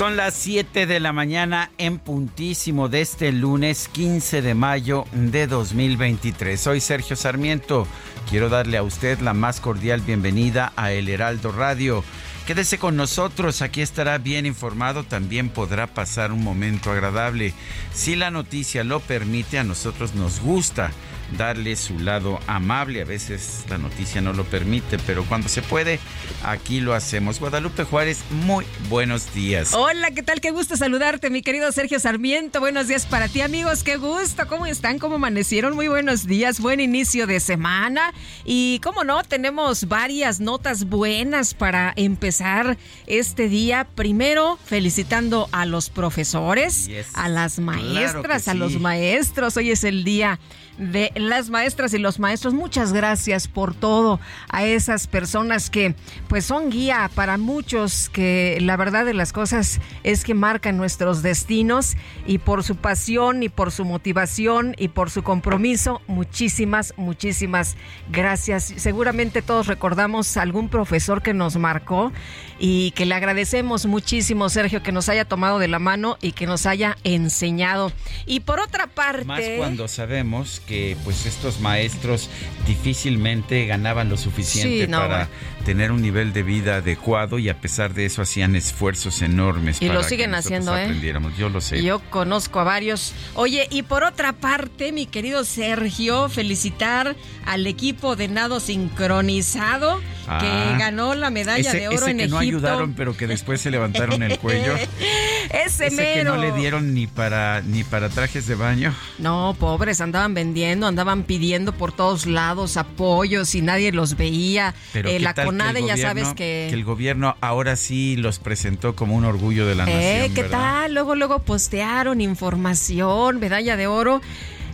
Son 0.00 0.16
las 0.16 0.32
7 0.32 0.86
de 0.86 0.98
la 0.98 1.12
mañana 1.12 1.72
en 1.76 1.98
puntísimo 1.98 2.88
de 2.88 3.02
este 3.02 3.32
lunes 3.32 3.86
15 3.92 4.40
de 4.40 4.54
mayo 4.54 5.04
de 5.12 5.46
2023. 5.46 6.58
Soy 6.58 6.80
Sergio 6.80 7.16
Sarmiento. 7.16 7.86
Quiero 8.30 8.48
darle 8.48 8.78
a 8.78 8.82
usted 8.82 9.18
la 9.18 9.34
más 9.34 9.60
cordial 9.60 10.00
bienvenida 10.00 10.72
a 10.74 10.92
El 10.92 11.10
Heraldo 11.10 11.52
Radio. 11.52 12.02
Quédese 12.46 12.78
con 12.78 12.96
nosotros, 12.96 13.60
aquí 13.60 13.82
estará 13.82 14.16
bien 14.16 14.46
informado, 14.46 15.04
también 15.04 15.50
podrá 15.50 15.86
pasar 15.86 16.32
un 16.32 16.42
momento 16.42 16.90
agradable. 16.90 17.52
Si 17.92 18.16
la 18.16 18.30
noticia 18.30 18.84
lo 18.84 19.00
permite, 19.00 19.58
a 19.58 19.64
nosotros 19.64 20.14
nos 20.14 20.40
gusta 20.40 20.92
darle 21.36 21.76
su 21.76 21.98
lado 21.98 22.38
amable. 22.46 23.02
A 23.02 23.04
veces 23.04 23.64
la 23.68 23.78
noticia 23.78 24.20
no 24.20 24.32
lo 24.32 24.44
permite, 24.44 24.98
pero 25.06 25.24
cuando 25.24 25.48
se 25.48 25.62
puede, 25.62 25.98
aquí 26.44 26.80
lo 26.80 26.94
hacemos. 26.94 27.40
Guadalupe 27.40 27.84
Juárez, 27.84 28.20
muy 28.30 28.64
buenos 28.88 29.32
días. 29.34 29.72
Hola, 29.74 30.10
¿qué 30.10 30.22
tal? 30.22 30.40
Qué 30.40 30.50
gusto 30.50 30.76
saludarte, 30.76 31.30
mi 31.30 31.42
querido 31.42 31.70
Sergio 31.72 32.00
Sarmiento. 32.00 32.60
Buenos 32.60 32.88
días 32.88 33.06
para 33.06 33.28
ti, 33.28 33.40
amigos. 33.40 33.82
Qué 33.82 33.96
gusto. 33.96 34.46
¿Cómo 34.48 34.66
están? 34.66 34.98
¿Cómo 34.98 35.16
amanecieron? 35.16 35.74
Muy 35.74 35.88
buenos 35.88 36.26
días. 36.26 36.60
Buen 36.60 36.80
inicio 36.80 37.26
de 37.26 37.40
semana. 37.40 38.12
Y 38.44 38.80
cómo 38.82 39.04
no, 39.04 39.22
tenemos 39.24 39.88
varias 39.88 40.40
notas 40.40 40.84
buenas 40.84 41.54
para 41.54 41.92
empezar 41.96 42.76
este 43.06 43.48
día. 43.48 43.86
Primero, 43.94 44.58
felicitando 44.64 45.48
a 45.52 45.66
los 45.66 45.90
profesores, 45.90 46.86
Yes. 46.86 47.08
a 47.14 47.28
las 47.28 47.58
maestras, 47.58 48.48
a 48.48 48.54
los 48.54 48.80
maestros. 48.80 49.56
Hoy 49.56 49.70
es 49.70 49.84
el 49.84 50.04
día 50.04 50.38
de 50.80 51.12
las 51.14 51.50
maestras 51.50 51.92
y 51.92 51.98
los 51.98 52.18
maestros. 52.18 52.54
Muchas 52.54 52.92
gracias 52.92 53.46
por 53.46 53.74
todo 53.74 54.18
a 54.48 54.64
esas 54.64 55.06
personas 55.06 55.68
que 55.70 55.94
pues 56.26 56.46
son 56.46 56.70
guía 56.70 57.10
para 57.14 57.36
muchos 57.36 58.08
que 58.08 58.58
la 58.60 58.76
verdad 58.76 59.04
de 59.04 59.14
las 59.14 59.32
cosas 59.32 59.80
es 60.02 60.24
que 60.24 60.34
marcan 60.34 60.78
nuestros 60.78 61.22
destinos 61.22 61.96
y 62.26 62.38
por 62.38 62.64
su 62.64 62.76
pasión 62.76 63.42
y 63.42 63.50
por 63.50 63.70
su 63.70 63.84
motivación 63.84 64.74
y 64.78 64.88
por 64.88 65.10
su 65.10 65.22
compromiso, 65.22 66.00
muchísimas, 66.06 66.94
muchísimas 66.96 67.76
gracias. 68.10 68.72
Seguramente 68.76 69.42
todos 69.42 69.66
recordamos 69.66 70.36
algún 70.38 70.68
profesor 70.70 71.22
que 71.22 71.34
nos 71.34 71.56
marcó 71.56 72.10
y 72.58 72.92
que 72.92 73.06
le 73.06 73.14
agradecemos 73.14 73.86
muchísimo, 73.86 74.48
Sergio, 74.48 74.82
que 74.82 74.92
nos 74.92 75.08
haya 75.08 75.24
tomado 75.24 75.58
de 75.58 75.68
la 75.68 75.78
mano 75.78 76.16
y 76.22 76.32
que 76.32 76.46
nos 76.46 76.64
haya 76.66 76.96
enseñado. 77.04 77.92
Y 78.26 78.40
por 78.40 78.60
otra 78.60 78.86
parte... 78.86 79.24
Más 79.24 79.42
cuando 79.56 79.88
sabemos 79.88 80.60
que 80.66 80.69
pues 81.04 81.26
estos 81.26 81.60
maestros 81.60 82.28
difícilmente 82.66 83.66
ganaban 83.66 84.08
lo 84.08 84.16
suficiente 84.16 84.86
Sí, 84.86 84.90
no, 84.90 84.98
para. 84.98 85.28
Tener 85.64 85.92
un 85.92 86.02
nivel 86.02 86.32
de 86.32 86.42
vida 86.42 86.76
adecuado 86.76 87.38
y 87.38 87.48
a 87.48 87.60
pesar 87.60 87.94
de 87.94 88.06
eso 88.06 88.22
hacían 88.22 88.56
esfuerzos 88.56 89.22
enormes 89.22 89.80
Y 89.80 89.86
lo 89.86 89.94
para 89.94 90.02
que 90.02 90.08
siguen 90.08 90.30
nosotros 90.30 90.46
haciendo, 90.60 90.76
¿eh? 90.76 90.82
aprendiéramos. 90.84 91.36
Yo 91.36 91.48
lo 91.48 91.60
sé. 91.60 91.82
Yo 91.82 92.00
conozco 92.10 92.60
a 92.60 92.64
varios. 92.64 93.12
Oye, 93.34 93.66
y 93.70 93.82
por 93.82 94.02
otra 94.04 94.32
parte, 94.32 94.92
mi 94.92 95.06
querido 95.06 95.44
Sergio, 95.44 96.28
felicitar 96.28 97.14
al 97.46 97.66
equipo 97.66 98.16
de 98.16 98.28
nado 98.28 98.60
sincronizado 98.60 100.00
Ah. 100.32 100.38
que 100.38 100.78
ganó 100.78 101.14
la 101.16 101.30
medalla 101.30 101.70
ese, 101.70 101.80
de 101.80 101.88
oro 101.88 101.96
ese 101.96 102.10
en 102.12 102.16
que 102.18 102.22
Egipto. 102.24 102.34
no 102.36 102.40
ayudaron, 102.40 102.94
pero 102.94 103.16
que 103.16 103.26
después 103.26 103.60
se 103.60 103.70
levantaron 103.72 104.22
el 104.22 104.38
cuello. 104.38 104.74
Ese, 105.50 105.86
Ese 105.86 105.88
que 105.88 105.96
mero. 105.96 106.36
no 106.36 106.40
le 106.40 106.52
dieron 106.52 106.94
ni 106.94 107.08
para 107.08 107.62
ni 107.62 107.82
para 107.82 108.08
trajes 108.10 108.46
de 108.46 108.54
baño. 108.54 108.94
No, 109.18 109.56
pobres, 109.58 110.00
andaban 110.00 110.32
vendiendo, 110.34 110.86
andaban 110.86 111.24
pidiendo 111.24 111.72
por 111.72 111.90
todos 111.90 112.26
lados 112.26 112.76
apoyos 112.76 113.52
y 113.56 113.62
nadie 113.62 113.90
los 113.90 114.16
veía. 114.16 114.72
Pero 114.92 115.08
Eh, 115.08 115.12
¿qué 115.14 115.20
la 115.20 115.34
tal 115.34 115.46
que 115.50 115.58
CONADE 115.58 115.86
ya 115.86 115.96
sabes 115.96 116.28
que... 116.34 116.68
el 116.70 116.84
gobierno 116.84 117.36
ahora 117.40 117.76
sí 117.76 118.16
los 118.16 118.38
presentó 118.38 118.94
como 118.96 119.14
un 119.16 119.24
orgullo 119.24 119.66
de 119.66 119.74
la 119.74 119.84
Eh, 119.84 120.18
nación. 120.20 120.34
¿Qué 120.34 120.42
¿verdad? 120.42 120.58
tal? 120.58 120.94
Luego, 120.94 121.14
luego 121.14 121.38
postearon 121.40 122.20
información, 122.20 123.38
medalla 123.40 123.76
de 123.76 123.86
oro. 123.86 124.20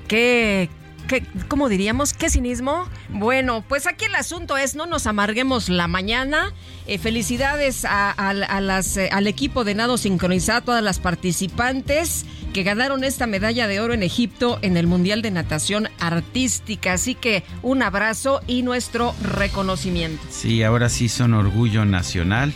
¿Qué, 0.09 0.69
qué, 1.07 1.25
cómo 1.49 1.69
diríamos? 1.69 2.13
¿Qué 2.13 2.31
cinismo? 2.31 2.89
Bueno, 3.09 3.65
pues 3.69 3.87
aquí 3.87 4.07
el 4.07 4.15
asunto 4.15 4.57
es, 4.57 4.75
no 4.75 4.87
nos 4.87 5.07
amarguemos 5.07 5.69
la 5.69 5.89
mañana. 5.89 6.53
Eh, 6.87 6.99
felicidades 6.99 7.85
a, 7.85 8.15
eh, 8.97 9.09
al 9.13 9.27
equipo 9.27 9.65
de 9.65 9.75
nado 9.75 9.97
sincronizado, 9.97 10.59
a 10.59 10.61
todas 10.61 10.85
las 10.85 10.99
participantes 10.99 12.27
que 12.53 12.63
ganaron 12.63 13.05
esta 13.05 13.27
medalla 13.27 13.67
de 13.67 13.81
oro 13.81 13.93
en 13.93 14.03
Egipto 14.03 14.59
en 14.63 14.77
el 14.77 14.87
Mundial 14.87 15.23
de 15.23 15.31
Natación 15.31 15.89
Artística. 15.99 16.93
Así 16.95 17.15
que 17.15 17.43
un 17.63 17.83
abrazo 17.83 18.41
y 18.47 18.63
nuestro 18.63 19.15
reconocimiento. 19.23 20.23
Sí, 20.31 20.63
ahora 20.63 20.89
sí 20.89 21.09
son 21.09 21.35
orgullo 21.35 21.85
nacional. 21.85 22.55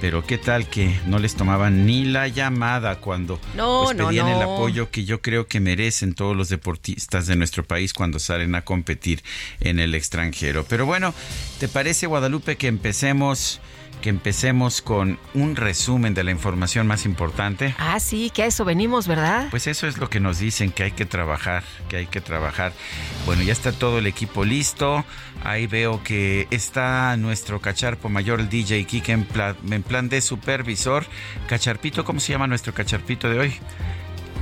Pero 0.00 0.24
qué 0.24 0.38
tal 0.38 0.68
que 0.68 0.98
no 1.06 1.18
les 1.18 1.34
tomaban 1.34 1.84
ni 1.84 2.04
la 2.04 2.28
llamada 2.28 2.96
cuando 3.00 3.38
No, 3.54 3.82
pues, 3.84 3.96
no, 3.96 4.08
pedían 4.08 4.28
el 4.28 4.40
apoyo 4.40 4.90
que 4.90 5.04
yo 5.04 5.20
creo 5.20 5.46
que 5.46 5.60
merecen 5.60 6.14
todos 6.14 6.34
los 6.34 6.48
deportistas 6.48 7.26
de 7.26 7.36
nuestro 7.36 7.64
país 7.64 7.92
cuando 7.92 8.18
salen 8.18 8.54
a 8.54 8.62
competir 8.62 9.22
en 9.60 9.78
el 9.78 9.94
extranjero. 9.94 10.64
Pero 10.68 10.86
bueno, 10.86 11.12
¿te 11.58 11.68
parece 11.68 12.06
Guadalupe 12.06 12.56
que 12.56 12.68
empecemos 12.68 13.60
que 14.00 14.08
empecemos 14.10 14.82
con 14.82 15.18
un 15.34 15.56
resumen 15.56 16.14
de 16.14 16.24
la 16.24 16.30
información 16.30 16.86
más 16.86 17.04
importante? 17.06 17.74
Ah, 17.78 18.00
sí, 18.00 18.30
que 18.30 18.42
a 18.42 18.46
eso 18.46 18.64
venimos, 18.64 19.06
¿verdad? 19.06 19.48
Pues 19.50 19.66
eso 19.66 19.86
es 19.86 19.98
lo 19.98 20.08
que 20.10 20.20
nos 20.20 20.38
dicen, 20.38 20.72
que 20.72 20.82
hay 20.84 20.92
que 20.92 21.06
trabajar, 21.06 21.62
que 21.88 21.96
hay 21.98 22.06
que 22.06 22.20
trabajar. 22.20 22.72
Bueno, 23.26 23.42
ya 23.42 23.52
está 23.52 23.72
todo 23.72 23.98
el 23.98 24.06
equipo 24.06 24.44
listo. 24.44 25.04
Ahí 25.44 25.66
veo 25.66 26.02
que 26.02 26.46
está 26.50 27.16
nuestro 27.16 27.60
cacharpo 27.60 28.08
mayor, 28.08 28.40
el 28.40 28.48
DJ 28.48 28.84
Kike, 28.84 29.12
en, 29.12 29.24
pla- 29.24 29.56
en 29.70 29.82
plan 29.82 30.08
de 30.08 30.20
supervisor. 30.20 31.06
Cacharpito, 31.48 32.04
¿cómo 32.04 32.20
se 32.20 32.32
llama 32.32 32.46
nuestro 32.46 32.74
cacharpito 32.74 33.28
de 33.30 33.38
hoy? 33.38 33.54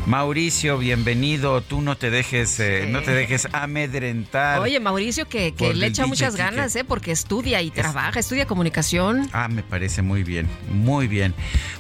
Mauricio, 0.07 0.79
bienvenido. 0.79 1.61
Tú 1.61 1.81
no 1.81 1.97
te 1.97 2.11
dejes, 2.11 2.59
eh, 2.61 2.87
no 2.89 3.03
te 3.03 3.13
dejes 3.13 3.47
amedrentar. 3.53 4.61
Oye, 4.61 4.81
Mauricio, 4.81 5.29
que, 5.29 5.53
le 5.75 5.87
echa 5.87 6.07
muchas 6.07 6.33
Kike. 6.33 6.43
ganas, 6.43 6.75
¿eh? 6.77 6.85
Porque 6.85 7.13
estudia 7.13 7.61
y 7.63 7.71
trabaja, 7.71 8.19
estudia 8.19 8.47
comunicación. 8.47 9.29
Ah, 9.33 9.49
me 9.49 9.63
parece 9.63 10.03
muy 10.03 10.23
bien, 10.25 10.49
muy 10.73 11.09
bien. 11.09 11.35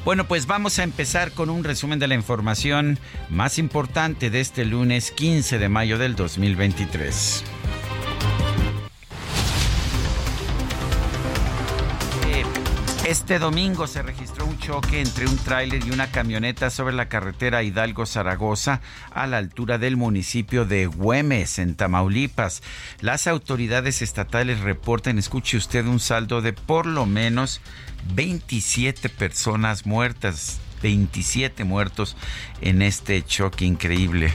Bueno, 0.04 0.28
pues 0.28 0.46
vamos 0.46 0.78
a 0.78 0.82
empezar 0.82 1.32
con 1.32 1.50
un 1.50 1.64
resumen 1.64 1.98
de 1.98 2.08
la 2.08 2.14
información 2.14 2.98
más 3.30 3.58
importante 3.58 4.30
de 4.30 4.40
este 4.40 4.64
lunes 4.64 5.10
15 5.10 5.58
de 5.58 5.68
mayo 5.68 5.98
del 5.98 6.14
2023. 6.14 7.44
Este 13.08 13.38
domingo 13.38 13.86
se 13.86 14.02
registró 14.02 14.44
un 14.44 14.58
choque 14.58 15.00
entre 15.00 15.26
un 15.26 15.38
tráiler 15.38 15.82
y 15.82 15.92
una 15.92 16.10
camioneta 16.10 16.68
sobre 16.68 16.94
la 16.94 17.08
carretera 17.08 17.62
Hidalgo-Zaragoza 17.62 18.82
a 19.10 19.26
la 19.26 19.38
altura 19.38 19.78
del 19.78 19.96
municipio 19.96 20.66
de 20.66 20.84
Güemes, 20.84 21.58
en 21.58 21.74
Tamaulipas. 21.74 22.62
Las 23.00 23.26
autoridades 23.26 24.02
estatales 24.02 24.60
reportan, 24.60 25.16
escuche 25.18 25.56
usted, 25.56 25.86
un 25.86 26.00
saldo 26.00 26.42
de 26.42 26.52
por 26.52 26.84
lo 26.84 27.06
menos 27.06 27.62
27 28.12 29.08
personas 29.08 29.86
muertas. 29.86 30.60
27 30.82 31.64
muertos 31.64 32.14
en 32.60 32.82
este 32.82 33.24
choque 33.24 33.64
increíble. 33.64 34.34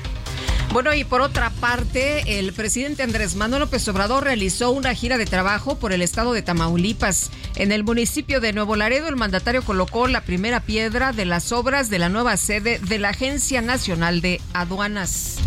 Bueno, 0.74 0.92
y 0.96 1.04
por 1.04 1.22
otra 1.22 1.52
parte, 1.52 2.40
el 2.40 2.52
presidente 2.52 3.04
Andrés 3.04 3.36
Manuel 3.36 3.60
López 3.60 3.88
Obrador 3.90 4.24
realizó 4.24 4.72
una 4.72 4.96
gira 4.96 5.20
de 5.20 5.28
trabajo 5.28 5.78
por 5.78 5.94
el 5.94 6.02
estado 6.02 6.34
de 6.34 6.42
Tamaulipas. 6.42 7.30
En 7.54 7.72
el 7.72 7.84
municipio 7.84 8.42
de 8.42 8.54
Nuevo 8.54 8.76
Laredo, 8.76 9.08
el 9.08 9.16
mandatario 9.16 9.62
colocó 9.62 10.08
la 10.08 10.22
primera 10.22 10.62
piedra 10.62 11.14
de 11.14 11.26
las 11.26 11.52
obras 11.52 11.92
de 11.92 12.00
la 12.00 12.10
nueva 12.10 12.38
sede 12.38 12.80
de 12.80 12.98
la 12.98 13.10
Agencia 13.10 13.62
Nacional 13.62 14.22
de 14.22 14.42
Aduanas. 14.56 15.38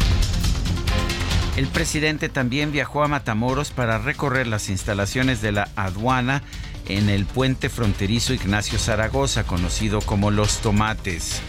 El 1.56 1.66
presidente 1.66 2.28
también 2.28 2.70
viajó 2.70 3.02
a 3.02 3.08
Matamoros 3.08 3.72
para 3.72 3.98
recorrer 3.98 4.46
las 4.46 4.68
instalaciones 4.68 5.42
de 5.42 5.50
la 5.50 5.68
aduana 5.74 6.44
en 6.88 7.08
el 7.08 7.26
puente 7.26 7.68
fronterizo 7.68 8.32
Ignacio 8.32 8.78
Zaragoza, 8.78 9.42
conocido 9.42 10.00
como 10.02 10.30
Los 10.30 10.58
Tomates. 10.58 11.40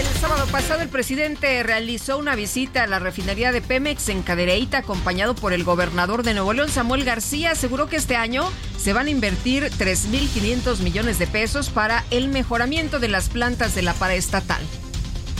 El 0.00 0.06
sábado 0.18 0.46
pasado 0.46 0.80
el 0.80 0.88
presidente 0.88 1.62
realizó 1.62 2.16
una 2.16 2.34
visita 2.34 2.84
a 2.84 2.86
la 2.86 2.98
refinería 2.98 3.52
de 3.52 3.60
Pemex 3.60 4.08
en 4.08 4.22
Cadereyta 4.22 4.78
acompañado 4.78 5.34
por 5.34 5.52
el 5.52 5.62
gobernador 5.62 6.22
de 6.22 6.32
Nuevo 6.32 6.54
León, 6.54 6.70
Samuel 6.70 7.04
García. 7.04 7.50
Aseguró 7.50 7.86
que 7.86 7.96
este 7.96 8.16
año 8.16 8.50
se 8.78 8.94
van 8.94 9.08
a 9.08 9.10
invertir 9.10 9.64
3.500 9.64 10.78
millones 10.78 11.18
de 11.18 11.26
pesos 11.26 11.68
para 11.68 12.06
el 12.10 12.28
mejoramiento 12.28 12.98
de 12.98 13.08
las 13.08 13.28
plantas 13.28 13.74
de 13.74 13.82
la 13.82 13.92
paraestatal. 13.92 14.62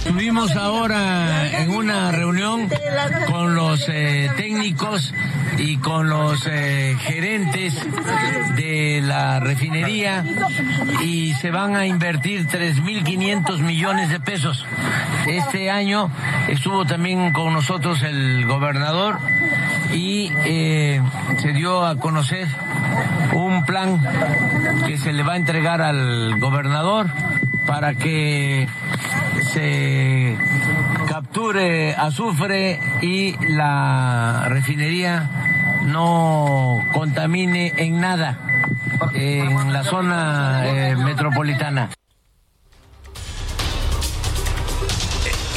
Estuvimos 0.00 0.56
ahora 0.56 1.60
en 1.60 1.70
una 1.72 2.10
reunión 2.10 2.70
con 3.30 3.54
los 3.54 3.86
eh, 3.90 4.30
técnicos 4.34 5.12
y 5.58 5.76
con 5.76 6.08
los 6.08 6.46
eh, 6.46 6.96
gerentes 7.00 7.74
de 8.56 9.02
la 9.04 9.40
refinería 9.40 10.24
y 11.04 11.34
se 11.34 11.50
van 11.50 11.76
a 11.76 11.84
invertir 11.84 12.46
3.500 12.46 13.58
millones 13.58 14.08
de 14.08 14.20
pesos. 14.20 14.64
Este 15.26 15.70
año 15.70 16.10
estuvo 16.48 16.86
también 16.86 17.34
con 17.34 17.52
nosotros 17.52 18.02
el 18.02 18.46
gobernador 18.46 19.18
y 19.92 20.32
eh, 20.46 21.02
se 21.42 21.52
dio 21.52 21.84
a 21.84 21.96
conocer 21.96 22.48
un 23.34 23.66
plan 23.66 24.00
que 24.86 24.96
se 24.96 25.12
le 25.12 25.22
va 25.22 25.34
a 25.34 25.36
entregar 25.36 25.82
al 25.82 26.38
gobernador 26.40 27.06
para 27.66 27.92
que 27.94 28.66
se 29.52 30.36
capture 31.08 31.94
azufre 31.94 32.78
y 33.02 33.36
la 33.48 34.46
refinería 34.48 35.28
no 35.84 36.84
contamine 36.92 37.72
en 37.76 38.00
nada 38.00 38.38
en 39.14 39.72
la 39.72 39.82
zona 39.84 40.62
eh, 40.66 40.96
metropolitana. 40.96 41.90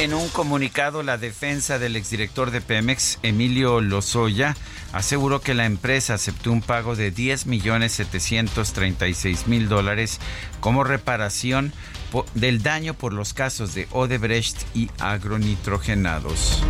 En 0.00 0.12
un 0.12 0.28
comunicado, 0.30 1.02
la 1.02 1.18
defensa 1.18 1.78
del 1.78 1.94
exdirector 1.94 2.50
de 2.50 2.60
Pemex, 2.60 3.20
Emilio 3.22 3.80
Lozoya, 3.80 4.56
aseguró 4.92 5.40
que 5.40 5.54
la 5.54 5.66
empresa 5.66 6.14
aceptó 6.14 6.50
un 6.50 6.62
pago 6.62 6.96
de 6.96 7.10
10 7.10 7.46
millones 7.46 7.92
736 7.92 9.46
mil 9.46 9.68
dólares 9.68 10.20
como 10.60 10.82
reparación 10.82 11.72
del 12.34 12.62
daño 12.62 12.94
por 12.94 13.12
los 13.12 13.34
casos 13.34 13.74
de 13.74 13.88
Odebrecht 13.90 14.56
y 14.74 14.90
agronitrogenados. 15.00 16.62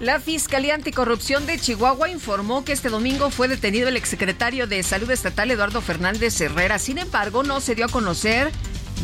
La 0.00 0.18
Fiscalía 0.18 0.74
Anticorrupción 0.74 1.44
de 1.44 1.58
Chihuahua 1.58 2.08
informó 2.08 2.64
que 2.64 2.72
este 2.72 2.88
domingo 2.88 3.30
fue 3.30 3.48
detenido 3.48 3.88
el 3.88 3.96
exsecretario 3.96 4.66
de 4.66 4.82
Salud 4.82 5.10
Estatal 5.10 5.50
Eduardo 5.50 5.82
Fernández 5.82 6.40
Herrera. 6.40 6.78
Sin 6.78 6.98
embargo, 6.98 7.42
no 7.42 7.60
se 7.60 7.74
dio 7.74 7.84
a 7.84 7.88
conocer 7.88 8.50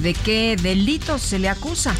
de 0.00 0.14
qué 0.14 0.56
delito 0.60 1.18
se 1.18 1.38
le 1.38 1.50
acusa. 1.50 1.94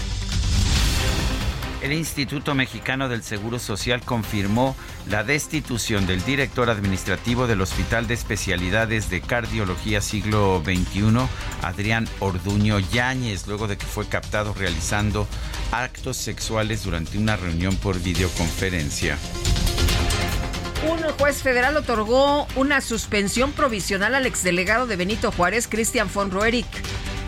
El 1.82 1.93
Instituto 1.93 2.55
Mexicano 2.55 3.08
del 3.08 3.23
Seguro 3.23 3.58
Social 3.58 4.00
confirmó 4.02 4.75
la 5.11 5.25
destitución 5.25 6.06
del 6.06 6.25
director 6.25 6.70
administrativo 6.70 7.46
del 7.46 7.61
Hospital 7.61 8.06
de 8.06 8.14
Especialidades 8.14 9.11
de 9.11 9.20
Cardiología 9.20 10.00
Siglo 10.00 10.62
XXI, 10.64 11.28
Adrián 11.62 12.08
Orduño 12.20 12.78
Yáñez, 12.78 13.46
luego 13.46 13.69
de 13.69 13.76
que 13.76 13.87
fue 13.87 14.08
captado 14.08 14.55
realizando 14.55 15.28
actos 15.70 16.17
sexuales 16.17 16.82
durante 16.82 17.19
una 17.19 17.37
reunión 17.37 17.76
por 17.76 18.00
videoconferencia. 18.00 19.19
Un 20.88 21.02
juez 21.19 21.43
federal 21.43 21.76
otorgó 21.76 22.46
una 22.56 22.81
suspensión 22.81 23.52
provisional 23.52 24.14
al 24.14 24.26
exdelegado 24.26 24.87
de 24.87 24.96
Benito 24.96 25.31
Juárez, 25.31 25.69
Cristian 25.69 26.08
von 26.12 26.31
Roerich 26.31 26.67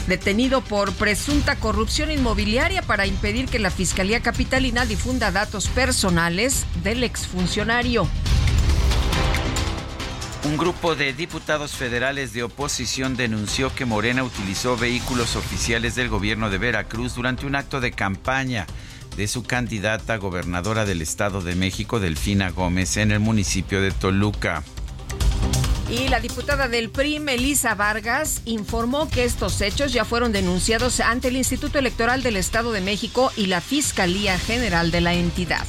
detenido 0.09 0.63
por 0.63 0.93
presunta 0.95 1.57
corrupción 1.57 2.11
inmobiliaria 2.11 2.83
para 2.83 3.07
impedir 3.07 3.47
que 3.47 3.59
la 3.59 3.71
Fiscalía 3.71 4.21
Capitalina 4.21 4.87
difunda 4.87 5.31
datos 5.31 5.69
personales 5.69 6.67
del 6.83 7.05
exfuncionario. 7.05 8.09
Un 10.45 10.57
grupo 10.57 10.95
de 10.95 11.13
diputados 11.13 11.73
federales 11.73 12.33
de 12.33 12.43
oposición 12.43 13.17
denunció 13.17 13.75
que 13.75 13.85
Morena 13.85 14.25
utilizó 14.25 14.77
vehículos 14.77 15.37
oficiales 15.37 15.95
del 15.95 16.09
gobierno 16.09 16.49
de 16.49 16.59
Veracruz 16.59 17.15
durante 17.15 17.45
un 17.45 17.55
acto 17.55 17.81
de 17.81 17.91
campaña 17.91 18.67
de 19.17 19.29
su 19.29 19.43
candidata 19.43 20.17
gobernadora 20.17 20.87
del 20.87 21.03
Estado 21.03 21.43
de 21.43 21.55
México, 21.55 22.01
Delfina 22.01 22.51
Gómez, 22.51 22.97
en 22.97 23.11
el 23.11 23.21
municipio 23.21 23.83
de 23.83 23.91
Toluca. 23.91 24.63
Y 25.91 26.09
la 26.09 26.21
diputada 26.21 26.69
del 26.69 26.91
PRI, 26.91 27.19
Melisa 27.19 27.75
Vargas, 27.75 28.43
informó 28.45 29.09
que 29.09 29.25
estos 29.25 29.59
hechos 29.63 29.91
ya 29.91 30.05
fueron 30.05 30.33
denunciados 30.33 31.01
ante 31.01 31.29
el 31.29 31.37
Instituto 31.37 31.79
Electoral 31.79 32.23
del 32.23 32.37
Estado 32.37 32.73
de 32.73 32.83
México 32.83 33.33
y 33.37 33.47
la 33.47 33.63
Fiscalía 33.63 34.39
General 34.39 34.91
de 34.91 35.01
la 35.01 35.15
entidad. 35.15 35.65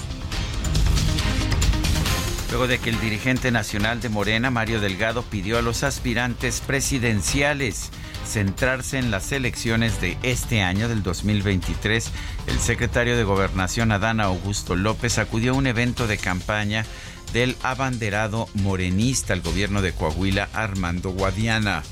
Luego 2.50 2.68
de 2.68 2.80
que 2.80 2.90
el 2.90 3.00
dirigente 3.00 3.52
nacional 3.52 4.02
de 4.02 4.10
Morena, 4.10 4.52
Mario 4.52 4.82
Delgado, 4.82 5.24
pidió 5.24 5.58
a 5.58 5.62
los 5.62 5.84
aspirantes 5.84 6.62
presidenciales 6.62 7.92
centrarse 8.26 8.98
en 8.98 9.12
las 9.12 9.32
elecciones 9.32 10.02
de 10.02 10.18
este 10.24 10.62
año, 10.62 10.90
del 10.90 11.02
2023, 11.02 12.12
el 12.48 12.60
secretario 12.60 13.16
de 13.16 13.24
Gobernación, 13.24 13.92
Adán 13.92 14.20
Augusto 14.20 14.76
López, 14.76 15.18
acudió 15.18 15.54
a 15.54 15.56
un 15.56 15.68
evento 15.68 16.08
de 16.08 16.18
campaña 16.18 16.86
del 17.34 17.56
abanderado 17.64 18.48
morenista 18.56 19.34
al 19.34 19.42
gobierno 19.42 19.82
de 19.82 19.94
Coahuila, 19.94 20.50
Armando 20.54 21.12
Guadiana. 21.12 21.84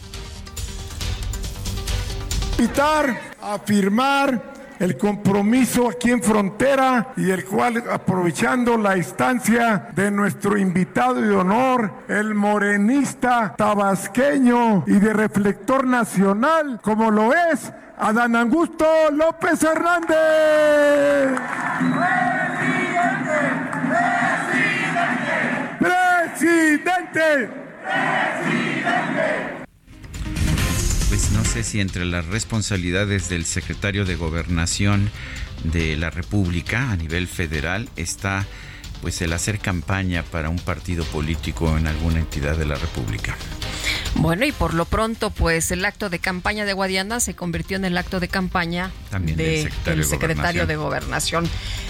Invitar 2.58 3.20
a 3.42 3.60
firmar 3.60 4.58
el 4.80 4.98
compromiso 4.98 5.90
aquí 5.90 6.12
en 6.12 6.22
frontera 6.22 7.14
y 7.18 7.32
el 7.32 7.46
cual, 7.46 7.84
aprovechando 7.92 8.78
la 8.78 8.98
instancia 8.98 9.90
de 9.96 10.12
nuestro 10.12 10.58
invitado 10.58 11.22
de 11.22 11.36
honor, 11.36 11.92
el 12.08 12.34
morenista 12.34 13.56
tabasqueño 13.58 14.84
y 14.88 14.94
de 14.94 15.14
reflector 15.14 15.86
nacional, 15.86 16.80
como 16.82 17.12
lo 17.12 17.34
es 17.34 17.72
Adán 17.98 18.36
Augusto 18.36 18.86
López 19.12 19.64
Hernández. 19.64 20.18
¡Presidente! 26.40 27.50
Pues 31.10 31.32
no 31.32 31.44
sé 31.44 31.64
si 31.64 31.80
entre 31.80 32.06
las 32.06 32.28
responsabilidades 32.28 33.28
del 33.28 33.44
secretario 33.44 34.06
de 34.06 34.16
Gobernación 34.16 35.10
de 35.64 35.98
la 35.98 36.12
República 36.12 36.92
a 36.92 36.96
nivel 36.96 37.28
federal 37.28 37.90
está 37.96 38.46
pues 39.02 39.22
el 39.22 39.34
hacer 39.34 39.60
campaña 39.60 40.24
para 40.24 40.50
un 40.50 40.60
partido 40.60 41.04
político 41.06 41.78
en 41.78 41.88
alguna 41.88 42.20
entidad 42.20 42.58
de 42.58 42.66
la 42.66 42.76
República. 42.76 43.36
Bueno, 44.16 44.46
y 44.46 44.52
por 44.52 44.74
lo 44.74 44.86
pronto, 44.86 45.30
pues 45.30 45.72
el 45.72 45.86
acto 45.86 46.10
de 46.10 46.20
campaña 46.20 46.66
de 46.66 46.74
Guadiana 46.74 47.20
se 47.20 47.36
convirtió 47.36 47.78
en 47.78 47.86
el 47.86 47.98
acto 47.98 48.20
de 48.20 48.28
campaña 48.28 48.92
También 49.12 49.38
del 49.38 49.64
secretario, 49.64 50.04
secretario 50.04 50.62
de 50.62 50.68
de 50.68 50.76
Gobernación. 50.76 51.48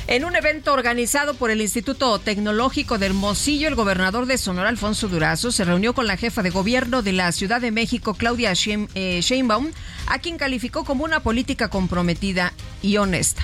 En 0.07 0.25
un 0.25 0.35
evento 0.35 0.73
organizado 0.73 1.33
por 1.33 1.51
el 1.51 1.61
Instituto 1.61 2.19
Tecnológico 2.19 2.97
de 2.97 3.07
Hermosillo, 3.07 3.67
el 3.67 3.75
gobernador 3.75 4.25
de 4.25 4.37
Sonora, 4.37 4.69
Alfonso 4.69 5.07
Durazo, 5.07 5.51
se 5.51 5.65
reunió 5.65 5.93
con 5.93 6.07
la 6.07 6.17
jefa 6.17 6.43
de 6.43 6.49
gobierno 6.49 7.01
de 7.01 7.13
la 7.13 7.31
Ciudad 7.31 7.61
de 7.61 7.71
México, 7.71 8.13
Claudia 8.13 8.53
eh, 8.53 9.19
Sheinbaum, 9.21 9.71
a 10.07 10.19
quien 10.19 10.37
calificó 10.37 10.83
como 10.83 11.03
una 11.03 11.21
política 11.21 11.69
comprometida 11.69 12.53
y 12.81 12.97
honesta. 12.97 13.43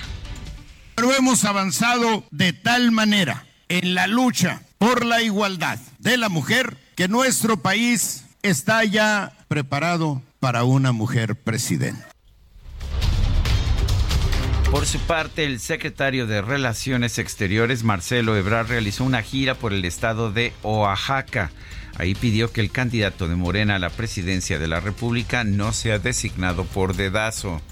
Pero 0.94 1.12
hemos 1.14 1.44
avanzado 1.44 2.24
de 2.30 2.52
tal 2.52 2.92
manera 2.92 3.43
en 3.68 3.94
la 3.94 4.06
lucha 4.06 4.62
por 4.78 5.04
la 5.04 5.22
igualdad 5.22 5.78
de 5.98 6.16
la 6.16 6.28
mujer 6.28 6.76
que 6.94 7.08
nuestro 7.08 7.56
país 7.56 8.24
está 8.42 8.84
ya 8.84 9.32
preparado 9.48 10.22
para 10.40 10.64
una 10.64 10.92
mujer 10.92 11.36
presidenta. 11.36 12.08
Por 14.70 14.86
su 14.86 14.98
parte, 14.98 15.44
el 15.44 15.60
secretario 15.60 16.26
de 16.26 16.42
Relaciones 16.42 17.18
Exteriores, 17.18 17.84
Marcelo 17.84 18.36
Ebrard, 18.36 18.68
realizó 18.68 19.04
una 19.04 19.22
gira 19.22 19.54
por 19.54 19.72
el 19.72 19.84
estado 19.84 20.32
de 20.32 20.52
Oaxaca. 20.64 21.52
Ahí 21.96 22.16
pidió 22.16 22.50
que 22.50 22.60
el 22.60 22.72
candidato 22.72 23.28
de 23.28 23.36
Morena 23.36 23.76
a 23.76 23.78
la 23.78 23.90
presidencia 23.90 24.58
de 24.58 24.66
la 24.66 24.80
República 24.80 25.44
no 25.44 25.72
sea 25.72 26.00
designado 26.00 26.64
por 26.64 26.96
dedazo. 26.96 27.62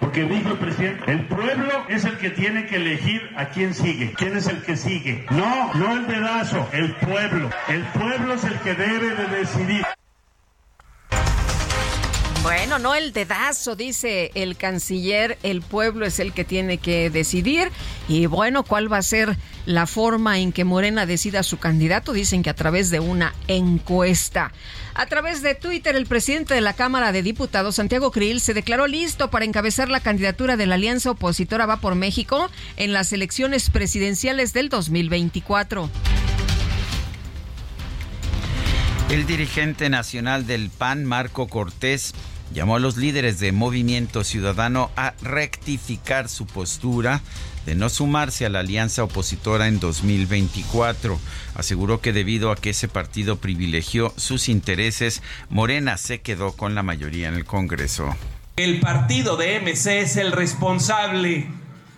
Porque 0.00 0.24
dijo 0.24 0.50
el 0.50 0.58
presidente, 0.58 1.10
el 1.10 1.26
pueblo 1.26 1.86
es 1.88 2.04
el 2.04 2.18
que 2.18 2.30
tiene 2.30 2.66
que 2.66 2.76
elegir 2.76 3.22
a 3.36 3.48
quién 3.48 3.74
sigue. 3.74 4.12
¿Quién 4.16 4.36
es 4.36 4.46
el 4.46 4.62
que 4.62 4.76
sigue? 4.76 5.26
No, 5.30 5.72
no 5.74 5.96
el 5.96 6.06
dedazo, 6.06 6.68
el 6.72 6.94
pueblo. 6.96 7.50
El 7.68 7.82
pueblo 7.82 8.34
es 8.34 8.44
el 8.44 8.58
que 8.60 8.74
debe 8.74 9.14
de 9.14 9.38
decidir. 9.38 9.84
Bueno, 12.42 12.78
no 12.78 12.94
el 12.94 13.14
dedazo, 13.14 13.74
dice 13.74 14.30
el 14.34 14.56
canciller, 14.56 15.38
el 15.42 15.62
pueblo 15.62 16.04
es 16.04 16.20
el 16.20 16.34
que 16.34 16.44
tiene 16.44 16.76
que 16.76 17.08
decidir. 17.08 17.70
Y 18.06 18.26
bueno, 18.26 18.64
¿cuál 18.64 18.92
va 18.92 18.98
a 18.98 19.02
ser 19.02 19.38
la 19.64 19.86
forma 19.86 20.38
en 20.38 20.52
que 20.52 20.62
Morena 20.64 21.06
decida 21.06 21.42
su 21.42 21.58
candidato? 21.58 22.12
Dicen 22.12 22.42
que 22.42 22.50
a 22.50 22.54
través 22.54 22.90
de 22.90 23.00
una 23.00 23.34
encuesta. 23.48 24.52
A 24.96 25.06
través 25.06 25.42
de 25.42 25.56
Twitter, 25.56 25.96
el 25.96 26.06
presidente 26.06 26.54
de 26.54 26.60
la 26.60 26.72
Cámara 26.72 27.10
de 27.10 27.24
Diputados, 27.24 27.74
Santiago 27.74 28.12
Krill, 28.12 28.40
se 28.40 28.54
declaró 28.54 28.86
listo 28.86 29.28
para 29.28 29.44
encabezar 29.44 29.88
la 29.88 29.98
candidatura 29.98 30.56
de 30.56 30.66
la 30.66 30.76
alianza 30.76 31.10
opositora 31.10 31.66
Va 31.66 31.78
por 31.78 31.96
México 31.96 32.48
en 32.76 32.92
las 32.92 33.12
elecciones 33.12 33.70
presidenciales 33.70 34.52
del 34.52 34.68
2024. 34.68 35.90
El 39.10 39.26
dirigente 39.26 39.90
nacional 39.90 40.46
del 40.46 40.70
PAN, 40.70 41.04
Marco 41.04 41.48
Cortés, 41.48 42.14
llamó 42.54 42.76
a 42.76 42.80
los 42.80 42.96
líderes 42.96 43.40
de 43.40 43.52
Movimiento 43.52 44.24
Ciudadano 44.24 44.90
a 44.96 45.12
rectificar 45.20 46.28
su 46.28 46.46
postura 46.46 47.20
de 47.66 47.74
no 47.74 47.88
sumarse 47.88 48.46
a 48.46 48.48
la 48.48 48.60
alianza 48.60 49.02
opositora 49.02 49.66
en 49.66 49.80
2024. 49.80 51.18
Aseguró 51.56 52.00
que 52.00 52.12
debido 52.12 52.50
a 52.50 52.56
que 52.56 52.70
ese 52.70 52.88
partido 52.88 53.36
privilegió 53.36 54.14
sus 54.16 54.48
intereses, 54.48 55.22
Morena 55.50 55.96
se 55.96 56.20
quedó 56.20 56.52
con 56.52 56.74
la 56.74 56.82
mayoría 56.82 57.28
en 57.28 57.34
el 57.34 57.44
Congreso. 57.44 58.14
El 58.56 58.80
partido 58.80 59.36
de 59.36 59.58
MC 59.60 60.00
es 60.00 60.16
el 60.16 60.30
responsable 60.30 61.48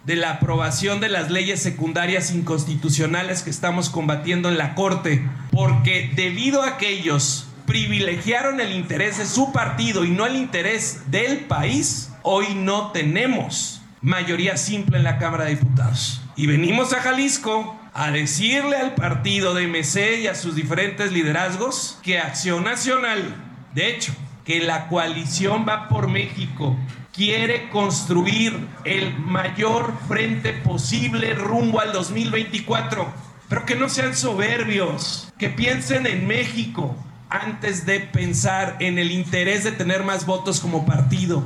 de 0.06 0.16
la 0.16 0.30
aprobación 0.30 1.00
de 1.00 1.08
las 1.08 1.30
leyes 1.30 1.60
secundarias 1.60 2.32
inconstitucionales 2.32 3.42
que 3.42 3.50
estamos 3.50 3.90
combatiendo 3.90 4.48
en 4.48 4.56
la 4.56 4.74
Corte, 4.74 5.28
porque 5.50 6.10
debido 6.14 6.62
a 6.62 6.78
que 6.78 6.90
ellos 6.90 7.48
privilegiaron 7.66 8.60
el 8.60 8.72
interés 8.72 9.18
de 9.18 9.26
su 9.26 9.52
partido 9.52 10.04
y 10.04 10.10
no 10.10 10.26
el 10.26 10.36
interés 10.36 11.10
del 11.10 11.40
país, 11.40 12.10
hoy 12.22 12.54
no 12.54 12.92
tenemos 12.92 13.82
mayoría 14.00 14.56
simple 14.56 14.98
en 14.98 15.04
la 15.04 15.18
Cámara 15.18 15.44
de 15.44 15.56
Diputados. 15.56 16.20
Y 16.36 16.46
venimos 16.46 16.92
a 16.92 17.00
Jalisco 17.00 17.78
a 17.92 18.10
decirle 18.10 18.76
al 18.76 18.94
partido 18.94 19.54
de 19.54 19.66
MC 19.66 20.20
y 20.20 20.26
a 20.26 20.34
sus 20.34 20.54
diferentes 20.54 21.12
liderazgos 21.12 21.98
que 22.02 22.18
Acción 22.18 22.64
Nacional, 22.64 23.34
de 23.74 23.90
hecho, 23.90 24.14
que 24.44 24.60
la 24.60 24.88
coalición 24.88 25.66
va 25.68 25.88
por 25.88 26.08
México, 26.08 26.76
quiere 27.12 27.68
construir 27.70 28.54
el 28.84 29.18
mayor 29.18 29.92
frente 30.06 30.52
posible 30.52 31.34
rumbo 31.34 31.80
al 31.80 31.92
2024. 31.92 33.26
Pero 33.48 33.64
que 33.64 33.76
no 33.76 33.88
sean 33.88 34.14
soberbios, 34.14 35.32
que 35.38 35.48
piensen 35.48 36.06
en 36.06 36.26
México, 36.26 36.96
antes 37.28 37.86
de 37.86 38.00
pensar 38.00 38.76
en 38.80 38.98
el 38.98 39.10
interés 39.10 39.64
de 39.64 39.72
tener 39.72 40.02
más 40.02 40.26
votos 40.26 40.60
como 40.60 40.86
partido. 40.86 41.42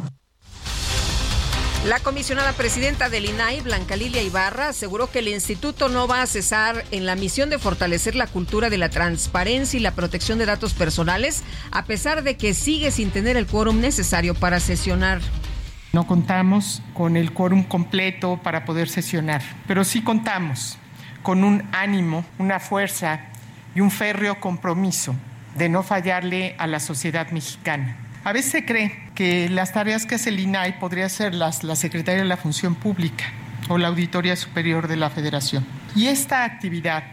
La 1.87 1.99
comisionada 1.99 2.53
presidenta 2.53 3.09
del 3.09 3.25
INAI, 3.25 3.63
Blanca 3.63 3.97
Lilia 3.97 4.21
Ibarra, 4.21 4.69
aseguró 4.69 5.11
que 5.11 5.21
el 5.21 5.29
instituto 5.29 5.89
no 5.89 6.07
va 6.07 6.21
a 6.21 6.27
cesar 6.27 6.85
en 6.91 7.07
la 7.07 7.17
misión 7.17 7.49
de 7.49 7.59
fortalecer 7.59 8.15
la 8.15 8.27
cultura 8.27 8.69
de 8.69 8.77
la 8.77 8.91
transparencia 8.91 9.79
y 9.79 9.83
la 9.83 9.95
protección 9.95 10.39
de 10.39 10.45
datos 10.45 10.75
personales, 10.75 11.43
a 11.71 11.87
pesar 11.87 12.23
de 12.23 12.37
que 12.37 12.53
sigue 12.53 12.91
sin 12.91 13.11
tener 13.11 13.39
el 13.39 13.47
quórum 13.47 13.81
necesario 13.81 14.35
para 14.35 14.61
sesionar. 14.61 15.23
No 15.95 16.07
contamos 16.07 16.83
con 16.93 17.17
el 17.17 17.33
quórum 17.33 17.65
completo 17.65 18.39
para 18.43 18.67
poder 18.67 18.91
sesionar, 18.91 19.41
pero 19.67 19.83
sí 19.83 20.03
contamos 20.03 20.77
con 21.23 21.45
un 21.45 21.67
ánimo, 21.73 22.27
una 22.39 22.61
fuerza 22.61 23.21
y 23.75 23.81
un 23.81 23.91
férreo 23.91 24.39
compromiso 24.39 25.15
de 25.57 25.69
no 25.69 25.83
fallarle 25.83 26.55
a 26.59 26.67
la 26.67 26.81
sociedad 26.81 27.31
mexicana. 27.31 27.97
A 28.23 28.33
veces 28.33 28.53
se 28.53 28.65
cree 28.67 29.11
que 29.15 29.49
las 29.49 29.73
tareas 29.73 30.05
que 30.05 30.17
hace 30.17 30.29
el 30.29 30.41
INAI 30.41 30.79
podría 30.79 31.09
ser 31.09 31.35
las, 31.35 31.65
la 31.65 31.75
Secretaría 31.75 32.23
de 32.23 32.29
la 32.29 32.37
Función 32.37 32.75
Pública 32.75 33.25
o 33.69 33.79
la 33.79 33.89
Auditoría 33.89 34.37
Superior 34.37 34.89
de 34.89 34.97
la 34.97 35.11
Federación. 35.11 35.67
Y 35.95 36.09
esta 36.09 36.45
actividad, 36.45 37.05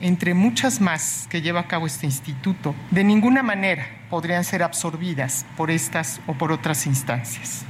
entre 0.00 0.34
muchas 0.34 0.80
más 0.80 1.28
que 1.30 1.40
lleva 1.40 1.60
a 1.60 1.68
cabo 1.68 1.86
este 1.86 2.06
instituto, 2.06 2.74
de 2.90 3.04
ninguna 3.04 3.42
manera 3.42 3.86
podrían 4.10 4.44
ser 4.44 4.62
absorbidas 4.62 5.46
por 5.56 5.70
estas 5.70 6.20
o 6.26 6.34
por 6.34 6.52
otras 6.52 6.86
instancias. 6.86 7.64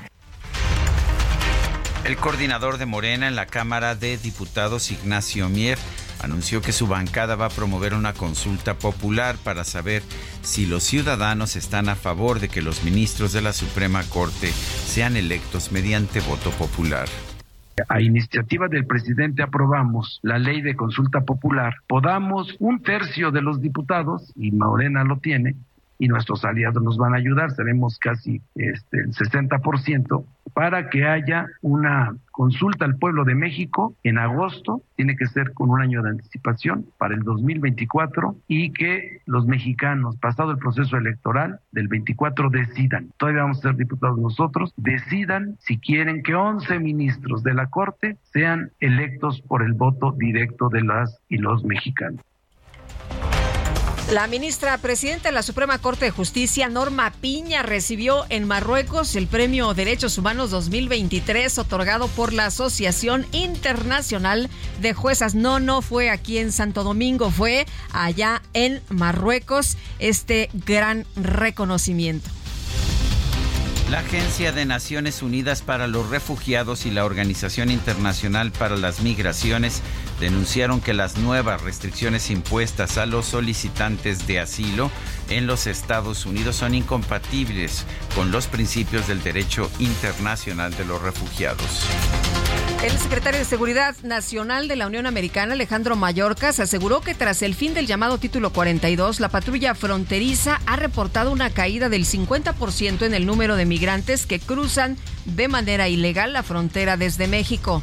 El 2.05 2.17
coordinador 2.17 2.79
de 2.79 2.87
Morena 2.87 3.27
en 3.27 3.35
la 3.35 3.47
Cámara 3.47 3.97
de 3.97 4.17
Diputados, 4.17 4.93
Ignacio 4.93 5.49
Mier, 5.49 5.77
anunció 6.23 6.63
que 6.63 6.73
su 6.73 6.87
bancada 6.87 7.37
va 7.37 7.47
a 7.47 7.51
promover 7.51 7.95
una 7.95 8.13
consulta 8.13 8.75
popular 8.75 9.37
para 9.43 9.65
saber 9.65 10.03
si 10.43 10.67
los 10.67 10.83
ciudadanos 10.83 11.57
están 11.57 11.89
a 11.89 11.97
favor 11.97 12.41
de 12.41 12.49
que 12.49 12.63
los 12.63 12.85
ministros 12.85 13.33
de 13.33 13.43
la 13.43 13.53
Suprema 13.53 14.03
Corte 14.05 14.49
sean 14.49 15.17
electos 15.17 15.73
mediante 15.73 16.21
voto 16.21 16.51
popular. 16.51 17.09
A 17.89 18.01
iniciativa 18.01 18.69
del 18.69 18.87
presidente 18.87 19.43
aprobamos 19.43 20.19
la 20.23 20.39
ley 20.39 20.63
de 20.63 20.75
consulta 20.75 21.21
popular, 21.21 21.75
podamos 21.87 22.57
un 22.59 22.83
tercio 22.83 23.31
de 23.31 23.43
los 23.43 23.61
diputados, 23.61 24.33
y 24.35 24.51
Morena 24.53 25.05
lo 25.05 25.19
tiene, 25.19 25.57
y 25.99 26.09
nuestros 26.09 26.45
aliados 26.45 26.83
nos 26.83 26.99
van 26.99 27.15
a 27.15 27.19
ayudar, 27.19 27.51
seremos 27.53 27.99
casi 27.99 28.41
este, 28.55 29.01
el 29.01 29.13
60%, 29.13 30.25
para 30.55 30.89
que 30.89 31.07
haya 31.07 31.47
una 31.61 32.17
consulta 32.31 32.85
al 32.85 32.97
pueblo 32.97 33.25
de 33.25 33.35
México 33.35 33.95
en 34.03 34.19
agosto, 34.19 34.83
tiene 34.95 35.17
que 35.17 35.27
ser 35.27 35.53
con 35.53 35.71
un 35.71 35.81
año 35.81 36.03
de 36.03 36.11
anticipación 36.11 36.87
para 36.99 37.15
el 37.15 37.23
2024 37.23 38.37
y 38.49 38.73
que 38.73 39.21
los 39.27 39.47
mexicanos, 39.47 40.17
pasado 40.17 40.53
el 40.53 40.59
proceso 40.59 40.97
electoral 40.97 41.61
del 41.73 41.89
24, 41.89 42.51
decidan, 42.51 43.11
todavía 43.19 43.43
vamos 43.43 43.59
a 43.59 43.69
ser 43.69 43.77
diputados 43.77 44.19
nosotros, 44.19 44.73
decidan 44.77 45.57
si 45.61 45.79
quieren 45.79 46.23
que 46.23 46.35
11 46.35 46.79
ministros 46.79 47.43
de 47.43 47.55
la 47.55 47.67
Corte 47.67 48.17
sean 48.33 48.71
electos 48.81 49.41
por 49.43 49.63
el 49.63 49.75
voto 49.75 50.13
directo 50.13 50.69
de 50.69 50.83
las 50.83 51.21
y 51.29 51.39
los 51.39 51.65
mexicanos. 51.65 52.21
La 54.11 54.29
ministra 54.29 54.79
presidenta 54.79 55.31
de 55.31 55.35
la 55.35 55.43
Suprema 55.43 55.79
Corte 55.79 56.05
de 56.05 56.11
Justicia, 56.13 56.69
Norma 56.69 57.13
Piña, 57.21 57.65
recibió 57.65 58.25
en 58.29 58.47
Marruecos 58.47 59.17
el 59.17 59.27
Premio 59.27 59.75
Derechos 59.75 60.17
Humanos 60.17 60.53
2023 60.53 61.59
otorgado 61.59 62.07
por 62.07 62.33
la 62.33 62.47
Asociación 62.47 63.27
Internacional 63.33 64.49
de 64.81 64.95
Juezas. 64.95 65.35
No, 65.35 65.59
no 65.59 65.83
fue 65.83 66.09
aquí 66.09 66.39
en 66.39 66.53
Santo 66.53 66.85
Domingo, 66.85 67.33
fue 67.33 67.67
allá 67.93 68.43
en 68.55 68.81
Marruecos 68.91 69.77
este 69.99 70.51
gran 70.53 71.05
reconocimiento. 71.17 72.31
La 73.91 74.01
Agencia 74.01 74.53
de 74.53 74.67
Naciones 74.67 75.23
Unidas 75.23 75.63
para 75.63 75.89
los 75.89 76.11
Refugiados 76.11 76.87
y 76.87 76.93
la 76.93 77.05
Organización 77.05 77.71
Internacional 77.71 78.53
para 78.53 78.77
las 78.77 79.01
Migraciones 79.01 79.81
denunciaron 80.21 80.81
que 80.81 80.95
las 80.95 81.17
nuevas 81.17 81.63
restricciones 81.63 82.31
impuestas 82.31 82.99
a 82.99 83.07
los 83.07 83.27
solicitantes 83.27 84.27
de 84.27 84.41
asilo 84.41 84.91
en 85.29 85.47
los 85.47 85.67
Estados 85.67 86.27
Unidos 86.27 86.57
son 86.57 86.75
incompatibles 86.75 87.85
con 88.15 88.31
los 88.31 88.47
principios 88.47 89.07
del 89.09 89.23
derecho 89.23 89.71
internacional 89.79 90.75
de 90.77 90.85
los 90.85 91.03
refugiados. 91.03 91.87
El 92.83 92.93
secretario 92.99 93.39
de 93.39 93.45
Seguridad 93.47 93.97
Nacional 94.03 94.69
de 94.69 94.77
la 94.77 94.87
Unión 94.87 95.07
Americana, 95.07 95.55
Alejandro 95.55 95.97
Mayorkas, 95.97 96.61
aseguró 96.61 97.01
que 97.01 97.15
tras 97.15 97.43
el 97.43 97.55
fin 97.55 97.73
del 97.75 97.87
llamado 97.87 98.19
título 98.19 98.51
42, 98.51 99.19
la 99.19 99.31
patrulla 99.31 99.75
fronteriza 99.75 100.61
ha 100.67 100.77
reportado 100.77 101.33
una 101.33 101.51
caída 101.51 101.89
del 101.89 102.05
50% 102.05 103.03
en 103.03 103.15
el 103.15 103.27
número 103.27 103.57
de 103.57 103.65
migrantes 103.65 104.27
que 104.27 104.39
cruzan 104.39 104.97
de 105.25 105.49
manera 105.49 105.89
ilegal 105.89 106.35
la 106.35 106.43
frontera 106.43 106.97
desde 106.97 107.27
México. 107.27 107.83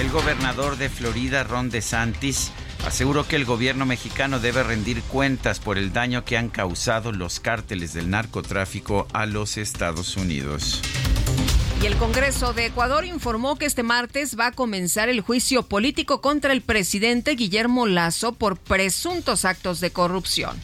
El 0.00 0.08
gobernador 0.08 0.78
de 0.78 0.88
Florida, 0.88 1.44
Ron 1.44 1.68
DeSantis, 1.68 2.52
aseguró 2.86 3.28
que 3.28 3.36
el 3.36 3.44
gobierno 3.44 3.84
mexicano 3.84 4.40
debe 4.40 4.62
rendir 4.62 5.02
cuentas 5.02 5.60
por 5.60 5.76
el 5.76 5.92
daño 5.92 6.24
que 6.24 6.38
han 6.38 6.48
causado 6.48 7.12
los 7.12 7.38
cárteles 7.38 7.92
del 7.92 8.08
narcotráfico 8.08 9.06
a 9.12 9.26
los 9.26 9.58
Estados 9.58 10.16
Unidos. 10.16 10.80
Y 11.82 11.86
el 11.86 11.96
Congreso 11.96 12.54
de 12.54 12.64
Ecuador 12.64 13.04
informó 13.04 13.56
que 13.56 13.66
este 13.66 13.82
martes 13.82 14.38
va 14.40 14.46
a 14.46 14.52
comenzar 14.52 15.10
el 15.10 15.20
juicio 15.20 15.64
político 15.64 16.22
contra 16.22 16.54
el 16.54 16.62
presidente 16.62 17.32
Guillermo 17.32 17.86
Lazo 17.86 18.32
por 18.32 18.56
presuntos 18.56 19.44
actos 19.44 19.80
de 19.80 19.90
corrupción. 19.90 20.58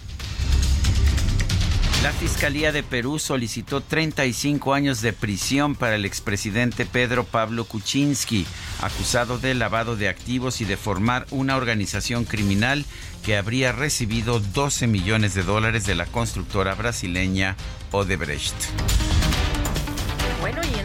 La 2.07 2.13
Fiscalía 2.13 2.71
de 2.71 2.85
Perú 2.85 3.19
solicitó 3.19 3.81
35 3.81 4.75
años 4.75 5.01
de 5.01 5.13
prisión 5.13 5.75
para 5.75 5.97
el 5.97 6.05
expresidente 6.05 6.87
Pedro 6.87 7.25
Pablo 7.25 7.65
Kuczynski, 7.65 8.47
acusado 8.81 9.39
de 9.39 9.55
lavado 9.55 9.97
de 9.97 10.09
activos 10.09 10.61
y 10.61 10.67
de 10.67 10.77
formar 10.77 11.27
una 11.33 11.57
organización 11.57 12.25
criminal 12.25 12.85
que 13.25 13.37
habría 13.37 13.73
recibido 13.73 14.39
12 14.39 14.87
millones 14.87 15.35
de 15.35 15.43
dólares 15.43 15.85
de 15.85 15.97
la 15.97 16.07
constructora 16.07 16.77
brasileña 16.77 17.57
Odebrecht. 17.91 18.55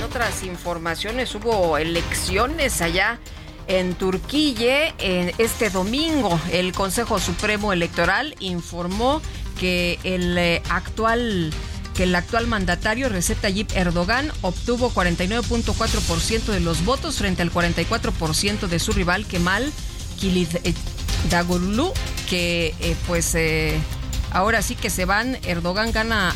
otras 0.03 0.41
informaciones, 0.41 1.35
hubo 1.35 1.77
elecciones 1.77 2.81
allá 2.81 3.19
en 3.67 3.93
Turquía. 3.93 4.87
este 4.97 5.69
domingo, 5.69 6.39
el 6.51 6.73
Consejo 6.73 7.19
Supremo 7.19 7.73
Electoral 7.73 8.35
informó 8.39 9.21
que 9.59 9.99
el 10.03 10.37
eh, 10.37 10.61
actual 10.69 11.51
que 11.95 12.03
el 12.03 12.15
actual 12.15 12.47
mandatario 12.47 13.09
Recep 13.09 13.41
Tayyip 13.41 13.71
Erdogan 13.75 14.31
obtuvo 14.41 14.91
49.4% 14.91 16.45
de 16.45 16.59
los 16.61 16.85
votos 16.85 17.17
frente 17.17 17.41
al 17.41 17.51
44% 17.51 18.67
de 18.67 18.79
su 18.79 18.93
rival 18.93 19.25
Kemal 19.25 19.71
Kılıçdaroğlu, 20.21 21.91
que 22.29 22.73
eh, 22.79 22.95
pues 23.07 23.35
eh, 23.35 23.77
ahora 24.31 24.61
sí 24.61 24.75
que 24.75 24.89
se 24.89 25.03
van. 25.03 25.37
Erdogan 25.43 25.91
gana 25.91 26.33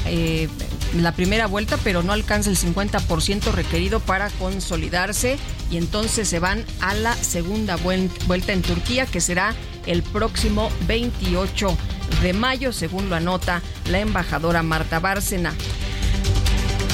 la 0.94 1.14
primera 1.14 1.48
vuelta, 1.48 1.78
pero 1.84 2.04
no 2.04 2.12
alcanza 2.14 2.50
el 2.50 2.58
50% 2.58 3.52
requerido 3.54 4.00
para 4.02 4.30
consolidarse 4.32 5.38
y 5.72 5.78
entonces 5.78 6.28
se 6.28 6.40
van 6.40 6.66
a 6.82 6.94
la 6.96 7.14
segunda 7.16 7.78
vuelta 7.78 8.54
en 8.54 8.62
Turquía, 8.62 9.06
que 9.06 9.22
será 9.22 9.56
el 9.86 10.04
próximo 10.04 10.70
28 10.88 11.78
de 12.22 12.34
mayo, 12.34 12.74
según 12.74 13.10
lo 13.10 13.16
anota 13.16 13.62
la 13.90 14.00
embajadora 14.00 14.64
Marta 14.64 15.00
Bárcena. 15.00 15.54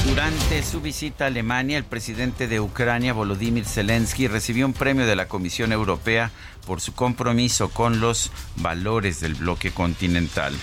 Durante 0.06 0.62
su 0.62 0.80
visita 0.80 1.24
a 1.24 1.26
Alemania, 1.28 1.78
el 1.78 1.84
presidente 1.84 2.48
de 2.48 2.60
Ucrania, 2.60 3.12
Volodymyr 3.12 3.64
Zelensky, 3.64 4.26
recibió 4.26 4.66
un 4.66 4.72
premio 4.72 5.06
de 5.06 5.16
la 5.16 5.28
Comisión 5.28 5.72
Europea 5.72 6.30
por 6.66 6.80
su 6.80 6.92
compromiso 6.92 7.70
con 7.70 8.00
los 8.00 8.30
valores 8.56 9.20
del 9.20 9.34
bloque 9.34 9.70
continental. 9.70 10.54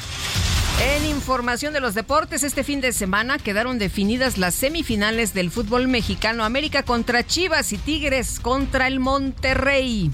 En 0.81 1.05
información 1.05 1.73
de 1.73 1.81
los 1.81 1.93
deportes, 1.93 2.43
este 2.43 2.63
fin 2.63 2.79
de 2.79 2.93
semana 2.93 3.37
quedaron 3.37 3.79
definidas 3.79 4.37
las 4.37 4.55
semifinales 4.55 5.33
del 5.33 5.51
fútbol 5.51 5.87
mexicano 5.87 6.43
América 6.43 6.83
contra 6.83 7.25
Chivas 7.25 7.73
y 7.73 7.77
Tigres 7.77 8.39
contra 8.39 8.87
el 8.87 8.99
Monterrey. 8.99 10.11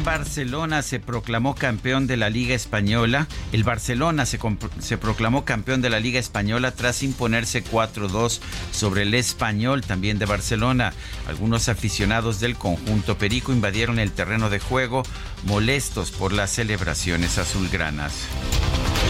En 0.00 0.06
Barcelona 0.06 0.80
se 0.80 0.98
proclamó 0.98 1.54
campeón 1.54 2.06
de 2.06 2.16
la 2.16 2.30
Liga 2.30 2.54
Española. 2.54 3.28
El 3.52 3.64
Barcelona 3.64 4.24
se, 4.24 4.38
se 4.78 4.96
proclamó 4.96 5.44
campeón 5.44 5.82
de 5.82 5.90
la 5.90 6.00
Liga 6.00 6.18
Española 6.18 6.70
tras 6.70 7.02
imponerse 7.02 7.62
4-2 7.62 8.40
sobre 8.72 9.02
el 9.02 9.12
Español, 9.12 9.82
también 9.82 10.18
de 10.18 10.24
Barcelona. 10.24 10.94
Algunos 11.28 11.68
aficionados 11.68 12.40
del 12.40 12.56
conjunto 12.56 13.18
Perico 13.18 13.52
invadieron 13.52 13.98
el 13.98 14.10
terreno 14.10 14.48
de 14.48 14.58
juego 14.58 15.02
molestos 15.44 16.10
por 16.12 16.32
las 16.32 16.50
celebraciones 16.50 17.36
azulgranas. 17.36 18.14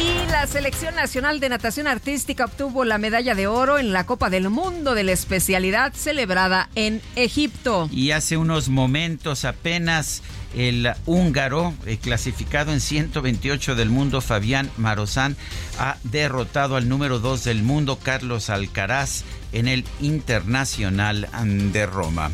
Y 0.00 0.30
la 0.30 0.47
Selección 0.47 0.94
Nacional 0.94 1.40
de 1.40 1.50
Natación 1.50 1.87
Artística 1.87 2.47
obtuvo 2.47 2.85
la 2.85 2.99
medalla 2.99 3.35
de 3.35 3.47
oro 3.47 3.78
en 3.78 3.92
la 3.92 4.06
Copa 4.06 4.30
del 4.30 4.49
Mundo 4.49 4.94
de 4.94 5.04
la 5.04 5.12
especialidad 5.12 5.92
celebrada 5.92 6.68
en 6.75 7.02
Egipto. 7.16 7.88
Y 7.92 8.12
hace 8.12 8.37
unos 8.37 8.68
momentos 8.68 9.44
apenas 9.44 10.23
el 10.54 10.92
húngaro, 11.07 11.75
eh, 11.87 11.99
clasificado 11.99 12.73
en 12.73 12.80
128 12.80 13.75
del 13.75 13.90
mundo, 13.90 14.21
Fabián 14.21 14.71
Marozán, 14.76 15.37
ha 15.78 15.97
derrotado 16.04 16.76
al 16.76 16.88
número 16.88 17.19
2 17.19 17.45
del 17.45 17.62
mundo, 17.62 17.99
Carlos 18.02 18.50
Alcaraz, 18.50 19.25
en 19.52 19.69
el 19.69 19.85
Internacional 20.00 21.28
de 21.73 21.87
Roma. 21.87 22.30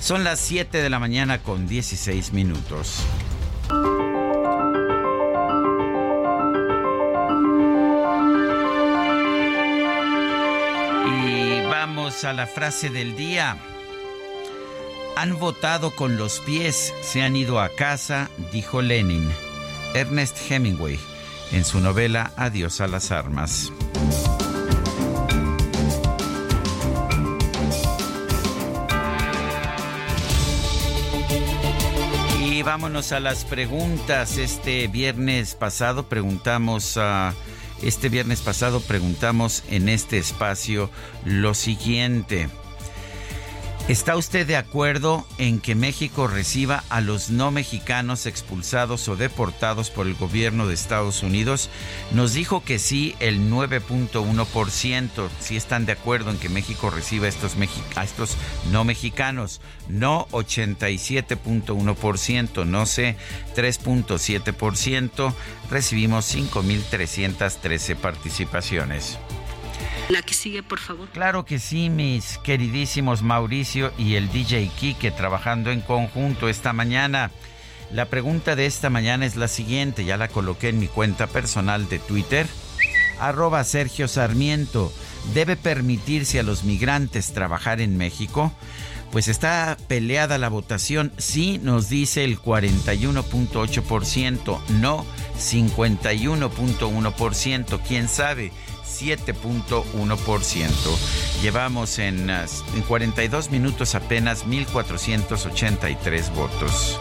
Son 0.00 0.24
las 0.24 0.40
7 0.40 0.82
de 0.82 0.90
la 0.90 0.98
mañana 0.98 1.42
con 1.42 1.66
16 1.66 2.32
minutos. 2.32 2.98
Y 11.06 11.60
vamos 11.66 12.24
a 12.24 12.32
la 12.32 12.46
frase 12.46 12.90
del 12.90 13.16
día. 13.16 13.56
Han 15.16 15.38
votado 15.38 15.92
con 15.92 16.16
los 16.16 16.40
pies, 16.40 16.92
se 17.02 17.22
han 17.22 17.36
ido 17.36 17.60
a 17.60 17.68
casa, 17.68 18.30
dijo 18.52 18.82
Lenin. 18.82 19.30
Ernest 19.94 20.36
Hemingway, 20.50 20.98
en 21.52 21.64
su 21.64 21.78
novela 21.78 22.32
Adiós 22.36 22.80
a 22.80 22.88
las 22.88 23.12
armas. 23.12 23.72
Y 32.40 32.62
vámonos 32.62 33.12
a 33.12 33.20
las 33.20 33.44
preguntas. 33.44 34.36
Este 34.36 34.88
viernes 34.88 35.54
pasado 35.54 36.08
preguntamos 36.08 36.96
a... 36.96 37.34
Este 37.82 38.08
viernes 38.08 38.40
pasado 38.40 38.80
preguntamos 38.80 39.62
en 39.68 39.88
este 39.88 40.18
espacio 40.18 40.90
lo 41.24 41.54
siguiente. 41.54 42.48
¿Está 43.86 44.16
usted 44.16 44.46
de 44.46 44.56
acuerdo 44.56 45.26
en 45.36 45.60
que 45.60 45.74
México 45.74 46.26
reciba 46.26 46.82
a 46.88 47.02
los 47.02 47.28
no 47.28 47.50
mexicanos 47.50 48.24
expulsados 48.24 49.08
o 49.08 49.16
deportados 49.16 49.90
por 49.90 50.06
el 50.06 50.14
gobierno 50.14 50.66
de 50.66 50.72
Estados 50.72 51.22
Unidos? 51.22 51.68
Nos 52.10 52.32
dijo 52.32 52.64
que 52.64 52.78
sí 52.78 53.14
el 53.20 53.50
9.1%. 53.50 55.28
Si 55.38 55.58
están 55.58 55.84
de 55.84 55.92
acuerdo 55.92 56.30
en 56.30 56.38
que 56.38 56.48
México 56.48 56.88
reciba 56.88 57.28
estos, 57.28 57.56
a 57.94 58.04
estos 58.04 58.38
no 58.72 58.84
mexicanos. 58.84 59.60
No 59.86 60.28
87.1%, 60.28 62.64
no 62.64 62.86
sé 62.86 63.16
3.7%. 63.54 65.34
Recibimos 65.70 66.34
5.313 66.34 67.96
participaciones. 67.96 69.18
La 70.08 70.22
que 70.22 70.34
sigue, 70.34 70.62
por 70.62 70.80
favor. 70.80 71.08
Claro 71.10 71.44
que 71.44 71.58
sí, 71.58 71.88
mis 71.88 72.38
queridísimos 72.38 73.22
Mauricio 73.22 73.92
y 73.96 74.16
el 74.16 74.30
DJ 74.30 74.70
Kike 74.78 75.10
trabajando 75.10 75.70
en 75.70 75.80
conjunto 75.80 76.48
esta 76.48 76.74
mañana. 76.74 77.30
La 77.90 78.06
pregunta 78.06 78.56
de 78.56 78.66
esta 78.66 78.90
mañana 78.90 79.24
es 79.24 79.36
la 79.36 79.48
siguiente, 79.48 80.04
ya 80.04 80.16
la 80.16 80.28
coloqué 80.28 80.68
en 80.68 80.78
mi 80.78 80.88
cuenta 80.88 81.26
personal 81.26 81.88
de 81.88 81.98
Twitter. 81.98 82.46
Arroba 83.18 83.64
Sergio 83.64 84.08
Sarmiento. 84.08 84.92
¿Debe 85.32 85.56
permitirse 85.56 86.38
a 86.38 86.42
los 86.42 86.64
migrantes 86.64 87.32
trabajar 87.32 87.80
en 87.80 87.96
México? 87.96 88.52
Pues 89.10 89.28
está 89.28 89.78
peleada 89.86 90.36
la 90.38 90.50
votación. 90.50 91.12
Sí, 91.18 91.58
nos 91.62 91.88
dice 91.88 92.24
el 92.24 92.38
41.8%. 92.38 94.60
No, 94.80 95.06
51.1%. 95.38 97.80
¿Quién 97.86 98.08
sabe? 98.08 98.50
7.1%. 99.02 101.42
Llevamos 101.42 101.98
en, 101.98 102.30
en 102.30 102.82
42 102.86 103.50
minutos 103.50 103.94
apenas 103.94 104.46
1.483 104.46 106.34
votos. 106.34 106.98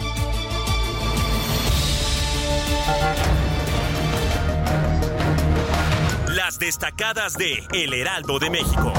Las 6.27 6.59
destacadas 6.59 7.37
de 7.37 7.63
El 7.73 7.93
Heraldo 7.93 8.39
de 8.39 8.49
México. 8.49 8.91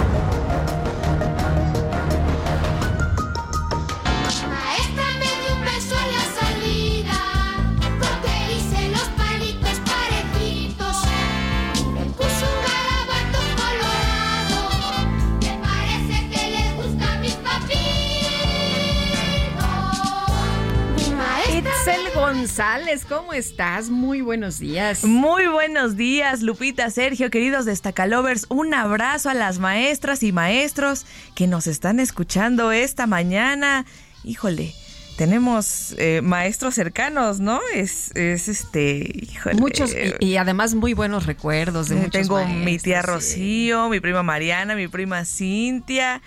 González, 22.57 23.05
¿cómo 23.05 23.33
estás? 23.33 23.91
Muy 23.91 24.21
buenos 24.21 24.61
días. 24.61 25.03
Muy 25.03 25.49
buenos 25.49 25.97
días, 25.97 26.41
Lupita, 26.41 26.89
Sergio, 26.89 27.29
queridos 27.29 27.65
destacalovers. 27.65 28.47
Un 28.49 28.75
abrazo 28.75 29.29
a 29.29 29.35
las 29.35 29.59
maestras 29.59 30.23
y 30.23 30.31
maestros 30.31 31.05
que 31.35 31.49
nos 31.49 31.67
están 31.67 31.99
escuchando 31.99 32.71
esta 32.71 33.09
mañana. 33.09 33.87
Híjole, 34.23 34.73
tenemos 35.17 35.97
eh, 35.99 36.21
maestros 36.23 36.77
cercanos, 36.77 37.41
¿no? 37.41 37.61
Es, 37.75 38.15
es 38.15 38.47
este, 38.47 39.11
híjole. 39.21 39.57
Muchos, 39.57 39.93
y, 40.21 40.37
además 40.37 40.77
muy 40.77 40.95
buenos 40.95 41.27
recuerdos 41.27 41.89
de 41.89 41.97
muchos 41.97 42.13
Tengo 42.13 42.47
mi 42.47 42.79
tía 42.79 43.03
Rocío, 43.03 43.89
mi 43.89 43.99
prima 43.99 44.23
Mariana, 44.23 44.77
mi 44.77 44.87
prima 44.87 45.25
Cintia. 45.25 46.23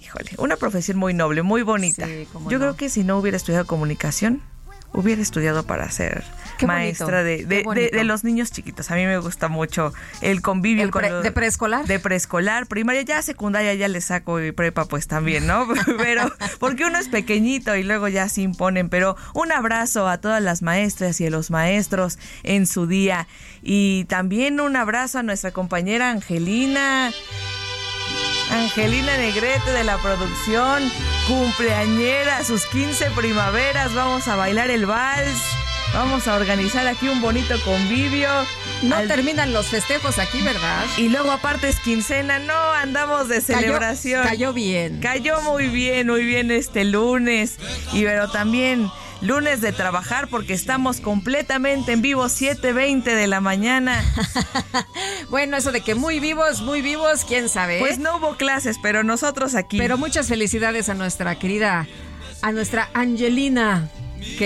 Híjole, 0.00 0.30
una 0.38 0.54
profesión 0.54 0.96
muy 0.96 1.12
noble, 1.12 1.42
muy 1.42 1.62
bonita. 1.62 2.06
Yo 2.48 2.60
creo 2.60 2.76
que 2.76 2.88
si 2.88 3.02
no 3.02 3.18
hubiera 3.18 3.36
estudiado 3.36 3.66
comunicación, 3.66 4.42
hubiera 4.92 5.22
estudiado 5.22 5.62
para 5.64 5.90
ser 5.90 6.24
maestra 6.66 7.22
de, 7.22 7.44
de, 7.46 8.04
los 8.04 8.24
niños 8.24 8.50
chiquitos. 8.50 8.90
A 8.90 8.94
mí 8.94 9.06
me 9.06 9.18
gusta 9.18 9.48
mucho 9.48 9.92
el 10.20 10.42
convivio 10.42 10.90
con 10.90 11.02
de 11.22 11.32
preescolar. 11.32 11.86
De 11.86 11.98
preescolar, 11.98 12.66
primaria, 12.66 13.02
ya 13.02 13.22
secundaria 13.22 13.74
ya 13.74 13.88
le 13.88 14.00
saco 14.00 14.40
y 14.40 14.52
prepa 14.52 14.84
pues 14.86 15.06
también, 15.06 15.46
¿no? 15.46 15.66
Pero 15.98 16.32
porque 16.58 16.84
uno 16.84 16.98
es 16.98 17.08
pequeñito 17.08 17.76
y 17.76 17.82
luego 17.82 18.08
ya 18.08 18.28
se 18.28 18.42
imponen. 18.42 18.88
Pero 18.88 19.16
un 19.34 19.52
abrazo 19.52 20.08
a 20.08 20.18
todas 20.18 20.42
las 20.42 20.62
maestras 20.62 21.20
y 21.20 21.26
a 21.26 21.30
los 21.30 21.50
maestros 21.50 22.18
en 22.42 22.66
su 22.66 22.86
día. 22.86 23.26
Y 23.62 24.04
también 24.04 24.60
un 24.60 24.76
abrazo 24.76 25.18
a 25.18 25.22
nuestra 25.22 25.52
compañera 25.52 26.10
Angelina. 26.10 27.10
Angelina 28.50 29.16
Negrete 29.16 29.70
de 29.72 29.84
la 29.84 29.98
producción, 29.98 30.82
cumpleañera, 31.28 32.44
sus 32.44 32.66
15 32.66 33.10
primaveras, 33.12 33.94
vamos 33.94 34.26
a 34.28 34.36
bailar 34.36 34.70
el 34.70 34.86
vals. 34.86 35.40
Vamos 35.92 36.28
a 36.28 36.36
organizar 36.36 36.86
aquí 36.86 37.08
un 37.08 37.20
bonito 37.20 37.54
convivio. 37.64 38.28
No 38.82 38.96
terminan 39.08 39.52
los 39.52 39.66
festejos 39.66 40.18
aquí, 40.18 40.40
¿verdad? 40.40 40.84
Y 40.96 41.08
luego 41.08 41.32
aparte 41.32 41.68
es 41.68 41.80
quincena, 41.80 42.38
no, 42.38 42.54
andamos 42.74 43.28
de 43.28 43.40
celebración. 43.40 44.22
Cayó, 44.24 44.52
bien. 44.52 45.00
Cayó 45.00 45.40
muy 45.42 45.66
bien, 45.66 46.06
muy 46.06 46.24
bien 46.24 46.52
este 46.52 46.84
lunes. 46.84 47.58
Y 47.92 48.04
pero 48.04 48.30
también 48.30 48.88
lunes 49.20 49.60
de 49.60 49.72
trabajar 49.72 50.28
porque 50.28 50.52
estamos 50.52 51.00
completamente 51.00 51.92
en 51.92 52.02
vivo 52.02 52.24
7.20 52.24 53.02
de 53.02 53.26
la 53.26 53.40
mañana. 53.40 54.02
bueno, 55.30 55.56
eso 55.56 55.72
de 55.72 55.80
que 55.82 55.94
muy 55.94 56.20
vivos, 56.20 56.62
muy 56.62 56.82
vivos, 56.82 57.24
quién 57.24 57.48
sabe. 57.48 57.78
Pues 57.78 57.98
no 57.98 58.16
hubo 58.16 58.36
clases, 58.36 58.78
pero 58.82 59.02
nosotros 59.02 59.54
aquí. 59.54 59.78
Pero 59.78 59.98
muchas 59.98 60.28
felicidades 60.28 60.88
a 60.88 60.94
nuestra 60.94 61.38
querida, 61.38 61.86
a 62.42 62.52
nuestra 62.52 62.88
Angelina. 62.94 63.88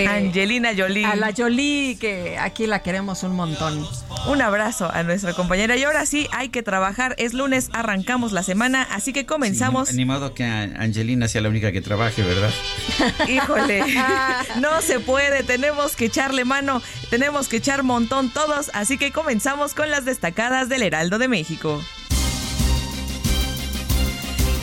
Angelina 0.07 0.71
Jolie. 0.75 1.05
A 1.05 1.15
la 1.15 1.33
Jolie, 1.35 1.97
que 1.97 2.37
aquí 2.37 2.67
la 2.67 2.81
queremos 2.81 3.23
un 3.23 3.35
montón. 3.35 3.85
Un 4.27 4.41
abrazo 4.41 4.89
a 4.91 5.03
nuestra 5.03 5.33
compañera. 5.33 5.75
Y 5.75 5.83
ahora 5.83 6.05
sí, 6.05 6.27
hay 6.31 6.49
que 6.49 6.63
trabajar. 6.63 7.15
Es 7.17 7.33
lunes, 7.33 7.69
arrancamos 7.73 8.31
la 8.31 8.43
semana, 8.43 8.83
así 8.91 9.13
que 9.13 9.25
comenzamos. 9.25 9.93
ni 9.93 10.05
modo 10.05 10.33
que 10.33 10.43
Angelina 10.43 11.27
sea 11.27 11.41
la 11.41 11.49
única 11.49 11.71
que 11.71 11.81
trabaje, 11.81 12.23
¿verdad? 12.23 12.51
Híjole, 13.27 13.83
no 14.59 14.81
se 14.81 14.99
puede. 14.99 15.43
Tenemos 15.43 15.95
que 15.95 16.05
echarle 16.05 16.45
mano, 16.45 16.81
tenemos 17.09 17.47
que 17.47 17.57
echar 17.57 17.83
montón 17.83 18.29
todos. 18.31 18.71
Así 18.73 18.97
que 18.97 19.11
comenzamos 19.11 19.73
con 19.73 19.89
las 19.89 20.05
destacadas 20.05 20.69
del 20.69 20.83
Heraldo 20.83 21.17
de 21.17 21.27
México. 21.27 21.81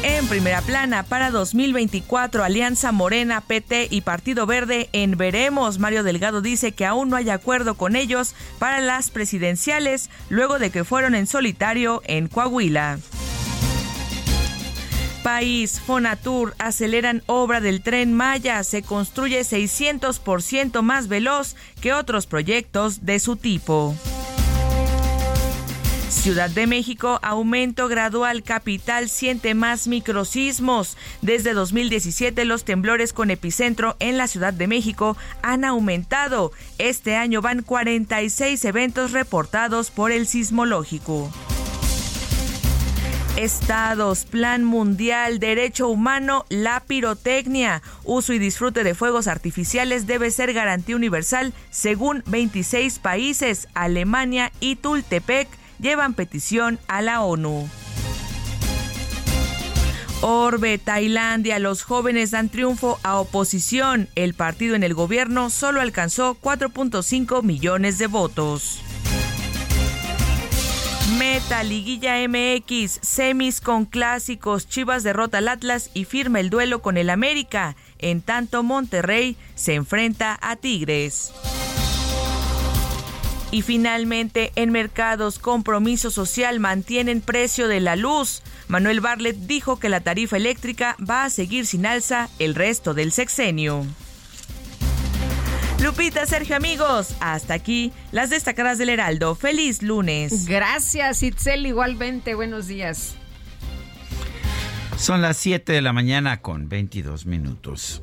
En 0.03 0.27
primera 0.27 0.61
plana, 0.63 1.05
para 1.05 1.31
2024, 1.31 2.43
Alianza 2.43 2.91
Morena, 2.91 3.41
PT 3.41 3.87
y 3.89 4.01
Partido 4.01 4.47
Verde 4.47 4.89
en 4.93 5.17
Veremos. 5.17 5.79
Mario 5.79 6.03
Delgado 6.03 6.41
dice 6.41 6.73
que 6.73 6.85
aún 6.85 7.09
no 7.09 7.17
hay 7.17 7.31
acuerdo 7.31 7.77
con 7.77 7.95
ellos 7.95 8.35
para 8.59 8.81
las 8.81 9.11
presidenciales, 9.11 10.11
luego 10.29 10.59
de 10.59 10.71
que 10.71 10.83
fueron 10.83 11.15
en 11.15 11.29
solitario 11.29 12.03
en 12.05 12.27
Coahuila. 12.27 12.99
País, 15.23 15.81
Fonatur 15.81 16.57
aceleran 16.59 17.23
obra 17.27 17.61
del 17.61 17.81
tren 17.81 18.13
Maya, 18.13 18.65
se 18.65 18.83
construye 18.83 19.43
600% 19.43 20.83
más 20.83 21.07
veloz 21.07 21.55
que 21.81 21.93
otros 21.93 22.27
proyectos 22.27 23.07
de 23.07 23.21
su 23.21 23.37
tipo. 23.37 23.95
Ciudad 26.13 26.51
de 26.51 26.69
México, 26.69 27.19
aumento 27.23 27.89
gradual, 27.89 28.45
capital 28.45 29.09
siente 29.09 29.55
más 29.55 29.89
microsismos. 29.89 30.97
Desde 31.21 31.53
2017 31.53 32.45
los 32.45 32.65
temblores 32.65 33.13
con 33.13 33.31
epicentro 33.31 33.97
en 33.99 34.19
la 34.19 34.29
Ciudad 34.29 34.53
de 34.53 34.69
México 34.69 35.17
han 35.43 35.65
aumentado. 35.65 36.53
Este 36.79 37.17
año 37.17 37.41
van 37.41 37.63
46 37.63 38.65
eventos 38.67 39.13
reportados 39.13 39.91
por 39.91 40.13
el 40.13 40.29
sismológico. 40.29 41.33
Estados, 43.37 44.27
Plan 44.27 44.63
Mundial, 44.63 45.41
Derecho 45.41 45.89
Humano, 45.89 46.45
la 46.51 46.81
pirotecnia, 46.81 47.83
uso 48.05 48.35
y 48.35 48.39
disfrute 48.39 48.85
de 48.85 48.95
fuegos 48.95 49.27
artificiales 49.27 50.07
debe 50.07 50.31
ser 50.31 50.53
garantía 50.53 50.95
universal 50.95 51.55
según 51.71 52.23
26 52.27 52.99
países, 52.99 53.67
Alemania 53.75 54.53
y 54.61 54.77
Tultepec 54.77 55.49
llevan 55.83 56.15
petición 56.15 56.79
a 56.89 57.03
la 57.03 57.21
ONU. 57.21 57.69
Orbe, 60.23 60.79
Tailandia, 60.79 61.59
los 61.59 61.83
jóvenes 61.83 62.31
dan 62.31 62.49
triunfo 62.49 63.01
a 63.03 63.19
oposición. 63.19 64.09
El 64.15 64.35
partido 64.35 64.77
en 64.77 64.85
el 64.85 64.95
gobierno 64.95 65.51
solo 65.51 65.81
alcanzó 65.81 66.37
4.5 66.41 67.43
millones 67.43 67.99
de 67.99 68.07
votos. 68.07 68.81
Meta, 71.19 71.65
Liguilla 71.65 72.17
MX, 72.29 73.01
semis 73.03 73.61
con 73.61 73.85
clásicos, 73.85 74.69
Chivas 74.69 75.03
derrota 75.03 75.39
al 75.39 75.49
Atlas 75.49 75.91
y 75.93 76.05
firma 76.05 76.39
el 76.39 76.51
duelo 76.51 76.83
con 76.83 76.97
el 76.97 77.11
América. 77.11 77.75
En 77.99 78.23
tanto, 78.23 78.63
Monterrey 78.63 79.37
se 79.57 79.75
enfrenta 79.75 80.39
a 80.41 80.55
Tigres. 80.57 81.33
Y 83.53 83.61
finalmente, 83.61 84.51
en 84.57 84.73
mercados, 84.73 85.39
compromiso 85.39 86.11
social 86.11 86.59
mantienen 86.59 87.21
precio 87.21 87.69
de 87.69 87.81
la 87.81 87.97
luz. 87.97 88.43
Manuel 88.67 89.01
Barlet 89.01 89.37
dijo 89.37 89.79
que 89.79 89.91
la 89.91 90.01
tarifa 90.01 90.39
eléctrica 90.39 90.97
va 90.99 91.25
a 91.25 91.31
seguir 91.31 91.67
sin 91.67 91.85
alza 91.85 92.31
el 92.39 92.55
resto 92.55 92.95
del 92.95 93.13
sexenio. 93.13 93.87
Lupita, 95.83 96.25
Sergio, 96.25 96.57
amigos, 96.57 97.15
hasta 97.21 97.53
aquí 97.53 97.93
las 98.11 98.31
destacadas 98.31 98.79
del 98.79 98.89
Heraldo. 98.89 99.35
Feliz 99.35 99.83
lunes. 99.83 100.47
Gracias, 100.47 101.23
Itzel, 101.23 101.67
igualmente. 101.67 102.35
Buenos 102.35 102.69
días. 102.69 103.17
Son 104.97 105.21
las 105.21 105.37
7 105.37 105.73
de 105.73 105.83
la 105.83 105.93
mañana 105.93 106.41
con 106.41 106.71
22 106.71 107.27
minutos. 107.27 108.03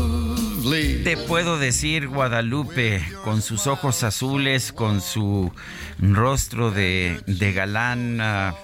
Te 0.71 1.17
puedo 1.27 1.59
decir, 1.59 2.07
Guadalupe, 2.07 3.03
con 3.25 3.41
sus 3.41 3.67
ojos 3.67 4.03
azules, 4.03 4.71
con 4.71 5.01
su 5.01 5.51
rostro 5.99 6.71
de, 6.71 7.21
galán, 7.53 8.21
ah, 8.21 8.55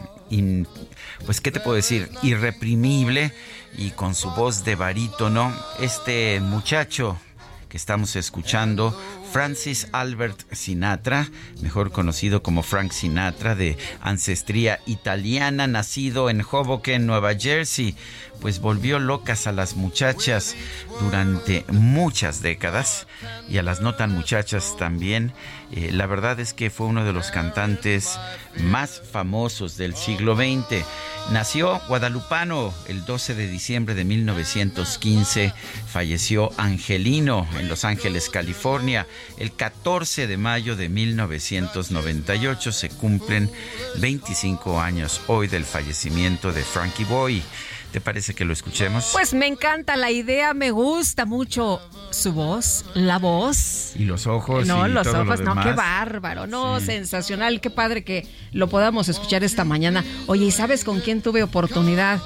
pues, 1.26 1.41
¿qué 1.41 1.52
te 1.52 1.60
puedo 1.60 1.76
decir? 1.76 2.10
Irreprimible 2.24 3.34
y 3.78 3.89
con 3.89 4.15
su 4.15 4.32
voz 4.32 4.63
de 4.63 4.76
barítono, 4.76 5.54
este 5.82 6.39
muchacho 6.39 7.20
que 7.67 7.76
estamos 7.76 8.15
escuchando 8.15 8.98
Francis 9.31 9.87
Albert 9.91 10.53
Sinatra, 10.53 11.29
mejor 11.61 11.91
conocido 11.91 12.41
como 12.41 12.63
Frank 12.63 12.91
Sinatra, 12.91 13.55
de 13.55 13.77
ancestría 14.01 14.79
italiana, 14.85 15.67
nacido 15.67 16.29
en 16.29 16.41
Hoboken, 16.41 17.05
Nueva 17.05 17.35
Jersey, 17.35 17.95
pues 18.41 18.59
volvió 18.59 18.99
locas 18.99 19.47
a 19.47 19.51
las 19.51 19.75
muchachas 19.75 20.55
durante 21.01 21.65
muchas 21.69 22.41
décadas 22.41 23.07
y 23.49 23.57
a 23.57 23.63
las 23.63 23.81
no 23.81 23.95
tan 23.95 24.11
muchachas 24.11 24.75
también. 24.77 25.33
Eh, 25.71 25.91
la 25.91 26.06
verdad 26.06 26.39
es 26.39 26.53
que 26.53 26.69
fue 26.69 26.88
uno 26.88 27.03
de 27.03 27.13
los 27.13 27.30
cantantes 27.30 28.17
más 28.63 29.01
famosos 29.12 29.77
del 29.77 29.95
siglo 29.95 30.36
XX. 30.36 30.86
Nació 31.32 31.82
guadalupano 31.89 32.73
el 32.88 33.03
12 33.03 33.36
de 33.36 33.49
diciembre 33.49 33.93
de 33.93 34.06
1915, 34.06 35.53
falleció 35.86 36.51
Angelino 36.58 37.45
en 37.60 37.67
Los 37.67 37.84
Ángeles, 37.84 38.30
California. 38.30 39.08
El 39.38 39.51
14 39.51 40.25
de 40.25 40.38
mayo 40.38 40.77
de 40.77 40.88
1998 40.88 42.71
se 42.71 42.89
cumplen 42.89 43.51
25 43.97 44.80
años 44.80 45.21
hoy 45.27 45.47
del 45.47 45.65
fallecimiento 45.65 46.53
de 46.53 46.63
Frankie 46.63 47.03
Boy. 47.03 47.43
¿Te 47.91 48.02
parece 48.02 48.34
que 48.34 48.43
lo 48.43 48.54
escuchemos? 48.54 49.10
Pues 49.13 49.34
me 49.34 49.47
encanta 49.47 49.95
la 49.95 50.12
idea, 50.12 50.54
me 50.54 50.71
gusta 50.71 51.26
mucho 51.26 51.82
su 52.12 52.34
voz, 52.34 52.86
la 52.93 53.17
voz. 53.17 53.93
Y 53.95 54.06
los 54.06 54.28
ojos. 54.28 54.67
No, 54.67 54.88
y 54.88 54.91
los 54.91 55.08
todo 55.08 55.21
ojos, 55.21 55.39
lo 55.39 55.56
no, 55.56 55.63
qué 55.63 55.71
bárbaro, 55.71 56.47
no, 56.47 56.80
sensacional, 56.82 57.62
qué 57.62 57.69
padre 57.69 58.04
que 58.04 58.28
lo 58.52 58.67
podamos 58.67 59.08
escuchar 59.08 59.43
esta 59.43 59.63
mañana. 59.63 60.04
Oye, 60.28 60.45
¿y 60.45 60.52
sabes 60.52 60.84
con 60.84 61.00
quién 61.00 61.21
tuve 61.21 61.43
oportunidad? 61.43 62.19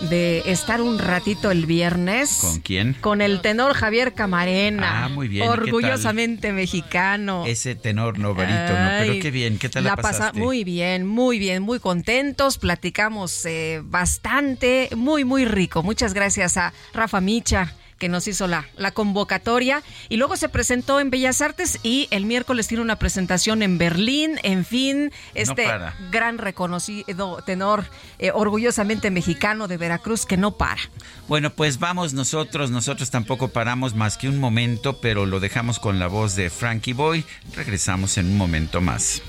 De 0.00 0.42
estar 0.46 0.80
un 0.80 0.98
ratito 0.98 1.50
el 1.50 1.66
viernes. 1.66 2.38
¿Con 2.40 2.60
quién? 2.60 2.94
Con 3.00 3.20
el 3.20 3.40
tenor 3.40 3.74
Javier 3.74 4.14
Camarena. 4.14 5.04
Ah, 5.04 5.08
muy 5.08 5.28
bien. 5.28 5.48
Orgullosamente 5.48 6.52
mexicano. 6.52 7.44
Ese 7.46 7.74
tenor 7.74 8.18
no 8.18 8.34
barítono, 8.34 8.88
pero 9.00 9.20
qué 9.20 9.30
bien, 9.30 9.58
¿qué 9.58 9.68
tal 9.68 9.84
la, 9.84 9.90
la 9.90 9.96
pasaste? 9.96 10.38
muy 10.38 10.64
bien, 10.64 11.06
muy 11.06 11.38
bien, 11.38 11.62
muy 11.62 11.80
contentos, 11.80 12.58
platicamos 12.58 13.44
eh, 13.44 13.80
bastante, 13.84 14.88
muy, 14.96 15.24
muy 15.24 15.44
rico. 15.44 15.82
Muchas 15.82 16.14
gracias 16.14 16.56
a 16.56 16.72
Rafa 16.92 17.20
Micha 17.20 17.74
que 17.98 18.08
nos 18.08 18.28
hizo 18.28 18.46
la, 18.46 18.68
la 18.76 18.92
convocatoria. 18.92 19.82
Y 20.08 20.16
luego 20.16 20.36
se 20.36 20.48
presentó 20.48 21.00
en 21.00 21.10
Bellas 21.10 21.42
Artes 21.42 21.78
y 21.82 22.08
el 22.10 22.24
miércoles 22.24 22.68
tiene 22.68 22.82
una 22.82 22.96
presentación 22.96 23.62
en 23.62 23.78
Berlín. 23.78 24.38
En 24.42 24.64
fin, 24.64 25.12
este 25.34 25.66
gran 26.10 26.38
reconocido 26.38 27.42
tenor 27.44 27.84
eh, 28.18 28.30
orgullosamente 28.32 29.10
mexicano 29.10 29.68
de 29.68 29.76
Veracruz 29.76 30.26
que 30.26 30.36
no 30.36 30.52
para. 30.56 30.80
Bueno, 31.26 31.50
pues 31.50 31.78
vamos 31.78 32.14
nosotros, 32.14 32.70
nosotros 32.70 33.10
tampoco 33.10 33.48
paramos 33.48 33.94
más 33.94 34.16
que 34.16 34.28
un 34.28 34.38
momento, 34.38 35.00
pero 35.00 35.26
lo 35.26 35.40
dejamos 35.40 35.78
con 35.78 35.98
la 35.98 36.06
voz 36.06 36.36
de 36.36 36.50
Frankie 36.50 36.92
Boy. 36.92 37.24
Regresamos 37.54 38.16
en 38.18 38.26
un 38.26 38.36
momento 38.36 38.80
más. 38.80 39.22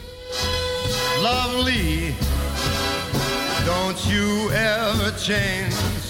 Lovely, 1.21 2.13
don't 3.65 3.97
you 4.08 4.49
ever 4.51 5.12
change. 5.17 6.09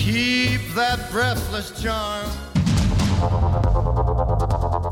Keep 0.00 0.74
that 0.76 1.10
breathless 1.12 1.72
charm. 1.78 2.26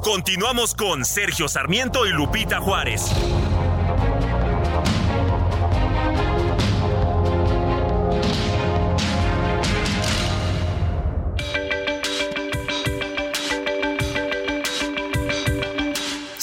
Continuamos 0.03 0.75
con 0.75 1.03
Sergio 1.07 1.49
Sarmiento 1.49 2.05
y 2.05 2.11
Lupita 2.11 2.61
Juárez. 2.61 3.11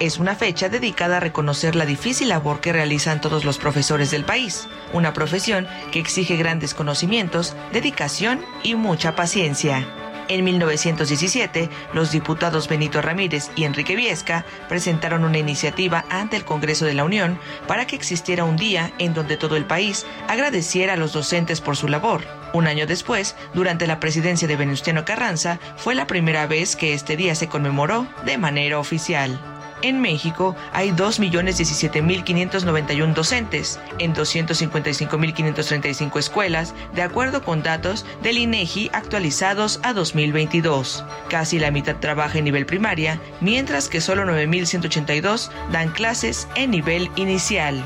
Es 0.00 0.18
una 0.18 0.34
fecha 0.34 0.68
dedicada 0.68 1.18
a 1.18 1.20
reconocer 1.20 1.76
la 1.76 1.86
difícil 1.86 2.28
labor 2.28 2.60
que 2.60 2.72
realizan 2.72 3.20
todos 3.20 3.44
los 3.44 3.58
profesores 3.58 4.10
del 4.10 4.24
país, 4.24 4.66
una 4.92 5.12
profesión 5.12 5.68
que 5.92 6.00
exige 6.00 6.36
grandes 6.36 6.74
conocimientos, 6.74 7.54
dedicación 7.72 8.44
y 8.64 8.74
mucha 8.74 9.14
paciencia. 9.14 9.86
En 10.26 10.42
1917, 10.42 11.68
los 11.92 12.10
diputados 12.10 12.66
Benito 12.66 13.02
Ramírez 13.02 13.50
y 13.56 13.64
Enrique 13.64 13.94
Viesca 13.94 14.44
presentaron 14.68 15.22
una 15.22 15.38
iniciativa 15.38 16.04
ante 16.08 16.36
el 16.36 16.44
Congreso 16.44 16.86
de 16.86 16.94
la 16.94 17.04
Unión 17.04 17.38
para 17.68 17.86
que 17.86 17.94
existiera 17.94 18.44
un 18.44 18.56
día 18.56 18.92
en 18.98 19.14
donde 19.14 19.36
todo 19.36 19.56
el 19.56 19.66
país 19.66 20.06
agradeciera 20.26 20.94
a 20.94 20.96
los 20.96 21.12
docentes 21.12 21.60
por 21.60 21.76
su 21.76 21.88
labor. 21.88 22.22
Un 22.52 22.66
año 22.66 22.86
después, 22.86 23.36
durante 23.52 23.86
la 23.86 24.00
presidencia 24.00 24.48
de 24.48 24.56
Venustiano 24.56 25.04
Carranza, 25.04 25.60
fue 25.76 25.94
la 25.94 26.06
primera 26.06 26.46
vez 26.46 26.74
que 26.74 26.94
este 26.94 27.16
día 27.16 27.34
se 27.34 27.48
conmemoró 27.48 28.06
de 28.24 28.38
manera 28.38 28.78
oficial. 28.78 29.53
En 29.84 30.00
México 30.00 30.56
hay 30.72 30.90
2.017.591 30.92 33.12
docentes 33.12 33.78
en 33.98 34.14
255.535 34.14 36.18
escuelas, 36.18 36.74
de 36.94 37.02
acuerdo 37.02 37.42
con 37.42 37.62
datos 37.62 38.06
del 38.22 38.38
INEGI 38.38 38.88
actualizados 38.94 39.80
a 39.82 39.92
2022. 39.92 41.04
Casi 41.28 41.58
la 41.58 41.70
mitad 41.70 41.96
trabaja 41.96 42.38
en 42.38 42.44
nivel 42.44 42.64
primaria, 42.64 43.20
mientras 43.42 43.90
que 43.90 44.00
solo 44.00 44.24
9.182 44.24 45.50
dan 45.70 45.90
clases 45.90 46.48
en 46.56 46.70
nivel 46.70 47.10
inicial. 47.16 47.84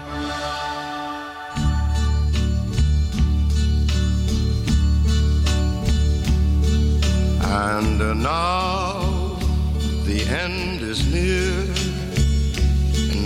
And 7.43 8.23
now 8.23 9.37
the 10.05 10.23
end 10.29 10.83
is 10.83 11.05
near. 11.13 11.78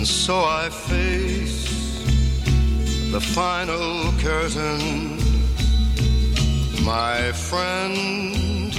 And 0.03 0.09
so 0.09 0.43
I 0.43 0.67
face 0.67 2.03
the 3.13 3.21
final 3.21 4.11
curtain. 4.19 5.15
My 6.83 7.31
friend, 7.31 8.75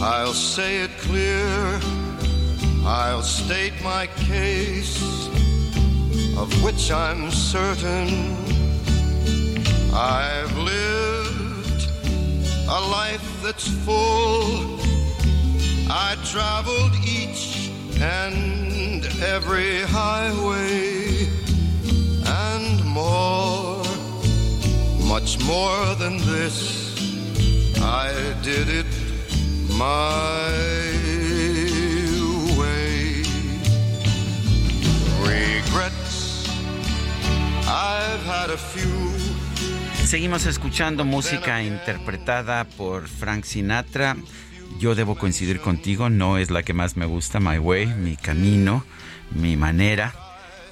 I'll 0.00 0.32
say 0.32 0.82
it 0.82 0.92
clear. 0.98 1.80
I'll 2.86 3.24
state 3.24 3.72
my 3.82 4.06
case, 4.28 5.02
of 6.38 6.48
which 6.62 6.92
I'm 6.92 7.32
certain. 7.32 8.36
I've 9.92 10.56
lived 10.58 11.90
a 12.68 12.80
life 12.98 13.42
that's 13.42 13.66
full. 13.84 14.78
I 15.90 16.16
traveled 16.22 16.94
each 17.04 17.72
and 18.00 18.77
every 19.22 19.82
highway 19.82 21.28
and 22.24 22.84
more, 22.84 23.82
much 25.06 25.38
more 25.44 25.94
than 25.96 26.18
this. 26.18 26.96
I 27.80 28.12
did 28.42 28.68
it 28.68 28.86
my 29.70 30.50
way. 32.58 33.22
Regrets, 35.22 36.48
I've 37.66 38.24
had 38.24 38.50
a 38.50 38.56
few. 38.56 39.08
Seguimos 40.06 40.46
escuchando 40.46 41.04
música 41.04 41.62
interpretada 41.62 42.64
por 42.64 43.08
Frank 43.08 43.44
Sinatra. 43.44 44.16
Yo 44.78 44.94
debo 44.94 45.16
coincidir 45.16 45.60
contigo, 45.60 46.08
no 46.08 46.38
es 46.38 46.50
la 46.50 46.62
que 46.62 46.72
más 46.72 46.96
me 46.96 47.04
gusta, 47.04 47.40
My 47.40 47.58
Way, 47.58 47.86
mi 47.86 48.16
camino, 48.16 48.84
mi 49.32 49.56
manera, 49.56 50.14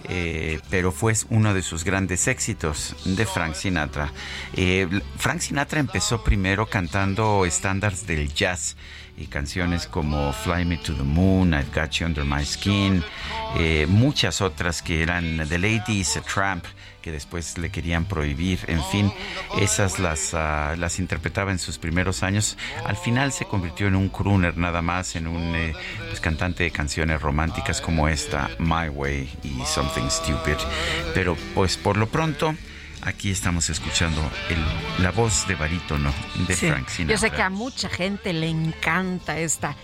eh, 0.09 0.61
pero 0.71 0.93
fue 0.93 1.15
uno 1.31 1.53
de 1.55 1.63
sus 1.63 1.85
grandes 1.85 2.29
éxitos 2.29 2.95
de 3.05 3.27
Frank 3.27 3.55
Sinatra. 3.55 4.13
Eh, 4.55 4.89
Frank 5.17 5.41
Sinatra 5.41 5.81
empezó 5.81 6.23
primero 6.23 6.67
cantando 6.67 7.45
estándares 7.45 8.07
del 8.07 8.33
jazz 8.33 8.77
y 9.17 9.27
canciones 9.27 9.87
como 9.87 10.33
Fly 10.33 10.65
Me 10.65 10.77
to 10.77 10.95
the 10.95 11.03
Moon, 11.03 11.55
I've 11.55 11.71
Got 11.75 11.91
You 11.93 12.07
Under 12.07 12.25
My 12.25 12.45
Skin, 12.45 13.03
eh, 13.57 13.87
muchas 13.89 14.41
otras 14.41 14.83
que 14.83 15.03
eran 15.03 15.49
The 15.49 15.59
Ladies, 15.59 16.21
Tramp 16.33 16.65
que 17.07 17.13
después 17.13 17.57
le 17.57 17.71
querían 17.71 18.05
prohibir. 18.05 18.59
En 18.67 18.83
fin, 18.83 19.13
esas 19.61 20.01
las, 20.01 20.35
uh, 20.35 20.77
las 20.77 20.99
interpretaba 20.99 21.53
en 21.53 21.61
sus 21.61 21.79
primeros 21.79 22.25
años. 22.25 22.59
Al 22.85 22.97
final 22.97 23.31
se 23.31 23.45
convirtió 23.45 23.87
en 23.87 23.95
un 23.95 24.09
crooner 24.09 24.57
nada 24.57 24.83
más, 24.83 25.15
en 25.15 25.29
un 25.29 25.55
eh, 25.55 25.73
pues, 26.09 26.19
cantante 26.19 26.65
de 26.65 26.73
canciones 26.73 27.23
románticas 27.23 27.81
como 27.81 28.09
esta, 28.09 28.51
My 28.59 28.89
Way 28.89 29.39
y 29.45 29.65
Something 29.65 30.11
Stupid. 30.11 30.57
Pero 31.15 31.37
pues 31.55 31.77
por 31.77 31.97
lo 31.97 32.09
pronto... 32.09 32.57
Aquí 33.03 33.31
estamos 33.31 33.71
escuchando 33.71 34.21
el, 34.49 34.59
la 35.05 35.13
voz 35.13 35.47
de 35.47 35.55
barítono 35.55 36.13
de 36.49 36.57
Frank 36.57 36.89
Sinatra. 36.89 37.15
Yo 37.15 37.19
sé 37.19 37.31
que 37.31 37.43
a 37.43 37.51
mucha 37.51 37.89
gente 37.89 38.33
le 38.33 38.49
encanta 38.49 39.39
esta 39.39 39.77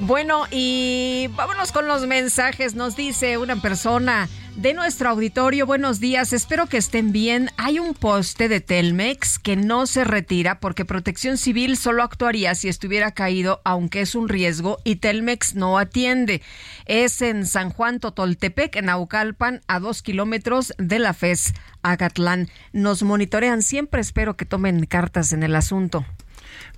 bueno, 0.00 0.44
y 0.50 1.28
vámonos 1.36 1.72
con 1.72 1.86
los 1.86 2.06
mensajes. 2.06 2.74
Nos 2.74 2.96
dice 2.96 3.38
una 3.38 3.56
persona, 3.56 4.28
de 4.56 4.74
nuestro 4.74 5.08
auditorio. 5.08 5.66
Buenos 5.66 5.98
días, 6.00 6.32
espero 6.32 6.66
que 6.66 6.76
estén 6.76 7.12
bien. 7.12 7.50
Hay 7.56 7.78
un 7.78 7.94
poste 7.94 8.48
de 8.48 8.60
Telmex 8.60 9.38
que 9.38 9.56
no 9.56 9.86
se 9.86 10.04
retira 10.04 10.60
porque 10.60 10.84
Protección 10.84 11.38
Civil 11.38 11.76
solo 11.76 12.02
actuaría 12.02 12.54
si 12.54 12.68
estuviera 12.68 13.12
caído, 13.12 13.60
aunque 13.64 14.02
es 14.02 14.14
un 14.14 14.28
riesgo, 14.28 14.78
y 14.84 14.96
Telmex 14.96 15.54
no 15.54 15.78
atiende. 15.78 16.42
Es 16.86 17.22
en 17.22 17.46
San 17.46 17.70
Juan 17.70 18.00
Totoltepec, 18.00 18.76
en 18.76 18.88
Aucalpan, 18.90 19.62
a 19.68 19.80
dos 19.80 20.02
kilómetros 20.02 20.74
de 20.78 20.98
la 20.98 21.14
FES 21.14 21.54
Agatlán. 21.82 22.48
Nos 22.72 23.02
monitorean 23.02 23.62
siempre, 23.62 24.00
espero 24.00 24.36
que 24.36 24.44
tomen 24.44 24.84
cartas 24.86 25.32
en 25.32 25.42
el 25.42 25.56
asunto. 25.56 26.04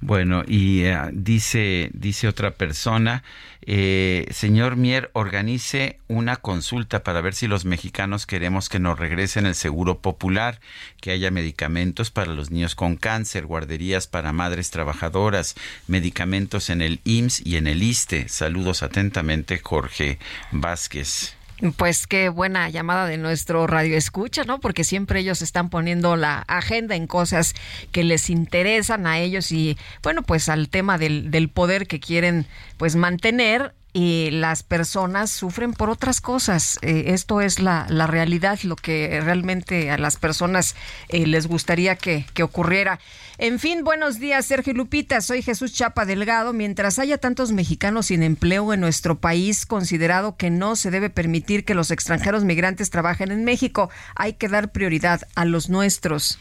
Bueno, 0.07 0.43
y 0.47 0.83
eh, 0.83 0.99
dice, 1.14 1.88
dice 1.95 2.29
otra 2.29 2.51
persona, 2.51 3.23
eh, 3.62 4.27
señor 4.33 4.77
Mier, 4.77 5.09
organice 5.14 5.99
una 6.09 6.37
consulta 6.37 7.03
para 7.03 7.23
ver 7.23 7.33
si 7.33 7.47
los 7.47 7.64
mexicanos 7.64 8.27
queremos 8.27 8.69
que 8.69 8.79
nos 8.79 8.99
regresen 8.99 9.47
el 9.47 9.55
seguro 9.55 10.01
popular, 10.01 10.61
que 11.01 11.12
haya 11.12 11.31
medicamentos 11.31 12.11
para 12.11 12.35
los 12.35 12.51
niños 12.51 12.75
con 12.75 12.97
cáncer, 12.97 13.47
guarderías 13.47 14.07
para 14.07 14.35
madres 14.35 14.71
trabajadoras, 14.71 15.55
medicamentos 15.87 16.69
en 16.69 16.83
el 16.83 17.01
IMSS 17.05 17.40
y 17.47 17.57
en 17.57 17.67
el 17.67 17.83
ISTE. 17.83 18.29
Saludos 18.29 18.83
atentamente, 18.83 19.59
Jorge 19.59 20.19
Vázquez. 20.53 21.35
Pues 21.77 22.07
qué 22.09 22.29
buena 22.31 22.69
llamada 22.69 23.07
de 23.07 23.17
nuestro 23.17 23.67
radio 23.67 23.97
escucha, 23.97 24.45
¿no? 24.45 24.59
Porque 24.59 24.83
siempre 24.83 25.21
ellos 25.21 25.40
están 25.40 25.71
poniendo 25.71 26.17
la 26.17 26.38
agenda 26.49 26.97
en 26.97 27.07
cosas 27.07 27.55
que 27.93 28.03
les 28.03 28.29
interesan 28.29 29.07
a 29.07 29.21
ellos 29.21 29.53
y 29.53 29.79
bueno, 30.03 30.23
pues 30.23 30.49
al 30.49 30.69
tema 30.69 30.99
del, 30.99 31.31
del 31.31 31.49
poder 31.49 31.87
que 31.87 32.01
quieren 32.01 32.47
pues 32.77 32.97
mantener 32.97 33.73
y 33.96 34.30
las 34.33 34.64
personas 34.64 35.30
sufren 35.30 35.72
por 35.72 35.88
otras 35.88 36.20
cosas. 36.20 36.78
Eh, 36.83 37.04
esto 37.09 37.40
es 37.40 37.61
la, 37.61 37.87
la, 37.88 38.09
realidad, 38.09 38.59
lo 38.64 38.74
que 38.74 39.20
realmente 39.22 39.92
a 39.92 39.98
las 39.98 40.16
personas 40.16 40.74
eh, 41.09 41.26
les 41.28 41.46
gustaría 41.46 41.94
que, 41.94 42.26
que, 42.35 42.42
ocurriera. 42.42 42.98
En 43.38 43.61
fin, 43.61 43.85
buenos 43.85 44.18
días, 44.18 44.46
Sergio 44.46 44.74
Lupita. 44.74 45.20
Soy 45.20 45.42
Jesús 45.42 45.72
Chapa 45.72 46.07
Delgado. 46.07 46.52
Mientras 46.52 46.98
haya 46.98 47.18
tantos 47.18 47.52
mexicanos 47.52 48.07
sin 48.07 48.24
empleo 48.24 48.72
en 48.72 48.80
nuestro 48.80 49.20
país, 49.20 49.64
considerado 49.64 50.37
que 50.37 50.50
no 50.50 50.74
se 50.74 50.90
debe 50.90 51.09
permitir 51.09 51.64
que 51.64 51.74
los 51.74 51.92
extranjeros 51.92 52.42
migrantes 52.42 52.90
trabajen 52.90 53.30
en 53.30 53.44
México, 53.44 53.90
hay 54.16 54.33
que 54.33 54.48
dar 54.48 54.72
prioridad 54.72 55.22
a 55.37 55.44
los 55.44 55.70
nuestros. 55.70 56.38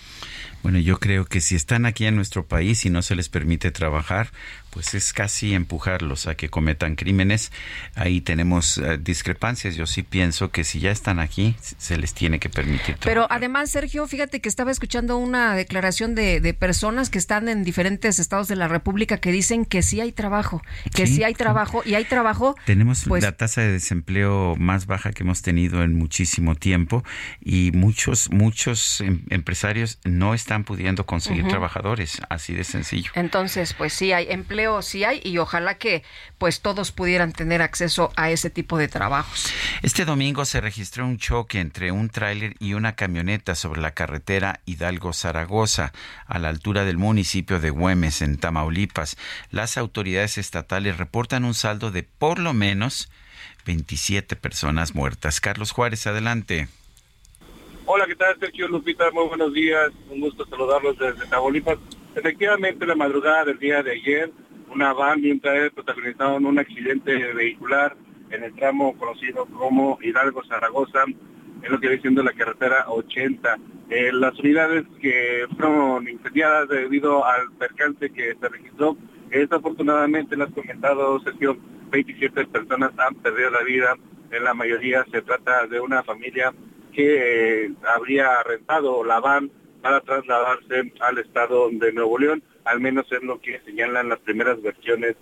Bueno, 0.63 0.79
yo 0.79 0.97
creo 0.97 1.25
que 1.25 1.41
si 1.41 1.55
están 1.55 1.85
aquí 1.85 2.05
en 2.05 2.15
nuestro 2.15 2.47
país 2.47 2.85
y 2.85 2.89
no 2.89 3.01
se 3.01 3.15
les 3.15 3.27
permite 3.27 3.69
trabajar, 3.69 4.31
pues 4.73 4.95
es 4.95 5.13
casi 5.13 5.53
empujarlos 5.53 6.25
a 6.25 6.35
que 6.35 6.49
cometan 6.49 6.95
crímenes. 6.95 7.51
Ahí 7.93 8.21
tenemos 8.21 8.79
uh, 8.79 8.97
discrepancias. 8.99 9.75
Yo 9.75 9.85
sí 9.85 10.01
pienso 10.01 10.49
que 10.49 10.63
si 10.63 10.79
ya 10.79 10.89
están 10.89 11.19
aquí, 11.19 11.55
se 11.61 11.95
les 11.97 12.15
tiene 12.15 12.39
que 12.39 12.49
permitir. 12.49 12.95
Trabajar. 12.95 13.05
Pero 13.05 13.27
además, 13.29 13.69
Sergio, 13.69 14.07
fíjate 14.07 14.41
que 14.41 14.49
estaba 14.49 14.71
escuchando 14.71 15.17
una 15.17 15.55
declaración 15.55 16.15
de, 16.15 16.41
de, 16.41 16.53
personas 16.55 17.11
que 17.11 17.19
están 17.19 17.49
en 17.49 17.63
diferentes 17.63 18.17
estados 18.17 18.47
de 18.47 18.55
la 18.55 18.67
República 18.67 19.19
que 19.19 19.31
dicen 19.31 19.65
que 19.65 19.83
sí 19.83 20.01
hay 20.01 20.11
trabajo, 20.11 20.63
que 20.95 21.05
sí, 21.05 21.17
sí 21.17 21.23
hay 21.23 21.35
trabajo 21.35 21.83
y 21.85 21.93
hay 21.93 22.05
trabajo. 22.05 22.55
Tenemos 22.65 23.03
pues, 23.07 23.21
la 23.21 23.33
tasa 23.33 23.61
de 23.61 23.71
desempleo 23.71 24.55
más 24.57 24.87
baja 24.87 25.11
que 25.11 25.21
hemos 25.21 25.43
tenido 25.43 25.83
en 25.83 25.95
muchísimo 25.95 26.55
tiempo 26.55 27.03
y 27.41 27.71
muchos, 27.73 28.31
muchos 28.31 29.01
em 29.01 29.23
empresarios 29.29 29.99
no 30.03 30.33
están 30.33 30.63
pudiendo 30.63 31.05
conseguir 31.05 31.43
uh 31.43 31.47
-huh. 31.47 31.51
trabajadores, 31.51 32.21
así 32.29 32.53
de 32.53 32.63
sencillo. 32.63 33.11
Entonces, 33.15 33.73
pues 33.73 33.93
sí 33.93 34.11
hay 34.13 34.27
empleo 34.29 34.62
sí 34.81 35.03
hay 35.03 35.21
y 35.23 35.37
ojalá 35.37 35.77
que 35.77 36.03
pues 36.37 36.61
todos 36.61 36.91
pudieran 36.91 37.33
tener 37.33 37.61
acceso 37.61 38.11
a 38.15 38.31
ese 38.31 38.49
tipo 38.49 38.77
de 38.77 38.87
trabajos. 38.87 39.51
Este 39.81 40.05
domingo 40.05 40.45
se 40.45 40.61
registró 40.61 41.05
un 41.05 41.17
choque 41.17 41.59
entre 41.59 41.91
un 41.91 42.09
tráiler 42.09 42.55
y 42.59 42.73
una 42.73 42.95
camioneta 42.95 43.55
sobre 43.55 43.81
la 43.81 43.91
carretera 43.91 44.61
Hidalgo-Zaragoza 44.65 45.91
a 46.25 46.39
la 46.39 46.49
altura 46.49 46.85
del 46.85 46.97
municipio 46.97 47.59
de 47.59 47.69
Güemes 47.69 48.21
en 48.21 48.37
Tamaulipas. 48.37 49.17
Las 49.51 49.77
autoridades 49.77 50.37
estatales 50.37 50.97
reportan 50.97 51.45
un 51.45 51.53
saldo 51.53 51.91
de 51.91 52.03
por 52.03 52.39
lo 52.39 52.53
menos 52.53 53.09
27 53.65 54.35
personas 54.35 54.95
muertas. 54.95 55.39
Carlos 55.39 55.71
Juárez, 55.71 56.07
adelante. 56.07 56.67
Hola, 57.85 58.05
¿qué 58.07 58.15
tal, 58.15 58.39
Sergio 58.39 58.67
Lupita? 58.67 59.11
Muy 59.11 59.27
buenos 59.27 59.53
días. 59.53 59.91
Un 60.09 60.21
gusto 60.21 60.45
saludarlos 60.45 60.97
desde 60.97 61.25
Tamaulipas. 61.27 61.77
Efectivamente, 62.15 62.85
la 62.85 62.95
madrugada 62.95 63.45
del 63.45 63.59
día 63.59 63.83
de 63.83 63.91
ayer, 63.91 64.31
una 64.73 64.93
van 64.93 65.21
trailer 65.39 65.71
protagonizaron 65.71 66.45
un 66.45 66.59
accidente 66.59 67.33
vehicular 67.33 67.95
en 68.31 68.43
el 68.43 68.53
tramo 68.55 68.97
conocido 68.97 69.45
como 69.45 69.99
Hidalgo-Zaragoza, 70.01 71.03
en 71.05 71.71
lo 71.71 71.79
que 71.79 71.87
viene 71.87 72.01
siendo 72.01 72.23
la 72.23 72.33
carretera 72.33 72.85
80. 72.87 73.57
Eh, 73.89 74.11
las 74.11 74.37
unidades 74.39 74.85
que 74.99 75.45
fueron 75.55 76.07
incendiadas 76.09 76.67
debido 76.69 77.23
al 77.25 77.51
percance 77.51 78.09
que 78.09 78.35
se 78.39 78.49
registró, 78.49 78.97
desafortunadamente, 79.29 80.35
las 80.35 80.51
comentado, 80.51 81.19
Sergio, 81.19 81.57
27 81.91 82.45
personas 82.47 82.91
han 82.97 83.15
perdido 83.15 83.51
la 83.51 83.63
vida. 83.63 83.95
En 84.31 84.43
la 84.43 84.55
mayoría 84.55 85.05
se 85.11 85.21
trata 85.21 85.67
de 85.67 85.79
una 85.79 86.03
familia 86.03 86.51
que 86.91 87.65
eh, 87.65 87.71
habría 87.95 88.41
rentado 88.43 89.03
la 89.03 89.19
van 89.19 89.51
para 89.81 90.01
trasladarse 90.01 90.93
al 91.01 91.17
estado 91.19 91.69
de 91.71 91.91
Nuevo 91.91 92.17
León, 92.17 92.41
al 92.65 92.79
menos 92.79 93.05
es 93.11 93.23
lo 93.23 93.39
que 93.39 93.59
señalan 93.65 94.09
las 94.09 94.19
primeras 94.19 94.61
versiones 94.61 95.15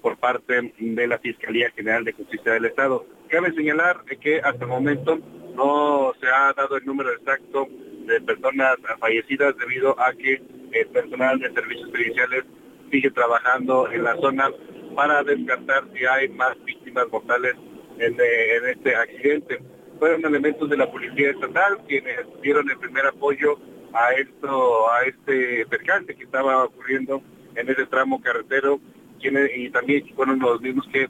por 0.00 0.16
parte 0.16 0.72
de 0.78 1.06
la 1.06 1.18
Fiscalía 1.18 1.70
General 1.70 2.04
de 2.04 2.12
Justicia 2.12 2.52
del 2.52 2.64
Estado. 2.64 3.06
Cabe 3.28 3.52
señalar 3.52 4.04
que 4.20 4.40
hasta 4.40 4.64
el 4.64 4.70
momento 4.70 5.18
no 5.54 6.12
se 6.20 6.26
ha 6.28 6.52
dado 6.54 6.76
el 6.76 6.84
número 6.86 7.12
exacto 7.12 7.68
de 8.06 8.20
personas 8.20 8.76
fallecidas 8.98 9.56
debido 9.58 9.98
a 10.00 10.12
que 10.12 10.40
el 10.72 10.86
personal 10.88 11.38
de 11.38 11.52
servicios 11.52 11.90
judiciales 11.90 12.44
sigue 12.90 13.10
trabajando 13.10 13.90
en 13.90 14.04
la 14.04 14.16
zona 14.16 14.50
para 14.94 15.22
descartar 15.22 15.84
si 15.92 16.04
hay 16.04 16.28
más 16.28 16.56
víctimas 16.64 17.06
mortales 17.10 17.54
en, 17.98 18.14
en 18.14 18.68
este 18.70 18.94
accidente. 18.94 19.60
Fueron 19.98 20.24
elementos 20.24 20.68
de 20.68 20.76
la 20.76 20.90
Policía 20.90 21.30
Estatal 21.30 21.78
quienes 21.88 22.20
dieron 22.42 22.68
el 22.70 22.78
primer 22.78 23.06
apoyo 23.06 23.58
a 23.96 24.12
esto, 24.12 24.90
a 24.92 25.02
este 25.04 25.64
percance 25.66 26.14
que 26.14 26.24
estaba 26.24 26.64
ocurriendo 26.64 27.22
en 27.54 27.68
ese 27.68 27.86
tramo 27.86 28.20
carretero, 28.20 28.78
y 29.18 29.70
también 29.70 30.06
fueron 30.14 30.38
los 30.38 30.60
mismos 30.60 30.86
que 30.92 31.08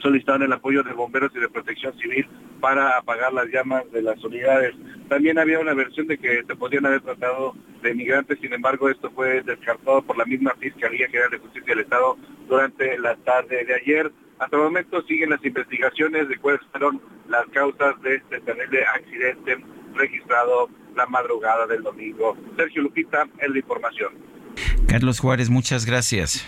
solicitaron 0.00 0.42
el 0.42 0.52
apoyo 0.52 0.82
de 0.82 0.92
bomberos 0.92 1.30
y 1.34 1.40
de 1.40 1.48
protección 1.48 1.96
civil 1.98 2.26
para 2.60 2.98
apagar 2.98 3.32
las 3.32 3.46
llamas 3.46 3.90
de 3.92 4.02
las 4.02 4.22
unidades. 4.24 4.74
También 5.08 5.38
había 5.38 5.60
una 5.60 5.74
versión 5.74 6.08
de 6.08 6.18
que 6.18 6.42
se 6.44 6.56
podían 6.56 6.84
haber 6.86 7.00
tratado 7.02 7.54
de 7.82 7.94
migrantes, 7.94 8.38
sin 8.40 8.52
embargo 8.52 8.88
esto 8.88 9.10
fue 9.12 9.42
descartado 9.42 10.02
por 10.02 10.18
la 10.18 10.24
misma 10.24 10.54
Fiscalía 10.58 11.06
General 11.06 11.30
de 11.30 11.38
Justicia 11.38 11.74
del 11.74 11.84
Estado 11.84 12.16
durante 12.48 12.98
la 12.98 13.14
tarde 13.16 13.64
de 13.64 13.74
ayer. 13.74 14.12
Hasta 14.38 14.56
el 14.56 14.62
momento 14.62 15.02
siguen 15.02 15.30
las 15.30 15.44
investigaciones 15.44 16.28
de 16.28 16.36
cuáles 16.38 16.60
fueron 16.72 17.00
las 17.28 17.46
causas 17.46 18.00
de 18.02 18.16
este 18.16 18.40
terrible 18.40 18.84
accidente 18.84 19.64
registrado 19.94 20.68
la 20.96 21.06
madrugada 21.06 21.66
del 21.66 21.82
domingo. 21.82 22.36
Sergio 22.56 22.82
Lupita, 22.82 23.26
es 23.38 23.50
la 23.50 23.58
información. 23.58 24.12
Carlos 24.88 25.20
Juárez, 25.20 25.50
muchas 25.50 25.86
gracias. 25.86 26.44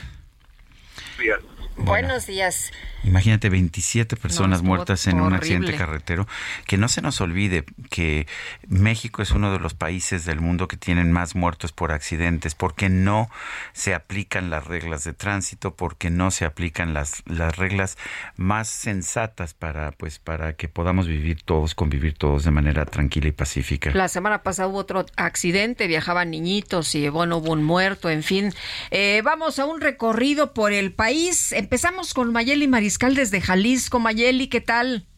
Días. 1.19 1.41
Bueno, 1.77 1.91
Buenos 1.91 2.27
días. 2.27 2.73
Imagínate 3.05 3.49
27 3.49 4.17
personas 4.17 4.63
no, 4.63 4.69
muertas 4.69 5.07
en 5.07 5.15
horrible. 5.15 5.29
un 5.29 5.35
accidente 5.35 5.77
carretero. 5.77 6.27
Que 6.67 6.77
no 6.77 6.89
se 6.89 7.03
nos 7.03 7.21
olvide 7.21 7.65
que 7.91 8.27
México 8.67 9.23
es 9.23 9.31
uno 9.31 9.53
de 9.53 9.59
los 9.59 9.75
países 9.75 10.25
del 10.25 10.41
mundo 10.41 10.69
que 10.69 10.77
tienen 10.77 11.13
más 11.13 11.35
muertos 11.35 11.73
por 11.73 11.93
accidentes, 11.93 12.55
porque 12.55 12.89
no 12.89 13.29
se 13.73 13.95
aplican 13.95 14.51
las 14.51 14.67
reglas 14.67 15.05
de 15.05 15.13
tránsito, 15.13 15.75
porque 15.75 16.11
no 16.11 16.31
se 16.31 16.45
aplican 16.45 16.95
las, 16.95 17.23
las 17.27 17.57
reglas 17.57 17.99
más 18.37 18.69
sensatas 18.69 19.55
para, 19.55 19.93
pues, 19.93 20.19
para 20.19 20.55
que 20.55 20.69
podamos 20.69 21.07
vivir 21.07 21.43
todos, 21.43 21.75
convivir 21.75 22.15
todos 22.15 22.45
de 22.45 22.51
manera 22.51 22.85
tranquila 22.87 23.29
y 23.29 23.33
pacífica. 23.33 23.91
La 23.95 24.09
semana 24.09 24.43
pasada 24.43 24.69
hubo 24.69 24.79
otro 24.79 25.05
accidente, 25.17 25.87
viajaban 25.87 26.31
niñitos 26.31 26.95
y 26.95 27.09
bueno, 27.09 27.39
hubo 27.39 27.53
un 27.53 27.65
muerto, 27.65 28.11
en 28.11 28.23
fin. 28.23 28.53
Eh, 28.91 29.23
vamos 29.25 29.59
a 29.59 29.67
un 29.67 29.81
recorrido 29.81 30.53
por 30.53 30.73
el 30.73 30.93
país. 30.93 31.53
Empezamos 31.53 32.15
con 32.15 32.33
Mayeli 32.33 32.69
Mariscal 32.95 33.17
desde 33.17 33.41
Jalisco. 33.41 33.99
Mayeli, 33.99 34.47
¿qué 34.47 34.61
tal? 34.61 35.09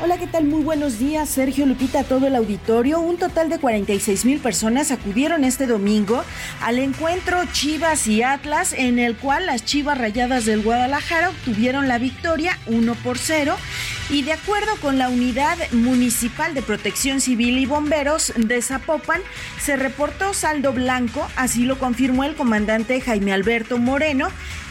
Hola, 0.00 0.16
¿qué 0.16 0.28
tal? 0.28 0.44
Muy 0.44 0.62
buenos 0.62 1.00
días, 1.00 1.28
Sergio 1.28 1.66
Lupita, 1.66 2.04
todo 2.04 2.28
el 2.28 2.36
auditorio. 2.36 3.00
Un 3.00 3.16
total 3.16 3.48
de 3.48 3.58
46 3.58 4.26
mil 4.26 4.38
personas 4.38 4.92
acudieron 4.92 5.42
este 5.42 5.66
domingo 5.66 6.22
al 6.62 6.78
encuentro 6.78 7.40
Chivas 7.50 8.06
y 8.06 8.22
Atlas, 8.22 8.72
en 8.74 9.00
el 9.00 9.16
cual 9.16 9.46
las 9.46 9.64
Chivas 9.64 9.98
Rayadas 9.98 10.44
del 10.44 10.62
Guadalajara 10.62 11.30
obtuvieron 11.30 11.88
la 11.88 11.98
victoria 11.98 12.56
1 12.66 12.94
por 12.94 13.18
0. 13.18 13.56
Y 14.08 14.22
de 14.22 14.34
acuerdo 14.34 14.76
con 14.80 14.98
la 14.98 15.08
Unidad 15.08 15.58
Municipal 15.72 16.54
de 16.54 16.62
Protección 16.62 17.20
Civil 17.20 17.58
y 17.58 17.66
Bomberos 17.66 18.32
de 18.36 18.62
Zapopan, 18.62 19.20
se 19.60 19.74
reportó 19.74 20.32
saldo 20.32 20.72
blanco, 20.72 21.26
así 21.34 21.64
lo 21.64 21.76
confirmó 21.76 22.22
el 22.22 22.36
comandante 22.36 23.00
Jaime 23.00 23.32
Alberto 23.32 23.78
Moreno, 23.78 24.28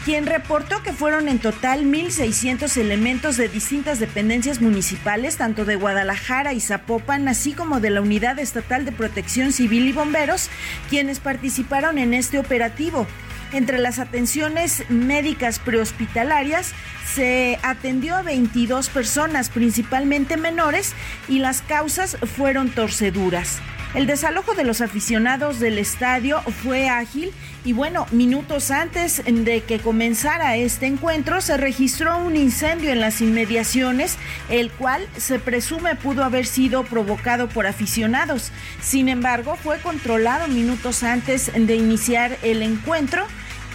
quien 0.08 0.24
reportó 0.24 0.82
que 0.82 0.94
fueron 0.94 1.28
en 1.28 1.38
total 1.38 1.84
1.600 1.84 2.78
elementos 2.78 3.36
de 3.36 3.50
distintas 3.50 4.00
dependencias 4.00 4.62
municipales, 4.62 5.36
tanto 5.36 5.66
de 5.66 5.76
Guadalajara 5.76 6.54
y 6.54 6.62
Zapopan, 6.62 7.28
así 7.28 7.52
como 7.52 7.78
de 7.80 7.90
la 7.90 8.00
Unidad 8.00 8.38
Estatal 8.38 8.86
de 8.86 8.92
Protección 8.92 9.52
Civil 9.52 9.86
y 9.86 9.92
Bomberos, 9.92 10.48
quienes 10.88 11.20
participaron 11.20 11.98
en 11.98 12.14
este 12.14 12.38
operativo. 12.38 13.06
Entre 13.52 13.76
las 13.76 13.98
atenciones 13.98 14.82
médicas 14.88 15.58
prehospitalarias 15.58 16.72
se 17.14 17.58
atendió 17.62 18.16
a 18.16 18.22
22 18.22 18.88
personas, 18.88 19.50
principalmente 19.50 20.38
menores, 20.38 20.94
y 21.28 21.40
las 21.40 21.60
causas 21.60 22.16
fueron 22.34 22.70
torceduras. 22.70 23.58
El 23.94 24.06
desalojo 24.06 24.54
de 24.54 24.64
los 24.64 24.82
aficionados 24.82 25.60
del 25.60 25.78
estadio 25.78 26.42
fue 26.62 26.90
ágil 26.90 27.32
y 27.64 27.72
bueno, 27.72 28.06
minutos 28.12 28.70
antes 28.70 29.22
de 29.24 29.62
que 29.62 29.78
comenzara 29.80 30.56
este 30.56 30.86
encuentro 30.86 31.40
se 31.40 31.56
registró 31.56 32.18
un 32.18 32.36
incendio 32.36 32.90
en 32.90 33.00
las 33.00 33.20
inmediaciones, 33.20 34.16
el 34.48 34.70
cual 34.70 35.06
se 35.16 35.38
presume 35.38 35.96
pudo 35.96 36.24
haber 36.24 36.46
sido 36.46 36.84
provocado 36.84 37.48
por 37.48 37.66
aficionados. 37.66 38.52
Sin 38.80 39.08
embargo, 39.08 39.56
fue 39.56 39.78
controlado 39.78 40.48
minutos 40.48 41.02
antes 41.02 41.50
de 41.54 41.76
iniciar 41.76 42.38
el 42.42 42.62
encuentro 42.62 43.26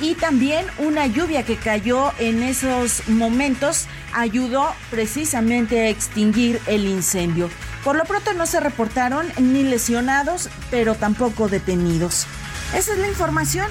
y 0.02 0.16
también 0.16 0.66
una 0.80 1.08
lluvia 1.08 1.44
que 1.44 1.56
cayó 1.56 2.12
en 2.20 2.44
esos 2.44 3.08
momentos 3.08 3.86
ayudó 4.14 4.74
precisamente 4.90 5.82
a 5.82 5.90
extinguir 5.90 6.60
el 6.68 6.86
incendio. 6.86 7.50
Por 7.84 7.98
lo 7.98 8.06
pronto 8.06 8.34
no 8.34 8.46
se 8.46 8.60
reportaron 8.60 9.28
ni 9.38 9.64
lesionados, 9.64 10.50
pero 10.72 10.96
tampoco 10.96 11.48
detenidos. 11.48 12.28
Esa 12.74 12.94
es 12.94 12.98
la 12.98 13.08
información 13.08 13.68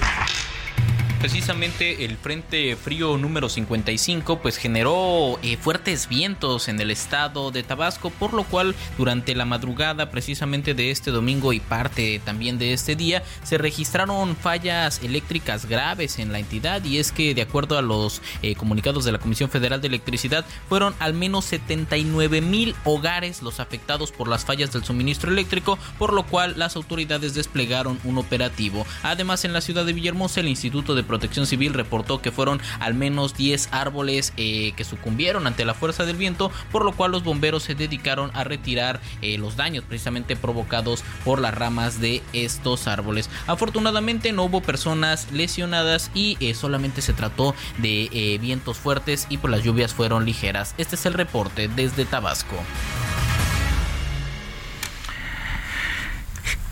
precisamente 1.23 2.03
el 2.03 2.17
Frente 2.17 2.75
Frío 2.75 3.17
número 3.17 3.47
55 3.47 4.39
pues 4.41 4.57
generó 4.57 5.39
eh, 5.41 5.55
fuertes 5.55 6.09
vientos 6.09 6.67
en 6.67 6.81
el 6.81 6.91
estado 6.91 7.49
de 7.49 7.63
Tabasco, 7.63 8.09
por 8.09 8.33
lo 8.33 8.43
cual 8.43 8.75
durante 8.97 9.33
la 9.33 9.45
madrugada 9.45 10.11
precisamente 10.11 10.73
de 10.73 10.91
este 10.91 11.11
domingo 11.11 11.53
y 11.53 11.61
parte 11.61 12.19
también 12.25 12.57
de 12.57 12.73
este 12.73 12.97
día 12.97 13.23
se 13.43 13.57
registraron 13.57 14.35
fallas 14.35 15.01
eléctricas 15.01 15.65
graves 15.65 16.19
en 16.19 16.33
la 16.33 16.39
entidad 16.39 16.83
y 16.83 16.97
es 16.97 17.13
que 17.13 17.33
de 17.33 17.43
acuerdo 17.43 17.77
a 17.77 17.81
los 17.81 18.21
eh, 18.41 18.55
comunicados 18.55 19.05
de 19.05 19.13
la 19.13 19.19
Comisión 19.19 19.49
Federal 19.49 19.79
de 19.79 19.87
Electricidad 19.87 20.43
fueron 20.67 20.93
al 20.99 21.13
menos 21.13 21.45
79 21.45 22.41
mil 22.41 22.75
hogares 22.83 23.41
los 23.41 23.61
afectados 23.61 24.11
por 24.11 24.27
las 24.27 24.43
fallas 24.43 24.73
del 24.73 24.83
suministro 24.83 25.31
eléctrico, 25.31 25.79
por 25.97 26.11
lo 26.11 26.25
cual 26.25 26.55
las 26.57 26.75
autoridades 26.75 27.33
desplegaron 27.33 27.97
un 28.03 28.17
operativo. 28.17 28.85
Además 29.03 29.45
en 29.45 29.53
la 29.53 29.61
ciudad 29.61 29.85
de 29.85 29.93
Villahermosa 29.93 30.41
el 30.41 30.49
Instituto 30.49 30.95
de 30.95 31.12
Protección 31.13 31.45
Civil 31.45 31.75
reportó 31.75 32.23
que 32.23 32.31
fueron 32.31 32.59
al 32.79 32.95
menos 32.95 33.35
10 33.35 33.69
árboles 33.69 34.33
eh, 34.35 34.73
que 34.75 34.83
sucumbieron 34.83 35.45
ante 35.45 35.63
la 35.63 35.75
fuerza 35.75 36.05
del 36.05 36.15
viento, 36.15 36.51
por 36.71 36.83
lo 36.83 36.91
cual 36.91 37.11
los 37.11 37.23
bomberos 37.23 37.61
se 37.61 37.75
dedicaron 37.75 38.31
a 38.33 38.43
retirar 38.43 38.99
eh, 39.21 39.37
los 39.37 39.55
daños 39.55 39.83
precisamente 39.87 40.35
provocados 40.35 41.03
por 41.23 41.39
las 41.39 41.53
ramas 41.53 42.01
de 42.01 42.23
estos 42.33 42.87
árboles. 42.87 43.29
Afortunadamente 43.45 44.31
no 44.31 44.45
hubo 44.45 44.61
personas 44.61 45.31
lesionadas 45.31 46.09
y 46.15 46.35
eh, 46.39 46.55
solamente 46.55 47.03
se 47.03 47.13
trató 47.13 47.53
de 47.77 48.39
vientos 48.41 48.77
fuertes 48.77 49.27
y 49.29 49.37
por 49.37 49.51
pues 49.51 49.57
las 49.59 49.63
lluvias 49.63 49.93
fueron 49.93 50.25
ligeras. 50.25 50.73
Este 50.79 50.95
es 50.95 51.05
el 51.05 51.13
reporte 51.13 51.67
desde 51.67 52.05
Tabasco. 52.05 52.55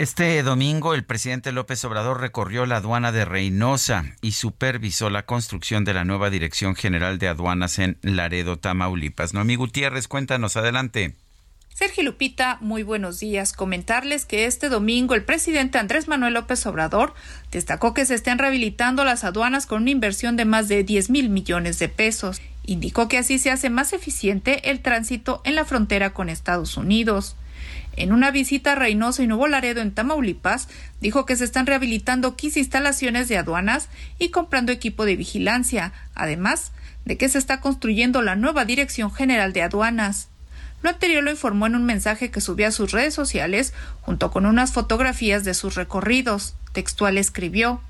Este 0.02 0.42
domingo 0.42 0.96
el 0.96 1.04
presidente 1.04 1.52
López 1.52 1.86
Obrador 1.86 2.22
recorrió 2.22 2.66
la 2.66 2.78
aduana 2.78 3.12
de 3.12 3.24
Reynosa 3.24 4.04
y 4.20 4.32
supervisó 4.32 5.12
la 5.12 5.28
construcción 5.28 5.86
de 5.86 5.94
la 5.94 6.06
nueva 6.06 6.32
Dirección 6.32 6.76
General 6.76 7.20
de 7.20 7.28
Aduanas 7.28 7.78
en 7.78 8.00
Laredo, 8.02 8.58
Tamaulipas. 8.58 9.36
Noemí 9.36 9.58
Gutiérrez, 9.58 10.08
cuéntanos 10.08 10.58
adelante. 10.58 11.14
Sergio 11.70 12.02
Lupita, 12.02 12.58
muy 12.62 12.82
buenos 12.82 13.20
días. 13.20 13.54
Comentarles 13.54 14.26
que 14.26 14.48
este 14.48 14.70
domingo 14.70 15.14
el 15.14 15.24
presidente 15.24 15.78
Andrés 15.78 16.08
Manuel 16.08 16.34
López 16.34 16.66
Obrador 16.66 17.14
destacó 17.52 17.94
que 17.94 18.08
se 18.08 18.16
están 18.16 18.40
rehabilitando 18.40 19.04
las 19.04 19.24
aduanas 19.24 19.68
con 19.68 19.84
una 19.84 19.92
inversión 19.92 20.36
de 20.36 20.46
más 20.46 20.68
de 20.68 20.84
10 20.84 21.12
mil 21.12 21.30
millones 21.30 21.78
de 21.78 21.90
pesos. 21.90 22.42
Indicó 22.66 23.08
que 23.08 23.20
así 23.20 23.38
se 23.38 23.52
hace 23.52 23.70
más 23.70 23.94
eficiente 23.94 24.72
el 24.72 24.80
tránsito 24.82 25.44
en 25.46 25.54
la 25.54 25.64
frontera 25.64 26.12
con 26.12 26.28
Estados 26.28 26.76
Unidos. 26.76 27.36
En 27.98 28.14
una 28.14 28.32
visita 28.32 28.72
a 28.72 28.76
Reynosa 28.76 29.24
y 29.24 29.28
Nuevo 29.28 29.48
Laredo 29.48 29.82
en 29.82 29.92
Tamaulipas, 29.92 30.70
dijo 31.02 31.26
que 31.26 31.36
se 31.36 31.44
están 31.44 31.66
rehabilitando 31.66 32.36
15 32.36 32.60
instalaciones 32.60 33.28
de 33.28 33.38
aduanas 33.38 33.90
y 34.18 34.30
comprando 34.30 34.72
equipo 34.72 35.06
de 35.06 35.16
vigilancia, 35.16 35.92
además 36.16 36.72
de 37.06 37.18
que 37.18 37.30
se 37.30 37.38
está 37.38 37.60
construyendo 37.60 38.22
la 38.22 38.36
nueva 38.36 38.66
Dirección 38.66 39.12
General 39.12 39.54
de 39.54 39.64
Aduanas. 39.64 40.30
Lo 40.82 40.90
anterior 40.90 41.24
lo 41.24 41.32
informó 41.32 41.68
en 41.68 41.76
un 41.76 41.86
mensaje 41.86 42.32
que 42.32 42.42
subió 42.42 42.68
a 42.68 42.72
sus 42.72 42.92
redes 42.92 43.14
sociales 43.14 43.74
junto 44.02 44.32
con 44.32 44.46
unas 44.46 44.72
fotografías 44.72 45.44
de 45.44 45.54
sus 45.54 45.76
recorridos. 45.76 46.56
Textual 46.74 47.18
escribió 47.18 47.82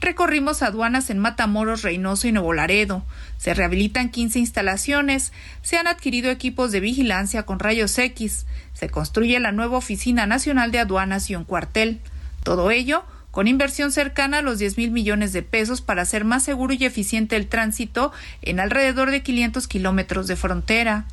Recorrimos 0.00 0.62
aduanas 0.62 1.10
en 1.10 1.18
Matamoros, 1.18 1.82
Reynoso 1.82 2.28
y 2.28 2.32
Nuevo 2.32 2.52
Laredo. 2.52 3.04
Se 3.38 3.54
rehabilitan 3.54 4.10
15 4.10 4.38
instalaciones. 4.38 5.32
Se 5.62 5.76
han 5.76 5.86
adquirido 5.86 6.30
equipos 6.30 6.72
de 6.72 6.80
vigilancia 6.80 7.44
con 7.44 7.58
rayos 7.58 7.96
X. 7.98 8.46
Se 8.74 8.88
construye 8.88 9.38
la 9.40 9.52
nueva 9.52 9.78
Oficina 9.78 10.26
Nacional 10.26 10.70
de 10.72 10.78
Aduanas 10.78 11.30
y 11.30 11.36
un 11.36 11.44
cuartel. 11.44 12.00
Todo 12.42 12.70
ello 12.70 13.04
con 13.30 13.46
inversión 13.46 13.92
cercana 13.92 14.38
a 14.38 14.42
los 14.42 14.58
10 14.58 14.76
mil 14.76 14.90
millones 14.90 15.32
de 15.32 15.42
pesos 15.42 15.80
para 15.80 16.02
hacer 16.02 16.24
más 16.24 16.42
seguro 16.42 16.74
y 16.74 16.84
eficiente 16.84 17.36
el 17.36 17.46
tránsito 17.46 18.12
en 18.42 18.60
alrededor 18.60 19.10
de 19.10 19.22
500 19.22 19.68
kilómetros 19.68 20.26
de 20.26 20.36
frontera. 20.36 21.04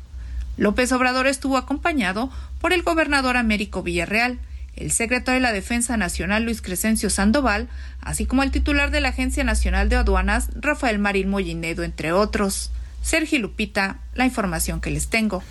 López 0.56 0.90
Obrador 0.90 1.28
estuvo 1.28 1.56
acompañado 1.56 2.30
por 2.60 2.72
el 2.72 2.82
gobernador 2.82 3.36
Américo 3.36 3.82
Villarreal, 3.82 4.40
el 4.80 4.90
secretario 4.92 5.40
de 5.40 5.42
la 5.42 5.52
Defensa 5.52 5.96
Nacional 5.96 6.44
Luis 6.44 6.62
Crescencio 6.62 7.10
Sandoval, 7.10 7.68
así 8.00 8.26
como 8.26 8.42
el 8.42 8.50
titular 8.50 8.90
de 8.90 9.00
la 9.00 9.10
Agencia 9.10 9.44
Nacional 9.44 9.88
de 9.88 9.96
Aduanas 9.96 10.50
Rafael 10.54 10.98
Marín 10.98 11.28
Mollinedo, 11.28 11.82
entre 11.82 12.12
otros. 12.12 12.70
Sergio 13.02 13.38
Lupita, 13.38 13.98
la 14.14 14.24
información 14.24 14.80
que 14.80 14.90
les 14.90 15.08
tengo. 15.08 15.42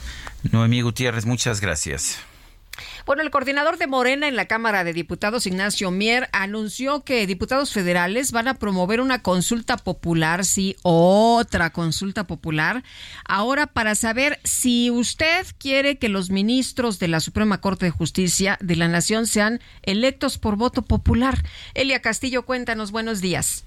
Noemí 0.51 0.82
Gutiérrez, 0.82 1.25
muchas 1.25 1.61
gracias. 1.61 2.19
Bueno, 3.05 3.21
el 3.21 3.32
coordinador 3.32 3.78
de 3.78 3.88
Morena 3.88 4.28
en 4.28 4.36
la 4.36 4.47
Cámara 4.47 4.84
de 4.84 4.93
Diputados, 4.93 5.47
Ignacio 5.47 5.91
Mier, 5.91 6.30
anunció 6.32 7.03
que 7.03 7.28
diputados 7.28 7.71
federales 7.71 8.32
van 8.32 8.47
a 8.47 8.55
promover 8.55 9.01
una 9.01 9.21
consulta 9.21 9.78
popular, 9.78 10.45
sí, 10.45 10.75
otra 10.84 11.71
consulta 11.71 12.25
popular, 12.25 12.84
ahora 13.25 13.67
para 13.67 13.95
saber 13.95 14.39
si 14.43 14.89
usted 14.91 15.45
quiere 15.57 15.97
que 15.97 16.09
los 16.09 16.30
ministros 16.30 16.99
de 16.99 17.07
la 17.07 17.19
Suprema 17.19 17.61
Corte 17.61 17.86
de 17.86 17.91
Justicia 17.91 18.57
de 18.61 18.75
la 18.75 18.88
Nación 18.88 19.28
sean 19.28 19.59
electos 19.84 20.38
por 20.38 20.55
voto 20.55 20.82
popular. 20.82 21.43
Elia 21.73 22.01
Castillo, 22.01 22.45
cuéntanos, 22.45 22.91
buenos 22.91 23.21
días. 23.21 23.65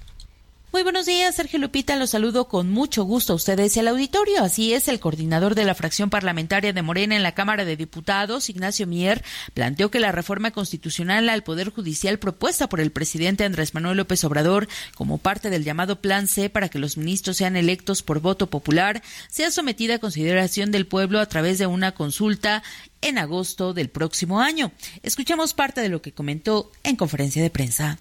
Muy 0.72 0.84
buenos 0.84 1.06
días, 1.06 1.34
Sergio 1.34 1.58
Lupita. 1.58 1.96
Los 1.96 2.10
saludo 2.10 2.46
con 2.46 2.70
mucho 2.70 3.02
gusto 3.02 3.32
a 3.32 3.36
ustedes 3.36 3.76
y 3.76 3.80
al 3.80 3.88
auditorio. 3.88 4.44
Así 4.44 4.72
es, 4.72 4.86
el 4.86 5.00
coordinador 5.00 5.56
de 5.56 5.64
la 5.64 5.74
fracción 5.74 6.10
parlamentaria 6.10 6.72
de 6.72 6.80
Morena 6.80 7.16
en 7.16 7.24
la 7.24 7.34
Cámara 7.34 7.64
de 7.64 7.76
Diputados, 7.76 8.48
Ignacio 8.48 8.86
Mier, 8.86 9.24
planteó 9.52 9.90
que 9.90 9.98
la 9.98 10.12
reforma 10.12 10.52
constitucional 10.52 11.28
al 11.28 11.42
Poder 11.42 11.70
Judicial 11.70 12.20
propuesta 12.20 12.68
por 12.68 12.78
el 12.78 12.92
presidente 12.92 13.42
Andrés 13.42 13.74
Manuel 13.74 13.96
López 13.96 14.22
Obrador 14.22 14.68
como 14.94 15.18
parte 15.18 15.50
del 15.50 15.64
llamado 15.64 16.00
Plan 16.00 16.28
C 16.28 16.50
para 16.50 16.68
que 16.68 16.78
los 16.78 16.96
ministros 16.96 17.38
sean 17.38 17.56
electos 17.56 18.04
por 18.04 18.20
voto 18.20 18.48
popular 18.48 19.02
sea 19.28 19.50
sometida 19.50 19.96
a 19.96 19.98
consideración 19.98 20.70
del 20.70 20.86
pueblo 20.86 21.18
a 21.18 21.26
través 21.26 21.58
de 21.58 21.66
una 21.66 21.92
consulta 21.92 22.62
en 23.00 23.18
agosto 23.18 23.74
del 23.74 23.88
próximo 23.88 24.40
año. 24.40 24.70
Escuchamos 25.02 25.52
parte 25.52 25.80
de 25.80 25.88
lo 25.88 26.00
que 26.00 26.12
comentó 26.12 26.70
en 26.84 26.94
conferencia 26.94 27.42
de 27.42 27.50
prensa. 27.50 27.98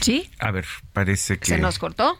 ¿Sí? 0.00 0.30
A 0.38 0.50
ver, 0.50 0.66
parece 0.92 1.38
que... 1.38 1.46
¿Se 1.46 1.58
nos 1.58 1.78
cortó? 1.78 2.18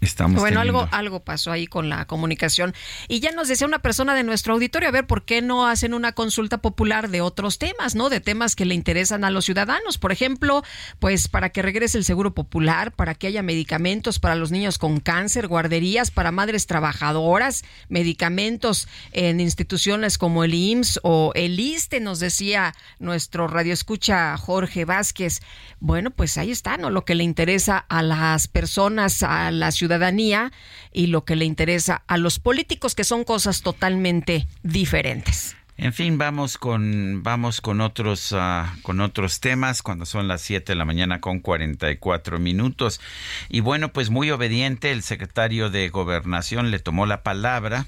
Estamos 0.00 0.40
bueno, 0.40 0.60
algo, 0.60 0.88
algo 0.90 1.20
pasó 1.20 1.52
ahí 1.52 1.66
con 1.66 1.88
la 1.88 2.06
comunicación. 2.06 2.74
Y 3.08 3.20
ya 3.20 3.32
nos 3.32 3.48
decía 3.48 3.66
una 3.66 3.80
persona 3.80 4.14
de 4.14 4.24
nuestro 4.24 4.54
auditorio, 4.54 4.88
a 4.88 4.92
ver, 4.92 5.06
¿por 5.06 5.24
qué 5.24 5.42
no 5.42 5.66
hacen 5.66 5.94
una 5.94 6.12
consulta 6.12 6.58
popular 6.58 7.08
de 7.08 7.20
otros 7.20 7.58
temas, 7.58 7.94
¿no? 7.94 8.08
De 8.08 8.20
temas 8.20 8.56
que 8.56 8.64
le 8.64 8.74
interesan 8.74 9.24
a 9.24 9.30
los 9.30 9.44
ciudadanos. 9.44 9.98
Por 9.98 10.12
ejemplo, 10.12 10.62
pues 10.98 11.28
para 11.28 11.50
que 11.50 11.62
regrese 11.62 11.98
el 11.98 12.04
seguro 12.04 12.34
popular, 12.34 12.92
para 12.92 13.14
que 13.14 13.28
haya 13.28 13.42
medicamentos 13.42 14.18
para 14.18 14.34
los 14.34 14.50
niños 14.50 14.78
con 14.78 15.00
cáncer, 15.00 15.46
guarderías 15.46 16.10
para 16.10 16.32
madres 16.32 16.66
trabajadoras, 16.66 17.64
medicamentos 17.88 18.88
en 19.12 19.40
instituciones 19.40 20.18
como 20.18 20.44
el 20.44 20.54
IMSS 20.54 21.00
o 21.02 21.32
el 21.34 21.60
ISTE, 21.60 22.00
nos 22.00 22.18
decía 22.18 22.74
nuestro 22.98 23.46
radioescucha 23.46 24.36
Jorge 24.36 24.84
Vázquez. 24.84 25.40
Bueno, 25.80 26.10
pues 26.10 26.38
ahí 26.38 26.50
está, 26.50 26.76
¿no? 26.76 26.90
Lo 26.90 27.04
que 27.04 27.14
le 27.14 27.24
interesa 27.24 27.78
a 27.78 28.02
las 28.02 28.48
personas, 28.48 29.22
a 29.22 29.50
la 29.52 29.72
ciudadanía 29.72 30.52
y 30.92 31.06
lo 31.08 31.24
que 31.24 31.36
le 31.36 31.44
interesa 31.44 32.02
a 32.06 32.16
los 32.16 32.38
políticos, 32.38 32.94
que 32.94 33.04
son 33.04 33.24
cosas 33.24 33.62
totalmente 33.62 34.46
diferentes. 34.62 35.56
En 35.78 35.92
fin, 35.92 36.18
vamos 36.18 36.58
con 36.58 37.22
vamos 37.22 37.60
con 37.60 37.80
otros 37.80 38.30
uh, 38.32 38.66
con 38.82 39.00
otros 39.00 39.40
temas 39.40 39.82
cuando 39.82 40.04
son 40.04 40.28
las 40.28 40.42
7 40.42 40.72
de 40.72 40.76
la 40.76 40.84
mañana 40.84 41.20
con 41.20 41.40
44 41.40 42.38
minutos. 42.38 43.00
Y 43.48 43.60
bueno, 43.60 43.92
pues 43.92 44.10
muy 44.10 44.30
obediente 44.30 44.92
el 44.92 45.02
secretario 45.02 45.70
de 45.70 45.88
Gobernación 45.88 46.70
le 46.70 46.78
tomó 46.78 47.06
la 47.06 47.22
palabra 47.22 47.86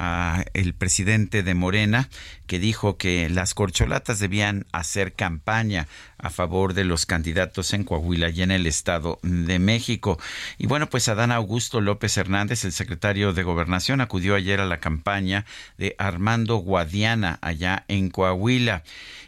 a 0.00 0.44
el 0.54 0.72
presidente 0.72 1.42
de 1.42 1.54
Morena 1.54 2.08
que 2.46 2.58
dijo 2.58 2.96
que 2.96 3.28
las 3.28 3.52
corcholatas 3.52 4.18
debían 4.18 4.66
hacer 4.72 5.12
campaña 5.12 5.86
a 6.16 6.30
favor 6.30 6.72
de 6.72 6.84
los 6.84 7.04
candidatos 7.04 7.74
en 7.74 7.84
Coahuila 7.84 8.30
y 8.30 8.42
en 8.42 8.50
el 8.50 8.66
Estado 8.66 9.20
de 9.22 9.58
México. 9.58 10.18
Y 10.56 10.66
bueno, 10.66 10.88
pues 10.88 11.08
Adán 11.08 11.32
Augusto 11.32 11.82
López 11.82 12.16
Hernández, 12.16 12.64
el 12.64 12.72
secretario 12.72 13.34
de 13.34 13.42
Gobernación, 13.42 14.00
acudió 14.00 14.34
ayer 14.34 14.60
a 14.60 14.66
la 14.66 14.80
campaña 14.80 15.44
de 15.76 15.94
Armando 15.98 16.56
Guadiana 16.56 17.38
allá 17.42 17.84
en 17.88 18.08
Coahuila 18.08 18.82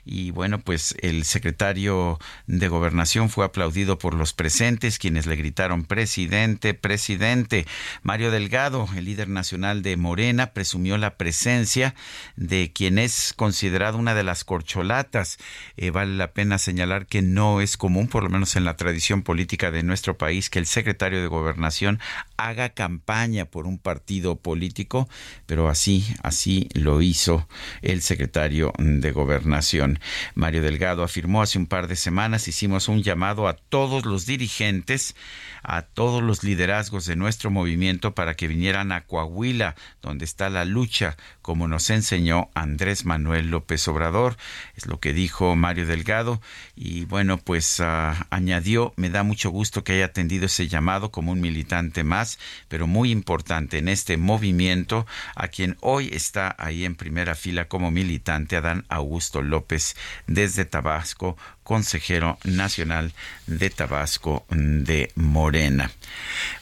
y 0.04 0.32
bueno, 0.32 0.58
pues 0.58 0.96
el 1.00 1.24
secretario 1.24 2.18
de 2.46 2.66
Gobernación 2.68 3.30
fue 3.30 3.44
aplaudido 3.44 3.98
por 3.98 4.14
los 4.14 4.32
presentes, 4.32 4.98
quienes 4.98 5.26
le 5.26 5.36
gritaron 5.36 5.84
presidente, 5.84 6.74
presidente. 6.74 7.66
Mario 8.02 8.32
Delgado, 8.32 8.88
el 8.96 9.04
líder 9.04 9.28
nacional 9.28 9.82
de 9.82 9.96
Morena, 9.96 10.52
presumió 10.52 10.98
la 10.98 11.16
presencia 11.16 11.94
de 12.34 12.72
quien 12.72 12.98
es 12.98 13.32
considerado 13.36 13.96
una 13.96 14.14
de 14.14 14.24
las 14.24 14.42
corcholatas. 14.42 15.38
Eh, 15.76 15.90
vale 15.90 16.16
la 16.16 16.32
pena 16.32 16.58
señalar 16.58 17.06
que 17.06 17.22
no 17.22 17.60
es 17.60 17.76
común, 17.76 18.08
por 18.08 18.24
lo 18.24 18.30
menos 18.30 18.56
en 18.56 18.64
la 18.64 18.76
tradición 18.76 19.22
política 19.22 19.70
de 19.70 19.84
nuestro 19.84 20.18
país, 20.18 20.50
que 20.50 20.58
el 20.58 20.66
secretario 20.66 21.20
de 21.20 21.28
Gobernación 21.28 22.00
haga 22.36 22.70
campaña 22.70 23.44
por 23.44 23.66
un 23.66 23.78
partido 23.78 24.36
político, 24.36 25.08
pero 25.46 25.68
así, 25.68 26.04
así 26.22 26.68
lo 26.74 27.02
hizo 27.02 27.46
el 27.82 28.02
secretario 28.02 28.72
de 28.78 29.12
Gobernación. 29.12 29.91
Mario 30.34 30.62
Delgado 30.62 31.02
afirmó 31.02 31.42
hace 31.42 31.58
un 31.58 31.66
par 31.66 31.88
de 31.88 31.96
semanas, 31.96 32.48
hicimos 32.48 32.88
un 32.88 33.02
llamado 33.02 33.48
a 33.48 33.54
todos 33.54 34.04
los 34.04 34.26
dirigentes, 34.26 35.16
a 35.62 35.82
todos 35.82 36.22
los 36.22 36.44
liderazgos 36.44 37.06
de 37.06 37.16
nuestro 37.16 37.50
movimiento 37.50 38.14
para 38.14 38.34
que 38.34 38.48
vinieran 38.48 38.92
a 38.92 39.02
Coahuila, 39.02 39.74
donde 40.00 40.24
está 40.24 40.50
la 40.50 40.64
lucha, 40.64 41.16
como 41.40 41.68
nos 41.68 41.90
enseñó 41.90 42.50
Andrés 42.54 43.04
Manuel 43.04 43.50
López 43.50 43.86
Obrador. 43.88 44.36
Es 44.74 44.86
lo 44.86 45.00
que 45.00 45.12
dijo 45.12 45.56
Mario 45.56 45.86
Delgado. 45.86 46.40
Y 46.74 47.04
bueno, 47.04 47.38
pues 47.38 47.80
ah, 47.80 48.26
añadió, 48.30 48.92
me 48.96 49.10
da 49.10 49.22
mucho 49.22 49.50
gusto 49.50 49.84
que 49.84 49.94
haya 49.94 50.06
atendido 50.06 50.46
ese 50.46 50.68
llamado 50.68 51.10
como 51.10 51.32
un 51.32 51.40
militante 51.40 52.04
más, 52.04 52.38
pero 52.68 52.86
muy 52.86 53.10
importante 53.10 53.78
en 53.78 53.88
este 53.88 54.16
movimiento, 54.16 55.06
a 55.34 55.48
quien 55.48 55.76
hoy 55.80 56.10
está 56.12 56.54
ahí 56.58 56.84
en 56.84 56.94
primera 56.94 57.34
fila 57.34 57.68
como 57.68 57.90
militante, 57.90 58.56
Adán 58.56 58.84
Augusto 58.88 59.42
López 59.42 59.96
desde 60.26 60.64
Tabasco, 60.64 61.36
consejero 61.62 62.38
nacional 62.44 63.12
de 63.46 63.70
Tabasco 63.70 64.44
de 64.50 65.10
Morena. 65.14 65.90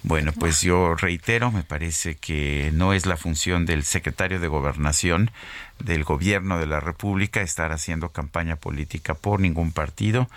Bueno, 0.03 0.33
pues 0.33 0.63
yo 0.63 0.95
reitero, 0.95 1.51
me 1.51 1.63
parece 1.63 2.17
que 2.17 2.71
no 2.75 2.93
es 2.93 3.07
la 3.07 3.17
función 3.17 3.67
del 3.67 3.85
secretario 3.85 4.41
de 4.41 4.49
Gobernación 4.49 5.31
del 5.79 6.05
gobierno 6.05 6.59
de 6.59 6.67
la 6.67 6.81
República 6.81 7.41
estar 7.41 7.73
haciendo 7.73 8.11
campaña 8.11 8.57
política 8.57 9.15
por 9.15 9.41
ningún 9.41 9.73
partido, 9.73 10.29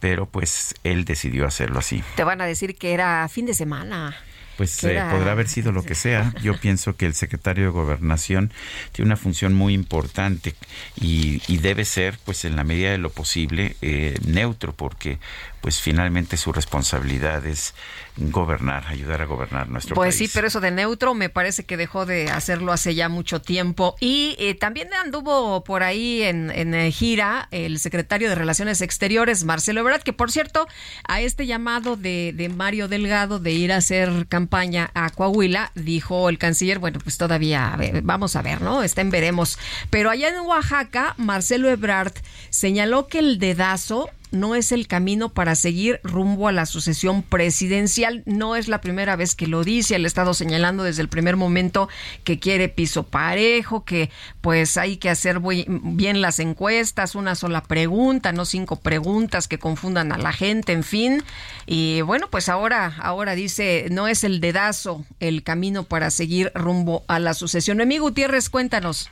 pero 0.00 0.26
pues 0.26 0.74
él 0.84 1.04
decidió 1.04 1.46
hacerlo 1.46 1.78
así. 1.80 2.04
Te 2.14 2.24
van 2.24 2.40
a 2.40 2.46
decir 2.46 2.76
que 2.76 2.92
era 2.92 3.28
fin 3.28 3.46
de 3.46 3.54
semana 3.54 4.16
pues 4.56 4.82
eh, 4.84 5.02
podrá 5.10 5.32
haber 5.32 5.48
sido 5.48 5.72
lo 5.72 5.82
que 5.82 5.94
sea. 5.94 6.32
Yo 6.42 6.56
pienso 6.60 6.96
que 6.96 7.06
el 7.06 7.14
secretario 7.14 7.64
de 7.64 7.70
Gobernación 7.70 8.52
tiene 8.92 9.08
una 9.08 9.16
función 9.16 9.54
muy 9.54 9.74
importante 9.74 10.54
y, 10.96 11.40
debe 11.58 11.84
ser, 11.84 12.18
pues 12.24 12.44
en 12.44 12.56
la 12.56 12.64
medida 12.64 12.90
de 12.90 12.98
lo 12.98 13.10
posible, 13.10 13.76
eh, 13.80 14.18
neutro, 14.26 14.74
porque 14.74 15.18
pues 15.64 15.80
finalmente 15.80 16.36
su 16.36 16.52
responsabilidad 16.52 17.46
es 17.46 17.72
gobernar, 18.18 18.86
ayudar 18.86 19.22
a 19.22 19.24
gobernar 19.24 19.70
nuestro 19.70 19.96
país. 19.96 20.14
Pues 20.14 20.18
sí, 20.18 20.30
pero 20.34 20.48
eso 20.48 20.60
de 20.60 20.70
neutro 20.70 21.14
me 21.14 21.30
parece 21.30 21.64
que 21.64 21.78
dejó 21.78 22.04
de 22.04 22.28
hacerlo 22.28 22.70
hace 22.70 22.94
ya 22.94 23.08
mucho 23.08 23.40
tiempo. 23.40 23.96
Y 23.98 24.36
eh, 24.38 24.54
también 24.54 24.92
anduvo 24.92 25.64
por 25.64 25.82
ahí 25.82 26.20
en, 26.20 26.50
en, 26.50 26.92
gira 26.92 27.48
el 27.50 27.78
secretario 27.78 28.28
de 28.28 28.34
Relaciones 28.34 28.82
Exteriores, 28.82 29.44
Marcelo 29.44 29.80
Ebrard, 29.80 30.02
que 30.02 30.12
por 30.12 30.30
cierto, 30.30 30.68
a 31.08 31.22
este 31.22 31.46
llamado 31.46 31.96
de, 31.96 32.34
de 32.36 32.50
Mario 32.50 32.86
Delgado 32.86 33.38
de 33.38 33.52
ir 33.52 33.72
a 33.72 33.78
hacer 33.78 34.26
campaña 34.28 34.90
a 34.92 35.08
Coahuila, 35.08 35.72
dijo 35.74 36.28
el 36.28 36.36
canciller, 36.36 36.78
bueno, 36.78 36.98
pues 37.02 37.16
todavía 37.16 37.78
vamos 38.02 38.36
a 38.36 38.42
ver, 38.42 38.60
¿no? 38.60 38.82
Está 38.82 39.00
en 39.00 39.08
veremos. 39.08 39.58
Pero 39.88 40.10
allá 40.10 40.28
en 40.28 40.40
Oaxaca, 40.40 41.14
Marcelo 41.16 41.70
Ebrard 41.70 42.12
señaló 42.50 43.06
que 43.06 43.20
el 43.20 43.38
dedazo 43.38 44.10
no 44.34 44.54
es 44.54 44.72
el 44.72 44.86
camino 44.86 45.30
para 45.30 45.54
seguir 45.54 46.00
rumbo 46.02 46.48
a 46.48 46.52
la 46.52 46.66
sucesión 46.66 47.22
presidencial. 47.22 48.22
No 48.26 48.56
es 48.56 48.68
la 48.68 48.80
primera 48.80 49.16
vez 49.16 49.34
que 49.34 49.46
lo 49.46 49.64
dice, 49.64 49.96
él 49.96 50.04
ha 50.04 50.08
estado 50.08 50.34
señalando 50.34 50.82
desde 50.82 51.02
el 51.02 51.08
primer 51.08 51.36
momento 51.36 51.88
que 52.24 52.38
quiere 52.38 52.68
piso 52.68 53.04
parejo, 53.04 53.84
que 53.84 54.10
pues 54.40 54.76
hay 54.76 54.96
que 54.96 55.10
hacer 55.10 55.40
bien 55.40 56.20
las 56.20 56.38
encuestas, 56.38 57.14
una 57.14 57.34
sola 57.34 57.62
pregunta, 57.62 58.32
no 58.32 58.44
cinco 58.44 58.76
preguntas 58.76 59.48
que 59.48 59.58
confundan 59.58 60.12
a 60.12 60.18
la 60.18 60.32
gente, 60.32 60.72
en 60.72 60.84
fin. 60.84 61.22
Y 61.66 62.02
bueno, 62.02 62.28
pues 62.30 62.48
ahora, 62.48 62.94
ahora 63.00 63.34
dice, 63.34 63.86
no 63.90 64.08
es 64.08 64.24
el 64.24 64.40
dedazo 64.40 65.04
el 65.20 65.42
camino 65.42 65.84
para 65.84 66.10
seguir 66.10 66.52
rumbo 66.54 67.04
a 67.08 67.18
la 67.18 67.34
sucesión. 67.34 67.80
Amigo 67.80 68.04
Gutiérrez, 68.04 68.50
cuéntanos. 68.50 69.10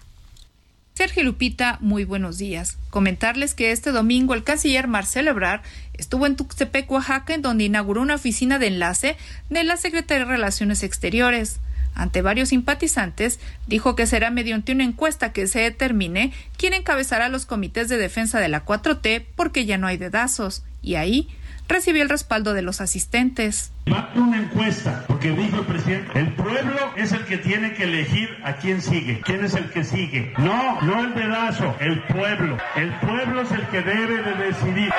Sergio 0.94 1.24
Lupita, 1.24 1.78
muy 1.80 2.04
buenos 2.04 2.36
días. 2.36 2.76
Comentarles 2.90 3.54
que 3.54 3.72
este 3.72 3.92
domingo 3.92 4.34
el 4.34 4.44
canciller 4.44 4.88
Marcelo 4.88 5.30
Ebrard 5.30 5.62
estuvo 5.94 6.26
en 6.26 6.36
Tuxtepec, 6.36 6.90
Oaxaca, 6.90 7.32
en 7.32 7.40
donde 7.40 7.64
inauguró 7.64 8.02
una 8.02 8.16
oficina 8.16 8.58
de 8.58 8.66
enlace 8.66 9.16
de 9.48 9.64
la 9.64 9.78
Secretaría 9.78 10.26
de 10.26 10.30
Relaciones 10.30 10.82
Exteriores. 10.82 11.60
Ante 11.94 12.20
varios 12.20 12.50
simpatizantes, 12.50 13.40
dijo 13.66 13.96
que 13.96 14.06
será 14.06 14.30
mediante 14.30 14.72
una 14.72 14.84
encuesta 14.84 15.32
que 15.32 15.46
se 15.46 15.60
determine 15.60 16.32
quién 16.58 16.74
encabezará 16.74 17.30
los 17.30 17.46
comités 17.46 17.88
de 17.88 17.96
defensa 17.96 18.38
de 18.38 18.50
la 18.50 18.66
4T 18.66 19.24
porque 19.34 19.64
ya 19.64 19.78
no 19.78 19.86
hay 19.86 19.96
dedazos. 19.96 20.62
Y 20.82 20.96
ahí 20.96 21.28
recibió 21.68 22.02
el 22.02 22.08
respaldo 22.08 22.54
de 22.54 22.62
los 22.62 22.80
asistentes. 22.80 23.72
Va 23.90 24.10
una 24.14 24.38
encuesta, 24.38 25.04
porque 25.08 25.30
dijo 25.32 25.60
el 25.60 25.66
presidente, 25.66 26.18
el 26.18 26.32
pueblo 26.34 26.92
es 26.96 27.12
el 27.12 27.24
que 27.24 27.38
tiene 27.38 27.72
que 27.74 27.84
elegir 27.84 28.28
a 28.44 28.56
quién 28.56 28.80
sigue, 28.80 29.20
quién 29.24 29.44
es 29.44 29.54
el 29.54 29.70
que 29.70 29.84
sigue. 29.84 30.32
No, 30.38 30.80
no 30.82 31.00
el 31.00 31.14
dedazo, 31.14 31.76
el 31.80 32.02
pueblo. 32.04 32.58
El 32.76 32.92
pueblo 33.00 33.42
es 33.42 33.50
el 33.52 33.66
que 33.68 33.82
debe 33.82 34.22
de 34.22 34.46
decidir. 34.46 34.92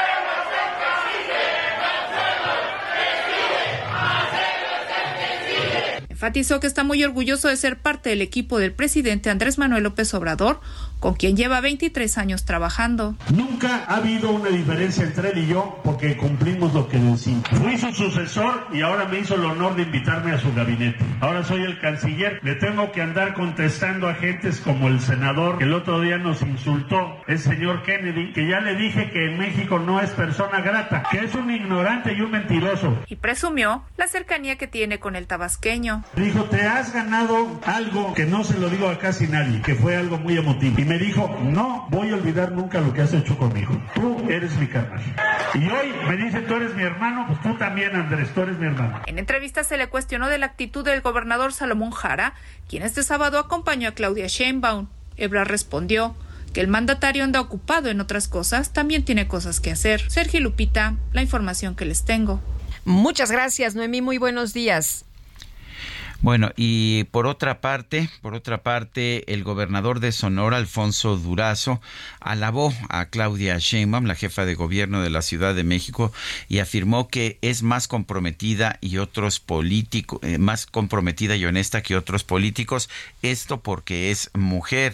Enfatizó 6.24 6.61
que 6.61 6.68
está 6.68 6.86
muy 6.86 7.03
orgulloso 7.03 7.49
de 7.49 7.57
ser 7.57 7.78
parte 7.78 8.09
del 8.09 8.22
equipo 8.22 8.57
del 8.57 8.72
presidente 8.72 9.30
Andrés 9.30 9.57
Manuel 9.57 9.84
López 9.84 10.14
Obrador, 10.14 10.61
con 11.04 11.16
quien 11.16 11.36
lleva 11.36 11.60
23 11.60 12.18
años 12.18 12.45
trabajando. 12.45 13.18
Nunca 13.36 13.84
ha 13.89 13.97
habido 13.97 14.32
una 14.32 14.47
diferencia 14.47 15.04
entre 15.04 15.32
él 15.32 15.39
y 15.39 15.47
yo 15.47 15.82
porque 15.84 16.16
cumplimos 16.16 16.74
lo 16.74 16.88
que 16.88 16.97
decimos. 16.97 17.43
Fui 17.62 17.78
su 17.78 17.91
sucesor 17.91 18.68
y 18.72 18.84
ahora 18.84 19.04
me 19.04 19.20
hizo 19.20 19.36
el 19.36 19.43
honor 19.43 19.76
de 19.76 19.84
invitarme 19.84 20.32
a 20.32 20.39
su 20.39 20.54
gabinete. 20.54 21.04
Ahora 21.20 21.43
soy 21.43 21.64
el 21.64 21.78
canciller. 21.82 22.39
Le 22.41 22.56
tengo 22.56 22.93
que 22.93 23.01
andar 23.01 23.34
contestando 23.34 24.08
a 24.08 24.16
gentes 24.16 24.62
como 24.62 24.88
el 24.88 25.01
senador 25.01 25.58
que 25.58 25.66
el 25.66 25.74
otro 25.74 25.99
día 25.99 26.18
nos 26.18 26.41
insultó, 26.41 27.18
el 27.28 27.38
señor 27.38 27.84
Kennedy, 27.84 28.32
que 28.32 28.47
ya 28.47 28.62
le 28.62 28.76
dije 28.76 29.10
que 29.12 29.26
en 29.26 29.38
México 29.38 29.80
no 29.80 29.99
es 29.99 30.10
persona 30.12 30.62
grata, 30.62 31.04
que 31.12 31.18
es 31.26 31.36
un 31.36 31.51
ignorante 31.51 32.14
y 32.14 32.22
un 32.22 32.32
mentiroso. 32.32 32.97
Y 33.10 33.18
presumió 33.18 33.84
la 33.97 34.08
cercanía 34.08 34.56
que 34.56 34.68
tiene 34.68 35.01
con 35.01 35.18
el 35.18 35.28
tabasqueño. 35.28 36.06
Dijo, 36.16 36.45
te 36.45 36.62
has 36.62 36.93
ganado 36.93 37.60
algo 37.66 38.14
que 38.14 38.26
no 38.26 38.45
se 38.45 38.58
lo 38.58 38.70
digo 38.70 38.88
a 38.88 38.99
casi 38.99 39.28
nadie, 39.28 39.62
que 39.62 39.76
fue 39.76 39.97
algo 39.97 40.18
muy 40.18 40.38
emotivo 40.38 40.93
me 40.93 40.93
dijo, 40.98 41.36
no 41.44 41.88
voy 41.89 42.10
a 42.10 42.16
olvidar 42.16 42.52
nunca 42.52 42.82
lo 42.82 42.94
que 42.94 43.02
has 43.02 43.14
hecho 43.14 43.38
conmigo. 43.38 43.72
Tú 43.96 44.26
eres 44.30 44.56
mi 44.58 44.68
carnal. 44.68 45.02
Y 45.54 45.68
hoy 45.70 45.94
me 46.08 46.18
dice, 46.18 46.41
tú 46.41 46.56
eres 46.56 46.76
mi 46.76 46.84
hermano, 46.84 47.26
pues 47.28 47.41
tú 47.41 47.58
también, 47.58 47.96
Andrés, 47.96 48.30
tú 48.34 48.41
eres 48.41 48.58
mi 48.58 48.68
hermano. 48.68 49.02
En 49.06 49.20
entrevista 49.20 49.64
se 49.64 49.78
le 49.78 49.88
cuestionó 49.88 50.28
de 50.28 50.38
la 50.38 50.48
actitud 50.48 50.84
del 50.84 51.02
gobernador 51.02 51.54
Salomón 51.54 51.91
Jara, 51.91 52.34
quien 52.70 52.84
este 52.84 53.04
sábado 53.04 53.39
acompañó 53.39 53.89
a 53.89 53.94
Claudia 53.94 54.28
Sheinbaum. 54.28 54.88
Ebra 55.18 55.44
respondió 55.44 56.16
que 56.54 56.62
el 56.62 56.68
mandatario 56.68 57.24
anda 57.24 57.41
ocupado 57.41 57.89
en 57.89 58.00
otras 58.00 58.28
cosas, 58.28 58.74
también 58.74 59.04
tiene 59.04 59.28
cosas 59.28 59.60
que 59.60 59.72
hacer. 59.72 60.10
Sergio 60.10 60.39
Lupita, 60.39 60.96
la 61.12 61.22
información 61.22 61.76
que 61.76 61.86
les 61.86 62.06
tengo. 62.06 62.39
Muchas 62.86 63.32
gracias, 63.32 63.76
Noemí. 63.76 64.02
Muy 64.02 64.18
buenos 64.18 64.54
días. 64.54 65.06
Bueno, 66.24 66.53
y 66.55 67.03
por 67.11 67.28
otra 67.28 67.59
parte, 67.59 68.09
por 68.21 68.34
otra 68.34 68.63
parte, 68.63 69.30
el 69.34 69.43
gobernador 69.43 69.99
de 69.99 70.13
Sonora, 70.13 70.55
Alfonso 70.55 71.17
Durazo, 71.17 71.82
alabó 72.21 72.74
a 72.88 73.07
Claudia 73.07 73.57
Sheinbaum, 73.57 74.05
la 74.05 74.15
jefa 74.15 74.45
de 74.45 74.55
gobierno 74.55 75.01
de 75.01 75.09
la 75.09 75.21
Ciudad 75.21 75.53
de 75.53 75.65
México, 75.65 76.13
y 76.47 76.59
afirmó 76.59 77.09
que 77.09 77.39
es 77.41 77.61
más 77.61 77.89
comprometida 77.89 78.78
y 78.80 78.99
otros 78.99 79.41
políticos, 79.41 80.21
eh, 80.24 80.38
más 80.38 80.65
comprometida 80.65 81.36
y 81.36 81.45
honesta 81.45 81.84
que 81.84 81.97
otros 81.97 82.24
políticos. 82.24 82.89
Esto 83.21 83.59
porque 83.59 84.09
es 84.09 84.32
mujer. 84.34 84.93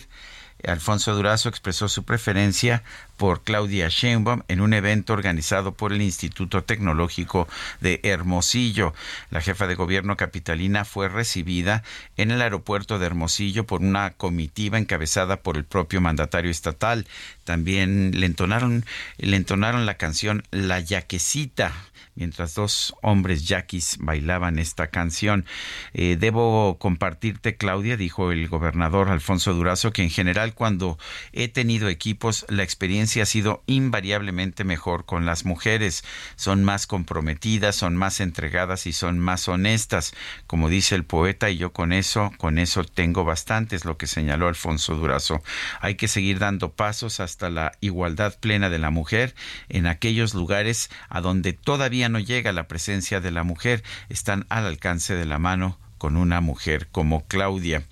Alfonso 0.68 1.16
Durazo 1.16 1.50
expresó 1.50 1.88
su 1.88 2.04
preferencia 2.04 2.84
por 3.18 3.44
Claudia 3.44 3.90
Sheinbaum 3.90 4.44
en 4.48 4.62
un 4.62 4.74
evento 4.74 5.14
organizado 5.14 5.74
por 5.74 5.92
el 5.92 6.02
Instituto 6.02 6.64
Tecnológico 6.64 7.48
de 7.82 8.00
Hermosillo. 8.04 8.94
La 9.30 9.42
jefa 9.42 9.68
de 9.68 9.76
gobierno 9.76 10.18
capitalina 10.18 10.86
fue 10.86 11.10
recibida 11.10 11.84
en 12.18 12.32
el 12.32 12.42
aeropuerto 12.42 13.00
de 13.00 13.06
Hermosillo 13.06 13.66
por 13.66 13.82
una 13.82 14.12
comitiva 14.12 14.78
encabezada 14.78 15.38
por 15.38 15.58
el 15.58 15.66
propio 15.66 16.02
mandatario 16.02 16.52
estatal. 16.52 17.08
También 17.44 18.12
le 18.16 18.26
entonaron, 18.26 18.86
le 19.18 19.36
entonaron 19.36 19.86
la 19.86 19.96
canción 19.96 20.44
La 20.52 20.80
Yaquecita 20.80 21.74
mientras 22.20 22.54
dos 22.54 22.94
hombres 23.02 23.48
yaquis 23.48 23.98
bailaban 24.00 24.60
esta 24.60 24.88
canción. 24.88 25.46
Eh, 25.94 26.18
debo 26.20 26.78
compartirte, 26.78 27.56
Claudia, 27.56 27.98
dijo 27.98 28.32
el 28.32 28.48
gobernador 28.50 29.10
Alfonso 29.10 29.54
Durazo, 29.54 29.92
que 29.92 30.04
en 30.04 30.10
general 30.10 30.54
cuando 30.54 31.00
he 31.32 31.48
tenido 31.48 31.88
equipos, 31.88 32.46
la 32.50 32.64
experiencia 32.64 33.24
ha 33.24 33.26
sido 33.26 33.64
invariablemente 33.68 34.66
mejor 34.66 35.06
con 35.06 35.26
las 35.26 35.46
mujeres. 35.46 36.04
Son 36.36 36.64
más 36.64 36.88
comprometidas, 36.88 37.76
son 37.78 37.96
más 37.96 38.20
entregadas 38.20 38.86
y 38.86 38.94
son 38.94 39.18
más 39.20 39.48
honestas, 39.48 40.14
como 40.46 40.70
dice 40.70 40.96
el 40.96 41.06
poeta, 41.06 41.50
y 41.50 41.58
yo 41.58 41.72
con 41.72 41.94
eso, 41.94 42.32
con 42.38 42.60
eso 42.60 42.84
tengo 42.84 43.24
bastante, 43.24 43.78
es 43.78 43.86
lo 43.86 43.98
que 43.98 44.08
señaló 44.08 44.48
Alfonso 44.50 44.96
Durazo. 44.96 45.42
Hay 45.80 45.96
que 45.96 46.10
seguir 46.10 46.40
dando 46.40 46.74
pasos 46.74 47.22
hasta 47.22 47.50
la 47.50 47.72
igualdad 47.80 48.38
plena 48.40 48.70
de 48.70 48.80
la 48.80 48.90
mujer 48.90 49.34
en 49.70 49.88
aquellos 49.88 50.34
lugares 50.34 50.90
a 51.08 51.22
donde 51.22 51.54
todavía 51.54 52.09
no 52.10 52.20
llega 52.20 52.52
la 52.52 52.68
presencia 52.68 53.22
de 53.22 53.32
la 53.32 53.44
mujer, 53.44 53.84
están 54.10 54.46
al 54.50 54.66
alcance 54.66 55.16
de 55.16 55.26
la 55.26 55.40
mano 55.40 55.78
con 55.98 56.18
una 56.18 56.42
mujer 56.42 56.88
como 56.92 57.28
Claudia. 57.28 57.84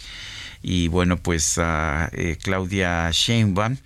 Y 0.63 0.87
bueno, 0.87 1.17
pues 1.17 1.57
uh, 1.57 2.09
eh, 2.13 2.37
Claudia 2.41 3.09
Sheinbaum 3.11 3.77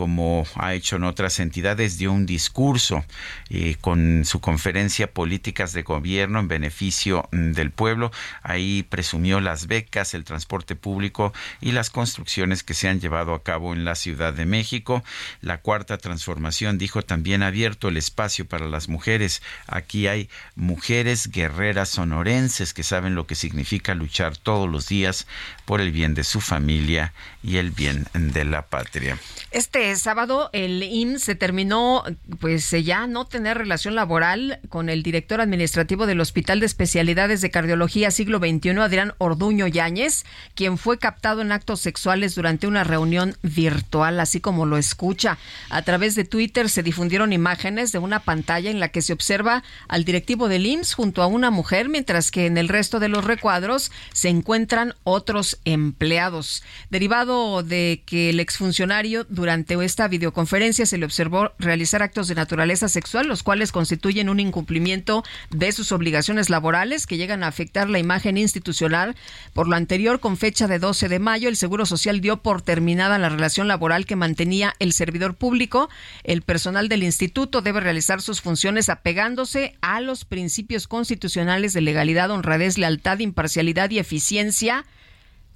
como 0.00 0.46
ha 0.54 0.72
hecho 0.72 0.96
en 0.96 1.04
otras 1.04 1.40
entidades, 1.40 1.98
dio 1.98 2.10
un 2.10 2.24
discurso 2.24 3.04
eh, 3.50 3.76
con 3.82 4.24
su 4.24 4.40
conferencia 4.40 5.12
Políticas 5.12 5.74
de 5.74 5.82
Gobierno 5.82 6.40
en 6.40 6.48
beneficio 6.48 7.28
mm, 7.32 7.52
del 7.52 7.70
pueblo. 7.70 8.10
Ahí 8.42 8.82
presumió 8.82 9.42
las 9.42 9.66
becas, 9.66 10.14
el 10.14 10.24
transporte 10.24 10.74
público 10.74 11.34
y 11.60 11.72
las 11.72 11.90
construcciones 11.90 12.62
que 12.62 12.72
se 12.72 12.88
han 12.88 12.98
llevado 12.98 13.34
a 13.34 13.42
cabo 13.42 13.74
en 13.74 13.84
la 13.84 13.94
Ciudad 13.94 14.32
de 14.32 14.46
México. 14.46 15.04
La 15.42 15.58
cuarta 15.58 15.98
transformación, 15.98 16.78
dijo, 16.78 17.02
también 17.02 17.42
abierto 17.42 17.88
el 17.88 17.98
espacio 17.98 18.46
para 18.46 18.68
las 18.68 18.88
mujeres. 18.88 19.42
Aquí 19.66 20.06
hay 20.06 20.30
mujeres 20.54 21.30
guerreras 21.30 21.90
sonorenses 21.90 22.72
que 22.72 22.84
saben 22.84 23.14
lo 23.14 23.26
que 23.26 23.34
significa 23.34 23.94
luchar 23.94 24.38
todos 24.38 24.66
los 24.66 24.88
días 24.88 25.26
por 25.66 25.82
el 25.82 25.92
bien 25.92 26.14
de 26.14 26.24
su 26.24 26.40
familia 26.40 27.12
y 27.42 27.58
el 27.58 27.70
bien 27.70 28.06
de 28.14 28.46
la 28.46 28.62
patria. 28.62 29.18
Este 29.50 29.89
sábado 29.98 30.50
el 30.52 30.82
IMSS 30.82 31.22
se 31.22 31.34
terminó 31.34 32.04
pues 32.40 32.70
ya 32.70 33.06
no 33.06 33.26
tener 33.26 33.58
relación 33.58 33.94
laboral 33.94 34.60
con 34.68 34.88
el 34.88 35.02
director 35.02 35.40
administrativo 35.40 36.06
del 36.06 36.20
Hospital 36.20 36.60
de 36.60 36.66
Especialidades 36.66 37.40
de 37.40 37.50
Cardiología 37.50 38.10
Siglo 38.10 38.38
XXI, 38.38 38.70
Adrián 38.78 39.14
Orduño 39.18 39.66
Yáñez, 39.66 40.24
quien 40.54 40.78
fue 40.78 40.98
captado 40.98 41.40
en 41.40 41.52
actos 41.52 41.80
sexuales 41.80 42.34
durante 42.34 42.66
una 42.66 42.84
reunión 42.84 43.36
virtual, 43.42 44.20
así 44.20 44.40
como 44.40 44.66
lo 44.66 44.76
escucha. 44.76 45.38
A 45.68 45.82
través 45.82 46.14
de 46.14 46.24
Twitter 46.24 46.68
se 46.68 46.82
difundieron 46.82 47.32
imágenes 47.32 47.92
de 47.92 47.98
una 47.98 48.20
pantalla 48.20 48.70
en 48.70 48.80
la 48.80 48.88
que 48.88 49.02
se 49.02 49.12
observa 49.12 49.62
al 49.88 50.04
directivo 50.04 50.48
del 50.48 50.66
IMSS 50.66 50.94
junto 50.94 51.22
a 51.22 51.26
una 51.26 51.50
mujer, 51.50 51.88
mientras 51.88 52.30
que 52.30 52.46
en 52.46 52.58
el 52.58 52.68
resto 52.68 53.00
de 53.00 53.08
los 53.08 53.24
recuadros 53.24 53.90
se 54.12 54.28
encuentran 54.28 54.94
otros 55.04 55.58
empleados. 55.64 56.62
Derivado 56.90 57.62
de 57.62 58.02
que 58.06 58.30
el 58.30 58.40
exfuncionario 58.40 59.24
durante 59.28 59.69
esta 59.80 60.08
videoconferencia 60.08 60.84
se 60.84 60.98
le 60.98 61.04
observó 61.04 61.52
realizar 61.58 62.02
actos 62.02 62.28
de 62.28 62.34
naturaleza 62.34 62.88
sexual, 62.88 63.28
los 63.28 63.42
cuales 63.42 63.72
constituyen 63.72 64.28
un 64.28 64.40
incumplimiento 64.40 65.22
de 65.50 65.70
sus 65.72 65.92
obligaciones 65.92 66.50
laborales 66.50 67.06
que 67.06 67.16
llegan 67.16 67.44
a 67.44 67.46
afectar 67.46 67.88
la 67.88 68.00
imagen 68.00 68.36
institucional. 68.36 69.14
Por 69.54 69.68
lo 69.68 69.76
anterior, 69.76 70.18
con 70.18 70.36
fecha 70.36 70.66
de 70.66 70.78
12 70.80 71.08
de 71.08 71.18
mayo, 71.20 71.48
el 71.48 71.56
Seguro 71.56 71.86
Social 71.86 72.20
dio 72.20 72.38
por 72.38 72.62
terminada 72.62 73.18
la 73.18 73.28
relación 73.28 73.68
laboral 73.68 74.06
que 74.06 74.16
mantenía 74.16 74.74
el 74.80 74.92
servidor 74.92 75.36
público. 75.36 75.88
El 76.24 76.42
personal 76.42 76.88
del 76.88 77.04
instituto 77.04 77.62
debe 77.62 77.80
realizar 77.80 78.20
sus 78.20 78.40
funciones 78.40 78.88
apegándose 78.88 79.76
a 79.80 80.00
los 80.00 80.24
principios 80.24 80.88
constitucionales 80.88 81.72
de 81.72 81.80
legalidad, 81.80 82.30
honradez, 82.30 82.76
lealtad, 82.76 83.20
imparcialidad 83.20 83.90
y 83.90 83.98
eficiencia 84.00 84.84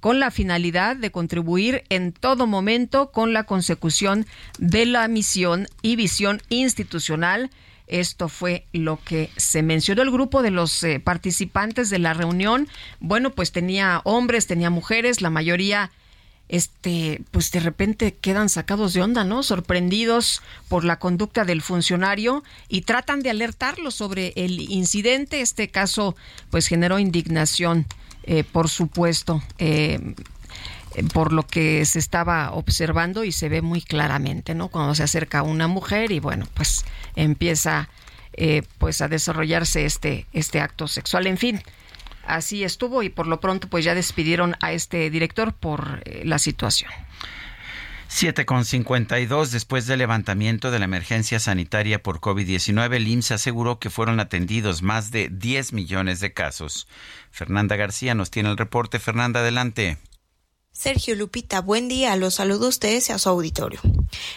con 0.05 0.19
la 0.19 0.29
finalidad 0.29 0.95
de 0.95 1.09
contribuir 1.09 1.83
en 1.89 2.11
todo 2.11 2.45
momento 2.45 3.11
con 3.11 3.33
la 3.33 3.45
consecución 3.45 4.27
de 4.59 4.85
la 4.85 5.07
misión 5.07 5.67
y 5.81 5.95
visión 5.95 6.43
institucional. 6.49 7.49
Esto 7.87 8.29
fue 8.29 8.67
lo 8.71 8.99
que 9.03 9.31
se 9.35 9.63
mencionó. 9.63 10.03
El 10.03 10.11
grupo 10.11 10.43
de 10.43 10.51
los 10.51 10.83
eh, 10.83 10.99
participantes 10.99 11.89
de 11.89 11.97
la 11.97 12.13
reunión, 12.13 12.67
bueno, 12.99 13.31
pues 13.31 13.51
tenía 13.51 14.01
hombres, 14.03 14.45
tenía 14.45 14.69
mujeres, 14.69 15.21
la 15.21 15.31
mayoría 15.31 15.89
este, 16.49 17.23
pues 17.31 17.49
de 17.49 17.61
repente 17.61 18.13
quedan 18.13 18.49
sacados 18.49 18.93
de 18.93 19.01
onda, 19.01 19.23
¿no? 19.23 19.41
Sorprendidos 19.41 20.43
por 20.69 20.85
la 20.85 20.99
conducta 20.99 21.45
del 21.45 21.63
funcionario 21.63 22.43
y 22.69 22.81
tratan 22.81 23.23
de 23.23 23.31
alertarlo 23.31 23.89
sobre 23.89 24.33
el 24.35 24.59
incidente. 24.59 25.41
Este 25.41 25.69
caso, 25.69 26.15
pues 26.51 26.67
generó 26.67 26.99
indignación 26.99 27.87
eh, 28.27 28.43
por 28.43 28.69
supuesto, 28.69 29.43
eh, 29.59 30.15
por 31.13 31.31
lo 31.31 31.45
que 31.45 31.85
se 31.85 31.99
estaba 31.99 32.51
observando 32.53 33.23
y 33.23 33.31
se 33.31 33.49
ve 33.49 33.61
muy 33.61 33.83
claramente, 33.83 34.55
¿no? 34.55 34.69
Cuando 34.69 34.95
se 34.95 35.03
acerca 35.03 35.43
una 35.43 35.67
mujer 35.67 36.11
y 36.11 36.19
bueno, 36.19 36.47
pues 36.55 36.85
empieza 37.15 37.87
eh, 38.33 38.63
pues 38.79 39.01
a 39.01 39.07
desarrollarse 39.07 39.85
este, 39.85 40.25
este 40.33 40.59
acto 40.59 40.87
sexual. 40.87 41.27
En 41.27 41.37
fin, 41.37 41.61
así 42.25 42.63
estuvo 42.63 43.03
y 43.03 43.09
por 43.09 43.27
lo 43.27 43.39
pronto 43.39 43.67
pues 43.69 43.85
ya 43.85 43.93
despidieron 43.93 44.55
a 44.59 44.71
este 44.71 45.11
director 45.11 45.53
por 45.53 46.01
la 46.25 46.39
situación. 46.39 46.89
7,52 48.09 49.49
después 49.49 49.87
del 49.87 49.99
levantamiento 49.99 50.71
de 50.71 50.79
la 50.79 50.85
emergencia 50.85 51.39
sanitaria 51.39 52.01
por 52.01 52.19
COVID-19, 52.19 52.95
el 52.95 53.07
IMSS 53.07 53.31
aseguró 53.31 53.79
que 53.79 53.89
fueron 53.89 54.19
atendidos 54.19 54.81
más 54.81 55.11
de 55.11 55.29
10 55.29 55.73
millones 55.73 56.19
de 56.19 56.31
casos. 56.31 56.87
Fernanda 57.31 57.75
García 57.75 58.15
nos 58.15 58.31
tiene 58.31 58.49
el 58.49 58.57
reporte. 58.57 58.99
Fernanda, 58.99 59.41
adelante. 59.41 59.97
Sergio 60.77 61.15
Lupita, 61.15 61.61
buen 61.61 61.87
día. 61.87 62.13
Los 62.17 62.33
saludo 62.35 62.65
a 62.65 62.69
ustedes 62.69 63.07
y 63.07 63.13
a 63.13 63.17
su 63.17 63.29
auditorio. 63.29 63.79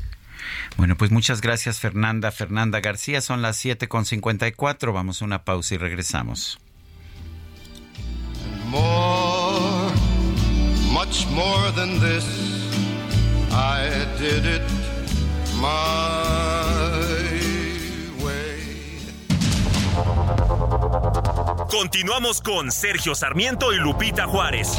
Bueno, 0.76 0.96
pues 0.96 1.10
muchas 1.10 1.40
gracias 1.40 1.78
Fernanda. 1.78 2.30
Fernanda 2.32 2.80
García, 2.80 3.20
son 3.20 3.42
las 3.42 3.64
7.54. 3.64 4.92
Vamos 4.92 5.22
a 5.22 5.24
una 5.24 5.44
pausa 5.44 5.74
y 5.74 5.78
regresamos. 5.78 6.58
More, 8.68 9.92
much 10.90 11.26
more 11.28 11.70
than 11.72 12.00
this, 12.00 12.24
I 13.50 14.06
did 14.18 14.46
it 14.46 14.62
my 15.56 15.64
way. 18.24 18.98
Continuamos 21.70 22.40
con 22.40 22.72
Sergio 22.72 23.14
Sarmiento 23.14 23.74
y 23.74 23.76
Lupita 23.76 24.26
Juárez. 24.26 24.78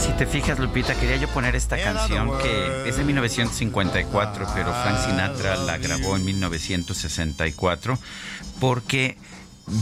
Si 0.00 0.12
te 0.12 0.26
fijas, 0.26 0.58
Lupita, 0.58 0.94
quería 0.94 1.16
yo 1.16 1.28
poner 1.28 1.56
esta 1.56 1.76
canción 1.76 2.30
que 2.38 2.88
es 2.88 2.96
de 2.96 3.04
1954, 3.04 4.46
pero 4.54 4.72
Frank 4.72 4.98
Sinatra 5.06 5.56
la 5.56 5.78
grabó 5.78 6.16
en 6.16 6.24
1964, 6.24 7.98
porque 8.60 9.16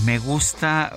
me 0.07 0.19
gusta 0.19 0.93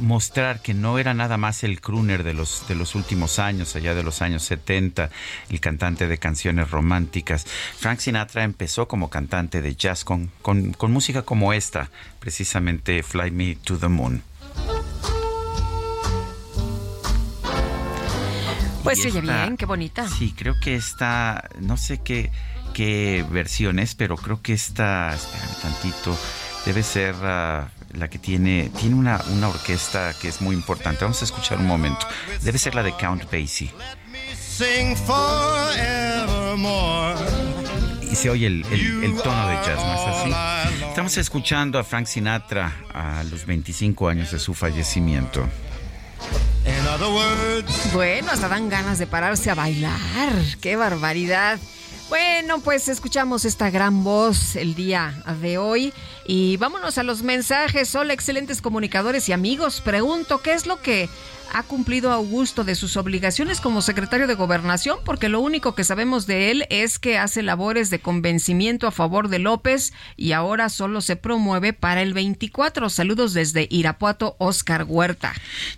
mostrar 0.00 0.62
que 0.62 0.74
no 0.74 0.98
era 0.98 1.12
nada 1.12 1.36
más 1.36 1.64
el 1.64 1.80
crooner 1.80 2.22
de 2.22 2.34
los, 2.34 2.66
de 2.68 2.76
los 2.76 2.94
últimos 2.94 3.38
años, 3.38 3.74
allá 3.74 3.94
de 3.94 4.02
los 4.02 4.22
años 4.22 4.44
70, 4.44 5.10
el 5.48 5.60
cantante 5.60 6.06
de 6.06 6.18
canciones 6.18 6.70
románticas. 6.70 7.46
Frank 7.76 7.98
Sinatra 7.98 8.44
empezó 8.44 8.86
como 8.86 9.10
cantante 9.10 9.60
de 9.60 9.74
jazz 9.74 10.04
con, 10.04 10.30
con, 10.40 10.72
con 10.72 10.92
música 10.92 11.22
como 11.22 11.52
esta, 11.52 11.90
precisamente 12.20 13.02
Fly 13.02 13.30
Me 13.32 13.56
to 13.56 13.76
the 13.76 13.88
Moon. 13.88 14.22
Pues 18.82 19.00
se 19.00 19.08
oye 19.08 19.20
bien, 19.20 19.56
qué 19.56 19.64
bonita. 19.66 20.08
Sí, 20.08 20.34
creo 20.36 20.54
que 20.60 20.74
esta, 20.74 21.48
no 21.60 21.76
sé 21.76 21.98
qué, 21.98 22.32
qué 22.74 23.24
versión 23.30 23.78
es, 23.78 23.94
pero 23.94 24.16
creo 24.16 24.42
que 24.42 24.52
esta, 24.54 25.14
espérame 25.14 25.54
tantito, 25.62 26.18
debe 26.66 26.82
ser 26.82 27.14
uh, 27.14 27.68
la 27.96 28.08
que 28.10 28.18
tiene, 28.18 28.70
tiene 28.78 28.96
una, 28.96 29.20
una 29.30 29.48
orquesta 29.48 30.12
que 30.20 30.26
es 30.28 30.40
muy 30.40 30.56
importante. 30.56 31.04
Vamos 31.04 31.22
a 31.22 31.24
escuchar 31.24 31.58
un 31.58 31.66
momento. 31.66 32.06
Debe 32.42 32.58
ser 32.58 32.74
la 32.74 32.82
de 32.82 32.92
Count 32.92 33.24
Basie. 33.30 33.70
Sing 34.36 34.96
forevermore. 34.96 37.20
Y 38.10 38.14
se 38.14 38.28
oye 38.28 38.46
el, 38.46 38.66
el, 38.70 39.04
el 39.04 39.14
tono 39.22 39.48
de 39.48 39.54
jazz, 39.54 39.78
¿no 39.78 39.94
es 39.94 40.06
así? 40.08 40.30
Estamos 40.88 41.16
escuchando 41.16 41.78
a 41.78 41.84
Frank 41.84 42.04
Sinatra 42.06 42.76
a 42.92 43.24
los 43.24 43.46
25 43.46 44.08
años 44.08 44.30
de 44.32 44.38
su 44.38 44.52
fallecimiento. 44.52 45.48
Bueno, 47.94 48.32
hasta 48.32 48.48
dan 48.48 48.68
ganas 48.68 48.98
de 48.98 49.06
pararse 49.06 49.50
a 49.50 49.54
bailar. 49.54 50.32
¡Qué 50.60 50.76
barbaridad! 50.76 51.58
Bueno, 52.10 52.60
pues 52.60 52.88
escuchamos 52.88 53.46
esta 53.46 53.70
gran 53.70 54.04
voz 54.04 54.56
el 54.56 54.74
día 54.74 55.22
de 55.40 55.56
hoy 55.56 55.94
y 56.26 56.58
vámonos 56.58 56.98
a 56.98 57.02
los 57.02 57.22
mensajes. 57.22 57.94
Hola, 57.94 58.12
excelentes 58.12 58.60
comunicadores 58.60 59.26
y 59.30 59.32
amigos. 59.32 59.80
Pregunto, 59.80 60.42
¿qué 60.42 60.52
es 60.52 60.66
lo 60.66 60.82
que 60.82 61.08
ha 61.52 61.62
cumplido 61.62 62.12
Augusto 62.12 62.64
de 62.64 62.74
sus 62.74 62.96
obligaciones 62.96 63.60
como 63.60 63.82
secretario 63.82 64.26
de 64.26 64.34
Gobernación? 64.34 64.98
Porque 65.04 65.28
lo 65.28 65.40
único 65.40 65.74
que 65.74 65.84
sabemos 65.84 66.26
de 66.26 66.50
él 66.50 66.66
es 66.70 66.98
que 66.98 67.18
hace 67.18 67.42
labores 67.42 67.90
de 67.90 68.00
convencimiento 68.00 68.86
a 68.86 68.92
favor 68.92 69.28
de 69.28 69.38
López 69.38 69.92
y 70.16 70.32
ahora 70.32 70.68
solo 70.68 71.00
se 71.00 71.16
promueve 71.16 71.72
para 71.72 72.02
el 72.02 72.14
24. 72.14 72.90
Saludos 72.90 73.34
desde 73.34 73.68
Irapuato, 73.70 74.36
Oscar 74.38 74.84
Huerta. 74.86 75.32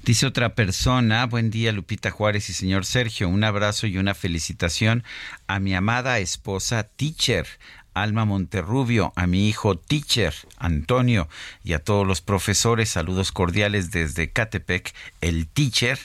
Dice 0.05 0.27
otra 0.27 0.55
persona, 0.55 1.27
buen 1.27 1.51
día 1.51 1.73
Lupita 1.73 2.11
Juárez 2.11 2.51
y 2.51 2.53
señor 2.53 2.85
Sergio, 2.85 3.29
un 3.29 3.45
abrazo 3.45 3.87
y 3.87 3.99
una 3.99 4.15
felicitación 4.15 5.05
a 5.47 5.61
mi 5.61 5.75
amada 5.75 6.19
esposa 6.19 6.85
Teacher. 6.85 7.47
Alma 7.95 8.25
Monterrubio, 8.25 9.13
a 9.17 9.27
mi 9.27 9.49
hijo 9.49 9.79
teacher 9.79 10.35
Antonio 10.59 11.29
y 11.63 11.73
a 11.73 11.79
todos 11.79 12.07
los 12.07 12.21
profesores, 12.21 12.91
saludos 12.91 13.33
cordiales 13.33 13.91
desde 13.91 14.31
Catepec, 14.31 14.95
el 15.21 15.47
teacher 15.47 15.99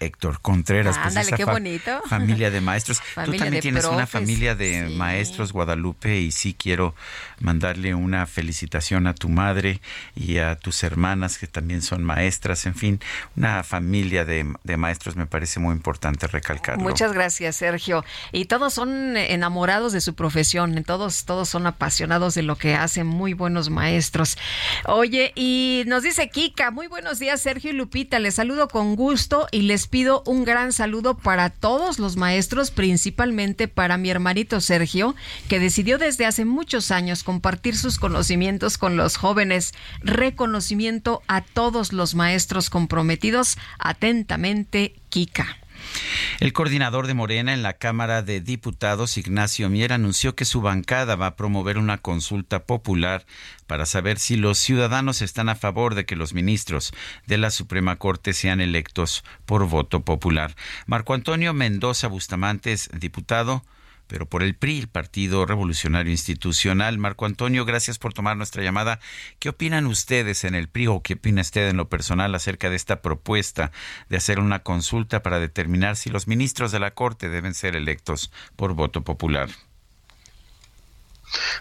Héctor 0.00 0.40
Contreras. 0.40 0.96
pues 0.96 1.16
Ándale, 1.16 1.36
qué 1.36 1.44
bonito. 1.44 2.02
Familia 2.08 2.50
de 2.50 2.60
maestros. 2.60 3.00
Familia 3.14 3.38
Tú 3.38 3.44
también 3.44 3.62
tienes 3.62 3.84
una 3.84 4.06
familia 4.06 4.54
de 4.54 4.88
sí. 4.88 4.94
maestros, 4.96 5.52
Guadalupe, 5.52 6.18
y 6.18 6.30
sí 6.32 6.54
quiero 6.54 6.94
mandarle 7.38 7.94
una 7.94 8.26
felicitación 8.26 9.06
a 9.06 9.14
tu 9.14 9.28
madre 9.28 9.80
y 10.16 10.38
a 10.38 10.56
tus 10.56 10.82
hermanas 10.82 11.38
que 11.38 11.46
también 11.46 11.82
son 11.82 12.02
maestras. 12.02 12.66
En 12.66 12.74
fin, 12.74 13.00
una 13.36 13.62
familia 13.62 14.24
de, 14.24 14.52
de 14.64 14.76
maestros 14.76 15.16
me 15.16 15.26
parece 15.26 15.60
muy 15.60 15.74
importante 15.74 16.26
recalcarlo. 16.26 16.82
Muchas 16.82 17.12
gracias, 17.12 17.56
Sergio. 17.56 18.04
Y 18.32 18.46
todos 18.46 18.74
son 18.74 19.16
enamorados 19.16 19.92
de 19.92 20.00
su 20.00 20.14
profesión, 20.14 20.82
todos, 20.84 21.24
todos 21.24 21.48
son 21.48 21.66
apasionados 21.66 22.34
de 22.34 22.42
lo 22.42 22.56
que 22.56 22.74
hacen, 22.74 23.06
muy 23.06 23.34
buenos 23.34 23.70
maestros. 23.70 24.38
Oye, 24.86 25.32
y 25.34 25.84
nos 25.86 26.02
dice 26.02 26.30
Kika, 26.30 26.70
muy 26.70 26.86
buenos 26.86 27.18
días, 27.18 27.40
Sergio 27.42 27.70
y 27.70 27.74
Lupita, 27.74 28.18
les 28.18 28.34
saludo 28.34 28.68
con 28.68 28.96
gusto 28.96 29.46
y 29.50 29.62
les 29.62 29.89
pido 29.90 30.22
un 30.24 30.44
gran 30.44 30.72
saludo 30.72 31.16
para 31.16 31.50
todos 31.50 31.98
los 31.98 32.16
maestros, 32.16 32.70
principalmente 32.70 33.68
para 33.68 33.98
mi 33.98 34.08
hermanito 34.08 34.60
Sergio, 34.60 35.14
que 35.48 35.58
decidió 35.58 35.98
desde 35.98 36.26
hace 36.26 36.44
muchos 36.44 36.90
años 36.90 37.24
compartir 37.24 37.76
sus 37.76 37.98
conocimientos 37.98 38.78
con 38.78 38.96
los 38.96 39.16
jóvenes. 39.16 39.74
Reconocimiento 40.00 41.22
a 41.28 41.42
todos 41.42 41.92
los 41.92 42.14
maestros 42.14 42.70
comprometidos. 42.70 43.58
Atentamente, 43.78 44.94
Kika. 45.10 45.58
El 46.40 46.52
coordinador 46.52 47.06
de 47.06 47.14
Morena 47.14 47.52
en 47.52 47.62
la 47.62 47.74
Cámara 47.74 48.22
de 48.22 48.40
Diputados, 48.40 49.18
Ignacio 49.18 49.68
Mier, 49.68 49.92
anunció 49.92 50.34
que 50.34 50.44
su 50.44 50.60
bancada 50.60 51.16
va 51.16 51.26
a 51.26 51.36
promover 51.36 51.78
una 51.78 51.98
consulta 51.98 52.64
popular 52.64 53.26
para 53.66 53.86
saber 53.86 54.18
si 54.18 54.36
los 54.36 54.58
ciudadanos 54.58 55.22
están 55.22 55.48
a 55.48 55.54
favor 55.54 55.94
de 55.94 56.06
que 56.06 56.16
los 56.16 56.34
ministros 56.34 56.92
de 57.26 57.38
la 57.38 57.50
Suprema 57.50 57.96
Corte 57.96 58.32
sean 58.32 58.60
electos 58.60 59.22
por 59.46 59.68
voto 59.68 60.00
popular. 60.00 60.54
Marco 60.86 61.14
Antonio 61.14 61.52
Mendoza 61.52 62.08
Bustamante 62.08 62.74
diputado 62.98 63.62
pero 64.10 64.26
por 64.26 64.42
el 64.42 64.56
PRI, 64.56 64.80
el 64.80 64.88
Partido 64.88 65.46
Revolucionario 65.46 66.10
Institucional. 66.10 66.98
Marco 66.98 67.26
Antonio, 67.26 67.64
gracias 67.64 67.96
por 67.96 68.12
tomar 68.12 68.36
nuestra 68.36 68.64
llamada. 68.64 68.98
¿Qué 69.38 69.48
opinan 69.48 69.86
ustedes 69.86 70.42
en 70.42 70.56
el 70.56 70.68
PRI 70.68 70.88
o 70.88 71.00
qué 71.00 71.14
opina 71.14 71.42
usted 71.42 71.68
en 71.68 71.76
lo 71.76 71.88
personal 71.88 72.34
acerca 72.34 72.70
de 72.70 72.74
esta 72.74 73.02
propuesta 73.02 73.70
de 74.08 74.16
hacer 74.16 74.40
una 74.40 74.64
consulta 74.64 75.22
para 75.22 75.38
determinar 75.38 75.94
si 75.94 76.10
los 76.10 76.26
ministros 76.26 76.72
de 76.72 76.80
la 76.80 76.90
Corte 76.90 77.28
deben 77.28 77.54
ser 77.54 77.76
electos 77.76 78.32
por 78.56 78.74
voto 78.74 79.02
popular? 79.02 79.48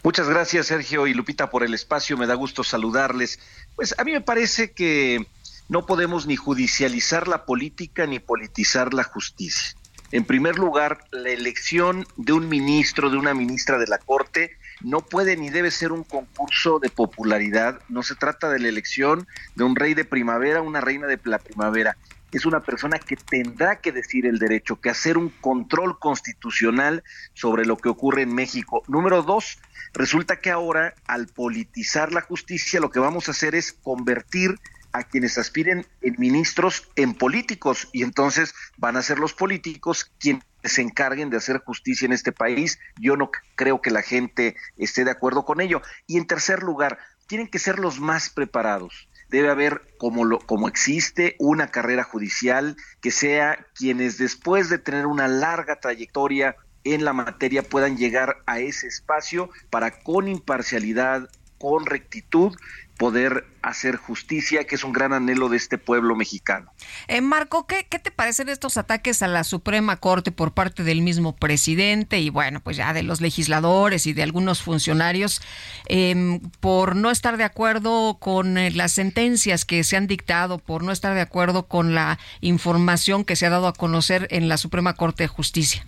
Muchas 0.02 0.28
gracias, 0.28 0.66
Sergio 0.66 1.06
y 1.06 1.14
Lupita, 1.14 1.52
por 1.52 1.64
el 1.64 1.76
espacio. 1.76 2.18
Me 2.18 2.26
da 2.26 2.34
gusto 2.34 2.64
saludarles. 2.64 3.40
Pues 3.76 3.94
a 4.00 4.04
mí 4.04 4.12
me 4.12 4.22
parece 4.22 4.72
que 4.72 5.24
no 5.68 5.86
podemos 5.86 6.26
ni 6.26 6.36
judicializar 6.36 7.28
la 7.28 7.46
política 7.46 8.08
ni 8.08 8.18
politizar 8.18 8.96
la 8.96 9.04
justicia. 9.04 9.79
En 10.12 10.26
primer 10.26 10.58
lugar, 10.58 11.06
la 11.12 11.30
elección 11.30 12.08
de 12.18 12.34
un 12.34 12.50
ministro, 12.50 13.12
de 13.12 13.18
una 13.18 13.36
ministra 13.36 13.78
de 13.78 13.86
la 13.86 14.00
Corte, 14.00 14.58
no 14.82 15.02
puede 15.02 15.38
ni 15.38 15.52
debe 15.52 15.70
ser 15.70 15.92
un 15.92 16.04
concurso 16.04 16.80
de 16.80 16.90
popularidad. 16.90 17.80
No 17.90 18.02
se 18.02 18.16
trata 18.16 18.50
de 18.50 18.58
la 18.58 18.70
elección 18.70 19.28
de 19.54 19.64
un 19.66 19.76
rey 19.76 19.94
de 19.94 20.06
primavera, 20.06 20.64
una 20.64 20.82
reina 20.82 21.06
de 21.06 21.20
la 21.26 21.38
primavera. 21.38 21.96
Es 22.32 22.48
una 22.48 22.62
persona 22.62 22.98
que 22.98 23.18
tendrá 23.18 23.82
que 23.82 23.92
decir 23.92 24.26
el 24.26 24.40
derecho, 24.40 24.82
que 24.82 24.90
hacer 24.90 25.16
un 25.16 25.30
control 25.30 26.00
constitucional 26.00 27.04
sobre 27.34 27.66
lo 27.66 27.78
que 27.78 27.90
ocurre 27.90 28.24
en 28.24 28.34
México. 28.34 28.82
Número 28.88 29.22
dos, 29.22 29.60
resulta 29.94 30.40
que 30.40 30.50
ahora, 30.50 30.96
al 31.06 31.28
politizar 31.28 32.14
la 32.14 32.22
justicia, 32.22 32.80
lo 32.80 32.90
que 32.90 33.00
vamos 33.00 33.28
a 33.28 33.32
hacer 33.32 33.54
es 33.54 33.74
convertir 33.74 34.56
a 34.92 35.04
quienes 35.04 35.38
aspiren 35.38 35.86
en 36.02 36.16
ministros 36.18 36.90
en 36.96 37.14
políticos 37.14 37.90
y 37.94 38.04
entonces 38.04 38.54
van 38.78 38.98
a 38.98 39.02
ser 39.02 39.20
los 39.20 39.34
políticos 39.34 40.12
quienes 40.20 40.44
se 40.64 40.82
encarguen 40.82 41.30
de 41.30 41.38
hacer 41.38 41.60
justicia 41.60 42.06
en 42.06 42.14
este 42.14 42.32
país. 42.32 42.80
Yo 43.00 43.16
no 43.16 43.32
creo 43.56 43.82
que 43.82 43.92
la 43.92 44.02
gente 44.02 44.56
esté 44.78 45.06
de 45.06 45.12
acuerdo 45.12 45.46
con 45.46 45.62
ello. 45.62 45.82
Y 46.08 46.18
en 46.18 46.28
tercer 46.28 46.64
lugar, 46.64 47.00
tienen 47.28 47.48
que 47.48 47.60
ser 47.60 47.80
los 47.80 48.00
más 48.00 48.30
preparados. 48.30 49.08
Debe 49.30 49.50
haber, 49.50 49.84
como, 50.00 50.26
lo, 50.26 50.40
como 50.40 50.68
existe, 50.68 51.36
una 51.38 51.68
carrera 51.68 52.04
judicial 52.04 52.76
que 53.02 53.12
sea 53.12 53.68
quienes 53.76 54.18
después 54.18 54.70
de 54.70 54.80
tener 54.80 55.06
una 55.06 55.28
larga 55.28 55.80
trayectoria 55.80 56.56
en 56.84 57.06
la 57.06 57.14
materia 57.14 57.62
puedan 57.62 57.98
llegar 57.98 58.38
a 58.48 58.60
ese 58.60 58.88
espacio 58.88 59.50
para 59.70 60.00
con 60.02 60.28
imparcialidad, 60.28 61.30
con 61.60 61.86
rectitud, 61.86 62.56
poder 62.98 63.46
hacer 63.62 63.96
justicia, 63.96 64.66
que 64.66 64.76
es 64.76 64.84
un 64.84 64.92
gran 64.92 65.14
anhelo 65.14 65.48
de 65.48 65.56
este 65.56 65.78
pueblo 65.78 66.18
mexicano. 66.18 66.72
Eh, 67.08 67.22
Marco, 67.22 67.66
¿qué, 67.66 67.88
¿qué, 67.90 67.98
te 67.98 68.12
parecen 68.12 68.50
estos 68.50 68.76
ataques 68.76 69.22
a 69.24 69.28
la 69.28 69.46
Suprema 69.46 69.96
Corte 69.98 70.32
por 70.32 70.54
parte 70.54 70.84
del 70.84 71.02
mismo 71.02 71.34
presidente 71.34 72.20
y 72.20 72.30
bueno, 72.30 72.60
pues 72.60 72.76
ya 72.76 72.92
de 72.92 73.04
los 73.04 73.22
legisladores 73.22 74.06
y 74.06 74.12
de 74.12 74.24
algunos 74.24 74.62
funcionarios 74.62 75.42
em, 75.86 76.42
por 76.60 76.98
no 76.98 77.10
estar 77.10 77.38
de 77.38 77.46
acuerdo 77.46 78.18
con 78.20 78.58
eh, 78.58 78.72
las 78.72 78.92
sentencias 78.92 79.64
que 79.64 79.86
se 79.86 79.96
han 79.96 80.08
dictado, 80.08 80.58
por 80.58 80.84
no 80.84 80.92
estar 80.92 81.16
de 81.16 81.22
acuerdo 81.22 81.68
con 81.68 81.96
la 81.96 82.20
información 82.42 83.24
que 83.24 83.38
se 83.38 83.46
ha 83.46 83.50
dado 83.50 83.68
a 83.68 83.74
conocer 83.74 84.28
en 84.32 84.50
la 84.50 84.58
Suprema 84.58 84.94
Corte 84.94 85.24
de 85.24 85.28
Justicia? 85.28 85.86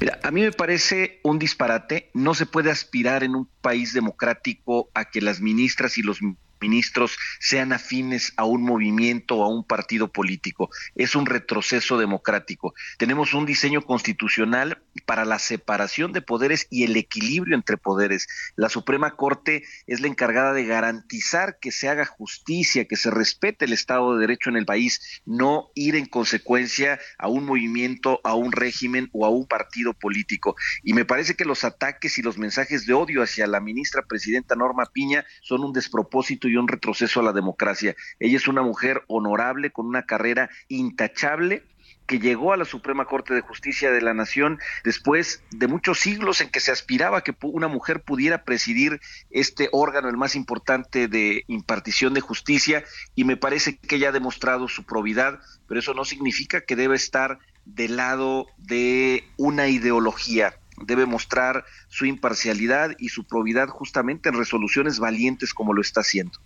Mira, 0.00 0.18
a 0.22 0.30
mí 0.30 0.42
me 0.42 0.52
parece 0.52 1.20
un 1.22 1.38
disparate. 1.38 2.10
No 2.14 2.34
se 2.34 2.46
puede 2.46 2.70
aspirar 2.70 3.22
en 3.22 3.34
un 3.34 3.48
país 3.60 3.92
democrático 3.92 4.90
a 4.94 5.10
que 5.10 5.20
las 5.20 5.40
ministras 5.40 5.98
y 5.98 6.02
los 6.02 6.20
ministros 6.60 7.16
sean 7.38 7.72
afines 7.72 8.32
a 8.36 8.44
un 8.44 8.62
movimiento 8.62 9.36
o 9.36 9.44
a 9.44 9.48
un 9.48 9.64
partido 9.64 10.12
político. 10.12 10.70
Es 10.94 11.14
un 11.14 11.26
retroceso 11.26 11.98
democrático. 11.98 12.74
Tenemos 12.98 13.34
un 13.34 13.46
diseño 13.46 13.82
constitucional 13.82 14.82
para 15.06 15.24
la 15.24 15.38
separación 15.38 16.12
de 16.12 16.22
poderes 16.22 16.66
y 16.70 16.84
el 16.84 16.96
equilibrio 16.96 17.54
entre 17.54 17.76
poderes. 17.76 18.26
La 18.56 18.68
Suprema 18.68 19.16
Corte 19.16 19.64
es 19.86 20.00
la 20.00 20.08
encargada 20.08 20.52
de 20.52 20.66
garantizar 20.66 21.58
que 21.60 21.72
se 21.72 21.88
haga 21.88 22.04
justicia, 22.04 22.86
que 22.86 22.96
se 22.96 23.10
respete 23.10 23.64
el 23.64 23.72
Estado 23.72 24.14
de 24.14 24.20
Derecho 24.20 24.50
en 24.50 24.56
el 24.56 24.66
país, 24.66 25.22
no 25.24 25.70
ir 25.74 25.96
en 25.96 26.06
consecuencia 26.06 26.98
a 27.18 27.28
un 27.28 27.46
movimiento, 27.46 28.20
a 28.24 28.34
un 28.34 28.52
régimen 28.52 29.08
o 29.12 29.24
a 29.26 29.30
un 29.30 29.46
partido 29.46 29.94
político. 29.94 30.56
Y 30.82 30.92
me 30.92 31.04
parece 31.04 31.34
que 31.34 31.44
los 31.44 31.64
ataques 31.64 32.18
y 32.18 32.22
los 32.22 32.38
mensajes 32.38 32.86
de 32.86 32.94
odio 32.94 33.22
hacia 33.22 33.46
la 33.46 33.60
ministra 33.60 34.02
presidenta 34.02 34.56
Norma 34.56 34.86
Piña 34.92 35.24
son 35.42 35.64
un 35.64 35.72
despropósito 35.72 36.48
y 36.50 36.56
un 36.56 36.68
retroceso 36.68 37.20
a 37.20 37.24
la 37.24 37.32
democracia. 37.32 37.96
Ella 38.18 38.36
es 38.36 38.48
una 38.48 38.62
mujer 38.62 39.02
honorable, 39.06 39.70
con 39.70 39.86
una 39.86 40.04
carrera 40.04 40.50
intachable 40.68 41.64
que 42.10 42.18
llegó 42.18 42.52
a 42.52 42.56
la 42.56 42.64
Suprema 42.64 43.04
Corte 43.04 43.34
de 43.34 43.40
Justicia 43.40 43.92
de 43.92 44.02
la 44.02 44.14
Nación 44.14 44.58
después 44.82 45.44
de 45.52 45.68
muchos 45.68 46.00
siglos 46.00 46.40
en 46.40 46.50
que 46.50 46.58
se 46.58 46.72
aspiraba 46.72 47.22
que 47.22 47.36
una 47.42 47.68
mujer 47.68 48.02
pudiera 48.02 48.42
presidir 48.42 49.00
este 49.30 49.68
órgano, 49.70 50.08
el 50.08 50.16
más 50.16 50.34
importante 50.34 51.06
de 51.06 51.44
impartición 51.46 52.12
de 52.12 52.20
justicia, 52.20 52.82
y 53.14 53.22
me 53.22 53.36
parece 53.36 53.78
que 53.78 53.94
ella 53.94 54.08
ha 54.08 54.12
demostrado 54.12 54.66
su 54.66 54.84
probidad, 54.84 55.38
pero 55.68 55.78
eso 55.78 55.94
no 55.94 56.04
significa 56.04 56.62
que 56.62 56.74
debe 56.74 56.96
estar 56.96 57.38
del 57.64 57.96
lado 57.96 58.48
de 58.58 59.22
una 59.36 59.68
ideología 59.68 60.59
debe 60.80 61.06
mostrar 61.06 61.64
su 61.88 62.06
imparcialidad 62.06 62.90
y 62.98 63.08
su 63.08 63.24
probidad 63.24 63.68
justamente 63.68 64.28
en 64.28 64.36
resoluciones 64.36 64.98
valientes 64.98 65.54
como 65.54 65.72
lo 65.72 65.80
está 65.80 66.00
haciendo. 66.00 66.38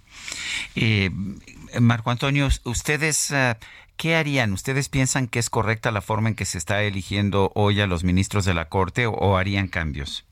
Eh, 0.74 1.10
Marco 1.80 2.10
Antonio, 2.10 2.48
ustedes, 2.64 3.30
eh, 3.30 3.56
¿qué 3.96 4.16
harían? 4.16 4.52
¿Ustedes 4.52 4.88
piensan 4.88 5.28
que 5.28 5.38
es 5.38 5.50
correcta 5.50 5.90
la 5.90 6.00
forma 6.00 6.28
en 6.28 6.34
que 6.34 6.44
se 6.44 6.58
está 6.58 6.82
eligiendo 6.82 7.52
hoy 7.54 7.80
a 7.80 7.86
los 7.86 8.04
ministros 8.04 8.44
de 8.44 8.54
la 8.54 8.68
Corte 8.68 9.06
o 9.06 9.36
harían 9.36 9.68
cambios? 9.68 10.24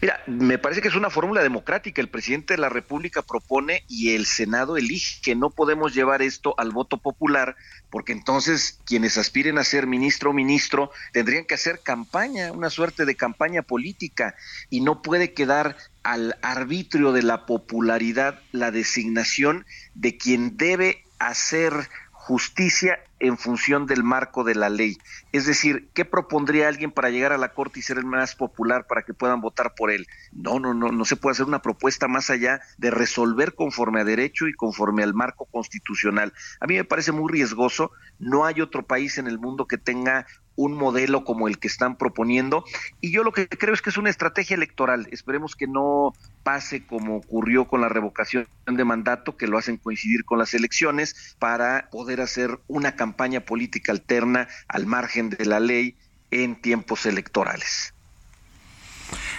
Mira, 0.00 0.20
me 0.26 0.58
parece 0.58 0.80
que 0.80 0.88
es 0.88 0.94
una 0.94 1.10
fórmula 1.10 1.42
democrática. 1.42 2.00
El 2.00 2.08
presidente 2.08 2.54
de 2.54 2.60
la 2.60 2.68
República 2.68 3.22
propone 3.22 3.84
y 3.88 4.14
el 4.14 4.26
Senado 4.26 4.76
elige 4.76 5.20
que 5.22 5.34
no 5.34 5.50
podemos 5.50 5.94
llevar 5.94 6.22
esto 6.22 6.54
al 6.58 6.70
voto 6.70 6.98
popular, 6.98 7.56
porque 7.90 8.12
entonces 8.12 8.80
quienes 8.84 9.18
aspiren 9.18 9.58
a 9.58 9.64
ser 9.64 9.86
ministro 9.86 10.30
o 10.30 10.32
ministro 10.32 10.90
tendrían 11.12 11.44
que 11.44 11.54
hacer 11.54 11.80
campaña, 11.80 12.52
una 12.52 12.70
suerte 12.70 13.04
de 13.04 13.16
campaña 13.16 13.62
política, 13.62 14.34
y 14.70 14.80
no 14.80 15.02
puede 15.02 15.32
quedar 15.32 15.76
al 16.02 16.36
arbitrio 16.42 17.12
de 17.12 17.22
la 17.22 17.46
popularidad 17.46 18.40
la 18.50 18.70
designación 18.70 19.66
de 19.94 20.16
quien 20.16 20.56
debe 20.56 21.04
hacer 21.18 21.72
justicia 22.10 22.98
en 23.22 23.38
función 23.38 23.86
del 23.86 24.02
marco 24.02 24.42
de 24.42 24.56
la 24.56 24.68
ley. 24.68 24.98
Es 25.30 25.46
decir, 25.46 25.88
¿qué 25.94 26.04
propondría 26.04 26.66
alguien 26.66 26.90
para 26.90 27.08
llegar 27.08 27.32
a 27.32 27.38
la 27.38 27.52
Corte 27.52 27.78
y 27.78 27.82
ser 27.82 27.98
el 27.98 28.04
más 28.04 28.34
popular 28.34 28.88
para 28.88 29.02
que 29.02 29.14
puedan 29.14 29.40
votar 29.40 29.74
por 29.76 29.92
él? 29.92 30.08
No, 30.32 30.58
no, 30.58 30.74
no, 30.74 30.88
no 30.88 31.04
se 31.04 31.14
puede 31.14 31.32
hacer 31.32 31.46
una 31.46 31.62
propuesta 31.62 32.08
más 32.08 32.30
allá 32.30 32.60
de 32.78 32.90
resolver 32.90 33.54
conforme 33.54 34.00
a 34.00 34.04
derecho 34.04 34.48
y 34.48 34.54
conforme 34.54 35.04
al 35.04 35.14
marco 35.14 35.44
constitucional. 35.44 36.32
A 36.58 36.66
mí 36.66 36.74
me 36.74 36.84
parece 36.84 37.12
muy 37.12 37.32
riesgoso. 37.32 37.92
No 38.18 38.44
hay 38.44 38.60
otro 38.60 38.84
país 38.84 39.16
en 39.18 39.28
el 39.28 39.38
mundo 39.38 39.68
que 39.68 39.78
tenga 39.78 40.26
un 40.56 40.74
modelo 40.74 41.24
como 41.24 41.48
el 41.48 41.58
que 41.58 41.68
están 41.68 41.96
proponiendo. 41.96 42.64
Y 43.00 43.12
yo 43.12 43.24
lo 43.24 43.32
que 43.32 43.48
creo 43.48 43.74
es 43.74 43.82
que 43.82 43.90
es 43.90 43.96
una 43.96 44.10
estrategia 44.10 44.54
electoral. 44.54 45.08
Esperemos 45.10 45.56
que 45.56 45.66
no 45.66 46.12
pase 46.42 46.84
como 46.84 47.16
ocurrió 47.16 47.66
con 47.66 47.80
la 47.80 47.88
revocación 47.88 48.46
de 48.66 48.84
mandato, 48.84 49.36
que 49.36 49.46
lo 49.46 49.58
hacen 49.58 49.76
coincidir 49.76 50.24
con 50.24 50.38
las 50.38 50.54
elecciones, 50.54 51.36
para 51.38 51.88
poder 51.90 52.20
hacer 52.20 52.58
una 52.68 52.96
campaña 52.96 53.40
política 53.40 53.92
alterna 53.92 54.48
al 54.68 54.86
margen 54.86 55.30
de 55.30 55.44
la 55.44 55.60
ley 55.60 55.96
en 56.30 56.56
tiempos 56.60 57.06
electorales. 57.06 57.94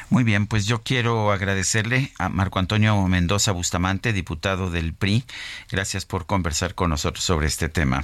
Muy 0.10 0.24
bien, 0.24 0.46
pues 0.46 0.68
yo 0.68 0.84
quiero 0.84 1.32
agradecerle 1.32 2.12
a 2.20 2.30
Marco 2.30 2.60
Antonio 2.60 3.02
Mendoza 3.08 3.52
Bustamante, 3.52 4.14
diputado 4.14 4.70
del 4.70 4.94
PRI. 4.94 5.24
Gracias 5.72 6.06
por 6.06 6.28
conversar 6.28 6.76
con 6.76 6.92
nosotros 6.92 7.24
sobre 7.24 7.48
este 7.48 7.70
tema. 7.70 8.04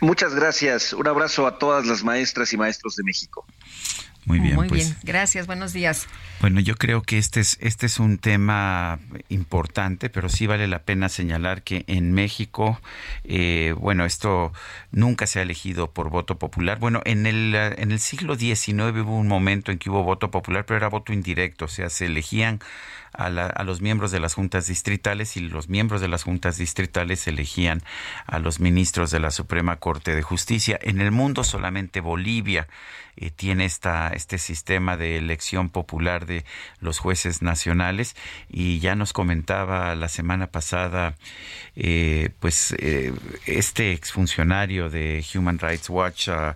Muchas 0.00 0.34
gracias. 0.34 0.92
Un 0.92 1.08
abrazo 1.08 1.46
a 1.46 1.58
todas 1.58 1.86
las 1.86 2.04
maestras 2.04 2.52
y 2.52 2.56
maestros 2.56 2.96
de 2.96 3.04
México. 3.04 3.46
Muy 4.26 4.40
bien, 4.40 4.56
Muy 4.56 4.68
pues. 4.68 4.88
bien, 4.88 4.96
gracias, 5.04 5.46
buenos 5.46 5.72
días. 5.72 6.08
Bueno, 6.40 6.58
yo 6.58 6.74
creo 6.74 7.00
que 7.02 7.16
este 7.16 7.38
es, 7.38 7.56
este 7.60 7.86
es 7.86 8.00
un 8.00 8.18
tema 8.18 8.98
importante, 9.28 10.10
pero 10.10 10.28
sí 10.28 10.48
vale 10.48 10.66
la 10.66 10.80
pena 10.80 11.08
señalar 11.08 11.62
que 11.62 11.84
en 11.86 12.12
México, 12.12 12.80
eh, 13.22 13.72
bueno, 13.78 14.04
esto 14.04 14.52
nunca 14.90 15.28
se 15.28 15.38
ha 15.38 15.42
elegido 15.42 15.92
por 15.92 16.10
voto 16.10 16.40
popular. 16.40 16.80
Bueno, 16.80 17.02
en 17.04 17.26
el, 17.26 17.54
en 17.54 17.92
el 17.92 18.00
siglo 18.00 18.34
XIX 18.34 18.68
hubo 19.00 19.16
un 19.16 19.28
momento 19.28 19.70
en 19.70 19.78
que 19.78 19.90
hubo 19.90 20.02
voto 20.02 20.28
popular, 20.32 20.66
pero 20.66 20.78
era 20.78 20.88
voto 20.88 21.12
indirecto, 21.12 21.66
o 21.66 21.68
sea, 21.68 21.88
se 21.88 22.06
elegían 22.06 22.58
a, 23.16 23.64
los 23.64 23.80
miembros 23.80 24.10
de 24.10 24.20
las 24.20 24.34
juntas 24.34 24.66
distritales 24.66 25.36
y 25.36 25.40
los 25.40 25.68
miembros 25.68 26.00
de 26.00 26.08
las 26.08 26.22
juntas 26.22 26.58
distritales 26.58 27.26
elegían 27.26 27.82
a 28.26 28.38
los 28.38 28.60
ministros 28.60 29.10
de 29.10 29.20
la 29.20 29.30
Suprema 29.30 29.76
Corte 29.76 30.14
de 30.14 30.22
Justicia. 30.22 30.78
En 30.82 31.00
el 31.00 31.10
mundo 31.10 31.44
solamente 31.44 32.00
Bolivia 32.00 32.68
eh, 33.16 33.30
tiene 33.30 33.64
esta, 33.64 34.08
este 34.08 34.38
sistema 34.38 34.96
de 34.96 35.16
elección 35.16 35.70
popular 35.70 36.26
de 36.26 36.44
los 36.80 36.98
jueces 36.98 37.40
nacionales 37.40 38.14
y 38.48 38.78
ya 38.78 38.94
nos 38.94 39.12
comentaba 39.12 39.94
la 39.94 40.08
semana 40.08 40.48
pasada 40.48 41.14
eh, 41.76 42.30
pues 42.40 42.74
eh, 42.78 43.14
este 43.46 43.92
exfuncionario 43.92 44.90
de 44.90 45.24
Human 45.34 45.58
Rights 45.58 45.88
Watch 45.88 46.28
uh, 46.28 46.54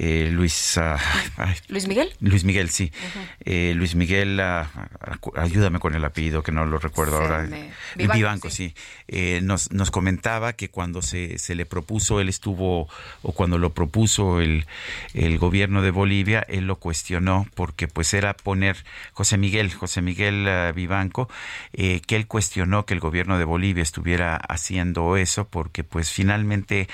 eh, 0.00 0.30
Luis 0.30 0.76
uh, 0.76 0.96
ay, 1.36 1.56
Luis 1.66 1.88
Miguel 1.88 2.12
Luis 2.20 2.44
Miguel 2.44 2.70
sí. 2.70 2.92
Uh 2.94 3.18
-huh. 3.18 3.26
eh, 3.44 3.72
Luis 3.74 3.96
Miguel 3.96 4.40
uh, 4.40 5.38
ayúdame 5.38 5.80
con 5.80 5.94
el 5.94 6.04
apellido 6.04 6.44
que 6.44 6.52
no 6.52 6.64
lo 6.64 6.78
recuerdo 6.78 7.18
se 7.18 7.24
ahora. 7.24 7.42
me... 7.42 7.70
Vivanco, 7.96 8.14
Vivanco 8.16 8.50
sí, 8.50 8.68
sí. 8.68 8.74
Eh, 9.08 9.40
nos, 9.42 9.72
nos 9.72 9.90
comentaba 9.90 10.52
que 10.52 10.70
cuando 10.70 11.02
se, 11.02 11.38
se 11.38 11.56
le 11.56 11.66
propuso 11.66 12.20
él 12.20 12.28
estuvo 12.28 12.88
o 13.22 13.32
cuando 13.32 13.58
lo 13.58 13.74
propuso 13.74 14.40
el, 14.40 14.66
el 15.14 15.36
gobierno 15.38 15.82
de 15.82 15.90
Bolivia 15.90 16.44
él 16.48 16.66
lo 16.68 16.76
cuestionó 16.76 17.46
porque 17.56 17.88
pues 17.88 18.14
era 18.14 18.34
poner 18.34 18.76
José 19.14 19.36
Miguel 19.36 19.74
José 19.74 20.00
Miguel 20.00 20.46
uh, 20.46 20.72
Vivanco 20.74 21.28
eh, 21.72 22.00
que 22.06 22.14
él 22.14 22.28
cuestionó 22.28 22.86
que 22.86 22.94
el 22.94 23.00
gobierno 23.00 23.36
de 23.36 23.44
Bolivia 23.44 23.82
estuviera 23.82 24.36
haciendo 24.36 25.16
eso 25.16 25.48
porque 25.48 25.82
pues 25.82 26.12
finalmente 26.12 26.88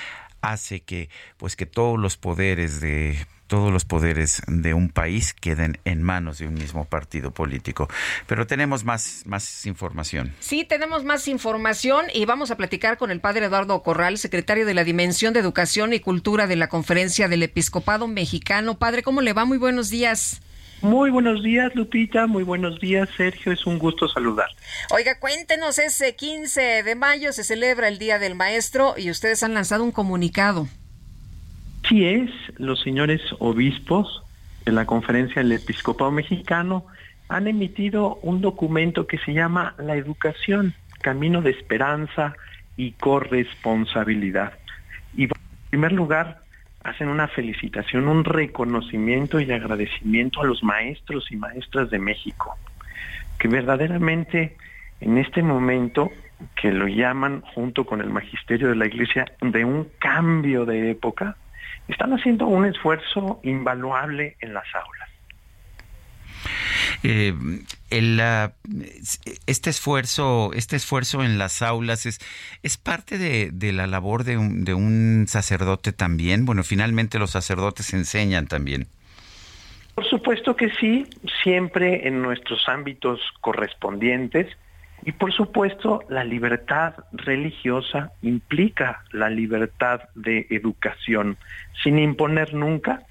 hace 0.51 0.81
que 0.81 1.09
pues 1.37 1.55
que 1.55 1.65
todos 1.65 1.99
los 1.99 2.17
poderes 2.17 2.79
de 2.81 3.17
todos 3.47 3.71
los 3.71 3.85
poderes 3.85 4.41
de 4.47 4.73
un 4.73 4.89
país 4.89 5.33
queden 5.33 5.77
en 5.85 6.01
manos 6.01 6.39
de 6.39 6.47
un 6.47 6.55
mismo 6.55 6.85
partido 6.85 7.31
político. 7.31 7.87
Pero 8.25 8.47
tenemos 8.47 8.83
más, 8.83 9.23
más 9.25 9.65
información. 9.67 10.33
Sí, 10.39 10.65
tenemos 10.65 11.03
más 11.03 11.27
información 11.27 12.05
y 12.13 12.25
vamos 12.25 12.49
a 12.49 12.57
platicar 12.57 12.97
con 12.97 13.11
el 13.11 13.19
padre 13.19 13.45
Eduardo 13.45 13.81
Corral, 13.83 14.17
secretario 14.17 14.65
de 14.65 14.73
la 14.73 14.83
Dimensión 14.83 15.33
de 15.33 15.41
Educación 15.41 15.93
y 15.93 15.99
Cultura 15.99 16.47
de 16.47 16.55
la 16.55 16.69
Conferencia 16.69 17.27
del 17.27 17.43
Episcopado 17.43 18.07
Mexicano. 18.07 18.79
Padre, 18.79 19.03
¿cómo 19.03 19.21
le 19.21 19.33
va? 19.33 19.45
Muy 19.45 19.59
buenos 19.59 19.89
días. 19.89 20.41
Muy 20.85 21.09
buenos 21.09 21.41
días, 21.41 21.75
Lupita. 21.75 22.27
Muy 22.27 22.43
buenos 22.43 22.79
días, 22.79 23.09
Sergio. 23.17 23.51
Es 23.51 23.65
un 23.65 23.79
gusto 23.79 24.07
saludar. 24.07 24.49
Oiga, 24.91 25.19
cuéntenos, 25.19 25.79
ese 25.79 26.15
15 26.15 26.83
de 26.83 26.93
mayo 26.93 27.33
se 27.33 27.43
celebra 27.43 27.87
el 27.87 27.97
Día 27.97 28.19
del 28.19 28.35
Maestro 28.35 28.93
y 28.95 29.09
ustedes 29.09 29.41
han 29.41 29.55
lanzado 29.55 29.83
un 29.83 29.91
comunicado. 29.91 30.67
Sí 31.89 32.05
es, 32.05 32.29
los 32.57 32.83
señores 32.83 33.19
obispos 33.39 34.21
de 34.63 34.73
la 34.73 34.85
Conferencia 34.85 35.41
del 35.41 35.53
Episcopado 35.53 36.11
Mexicano 36.11 36.85
han 37.29 37.47
emitido 37.47 38.19
un 38.21 38.41
documento 38.41 39.07
que 39.07 39.17
se 39.17 39.33
llama 39.33 39.73
La 39.79 39.95
Educación, 39.95 40.75
Camino 41.01 41.41
de 41.41 41.49
Esperanza 41.49 42.35
y 42.77 42.91
Corresponsabilidad. 42.91 44.53
Y 45.17 45.23
en 45.23 45.31
primer 45.71 45.93
lugar, 45.93 46.44
hacen 46.85 47.09
una 47.09 47.27
felicitación, 47.27 48.07
un 48.07 48.23
reconocimiento 48.23 49.39
y 49.39 49.51
agradecimiento 49.51 50.41
a 50.41 50.45
los 50.45 50.63
maestros 50.63 51.31
y 51.31 51.35
maestras 51.35 51.89
de 51.89 51.97
México, 51.97 52.55
que 53.39 53.47
verdaderamente 53.47 54.55
en 55.01 55.17
este 55.17 55.41
momento, 55.41 56.11
que 56.55 56.71
lo 56.71 56.87
llaman 56.87 57.41
junto 57.41 57.85
con 57.85 58.01
el 58.01 58.09
magisterio 58.09 58.69
de 58.69 58.75
la 58.75 58.85
Iglesia 58.85 59.25
de 59.41 59.65
un 59.65 59.89
cambio 59.99 60.65
de 60.65 60.91
época, 60.91 61.35
están 61.87 62.13
haciendo 62.13 62.45
un 62.45 62.65
esfuerzo 62.65 63.39
invaluable 63.43 64.37
en 64.39 64.53
las 64.53 64.65
aulas. 64.75 65.09
Eh, 67.03 67.33
este 69.45 69.69
esfuerzo, 69.69 70.51
este 70.53 70.75
esfuerzo 70.75 71.23
en 71.23 71.37
las 71.37 71.61
aulas 71.61 72.05
es, 72.05 72.77
parte 72.77 73.17
de, 73.17 73.49
de 73.51 73.73
la 73.73 73.87
labor 73.87 74.23
de 74.23 74.37
un, 74.37 74.65
de 74.65 74.73
un, 74.73 75.25
sacerdote 75.27 75.91
también. 75.93 76.45
Bueno, 76.45 76.63
finalmente 76.63 77.19
los 77.19 77.31
sacerdotes 77.31 77.93
enseñan 77.93 78.47
también. 78.47 78.87
Por 79.95 80.05
supuesto 80.09 80.55
que 80.55 80.69
sí, 80.71 81.07
siempre 81.41 82.07
en 82.07 82.21
nuestros 82.21 82.67
ámbitos 82.67 83.21
correspondientes. 83.39 84.47
Y 85.03 85.11
por 85.11 85.31
supuesto, 85.31 86.03
la 86.09 86.23
libertad 86.23 86.95
religiosa 87.11 88.11
implica 88.21 89.03
la 89.11 89.29
libertad 89.29 90.01
de 90.15 90.47
educación, 90.49 91.37
sin 91.83 91.99
imponer 91.99 92.53
nunca, 92.53 93.03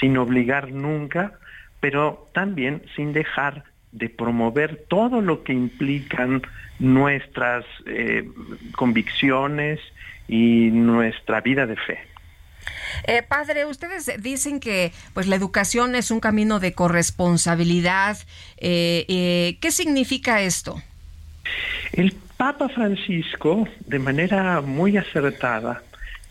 sin 0.00 0.18
obligar 0.18 0.72
nunca, 0.72 1.32
pero 1.78 2.26
también 2.34 2.82
sin 2.96 3.12
dejar 3.12 3.64
de 3.92 4.08
promover 4.08 4.84
todo 4.88 5.20
lo 5.20 5.42
que 5.42 5.52
implican 5.52 6.42
nuestras 6.78 7.64
eh, 7.86 8.28
convicciones 8.76 9.80
y 10.28 10.70
nuestra 10.70 11.40
vida 11.40 11.66
de 11.66 11.76
fe. 11.76 11.98
Eh, 13.06 13.22
padre, 13.22 13.64
ustedes 13.66 14.10
dicen 14.22 14.60
que 14.60 14.92
pues 15.14 15.26
la 15.26 15.36
educación 15.36 15.94
es 15.94 16.10
un 16.10 16.20
camino 16.20 16.60
de 16.60 16.72
corresponsabilidad. 16.72 18.16
Eh, 18.58 19.56
¿Qué 19.60 19.70
significa 19.70 20.40
esto? 20.42 20.80
El 21.92 22.12
Papa 22.36 22.68
Francisco, 22.68 23.66
de 23.86 23.98
manera 23.98 24.60
muy 24.60 24.96
acertada, 24.96 25.82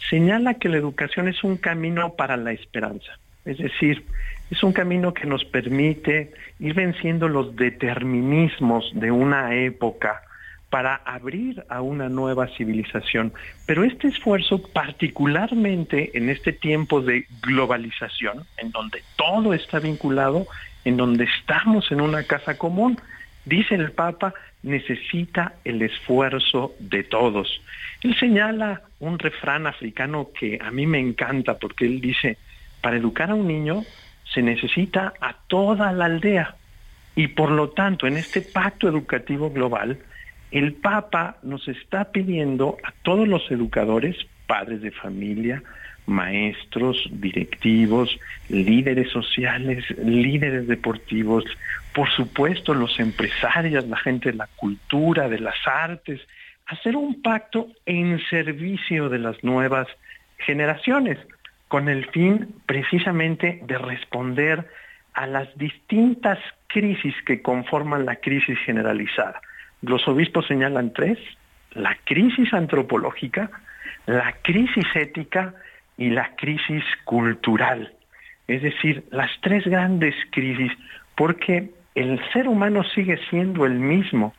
señala 0.10 0.56
que 0.56 0.70
la 0.70 0.78
educación 0.78 1.28
es 1.28 1.44
un 1.44 1.58
camino 1.58 2.14
para 2.14 2.38
la 2.38 2.52
esperanza. 2.52 3.20
Es 3.46 3.58
decir, 3.58 4.06
es 4.50 4.64
un 4.64 4.74
camino 4.74 5.14
que 5.14 5.26
nos 5.26 5.46
permite 5.46 6.32
ir 6.60 6.74
venciendo 6.74 7.28
los 7.28 7.56
determinismos 7.56 8.92
de 8.94 9.12
una 9.12 9.56
época 9.56 10.22
para 10.70 10.96
abrir 10.96 11.64
a 11.70 11.82
una 11.82 12.10
nueva 12.10 12.48
civilización. 12.56 13.34
Pero 13.66 13.84
este 13.84 14.08
esfuerzo, 14.08 14.62
particularmente 14.62 16.12
en 16.16 16.30
este 16.30 16.54
tiempo 16.54 17.02
de 17.02 17.26
globalización, 17.42 18.46
en 18.58 18.72
donde 18.72 19.02
todo 19.16 19.54
está 19.54 19.80
vinculado, 19.80 20.46
en 20.86 20.98
donde 20.98 21.26
estamos 21.26 21.92
en 21.92 22.02
una 22.02 22.24
casa 22.24 22.58
común, 22.58 23.00
dice 23.46 23.76
el 23.76 23.92
Papa, 23.92 24.34
necesita 24.62 25.54
el 25.64 25.82
esfuerzo 25.82 26.76
de 26.80 27.04
todos. 27.04 27.62
Él 28.04 28.16
señala 28.20 28.84
un 29.00 29.18
refrán 29.18 29.66
africano 29.66 30.30
que 30.38 30.60
a 30.62 30.70
mí 30.72 30.86
me 30.86 31.00
encanta 31.00 31.58
porque 31.58 31.86
él 31.86 32.00
dice, 32.00 32.38
para 32.82 32.98
educar 32.98 33.32
a 33.32 33.36
un 33.36 33.48
niño 33.48 33.84
se 34.34 34.42
necesita 34.42 35.14
a 35.22 35.36
toda 35.48 35.92
la 35.92 36.06
aldea. 36.06 36.56
Y 37.16 37.28
por 37.28 37.52
lo 37.52 37.70
tanto, 37.70 38.08
en 38.08 38.18
este 38.18 38.42
pacto 38.42 38.88
educativo 38.88 39.50
global, 39.50 40.00
el 40.52 40.74
Papa 40.74 41.38
nos 41.44 41.68
está 41.68 42.12
pidiendo 42.12 42.78
a 42.84 42.92
todos 43.04 43.28
los 43.28 43.50
educadores, 43.52 44.16
padres 44.48 44.82
de 44.82 44.92
familia, 44.92 45.62
maestros, 46.06 47.08
directivos, 47.12 48.18
líderes 48.50 49.12
sociales, 49.12 49.86
líderes 50.04 50.68
deportivos, 50.68 51.44
por 51.94 52.10
supuesto 52.10 52.74
los 52.74 53.00
empresarios, 53.00 53.88
la 53.88 53.98
gente 53.98 54.32
de 54.32 54.38
la 54.38 54.50
cultura, 54.56 55.30
de 55.30 55.40
las 55.40 55.56
artes, 55.66 56.20
hacer 56.66 56.96
un 56.96 57.22
pacto 57.22 57.68
en 57.86 58.20
servicio 58.30 59.10
de 59.10 59.20
las 59.20 59.44
nuevas 59.44 59.88
generaciones, 60.38 61.18
con 61.70 61.88
el 61.88 62.06
fin 62.08 62.56
precisamente 62.66 63.62
de 63.64 63.78
responder 63.78 64.68
a 65.14 65.26
las 65.28 65.56
distintas 65.58 66.38
crisis 66.68 67.16
que 67.26 67.42
conforman 67.42 68.06
la 68.06 68.18
crisis 68.18 68.58
generalizada. 68.66 69.40
Los 69.82 70.06
obispos 70.08 70.48
señalan 70.48 70.94
tres, 70.94 71.18
la 71.72 71.98
crisis 72.04 72.54
antropológica, 72.54 73.50
la 74.08 74.36
crisis 74.42 74.86
ética 74.96 75.54
y 75.98 76.10
la 76.10 76.36
crisis 76.36 76.84
cultural. 77.06 77.94
Es 78.48 78.62
decir, 78.64 79.06
las 79.12 79.30
tres 79.42 79.64
grandes 79.66 80.16
crisis, 80.32 80.72
porque 81.16 81.70
el 81.96 82.20
ser 82.34 82.48
humano 82.48 82.84
sigue 82.96 83.20
siendo 83.30 83.66
el 83.66 83.76
mismo, 83.76 84.34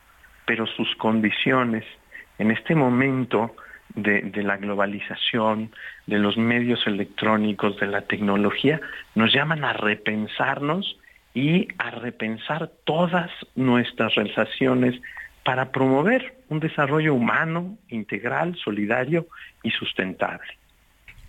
pero 0.45 0.67
sus 0.67 0.93
condiciones 0.97 1.85
en 2.39 2.51
este 2.51 2.75
momento 2.75 3.55
de, 3.95 4.43
la 4.43 4.57
globalización, 4.57 5.71
de 6.07 6.19
los 6.19 6.37
medios 6.37 6.85
electrónicos, 6.87 7.79
de 7.79 7.87
la 7.87 8.01
tecnología, 8.01 8.81
nos 9.15 9.33
llaman 9.33 9.63
a 9.63 9.73
repensarnos 9.73 10.97
y 11.33 11.67
a 11.77 11.91
repensar 11.91 12.71
todas 12.83 13.31
nuestras 13.55 14.15
relaciones 14.15 14.99
para 15.43 15.71
promover 15.71 16.35
un 16.49 16.59
desarrollo 16.59 17.13
humano, 17.13 17.77
integral, 17.89 18.55
solidario 18.55 19.27
y 19.63 19.71
sustentable. 19.71 20.60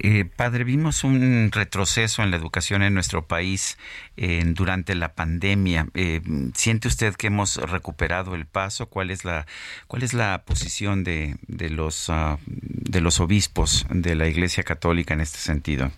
Eh, 0.04 0.24
padre, 0.24 0.64
vimos 0.64 1.04
un 1.04 1.50
retroceso 1.52 2.24
en 2.24 2.32
la 2.32 2.36
educación 2.36 2.82
en 2.82 2.92
nuestro 2.92 3.26
país 3.28 3.78
durante 4.16 4.96
la 4.96 5.14
pandemia. 5.14 5.86
Eh, 5.94 6.20
¿Siente 6.54 6.88
usted 6.88 7.14
que 7.14 7.28
hemos 7.28 7.56
recuperado 7.70 8.34
el 8.34 8.46
paso? 8.46 8.88
¿Cuál 8.88 9.12
es 9.12 9.24
la, 9.24 9.46
cuál 9.86 10.02
es 10.02 10.12
la 10.12 10.42
posición 10.44 11.04
de, 11.04 11.36
de 11.46 11.70
los, 11.70 12.10
ah, 12.10 12.38
de 12.46 13.00
los 13.00 13.20
obispos 13.20 13.86
de 13.90 14.16
la 14.16 14.26
Iglesia 14.26 14.64
Católica 14.64 15.14
en 15.14 15.20
este 15.20 15.38
sentido? 15.38 15.92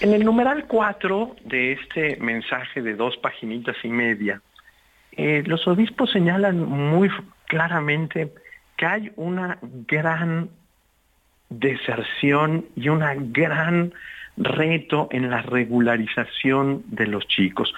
En 0.00 0.12
el 0.12 0.24
numeral 0.24 0.66
4 0.66 1.36
de 1.44 1.72
este 1.72 2.16
mensaje 2.20 2.82
de 2.82 2.94
dos 2.94 3.16
paginitas 3.16 3.76
y 3.82 3.88
media, 3.88 4.42
eh, 5.12 5.42
los 5.46 5.66
obispos 5.66 6.10
señalan 6.12 6.58
muy 6.68 7.08
claramente 7.46 8.32
que 8.76 8.86
hay 8.86 9.12
una 9.16 9.58
gran 9.62 10.50
deserción 11.48 12.66
y 12.76 12.88
un 12.88 13.32
gran 13.32 13.92
reto 14.36 15.08
en 15.12 15.30
la 15.30 15.42
regularización 15.42 16.82
de 16.86 17.06
los 17.06 17.26
chicos. 17.28 17.72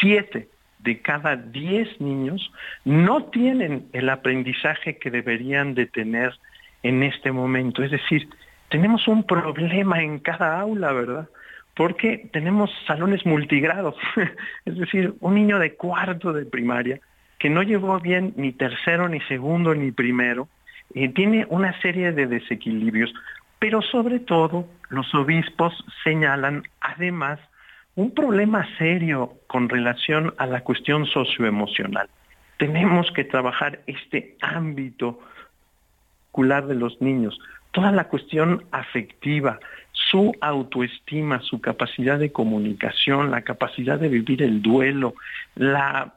Siete 0.00 0.48
de 0.80 1.00
cada 1.00 1.36
diez 1.36 2.00
niños 2.00 2.52
no 2.84 3.24
tienen 3.24 3.86
el 3.92 4.08
aprendizaje 4.08 4.98
que 4.98 5.10
deberían 5.10 5.74
de 5.74 5.86
tener 5.86 6.38
en 6.82 7.02
este 7.02 7.32
momento. 7.32 7.82
Es 7.82 7.90
decir, 7.90 8.28
tenemos 8.70 9.06
un 9.08 9.24
problema 9.24 10.02
en 10.02 10.18
cada 10.18 10.58
aula, 10.60 10.92
¿verdad? 10.92 11.28
Porque 11.74 12.28
tenemos 12.32 12.70
salones 12.86 13.24
multigrados. 13.26 13.94
es 14.64 14.76
decir, 14.76 15.14
un 15.20 15.34
niño 15.34 15.58
de 15.58 15.74
cuarto 15.74 16.32
de 16.32 16.46
primaria 16.46 17.00
que 17.38 17.50
no 17.50 17.62
llevó 17.62 17.98
bien 18.00 18.34
ni 18.36 18.52
tercero, 18.52 19.08
ni 19.08 19.20
segundo, 19.22 19.74
ni 19.74 19.92
primero, 19.92 20.48
eh, 20.94 21.08
tiene 21.10 21.46
una 21.48 21.78
serie 21.80 22.12
de 22.12 22.26
desequilibrios, 22.26 23.12
pero 23.58 23.82
sobre 23.82 24.20
todo 24.20 24.66
los 24.88 25.14
obispos 25.14 25.72
señalan 26.04 26.62
además 26.80 27.38
un 27.94 28.12
problema 28.14 28.66
serio 28.78 29.34
con 29.46 29.68
relación 29.68 30.34
a 30.38 30.46
la 30.46 30.62
cuestión 30.62 31.06
socioemocional. 31.06 32.08
Tenemos 32.58 33.10
que 33.12 33.24
trabajar 33.24 33.80
este 33.86 34.36
ámbito 34.40 35.20
de 36.32 36.74
los 36.74 37.00
niños, 37.02 37.38
toda 37.72 37.92
la 37.92 38.04
cuestión 38.04 38.64
afectiva, 38.70 39.58
su 39.92 40.32
autoestima, 40.40 41.40
su 41.42 41.60
capacidad 41.60 42.18
de 42.18 42.32
comunicación, 42.32 43.30
la 43.30 43.42
capacidad 43.42 43.98
de 43.98 44.08
vivir 44.08 44.42
el 44.42 44.62
duelo, 44.62 45.14
la 45.54 46.14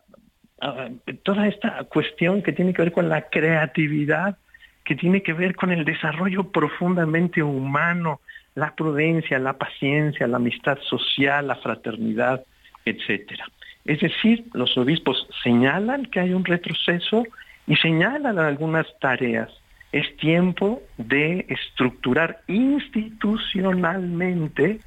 Ah, 0.66 0.88
toda 1.24 1.46
esta 1.48 1.84
cuestión 1.84 2.42
que 2.42 2.54
tiene 2.54 2.74
que 2.74 2.84
ver 2.84 2.94
con 2.94 3.10
la 3.10 3.24
creatividad, 3.24 4.38
que 4.86 4.96
tiene 4.96 5.24
que 5.24 5.34
ver 5.34 5.56
con 5.56 5.72
el 5.72 5.86
desarrollo 5.86 6.52
profundamente 6.52 7.42
humano, 7.42 8.20
la 8.56 8.76
prudencia, 8.76 9.40
la 9.40 9.54
paciencia, 9.54 10.28
la 10.28 10.38
amistad 10.38 10.78
social, 10.90 11.48
la 11.48 11.56
fraternidad, 11.56 12.44
etcétera. 12.86 13.46
Es 13.86 14.00
decir, 14.00 14.46
los 14.54 14.78
obispos 14.78 15.28
señalan 15.44 16.06
que 16.06 16.20
hay 16.20 16.34
un 16.34 16.46
retroceso 16.46 17.24
y 17.68 17.76
señalan 17.78 18.38
algunas 18.40 18.88
tareas. 19.00 19.50
Es 19.92 20.18
tiempo 20.18 20.82
de 20.98 21.46
estructurar 21.50 22.42
institucionalmente 22.48 24.80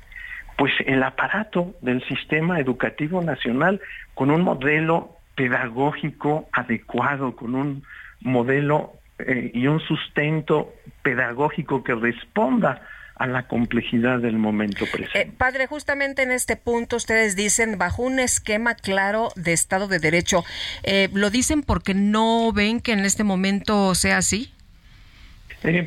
pues 0.57 0.73
el 0.87 1.03
aparato 1.03 1.75
del 1.83 2.03
sistema 2.07 2.59
educativo 2.59 3.23
nacional 3.23 3.81
con 4.15 4.31
un 4.31 4.41
modelo 4.43 5.11
pedagógico 5.35 6.49
adecuado, 6.53 7.37
con 7.37 7.55
un 7.55 7.83
modelo 8.21 8.95
eh, 9.19 9.51
y 9.55 9.67
un 9.67 9.81
sustento 9.81 10.75
pedagógico 11.03 11.83
que 11.83 11.95
responda 11.95 12.83
a 13.17 13.27
la 13.27 13.49
complejidad 13.49 14.19
del 14.19 14.37
momento 14.37 14.85
presente. 14.93 15.23
Eh, 15.23 15.33
padre, 15.37 15.67
justamente 15.67 16.23
en 16.23 16.31
este 16.31 16.57
punto 16.57 16.97
ustedes 16.97 17.35
dicen 17.35 17.79
bajo 17.79 18.03
un 18.03 18.19
esquema 18.19 18.75
claro 18.75 19.31
de 19.37 19.53
Estado 19.55 19.89
de 19.89 19.99
Derecho. 19.99 20.45
Eh, 20.83 21.09
¿Lo 21.15 21.31
dicen 21.31 21.63
porque 21.63 21.95
no 21.95 22.53
ven 22.53 22.81
que 22.81 22.93
en 22.93 23.01
este 23.01 23.25
momento 23.25 23.95
sea 23.95 24.19
así? 24.19 24.53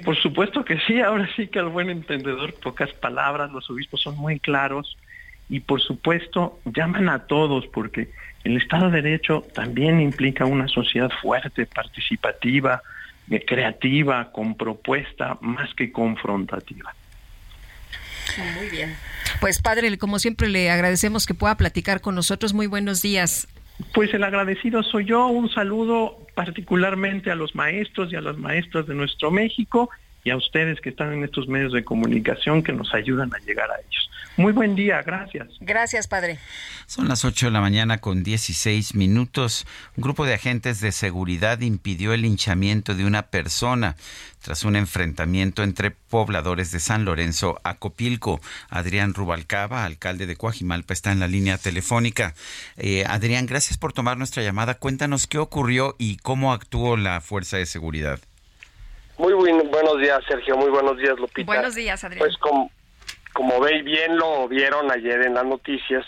por 0.04 0.18
supuesto 0.18 0.66
que 0.66 0.78
sí, 0.80 1.00
ahora 1.00 1.30
sí 1.38 1.48
que 1.48 1.60
al 1.60 1.70
buen 1.70 1.90
entendedor, 1.90 2.54
pocas 2.56 2.92
palabras, 2.92 3.50
los 3.52 3.70
obispos 3.70 4.02
son 4.02 4.18
muy 4.18 4.38
claros 4.38 4.98
y 5.48 5.62
por 5.62 5.80
supuesto 5.80 6.60
llaman 6.66 7.08
a 7.08 7.28
todos 7.28 7.66
porque 7.68 8.10
el 8.44 8.58
Estado 8.58 8.90
de 8.90 9.02
Derecho 9.02 9.46
también 9.54 10.02
implica 10.02 10.44
una 10.44 10.68
sociedad 10.68 11.10
fuerte, 11.22 11.66
participativa, 11.66 12.76
eh, 12.76 12.99
creativa, 13.46 14.32
con 14.32 14.56
propuesta, 14.56 15.38
más 15.42 15.74
que 15.76 15.92
confrontativa. 15.92 16.94
Muy 18.58 18.70
bien. 18.70 18.96
Pues 19.42 19.62
padre, 19.62 19.98
como 19.98 20.20
siempre 20.20 20.50
le 20.50 20.70
agradecemos 20.70 21.26
que 21.26 21.34
pueda 21.34 21.56
platicar 21.56 22.02
con 22.02 22.16
nosotros. 22.16 22.54
Muy 22.54 22.68
buenos 22.68 23.02
días. 23.02 23.48
Pues 23.94 24.14
el 24.14 24.24
agradecido 24.24 24.84
soy 24.84 25.06
yo. 25.06 25.28
Un 25.28 25.50
saludo 25.50 26.28
particularmente 26.36 27.32
a 27.32 27.36
los 27.36 27.56
maestros 27.56 28.12
y 28.12 28.16
a 28.16 28.22
las 28.22 28.38
maestras 28.38 28.88
de 28.88 28.96
nuestro 28.96 29.32
México 29.32 29.90
y 30.24 30.32
a 30.32 30.38
ustedes 30.38 30.82
que 30.82 30.90
están 30.90 31.14
en 31.14 31.24
estos 31.24 31.48
medios 31.48 31.74
de 31.74 31.84
comunicación 31.84 32.64
que 32.64 32.74
nos 32.74 32.94
ayudan 32.94 33.34
a 33.34 33.40
llegar 33.40 33.70
a 33.72 33.80
ellos. 33.80 34.10
Muy 34.40 34.54
buen 34.54 34.74
día, 34.74 35.02
gracias. 35.02 35.50
Gracias, 35.60 36.08
padre. 36.08 36.40
Son 36.86 37.10
las 37.10 37.26
8 37.26 37.48
de 37.48 37.52
la 37.52 37.60
mañana 37.60 37.98
con 37.98 38.24
16 38.24 38.96
minutos. 38.96 39.66
Un 39.98 40.04
grupo 40.04 40.26
de 40.26 40.34
agentes 40.34 40.80
de 40.80 40.94
seguridad 40.94 41.60
impidió 41.60 42.14
el 42.14 42.22
linchamiento 42.22 42.96
de 42.96 43.04
una 43.04 43.24
persona 43.24 43.98
tras 44.42 44.64
un 44.64 44.78
enfrentamiento 44.78 45.62
entre 45.62 45.92
pobladores 45.92 46.72
de 46.72 46.80
San 46.80 47.04
Lorenzo 47.04 47.60
a 47.66 47.76
Copilco. 47.76 48.40
Adrián 48.70 49.14
Rubalcaba, 49.14 49.84
alcalde 49.84 50.26
de 50.26 50.38
Coajimalpa, 50.38 50.94
está 50.94 51.12
en 51.12 51.20
la 51.20 51.28
línea 51.28 51.58
telefónica. 51.58 52.34
Eh, 52.78 53.04
Adrián, 53.08 53.46
gracias 53.46 53.78
por 53.78 53.92
tomar 53.92 54.18
nuestra 54.18 54.42
llamada. 54.42 54.76
Cuéntanos 54.76 55.28
qué 55.28 55.38
ocurrió 55.38 55.98
y 56.00 56.16
cómo 56.16 56.54
actuó 56.54 56.96
la 56.96 57.20
fuerza 57.20 57.58
de 57.58 57.66
seguridad. 57.66 58.22
Muy 59.20 59.34
buenos 59.34 60.00
días, 60.00 60.22
Sergio. 60.26 60.56
Muy 60.56 60.70
buenos 60.70 60.98
días, 60.98 61.20
Lupita. 61.20 61.46
Buenos 61.46 61.76
días, 61.76 62.02
Adrián. 62.06 62.20
Pues 62.20 62.38
como, 62.38 62.72
como 63.34 63.60
veis 63.60 63.84
bien 63.84 64.18
lo 64.18 64.48
vieron 64.48 64.90
ayer 64.90 65.26
en 65.26 65.34
las 65.34 65.46
noticias, 65.46 66.06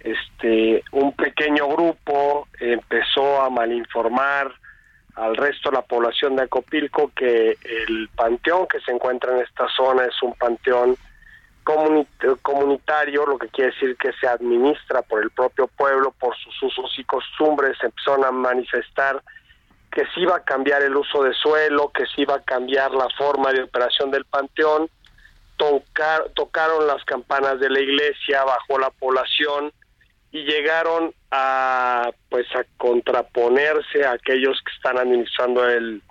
este 0.00 0.82
un 0.90 1.12
pequeño 1.12 1.68
grupo 1.68 2.48
empezó 2.58 3.40
a 3.40 3.50
malinformar 3.50 4.52
al 5.14 5.36
resto 5.36 5.70
de 5.70 5.76
la 5.76 5.82
población 5.82 6.34
de 6.34 6.42
Acopilco 6.42 7.12
que 7.14 7.56
el 7.62 8.08
panteón 8.16 8.66
que 8.66 8.80
se 8.80 8.90
encuentra 8.90 9.32
en 9.32 9.42
esta 9.42 9.68
zona 9.76 10.06
es 10.06 10.20
un 10.20 10.34
panteón 10.34 10.96
comunitario, 12.42 13.26
lo 13.26 13.38
que 13.38 13.46
quiere 13.48 13.70
decir 13.70 13.96
que 13.96 14.10
se 14.14 14.26
administra 14.26 15.02
por 15.02 15.22
el 15.22 15.30
propio 15.30 15.68
pueblo, 15.68 16.12
por 16.18 16.36
sus 16.36 16.60
usos 16.64 16.98
y 16.98 17.04
costumbres, 17.04 17.76
empezaron 17.80 18.24
a 18.24 18.32
manifestar 18.32 19.22
que 19.90 20.04
se 20.14 20.20
iba 20.20 20.36
a 20.36 20.44
cambiar 20.44 20.82
el 20.82 20.96
uso 20.96 21.22
de 21.22 21.34
suelo, 21.34 21.90
que 21.90 22.06
se 22.06 22.22
iba 22.22 22.36
a 22.36 22.42
cambiar 22.42 22.92
la 22.92 23.08
forma 23.18 23.52
de 23.52 23.62
operación 23.62 24.10
del 24.10 24.24
panteón, 24.24 24.88
tocar, 25.56 26.30
tocaron 26.34 26.86
las 26.86 27.04
campanas 27.04 27.58
de 27.60 27.68
la 27.68 27.80
iglesia, 27.80 28.44
bajó 28.44 28.78
la 28.78 28.90
población 28.90 29.72
y 30.32 30.44
llegaron 30.44 31.12
a 31.32 32.10
pues 32.28 32.46
a 32.54 32.64
contraponerse 32.76 34.04
a 34.06 34.12
aquellos 34.12 34.60
que 34.64 34.72
están 34.76 34.96
administrando 34.96 35.68
el, 35.68 36.02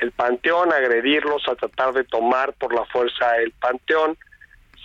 el 0.00 0.12
panteón, 0.12 0.72
agredirlos, 0.72 1.46
a 1.48 1.54
tratar 1.54 1.92
de 1.92 2.04
tomar 2.04 2.52
por 2.54 2.74
la 2.74 2.84
fuerza 2.86 3.36
el 3.38 3.52
panteón, 3.52 4.18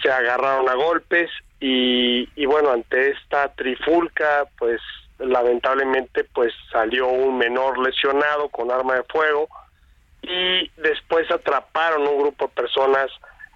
se 0.02 0.12
agarraron 0.12 0.70
a 0.70 0.76
golpes 0.76 1.32
y, 1.60 2.30
y 2.36 2.46
bueno, 2.46 2.72
ante 2.72 3.10
esta 3.10 3.54
trifulca 3.56 4.46
pues 4.58 4.80
lamentablemente 5.20 6.24
pues 6.26 6.54
salió 6.72 7.08
un 7.08 7.38
menor 7.38 7.78
lesionado 7.78 8.50
con 8.50 8.72
arma 8.72 8.96
de 8.96 9.04
fuego 9.04 9.48
y 10.22 10.70
después 10.78 11.30
atraparon 11.32 12.08
un 12.08 12.20
grupo 12.20 12.48
de 12.48 12.54
personas 12.54 13.08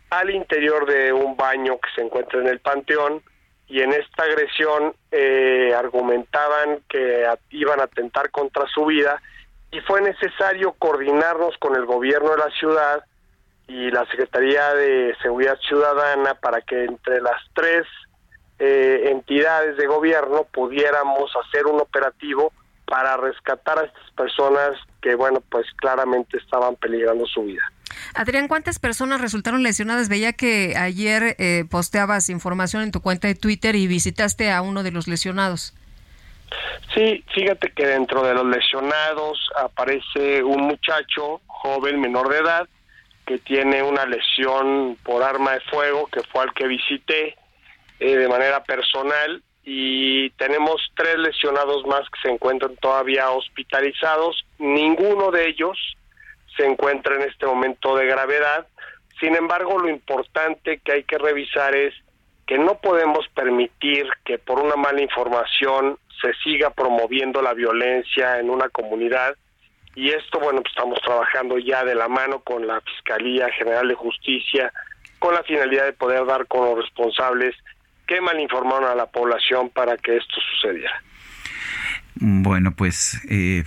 al 0.09 0.29
interior 0.29 0.85
de 0.85 1.11
un 1.13 1.35
baño 1.35 1.79
que 1.79 1.89
se 1.95 2.01
encuentra 2.01 2.39
en 2.39 2.47
el 2.47 2.59
panteón 2.59 3.21
y 3.67 3.81
en 3.81 3.93
esta 3.93 4.23
agresión 4.23 4.93
eh, 5.11 5.73
argumentaban 5.77 6.81
que 6.89 7.27
iban 7.51 7.79
a 7.79 7.83
atentar 7.83 8.31
contra 8.31 8.65
su 8.67 8.85
vida 8.85 9.21
y 9.71 9.79
fue 9.81 10.01
necesario 10.01 10.73
coordinarnos 10.79 11.55
con 11.59 11.75
el 11.75 11.85
gobierno 11.85 12.31
de 12.31 12.37
la 12.37 12.49
ciudad 12.51 13.03
y 13.67 13.91
la 13.91 14.05
Secretaría 14.07 14.73
de 14.73 15.15
Seguridad 15.21 15.57
Ciudadana 15.67 16.33
para 16.35 16.61
que 16.61 16.85
entre 16.85 17.21
las 17.21 17.39
tres 17.53 17.85
eh, 18.59 19.09
entidades 19.11 19.77
de 19.77 19.87
gobierno 19.87 20.45
pudiéramos 20.51 21.31
hacer 21.45 21.65
un 21.65 21.79
operativo 21.79 22.51
para 22.85 23.17
rescatar 23.17 23.79
a 23.79 23.85
estas 23.85 24.11
personas 24.11 24.71
que, 25.01 25.15
bueno, 25.15 25.41
pues 25.49 25.65
claramente 25.77 26.37
estaban 26.37 26.75
peligrando 26.75 27.25
su 27.25 27.43
vida. 27.43 27.61
Adrián, 28.15 28.47
¿cuántas 28.47 28.79
personas 28.79 29.21
resultaron 29.21 29.63
lesionadas? 29.63 30.09
Veía 30.09 30.33
que 30.33 30.75
ayer 30.77 31.35
eh, 31.37 31.65
posteabas 31.69 32.29
información 32.29 32.83
en 32.83 32.91
tu 32.91 33.01
cuenta 33.01 33.27
de 33.27 33.35
Twitter 33.35 33.75
y 33.75 33.87
visitaste 33.87 34.51
a 34.51 34.61
uno 34.61 34.83
de 34.83 34.91
los 34.91 35.07
lesionados. 35.07 35.73
Sí, 36.93 37.23
fíjate 37.33 37.71
que 37.71 37.85
dentro 37.85 38.23
de 38.23 38.33
los 38.33 38.45
lesionados 38.45 39.49
aparece 39.55 40.43
un 40.43 40.63
muchacho 40.63 41.41
joven 41.45 42.01
menor 42.01 42.29
de 42.29 42.39
edad 42.39 42.67
que 43.25 43.37
tiene 43.37 43.83
una 43.83 44.05
lesión 44.05 44.97
por 45.03 45.21
arma 45.21 45.51
de 45.51 45.59
fuego, 45.61 46.07
que 46.07 46.21
fue 46.23 46.43
al 46.43 46.53
que 46.53 46.67
visité 46.67 47.37
eh, 47.99 48.15
de 48.15 48.27
manera 48.27 48.63
personal, 48.63 49.41
y 49.63 50.29
tenemos 50.31 50.81
tres 50.95 51.17
lesionados 51.17 51.85
más 51.85 52.01
que 52.09 52.21
se 52.21 52.29
encuentran 52.29 52.75
todavía 52.77 53.29
hospitalizados. 53.29 54.45
Ninguno 54.57 55.31
de 55.31 55.47
ellos 55.47 55.77
se 56.57 56.65
encuentra 56.65 57.15
en 57.15 57.29
este 57.29 57.45
momento 57.45 57.95
de 57.95 58.07
gravedad. 58.07 58.67
Sin 59.19 59.35
embargo, 59.35 59.77
lo 59.77 59.89
importante 59.89 60.79
que 60.83 60.91
hay 60.93 61.03
que 61.03 61.17
revisar 61.17 61.75
es 61.75 61.93
que 62.47 62.57
no 62.57 62.79
podemos 62.79 63.27
permitir 63.35 64.07
que 64.25 64.39
por 64.39 64.59
una 64.59 64.75
mala 64.75 65.01
información 65.01 65.99
se 66.19 66.33
siga 66.43 66.71
promoviendo 66.71 67.41
la 67.41 67.53
violencia 67.53 68.39
en 68.39 68.49
una 68.49 68.69
comunidad 68.69 69.35
y 69.95 70.09
esto, 70.09 70.39
bueno, 70.39 70.61
pues 70.61 70.71
estamos 70.71 70.99
trabajando 71.01 71.57
ya 71.57 71.83
de 71.83 71.95
la 71.95 72.07
mano 72.07 72.39
con 72.39 72.65
la 72.65 72.79
Fiscalía 72.81 73.49
General 73.51 73.87
de 73.87 73.95
Justicia 73.95 74.71
con 75.19 75.33
la 75.33 75.43
finalidad 75.43 75.85
de 75.85 75.93
poder 75.93 76.25
dar 76.25 76.47
con 76.47 76.65
los 76.65 76.77
responsables 76.77 77.55
que 78.09 78.19
malinformaron 78.21 78.89
a 78.89 78.95
la 78.95 79.05
población 79.05 79.69
para 79.69 79.95
que 79.95 80.17
esto 80.17 80.41
sucediera. 80.51 80.99
Bueno, 82.15 82.73
pues 82.75 83.21
eh, 83.29 83.63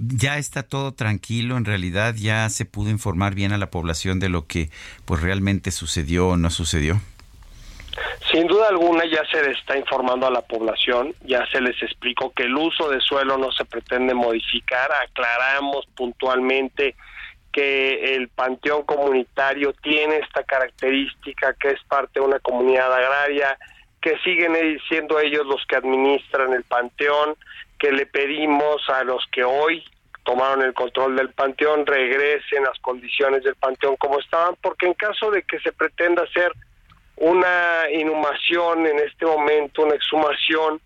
ya 0.00 0.36
está 0.36 0.64
todo 0.64 0.92
tranquilo, 0.92 1.56
en 1.56 1.64
realidad 1.64 2.16
ya 2.18 2.48
se 2.48 2.64
pudo 2.64 2.90
informar 2.90 3.36
bien 3.36 3.52
a 3.52 3.58
la 3.58 3.70
población 3.70 4.18
de 4.18 4.28
lo 4.28 4.48
que 4.48 4.70
pues 5.04 5.22
realmente 5.22 5.70
sucedió 5.70 6.30
o 6.30 6.36
no 6.36 6.50
sucedió. 6.50 7.00
Sin 8.32 8.48
duda 8.48 8.68
alguna 8.68 9.04
ya 9.06 9.22
se 9.30 9.42
le 9.42 9.52
está 9.52 9.78
informando 9.78 10.26
a 10.26 10.30
la 10.30 10.42
población, 10.42 11.14
ya 11.24 11.46
se 11.52 11.60
les 11.60 11.80
explicó 11.80 12.32
que 12.32 12.42
el 12.42 12.56
uso 12.56 12.90
de 12.90 13.00
suelo 13.00 13.38
no 13.38 13.52
se 13.52 13.64
pretende 13.64 14.12
modificar, 14.12 14.90
aclaramos 15.08 15.86
puntualmente 15.96 16.96
que 17.52 18.14
el 18.14 18.28
panteón 18.28 18.82
comunitario 18.82 19.72
tiene 19.82 20.18
esta 20.18 20.44
característica 20.44 21.54
que 21.54 21.70
es 21.70 21.82
parte 21.84 22.20
de 22.20 22.26
una 22.26 22.38
comunidad 22.40 22.92
agraria, 22.92 23.58
que 24.00 24.16
siguen 24.18 24.54
siendo 24.88 25.18
ellos 25.18 25.46
los 25.46 25.64
que 25.66 25.76
administran 25.76 26.52
el 26.52 26.64
panteón, 26.64 27.34
que 27.78 27.92
le 27.92 28.06
pedimos 28.06 28.88
a 28.88 29.04
los 29.04 29.26
que 29.32 29.44
hoy 29.44 29.84
tomaron 30.24 30.62
el 30.62 30.74
control 30.74 31.16
del 31.16 31.30
panteón 31.30 31.86
regresen 31.86 32.64
las 32.64 32.78
condiciones 32.80 33.42
del 33.44 33.54
panteón 33.54 33.96
como 33.96 34.18
estaban, 34.18 34.56
porque 34.60 34.86
en 34.86 34.94
caso 34.94 35.30
de 35.30 35.42
que 35.42 35.58
se 35.60 35.72
pretenda 35.72 36.22
hacer 36.22 36.52
una 37.16 37.90
inhumación 37.90 38.86
en 38.86 38.98
este 38.98 39.24
momento, 39.24 39.82
una 39.82 39.94
exhumación, 39.94 40.80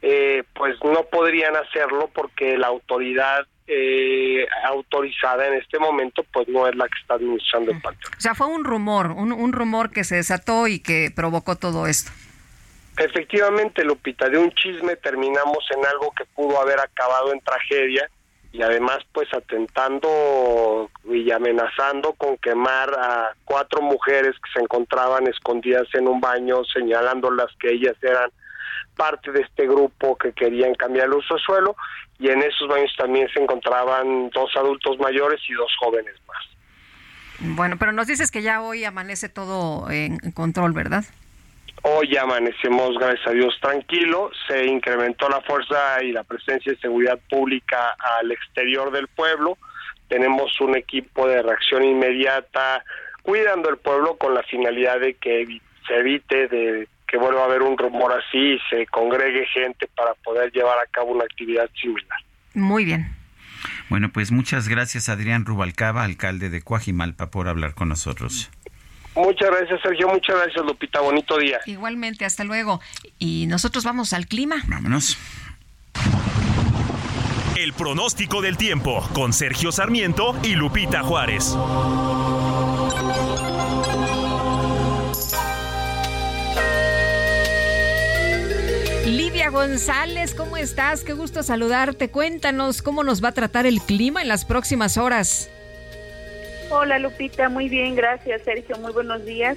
eh, 0.00 0.44
pues 0.54 0.76
no 0.82 1.04
podrían 1.04 1.56
hacerlo 1.56 2.10
porque 2.14 2.56
la 2.56 2.68
autoridad 2.68 3.46
eh, 3.66 4.46
autorizada 4.64 5.46
en 5.48 5.54
este 5.54 5.78
momento 5.78 6.24
pues 6.32 6.48
no 6.48 6.68
es 6.68 6.76
la 6.76 6.86
que 6.88 6.98
está 7.00 7.14
administrando 7.14 7.72
el 7.72 7.80
panteón. 7.80 8.12
O 8.16 8.20
sea, 8.20 8.34
fue 8.34 8.46
un 8.46 8.64
rumor, 8.64 9.10
un, 9.10 9.32
un 9.32 9.52
rumor 9.52 9.90
que 9.90 10.04
se 10.04 10.16
desató 10.16 10.68
y 10.68 10.80
que 10.80 11.10
provocó 11.14 11.56
todo 11.56 11.86
esto. 11.86 12.12
Efectivamente, 12.98 13.84
Lupita, 13.84 14.28
de 14.28 14.38
un 14.38 14.50
chisme 14.52 14.96
terminamos 14.96 15.66
en 15.76 15.84
algo 15.84 16.12
que 16.12 16.24
pudo 16.24 16.60
haber 16.60 16.80
acabado 16.80 17.32
en 17.32 17.40
tragedia 17.40 18.08
y 18.52 18.62
además 18.62 19.00
pues 19.12 19.28
atentando 19.34 20.90
y 21.04 21.30
amenazando 21.30 22.14
con 22.14 22.38
quemar 22.38 22.90
a 22.98 23.34
cuatro 23.44 23.82
mujeres 23.82 24.34
que 24.36 24.50
se 24.54 24.60
encontraban 24.60 25.26
escondidas 25.26 25.86
en 25.92 26.08
un 26.08 26.20
baño, 26.20 26.64
señalándolas 26.72 27.48
que 27.60 27.72
ellas 27.72 27.96
eran 28.00 28.30
parte 28.96 29.30
de 29.30 29.42
este 29.42 29.66
grupo 29.66 30.16
que 30.16 30.32
querían 30.32 30.74
cambiar 30.74 31.06
el 31.06 31.14
uso 31.14 31.34
de 31.34 31.40
suelo 31.40 31.76
y 32.18 32.28
en 32.28 32.42
esos 32.42 32.68
baños 32.68 32.92
también 32.96 33.28
se 33.28 33.40
encontraban 33.40 34.30
dos 34.30 34.50
adultos 34.56 34.98
mayores 34.98 35.40
y 35.48 35.52
dos 35.52 35.70
jóvenes 35.78 36.14
más. 36.26 36.44
Bueno, 37.38 37.76
pero 37.78 37.92
nos 37.92 38.06
dices 38.06 38.30
que 38.30 38.42
ya 38.42 38.62
hoy 38.62 38.84
amanece 38.84 39.28
todo 39.28 39.90
en 39.90 40.18
control, 40.32 40.72
¿verdad? 40.72 41.04
Hoy 41.82 42.16
amanecemos, 42.16 42.98
gracias 42.98 43.26
a 43.28 43.30
Dios, 43.30 43.54
tranquilo. 43.60 44.30
Se 44.48 44.64
incrementó 44.64 45.28
la 45.28 45.40
fuerza 45.42 46.02
y 46.02 46.12
la 46.12 46.24
presencia 46.24 46.72
de 46.72 46.78
seguridad 46.78 47.18
pública 47.28 47.94
al 48.18 48.32
exterior 48.32 48.90
del 48.90 49.06
pueblo. 49.08 49.58
Tenemos 50.08 50.58
un 50.60 50.76
equipo 50.76 51.28
de 51.28 51.42
reacción 51.42 51.84
inmediata 51.84 52.82
cuidando 53.22 53.68
el 53.68 53.76
pueblo 53.76 54.16
con 54.16 54.34
la 54.34 54.42
finalidad 54.44 55.00
de 55.00 55.14
que 55.14 55.60
se 55.86 55.94
evite 55.94 56.48
de 56.48 56.88
que 57.16 57.22
vuelva 57.22 57.42
a 57.42 57.44
haber 57.46 57.62
un 57.62 57.78
rumor 57.78 58.12
así 58.12 58.38
y 58.38 58.58
se 58.68 58.86
congregue 58.88 59.46
gente 59.46 59.88
para 59.96 60.12
poder 60.14 60.52
llevar 60.52 60.76
a 60.78 60.86
cabo 60.90 61.12
una 61.12 61.24
actividad 61.24 61.68
similar. 61.80 62.18
Muy 62.52 62.84
bien. 62.84 63.10
Bueno, 63.88 64.10
pues 64.12 64.30
muchas 64.32 64.68
gracias 64.68 65.08
Adrián 65.08 65.46
Rubalcaba, 65.46 66.04
alcalde 66.04 66.50
de 66.50 66.60
Coajimalpa, 66.60 67.30
por 67.30 67.48
hablar 67.48 67.74
con 67.74 67.88
nosotros. 67.88 68.50
Muchas 69.14 69.48
gracias, 69.50 69.80
Sergio. 69.80 70.08
Muchas 70.08 70.36
gracias, 70.36 70.62
Lupita. 70.62 71.00
Bonito 71.00 71.38
día. 71.38 71.58
Igualmente, 71.64 72.26
hasta 72.26 72.44
luego. 72.44 72.82
Y 73.18 73.46
nosotros 73.46 73.82
vamos 73.82 74.12
al 74.12 74.26
clima. 74.26 74.56
Vámonos. 74.66 75.16
El 77.56 77.72
pronóstico 77.72 78.42
del 78.42 78.58
tiempo 78.58 79.08
con 79.14 79.32
Sergio 79.32 79.72
Sarmiento 79.72 80.36
y 80.42 80.54
Lupita 80.54 81.02
Juárez. 81.02 81.56
Livia 89.06 89.50
González, 89.50 90.34
¿cómo 90.34 90.56
estás? 90.56 91.04
Qué 91.04 91.12
gusto 91.12 91.44
saludarte. 91.44 92.10
Cuéntanos 92.10 92.82
cómo 92.82 93.04
nos 93.04 93.22
va 93.22 93.28
a 93.28 93.32
tratar 93.32 93.64
el 93.64 93.80
clima 93.80 94.20
en 94.20 94.26
las 94.26 94.44
próximas 94.44 94.98
horas. 94.98 95.48
Hola 96.70 96.98
Lupita, 96.98 97.48
muy 97.48 97.68
bien, 97.68 97.94
gracias 97.94 98.42
Sergio, 98.42 98.76
muy 98.78 98.92
buenos 98.92 99.24
días. 99.24 99.56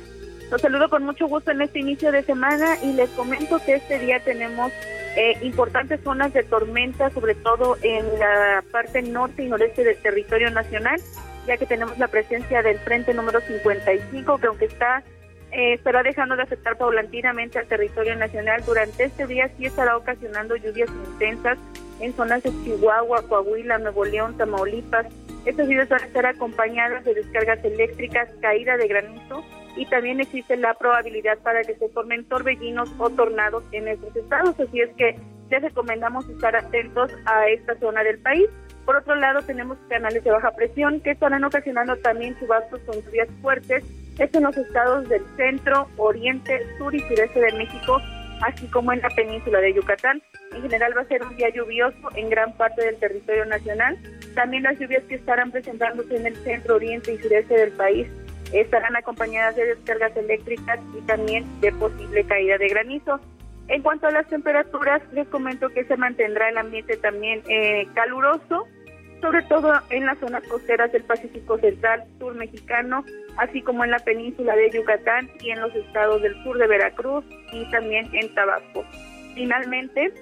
Los 0.52 0.62
saludo 0.62 0.88
con 0.88 1.04
mucho 1.04 1.28
gusto 1.28 1.50
en 1.50 1.64
este 1.64 1.80
inicio 1.80 2.12
de 2.12 2.22
semana 2.22 2.78
y 2.84 2.94
les 2.94 3.10
comento 3.10 3.60
que 3.66 3.76
este 3.76 3.98
día 3.98 4.20
tenemos 4.20 4.72
eh, 5.18 5.36
importantes 5.42 6.00
zonas 6.04 6.32
de 6.32 6.44
tormenta, 6.44 7.10
sobre 7.10 7.34
todo 7.34 7.76
en 7.82 8.20
la 8.20 8.64
parte 8.72 9.02
norte 9.02 9.44
y 9.44 9.48
noreste 9.48 9.84
del 9.84 9.98
territorio 9.98 10.52
nacional, 10.52 11.02
ya 11.48 11.58
que 11.58 11.66
tenemos 11.66 11.98
la 11.98 12.08
presencia 12.08 12.62
del 12.62 12.78
frente 12.78 13.16
número 13.16 13.42
55, 13.42 14.38
que 14.38 14.46
aunque 14.48 14.66
está 14.66 15.04
eh, 15.52 15.74
estará 15.74 16.04
dejando 16.04 16.36
de 16.36 16.44
afectar 16.44 16.78
paulatinamente 16.78 17.60
al 17.60 17.68
territorio 17.68 18.16
nacional, 18.16 18.64
durante 18.66 19.04
este 19.04 19.28
día 19.28 19.50
sí 19.58 19.66
estará 19.66 19.98
ocasionando 19.98 20.56
lluvias 20.56 20.90
intensas 21.12 21.58
en 22.00 22.14
zonas 22.14 22.44
de 22.44 22.52
Chihuahua, 22.64 23.24
Coahuila, 23.28 23.78
Nuevo 23.78 24.06
León, 24.06 24.38
Tamaulipas, 24.38 25.08
estas 25.46 25.68
lluvias 25.68 25.90
van 25.90 26.02
a 26.02 26.06
estar 26.06 26.26
acompañadas 26.26 27.06
de 27.06 27.14
descargas 27.14 27.64
eléctricas, 27.64 28.30
caída 28.42 28.78
de 28.78 28.88
granizo 28.88 29.44
y 29.76 29.86
también 29.86 30.20
existe 30.20 30.58
la 30.58 30.74
probabilidad 30.74 31.38
para 31.40 31.62
que 31.64 31.76
se 31.76 31.90
formen 31.90 32.26
torbellinos 32.26 32.92
o 32.98 33.10
tornados 33.10 33.64
en 33.72 33.88
estos 33.88 34.16
estados. 34.16 34.60
Así 34.60 34.82
es 34.82 34.90
que 34.98 35.16
les 35.50 35.62
recomendamos 35.62 36.28
estar 36.30 36.56
atentos 36.56 37.12
a 37.26 37.48
esta 37.48 37.78
zona 37.80 38.04
del 38.04 38.20
país. 38.20 38.48
Por 38.86 38.96
otro 38.96 39.16
lado, 39.16 39.42
tenemos 39.44 39.78
canales 39.88 40.24
de 40.24 40.32
baja 40.32 40.52
presión 40.52 41.00
que 41.02 41.12
estarán 41.12 41.44
ocasionando 41.44 41.96
también 41.98 42.38
chubascos 42.40 42.80
con 42.82 43.02
lluvias 43.02 43.30
fuertes. 43.42 43.84
Esto 44.18 44.38
en 44.40 44.44
los 44.46 44.58
estados 44.58 45.08
del 45.08 45.24
centro, 45.38 45.88
oriente, 45.98 46.60
sur 46.78 46.94
y 46.94 47.00
sureste 47.02 47.40
de 47.40 47.54
México, 47.54 48.02
así 48.42 48.68
como 48.68 48.92
en 48.92 49.02
la 49.02 49.10
península 49.10 49.60
de 49.60 49.74
Yucatán. 49.74 50.22
En 50.54 50.62
general 50.64 50.94
va 50.98 51.02
a 51.02 51.06
ser 51.06 51.24
un 51.24 51.36
día 51.36 51.50
lluvioso 51.50 52.10
en 52.16 52.30
gran 52.30 52.54
parte 52.54 52.84
del 52.84 52.98
territorio 52.98 53.46
nacional. 53.46 53.98
También 54.36 54.64
las 54.64 54.80
lluvias 54.80 55.04
que 55.04 55.16
estarán 55.16 55.52
presentándose 55.52 56.16
en 56.16 56.26
el 56.26 56.36
centro, 56.38 56.76
oriente 56.76 57.14
y 57.14 57.20
sureste 57.20 57.56
del 57.56 57.72
país 57.72 58.08
estarán 58.54 58.96
acompañadas 58.96 59.56
de 59.56 59.66
descargas 59.66 60.16
eléctricas 60.18 60.80
y 60.98 61.02
también 61.02 61.46
de 61.62 61.72
posible 61.74 62.24
caída 62.26 62.58
de 62.58 62.68
granizo. 62.68 63.20
En 63.70 63.84
cuanto 63.84 64.08
a 64.08 64.12
las 64.12 64.28
temperaturas, 64.28 65.02
les 65.14 65.28
comento 65.28 65.70
que 65.70 65.86
se 65.86 65.96
mantendrá 65.96 66.50
el 66.50 66.58
ambiente 66.58 66.98
también 66.98 67.44
eh, 67.48 67.88
caluroso, 67.94 68.68
sobre 69.22 69.44
todo 69.44 69.72
en 69.92 70.08
las 70.08 70.18
zonas 70.18 70.44
costeras 70.48 70.92
del 70.92 71.04
Pacífico 71.04 71.58
Central, 71.60 72.04
sur 72.18 72.34
mexicano, 72.34 73.06
así 73.38 73.62
como 73.62 73.84
en 73.84 73.92
la 73.92 74.00
península 74.00 74.56
de 74.56 74.72
Yucatán 74.72 75.30
y 75.42 75.52
en 75.52 75.62
los 75.62 75.76
estados 75.76 76.22
del 76.24 76.34
sur 76.44 76.58
de 76.58 76.66
Veracruz 76.66 77.24
y 77.54 77.70
también 77.70 78.10
en 78.14 78.34
Tabasco. 78.34 78.84
Finalmente, 79.36 80.14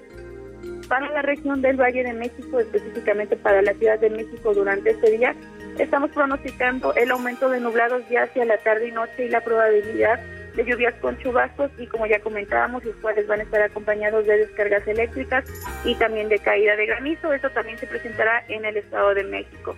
para 0.86 1.10
la 1.10 1.22
región 1.22 1.62
del 1.62 1.80
Valle 1.80 2.04
de 2.04 2.12
México, 2.12 2.60
específicamente 2.60 3.36
para 3.36 3.62
la 3.62 3.72
Ciudad 3.74 3.98
de 3.98 4.10
México 4.10 4.52
durante 4.52 4.90
este 4.90 5.10
día, 5.12 5.34
estamos 5.78 6.10
pronosticando 6.10 6.92
el 6.94 7.10
aumento 7.10 7.48
de 7.48 7.60
nublados 7.60 8.02
ya 8.10 8.24
hacia 8.24 8.44
la 8.44 8.58
tarde 8.58 8.88
y 8.88 8.92
noche 8.92 9.24
y 9.24 9.28
la 9.30 9.40
probabilidad 9.40 10.20
de 10.56 10.64
lluvias 10.64 10.94
con 11.00 11.18
chubascos 11.18 11.70
y 11.78 11.86
como 11.86 12.06
ya 12.06 12.20
comentábamos, 12.20 12.84
los 12.84 12.96
cuales 12.96 13.26
van 13.26 13.40
a 13.40 13.42
estar 13.42 13.62
acompañados 13.62 14.26
de 14.26 14.38
descargas 14.38 14.86
eléctricas 14.86 15.44
y 15.84 15.94
también 15.96 16.28
de 16.28 16.38
caída 16.38 16.76
de 16.76 16.86
granizo. 16.86 17.32
Esto 17.32 17.50
también 17.50 17.78
se 17.78 17.86
presentará 17.86 18.44
en 18.48 18.64
el 18.64 18.76
Estado 18.76 19.14
de 19.14 19.24
México. 19.24 19.76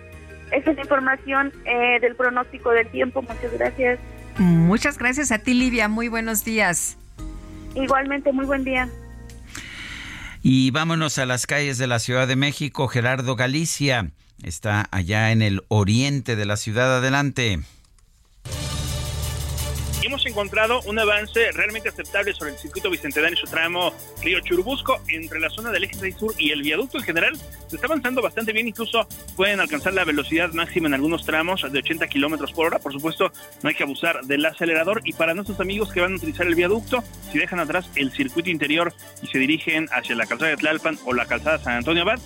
Esta 0.51 0.71
es 0.71 0.75
la 0.75 0.83
información 0.83 1.53
eh, 1.65 1.99
del 2.01 2.15
pronóstico 2.15 2.71
del 2.71 2.87
tiempo. 2.87 3.21
Muchas 3.21 3.53
gracias. 3.57 3.99
Muchas 4.37 4.97
gracias 4.97 5.31
a 5.31 5.39
ti, 5.39 5.53
Livia. 5.53 5.87
Muy 5.87 6.07
buenos 6.07 6.43
días. 6.43 6.97
Igualmente, 7.75 8.31
muy 8.31 8.45
buen 8.45 8.63
día. 8.63 8.89
Y 10.41 10.71
vámonos 10.71 11.17
a 11.19 11.25
las 11.25 11.45
calles 11.45 11.77
de 11.77 11.87
la 11.87 11.99
Ciudad 11.99 12.27
de 12.27 12.35
México. 12.35 12.87
Gerardo 12.87 13.35
Galicia. 13.35 14.11
está 14.43 14.87
allá 14.91 15.31
en 15.31 15.41
el 15.41 15.61
oriente 15.67 16.35
de 16.35 16.45
la 16.45 16.57
ciudad. 16.57 16.97
Adelante 16.97 17.59
hemos 20.07 20.25
encontrado 20.25 20.81
un 20.83 20.97
avance 20.99 21.51
realmente 21.51 21.89
aceptable 21.89 22.33
sobre 22.33 22.51
el 22.51 22.57
circuito 22.57 22.89
bicentenario 22.89 23.35
y 23.35 23.39
su 23.39 23.47
tramo 23.47 23.93
Río 24.21 24.39
Churubusco 24.41 25.01
entre 25.09 25.39
la 25.39 25.49
zona 25.49 25.71
del 25.71 25.83
eje 25.83 25.95
6 25.95 26.15
sur 26.17 26.33
y 26.37 26.51
el 26.51 26.61
viaducto 26.61 26.97
en 26.97 27.03
general. 27.03 27.37
Se 27.67 27.75
está 27.75 27.87
avanzando 27.87 28.21
bastante 28.21 28.51
bien, 28.51 28.67
incluso 28.67 29.07
pueden 29.35 29.59
alcanzar 29.59 29.93
la 29.93 30.03
velocidad 30.03 30.51
máxima 30.53 30.87
en 30.87 30.95
algunos 30.95 31.25
tramos 31.25 31.65
de 31.71 31.79
80 31.79 32.07
kilómetros 32.07 32.51
por 32.51 32.67
hora. 32.67 32.79
Por 32.79 32.93
supuesto, 32.93 33.31
no 33.61 33.69
hay 33.69 33.75
que 33.75 33.83
abusar 33.83 34.21
del 34.23 34.45
acelerador. 34.45 35.01
Y 35.05 35.13
para 35.13 35.33
nuestros 35.33 35.59
amigos 35.59 35.91
que 35.91 36.01
van 36.01 36.13
a 36.13 36.15
utilizar 36.15 36.47
el 36.47 36.55
viaducto, 36.55 37.03
si 37.31 37.37
dejan 37.37 37.59
atrás 37.59 37.89
el 37.95 38.11
circuito 38.11 38.49
interior 38.49 38.93
y 39.21 39.27
se 39.27 39.37
dirigen 39.37 39.87
hacia 39.91 40.15
la 40.15 40.25
calzada 40.25 40.51
de 40.51 40.57
Tlalpan 40.57 40.97
o 41.05 41.13
la 41.13 41.25
calzada 41.25 41.59
San 41.59 41.75
Antonio 41.75 42.03
Abad, 42.03 42.19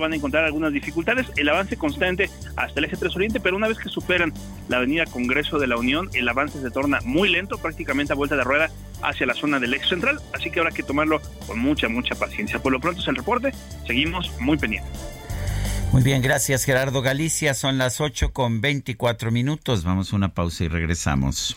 van 0.00 0.12
a 0.12 0.16
encontrar 0.16 0.44
algunas 0.44 0.72
dificultades. 0.72 1.26
El 1.36 1.48
avance 1.48 1.76
constante 1.76 2.30
hasta 2.56 2.78
el 2.78 2.84
eje 2.84 2.96
3 2.96 3.14
Oriente, 3.16 3.40
pero 3.40 3.56
una 3.56 3.68
vez 3.68 3.78
que 3.78 3.88
superan 3.88 4.32
la 4.68 4.78
avenida 4.78 5.04
Congreso 5.06 5.58
de 5.58 5.66
la 5.66 5.76
Unión, 5.76 6.10
el 6.14 6.28
avance 6.28 6.60
se 6.60 6.70
torna 6.70 7.00
muy 7.04 7.28
lento, 7.28 7.58
prácticamente 7.58 8.12
a 8.12 8.16
vuelta 8.16 8.36
de 8.36 8.44
rueda 8.44 8.70
hacia 9.02 9.26
la 9.26 9.34
zona 9.34 9.60
del 9.60 9.74
eje 9.74 9.88
central, 9.88 10.20
así 10.32 10.50
que 10.50 10.60
habrá 10.60 10.72
que 10.72 10.82
tomarlo 10.82 11.20
con 11.46 11.58
mucha, 11.58 11.88
mucha 11.88 12.14
paciencia. 12.14 12.58
Por 12.58 12.72
lo 12.72 12.80
pronto 12.80 13.00
es 13.00 13.08
el 13.08 13.16
reporte, 13.16 13.52
seguimos 13.86 14.30
muy 14.40 14.56
pendientes. 14.56 14.90
Muy 15.92 16.02
bien, 16.02 16.20
gracias 16.20 16.64
Gerardo 16.64 17.00
Galicia. 17.00 17.54
Son 17.54 17.78
las 17.78 18.00
8 18.00 18.32
con 18.32 18.60
24 18.60 19.30
minutos. 19.30 19.84
Vamos 19.84 20.12
a 20.12 20.16
una 20.16 20.34
pausa 20.34 20.64
y 20.64 20.68
regresamos. 20.68 21.56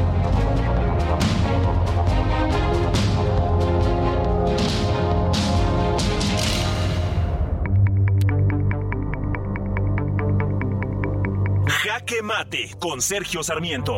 Jaque 12.01 12.23
Mate 12.23 12.75
con 12.79 12.99
Sergio 12.99 13.43
Sarmiento. 13.43 13.97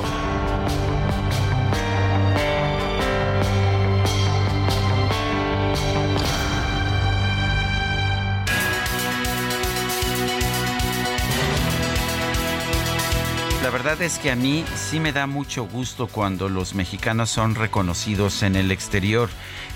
La 13.62 13.70
verdad 13.70 14.02
es 14.02 14.20
que 14.20 14.30
a 14.30 14.36
mí 14.36 14.66
sí 14.76 15.00
me 15.00 15.14
da 15.14 15.26
mucho 15.26 15.66
gusto 15.66 16.08
cuando 16.08 16.50
los 16.50 16.76
mexicanos 16.76 17.30
son 17.30 17.56
reconocidos 17.56 18.44
en 18.44 18.58
el 18.58 18.72
exterior. 18.72 19.30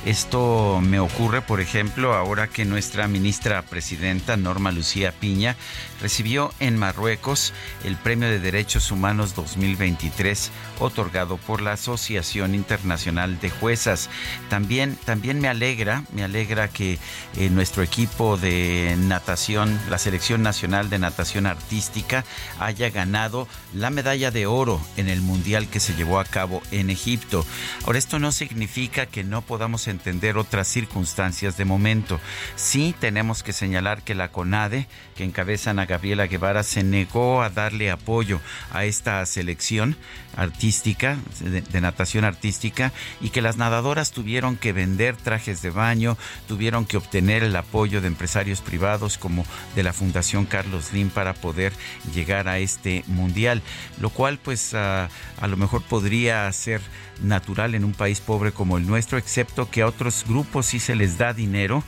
Esto 0.05 0.79
me 0.81 0.99
ocurre, 0.99 1.41
por 1.41 1.59
ejemplo, 1.59 2.13
ahora 2.13 2.47
que 2.47 2.65
nuestra 2.65 3.07
ministra 3.07 3.61
presidenta, 3.63 4.37
Norma 4.37 4.71
Lucía 4.71 5.11
Piña, 5.11 5.55
recibió 6.01 6.53
en 6.59 6.77
Marruecos 6.77 7.53
el 7.83 7.95
Premio 7.97 8.29
de 8.29 8.39
Derechos 8.39 8.91
Humanos 8.91 9.35
2023 9.35 10.51
otorgado 10.79 11.37
por 11.37 11.61
la 11.61 11.73
Asociación 11.73 12.55
Internacional 12.55 13.39
de 13.39 13.49
Juezas. 13.49 14.09
También, 14.49 14.97
también 15.05 15.39
me 15.39 15.47
alegra, 15.47 16.03
me 16.13 16.23
alegra 16.23 16.67
que 16.67 16.99
eh, 17.35 17.49
nuestro 17.49 17.83
equipo 17.83 18.37
de 18.37 18.95
natación, 18.99 19.79
la 19.89 19.97
Selección 19.97 20.43
Nacional 20.43 20.89
de 20.89 20.99
Natación 20.99 21.47
Artística, 21.47 22.23
haya 22.59 22.89
ganado 22.89 23.47
la 23.73 23.89
medalla 23.89 24.31
de 24.31 24.45
oro 24.45 24.81
en 24.97 25.09
el 25.09 25.21
Mundial 25.21 25.67
que 25.67 25.79
se 25.79 25.95
llevó 25.95 26.19
a 26.19 26.25
cabo 26.25 26.61
en 26.71 26.89
Egipto. 26.89 27.45
Ahora, 27.85 27.99
esto 27.99 28.19
no 28.19 28.31
significa 28.31 29.05
que 29.07 29.23
no 29.23 29.41
podamos 29.41 29.86
entender 29.88 30.38
otras 30.38 30.68
circunstancias 30.68 31.57
de 31.57 31.65
momento. 31.65 32.19
Sí 32.55 32.95
tenemos 32.99 33.43
que 33.43 33.53
señalar 33.53 34.03
que 34.03 34.15
la 34.15 34.31
CONADE, 34.31 34.88
que 35.15 35.23
encabezan 35.23 35.80
a 35.80 35.85
Gabriela 35.85 36.27
Guevara, 36.27 36.64
se 36.64 36.84
negó 36.84 37.41
a 37.41 37.49
darle 37.49 37.91
apoyo 37.91 38.39
a 38.72 38.85
esta 38.85 39.26
selección 39.26 39.97
artística, 40.35 41.18
de, 41.39 41.81
natación 41.81 42.23
artística, 42.23 42.93
y 43.22 43.30
que 43.30 43.41
las 43.41 43.57
nadadoras 43.57 44.11
tuvieron 44.11 44.55
que 44.55 44.72
vender 44.72 45.15
trajes 45.15 45.61
de 45.61 45.72
baño, 45.72 46.18
tuvieron 46.47 46.85
que 46.85 46.97
obtener 46.97 47.43
el 47.43 47.55
apoyo 47.55 48.01
de 48.01 48.07
empresarios 48.07 48.61
privados 48.61 49.18
como 49.18 49.45
de 49.76 49.84
la 49.84 49.93
Fundación 49.93 50.45
Carlos 50.45 50.85
Slim 50.85 51.09
para 51.09 51.34
poder 51.34 51.73
llegar 52.14 52.47
a 52.47 52.59
este 52.59 53.03
mundial, 53.07 53.61
lo 53.99 54.09
cual 54.11 54.38
pues 54.38 54.73
a 54.76 55.09
lo 55.41 55.57
mejor 55.57 55.81
podría 55.81 56.51
ser 56.51 56.81
natural 57.22 57.76
en 57.76 57.84
un 57.84 57.93
país 57.93 58.19
pobre 58.19 58.51
como 58.51 58.77
el 58.77 58.85
nuestro, 58.85 59.18
excepto 59.18 59.69
que 59.69 59.76
a 59.81 59.87
otros 59.87 60.25
grupos 60.27 60.67
sí 60.67 60.79
se 60.79 60.95
les 60.95 61.17
da 61.17 61.33
dinero 61.33 61.83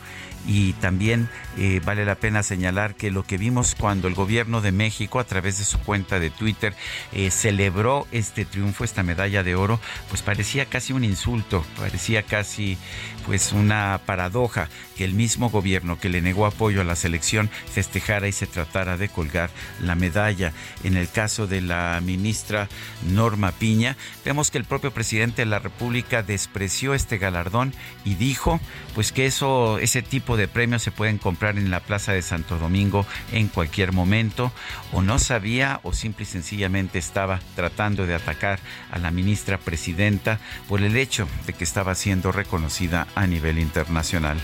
y 0.47 0.73
también 0.73 1.29
eh, 1.57 1.81
vale 1.83 2.05
la 2.05 2.15
pena 2.15 2.43
señalar 2.43 2.95
que 2.95 3.11
lo 3.11 3.23
que 3.23 3.37
vimos 3.37 3.75
cuando 3.75 4.07
el 4.07 4.13
gobierno 4.13 4.61
de 4.61 4.71
México 4.71 5.19
a 5.19 5.23
través 5.23 5.59
de 5.59 5.65
su 5.65 5.79
cuenta 5.79 6.19
de 6.19 6.29
Twitter 6.29 6.75
eh, 7.13 7.31
celebró 7.31 8.07
este 8.11 8.45
triunfo, 8.45 8.83
esta 8.83 9.03
medalla 9.03 9.43
de 9.43 9.55
oro, 9.55 9.79
pues 10.09 10.21
parecía 10.21 10.65
casi 10.65 10.93
un 10.93 11.03
insulto, 11.03 11.65
parecía 11.77 12.23
casi 12.23 12.77
pues 13.25 13.51
una 13.51 13.99
paradoja 14.05 14.69
que 14.97 15.05
el 15.05 15.13
mismo 15.13 15.49
gobierno 15.49 15.99
que 15.99 16.09
le 16.09 16.21
negó 16.21 16.45
apoyo 16.45 16.81
a 16.81 16.83
la 16.83 16.95
selección 16.95 17.49
festejara 17.71 18.27
y 18.27 18.31
se 18.31 18.47
tratara 18.47 18.97
de 18.97 19.09
colgar 19.09 19.49
la 19.81 19.95
medalla. 19.95 20.51
En 20.83 20.97
el 20.97 21.09
caso 21.09 21.47
de 21.47 21.61
la 21.61 22.01
ministra 22.03 22.67
Norma 23.07 23.51
Piña. 23.51 23.95
Vemos 24.25 24.51
que 24.51 24.57
el 24.57 24.65
propio 24.65 24.91
presidente 24.91 25.41
de 25.41 25.45
la 25.45 25.59
República 25.59 26.23
despreció 26.23 26.93
este 26.93 27.17
galardón 27.17 27.73
y 28.05 28.15
dijo 28.15 28.59
pues 28.95 29.11
que 29.11 29.25
eso, 29.25 29.79
ese 29.79 30.01
tipo 30.01 30.28
de 30.37 30.47
premios 30.47 30.83
se 30.83 30.91
pueden 30.91 31.17
comprar 31.17 31.57
en 31.57 31.69
la 31.71 31.79
Plaza 31.79 32.13
de 32.13 32.21
Santo 32.21 32.57
Domingo 32.57 33.05
en 33.31 33.47
cualquier 33.47 33.91
momento, 33.91 34.51
o 34.91 35.01
no 35.01 35.19
sabía 35.19 35.79
o 35.83 35.93
simple 35.93 36.23
y 36.23 36.25
sencillamente 36.25 36.99
estaba 36.99 37.39
tratando 37.55 38.05
de 38.05 38.15
atacar 38.15 38.59
a 38.91 38.99
la 38.99 39.11
ministra 39.11 39.57
presidenta 39.57 40.39
por 40.67 40.81
el 40.81 40.97
hecho 40.97 41.27
de 41.45 41.53
que 41.53 41.63
estaba 41.63 41.95
siendo 41.95 42.31
reconocida 42.31 43.07
a 43.15 43.27
nivel 43.27 43.59
internacional. 43.59 44.37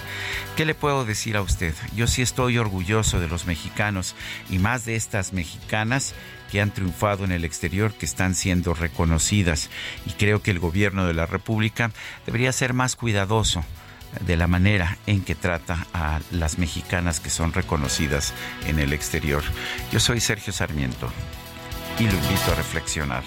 ¿Qué 0.55 0.65
le 0.65 0.75
puedo 0.75 1.05
decir 1.05 1.37
a 1.37 1.41
usted? 1.41 1.73
Yo 1.95 2.07
sí 2.07 2.21
estoy 2.21 2.57
orgulloso 2.57 3.19
de 3.19 3.27
los 3.27 3.45
mexicanos 3.45 4.15
y 4.49 4.59
más 4.59 4.85
de 4.85 4.95
estas 4.95 5.33
mexicanas 5.33 6.13
que 6.51 6.61
han 6.61 6.71
triunfado 6.71 7.25
en 7.25 7.31
el 7.31 7.43
exterior, 7.43 7.93
que 7.93 8.05
están 8.05 8.35
siendo 8.35 8.73
reconocidas. 8.73 9.69
Y 10.05 10.11
creo 10.11 10.41
que 10.41 10.51
el 10.51 10.59
gobierno 10.59 11.05
de 11.05 11.13
la 11.13 11.25
República 11.25 11.91
debería 12.25 12.51
ser 12.51 12.73
más 12.73 12.95
cuidadoso 12.95 13.65
de 14.21 14.37
la 14.37 14.47
manera 14.47 14.97
en 15.05 15.23
que 15.23 15.35
trata 15.35 15.87
a 15.93 16.19
las 16.31 16.57
mexicanas 16.57 17.19
que 17.19 17.29
son 17.29 17.53
reconocidas 17.53 18.33
en 18.67 18.79
el 18.79 18.93
exterior. 18.93 19.43
Yo 19.91 19.99
soy 19.99 20.19
Sergio 20.19 20.53
Sarmiento 20.53 21.11
y 21.99 22.03
lo 22.03 22.13
invito 22.13 22.51
a 22.51 22.55
reflexionar. 22.55 23.23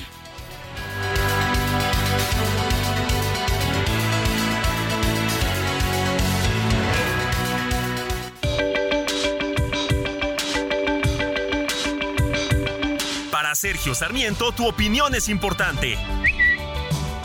Para 13.30 13.54
Sergio 13.54 13.94
Sarmiento, 13.94 14.52
tu 14.52 14.66
opinión 14.66 15.14
es 15.14 15.28
importante. 15.28 15.96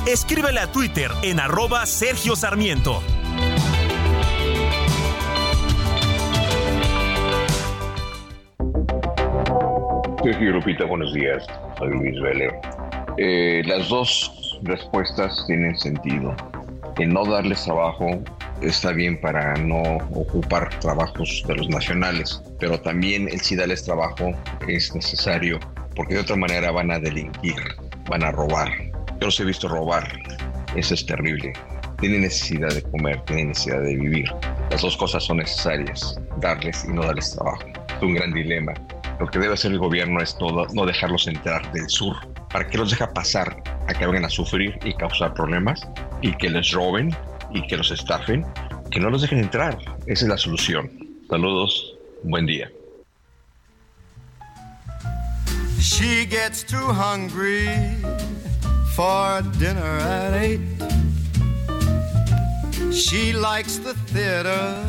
Escríbele 0.06 0.60
a 0.60 0.72
Twitter 0.72 1.12
en 1.22 1.40
arroba 1.40 1.86
Sergio 1.86 2.36
Sarmiento. 2.36 3.02
Lupita, 10.24 10.86
buenos 10.86 11.14
días. 11.14 11.46
Soy 11.78 11.90
Luis 11.90 12.22
Vélez. 12.22 12.54
Eh, 13.18 13.62
las 13.66 13.90
dos 13.90 14.58
respuestas 14.64 15.44
tienen 15.48 15.78
sentido. 15.78 16.34
El 16.98 17.14
no 17.14 17.26
darles 17.26 17.66
trabajo 17.66 18.08
está 18.62 18.94
bien 18.94 19.20
para 19.20 19.54
no 19.56 19.82
ocupar 20.14 20.70
trabajos 20.80 21.44
de 21.46 21.56
los 21.56 21.68
nacionales, 21.68 22.42
pero 22.58 22.80
también 22.80 23.28
el 23.28 23.42
sí 23.42 23.58
darles 23.58 23.84
trabajo 23.84 24.32
es 24.70 24.96
necesario 24.96 25.60
porque 25.94 26.14
de 26.14 26.22
otra 26.22 26.38
manera 26.38 26.72
van 26.72 26.92
a 26.92 27.00
delinquir, 27.00 27.62
van 28.10 28.24
a 28.24 28.32
robar. 28.32 28.70
Yo 29.20 29.26
los 29.26 29.40
he 29.42 29.44
visto 29.44 29.68
robar. 29.68 30.08
Eso 30.74 30.94
es 30.94 31.06
terrible. 31.06 31.52
Tienen 32.00 32.22
necesidad 32.22 32.70
de 32.70 32.82
comer, 32.82 33.20
tienen 33.26 33.50
necesidad 33.50 33.82
de 33.82 33.98
vivir. 33.98 34.32
Las 34.72 34.84
dos 34.84 34.96
cosas 34.96 35.26
son 35.26 35.38
necesarias, 35.38 36.18
darles 36.38 36.86
y 36.86 36.94
no 36.94 37.04
darles 37.04 37.36
trabajo. 37.36 37.68
Es 37.98 38.02
un 38.02 38.14
gran 38.14 38.32
dilema. 38.32 38.74
Lo 39.20 39.28
que 39.28 39.40
debe 39.40 39.54
hacer 39.54 39.72
el 39.72 39.80
gobierno 39.80 40.22
es 40.22 40.36
no, 40.40 40.66
no 40.74 40.86
dejarlos 40.86 41.28
entrar 41.28 41.72
del 41.72 41.90
sur. 41.90 42.16
¿Para 42.50 42.68
qué 42.68 42.78
los 42.78 42.92
deja 42.92 43.12
pasar 43.14 43.64
a 43.88 43.94
que 43.94 44.06
vengan 44.06 44.26
a 44.26 44.30
sufrir 44.30 44.78
y 44.84 44.94
causar 44.94 45.34
problemas? 45.34 45.88
Y 46.22 46.36
que 46.36 46.50
les 46.50 46.72
roben 46.72 47.16
y 47.52 47.66
que 47.68 47.78
los 47.78 47.92
estafen. 47.92 48.46
Que 48.92 49.00
no 49.00 49.10
los 49.10 49.22
dejen 49.22 49.40
entrar. 49.40 49.78
Esa 50.08 50.26
es 50.26 50.30
la 50.30 50.38
solución. 50.38 50.90
Saludos. 51.30 51.96
Buen 52.24 52.46
día. 52.46 52.72
She 55.80 56.26
gets 56.26 56.64
too 56.64 56.78
hungry 56.78 57.68
for 58.96 59.42
dinner 59.60 59.98
at 60.00 60.34
eight. 60.34 60.62
She 62.94 63.34
likes 63.34 63.80
the 63.80 63.94
theater 64.08 64.86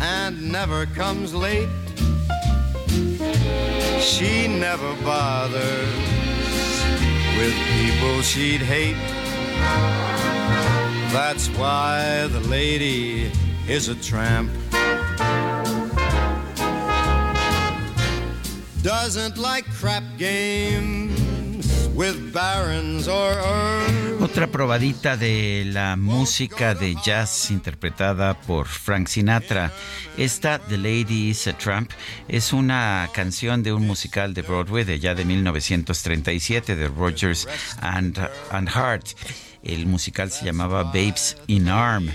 and 0.00 0.52
never 0.52 0.86
comes 0.86 1.32
late. 1.32 1.68
She 4.00 4.48
never 4.48 4.94
bothers 5.02 6.14
with 7.36 7.54
people 7.74 8.22
she'd 8.22 8.60
hate. 8.60 8.96
That's 11.12 11.48
why 11.50 12.26
the 12.28 12.40
lady 12.40 13.30
is 13.68 13.88
a 13.88 13.94
tramp. 13.94 14.50
Doesn't 18.82 19.38
like 19.38 19.64
crap 19.72 20.04
games 20.18 21.88
with 21.94 22.32
barons 22.32 23.08
or 23.08 23.32
earls. 23.32 24.23
Otra 24.34 24.48
probadita 24.48 25.16
de 25.16 25.62
la 25.64 25.94
música 25.94 26.74
de 26.74 26.96
jazz 27.04 27.52
interpretada 27.52 28.34
por 28.34 28.66
Frank 28.66 29.06
Sinatra. 29.06 29.72
Esta, 30.18 30.58
The 30.58 30.76
Lady 30.76 31.28
is 31.30 31.46
a 31.46 31.56
Tramp, 31.56 31.92
es 32.26 32.52
una 32.52 33.08
canción 33.14 33.62
de 33.62 33.72
un 33.72 33.86
musical 33.86 34.34
de 34.34 34.42
Broadway 34.42 34.82
de 34.82 34.98
ya 34.98 35.14
de 35.14 35.24
1937 35.24 36.74
de 36.74 36.88
Rogers 36.88 37.46
and, 37.80 38.18
and 38.50 38.68
Hart. 38.74 39.06
El 39.62 39.86
musical 39.86 40.32
se 40.32 40.46
llamaba 40.46 40.82
Babes 40.82 41.36
in 41.46 41.68
Arm. 41.68 42.10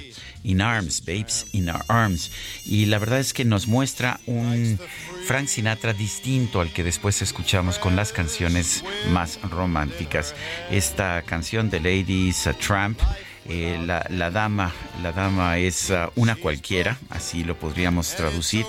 In 0.50 0.62
Arms, 0.62 1.06
Babes 1.06 1.46
in 1.52 1.70
Our 1.70 1.86
Arms. 1.88 2.32
Y 2.66 2.88
la 2.88 2.98
verdad 2.98 3.20
es 3.20 3.34
que 3.34 3.46
nos 3.46 3.68
muestra 3.68 4.20
un 4.26 4.80
Frank 5.28 5.46
Sinatra 5.46 5.94
distinto 5.94 6.60
al 6.60 6.74
que 6.74 6.84
después 6.84 7.22
escuchamos 7.22 7.78
con 7.78 7.96
las 7.96 8.12
canciones 8.12 8.84
más 9.12 9.40
románticas. 9.44 10.34
Esta 10.72 11.22
canción 11.22 11.70
de 11.70 11.80
Ladies 11.80 12.48
a 12.48 12.54
Tramp. 12.54 13.00
Eh, 13.46 13.80
la, 13.84 14.06
la, 14.10 14.32
dama, 14.32 14.74
la 15.02 15.12
dama 15.12 15.58
es 15.58 15.90
uh, 15.90 16.12
una 16.16 16.36
cualquiera, 16.36 16.98
así 17.10 17.44
lo 17.44 17.58
podríamos 17.58 18.16
traducir, 18.16 18.64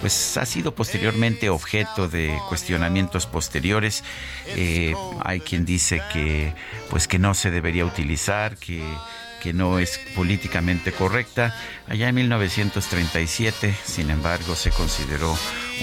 pues 0.00 0.38
ha 0.38 0.46
sido 0.46 0.74
posteriormente 0.74 1.50
objeto 1.50 2.08
de 2.08 2.38
cuestionamientos 2.48 3.26
posteriores. 3.26 4.04
Eh, 4.56 4.94
hay 5.22 5.40
quien 5.40 5.66
dice 5.66 6.00
que, 6.12 6.54
pues 6.88 7.08
que 7.08 7.18
no 7.18 7.34
se 7.34 7.50
debería 7.50 7.84
utilizar, 7.84 8.56
que 8.56 8.82
que 9.42 9.52
no 9.52 9.78
es 9.78 9.98
políticamente 10.14 10.92
correcta. 10.92 11.54
Allá 11.88 12.08
en 12.08 12.14
1937, 12.14 13.74
sin 13.84 14.10
embargo, 14.10 14.54
se 14.54 14.70
consideró 14.70 15.36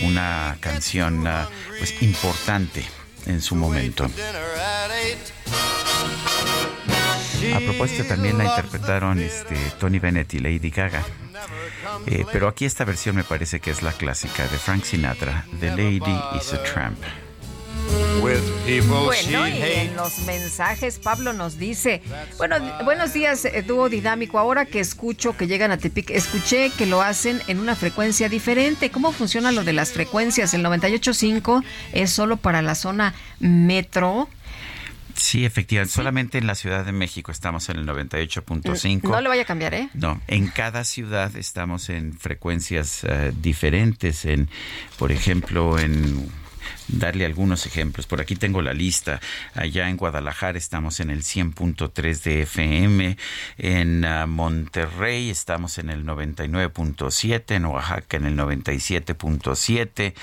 una 0.04 0.58
canción 0.62 1.28
uh, 1.28 1.46
pues 1.78 2.02
importante 2.02 2.86
en 3.26 3.42
su 3.42 3.56
momento. 3.56 4.10
A 7.54 7.60
propósito, 7.60 8.06
también 8.06 8.38
la 8.38 8.46
interpretaron 8.46 9.20
este, 9.20 9.56
Tony 9.80 10.00
Bennett 10.00 10.34
y 10.34 10.40
Lady 10.40 10.70
Gaga. 10.70 11.04
Eh, 12.06 12.26
pero 12.32 12.48
aquí 12.48 12.66
esta 12.66 12.86
versión 12.86 13.16
me 13.16 13.24
parece 13.24 13.60
que 13.60 13.72
es 13.72 13.82
la 13.82 13.92
clásica 13.92 14.44
de 14.44 14.58
Frank 14.58 14.84
Sinatra, 14.84 15.46
The 15.60 15.70
Lady 15.70 16.20
is 16.38 16.54
a 16.54 16.64
Tramp. 16.64 17.00
Bueno, 18.22 19.48
y 19.48 19.62
en 19.62 19.96
los 19.96 20.20
mensajes 20.20 21.00
Pablo 21.00 21.34
nos 21.34 21.58
dice, 21.58 22.02
bueno, 22.38 22.58
buenos 22.84 23.14
días, 23.14 23.46
eh, 23.46 23.64
dúo 23.66 23.90
dinámico. 23.90 24.38
Ahora 24.38 24.66
que 24.66 24.80
escucho 24.80 25.36
que 25.36 25.48
llegan 25.48 25.72
a 25.72 25.78
Tepic, 25.78 26.10
escuché 26.12 26.70
que 26.78 26.86
lo 26.86 27.02
hacen 27.02 27.42
en 27.48 27.60
una 27.60 27.76
frecuencia 27.76 28.30
diferente. 28.30 28.92
¿Cómo 28.92 29.12
funciona 29.12 29.52
lo 29.52 29.64
de 29.64 29.74
las 29.74 29.92
frecuencias? 29.92 30.54
El 30.54 30.64
98.5 30.64 31.64
es 31.94 32.12
solo 32.12 32.38
para 32.38 32.62
la 32.62 32.76
zona 32.76 33.14
metro. 33.40 34.30
Sí, 35.16 35.46
efectivamente. 35.46 35.94
Solamente 35.94 36.38
en 36.38 36.48
la 36.48 36.56
Ciudad 36.56 36.86
de 36.86 36.92
México 36.92 37.32
estamos 37.32 37.70
en 37.70 37.78
el 37.78 37.88
98.5. 37.88 39.10
No 39.10 39.22
le 39.22 39.30
vaya 39.30 39.42
a 39.42 39.46
cambiar, 39.46 39.74
¿eh? 39.74 39.90
No, 39.94 40.22
en 40.28 40.48
cada 40.48 40.84
ciudad 40.84 41.36
estamos 41.36 41.90
en 41.90 42.14
frecuencias 42.14 43.04
uh, 43.04 43.34
diferentes. 43.42 44.26
En, 44.26 44.50
por 44.98 45.12
ejemplo, 45.12 45.78
en 45.78 46.30
darle 46.90 47.26
algunos 47.26 47.66
ejemplos. 47.66 48.08
Por 48.08 48.22
aquí 48.22 48.36
tengo 48.36 48.62
la 48.62 48.74
lista. 48.74 49.20
Allá 49.54 49.90
en 49.90 49.98
Guadalajara 49.98 50.58
estamos 50.58 51.00
en 51.00 51.10
el 51.10 51.24
100.3 51.24 52.24
de 52.24 52.42
FM. 52.44 53.18
En 53.58 54.06
uh, 54.06 54.28
Monterrey 54.28 55.30
estamos 55.30 55.78
en 55.78 55.90
el 55.90 56.06
99.7. 56.06 57.56
En 57.56 57.66
Oaxaca 57.66 58.18
en 58.18 58.26
el 58.26 58.36
97.7. 58.36 60.14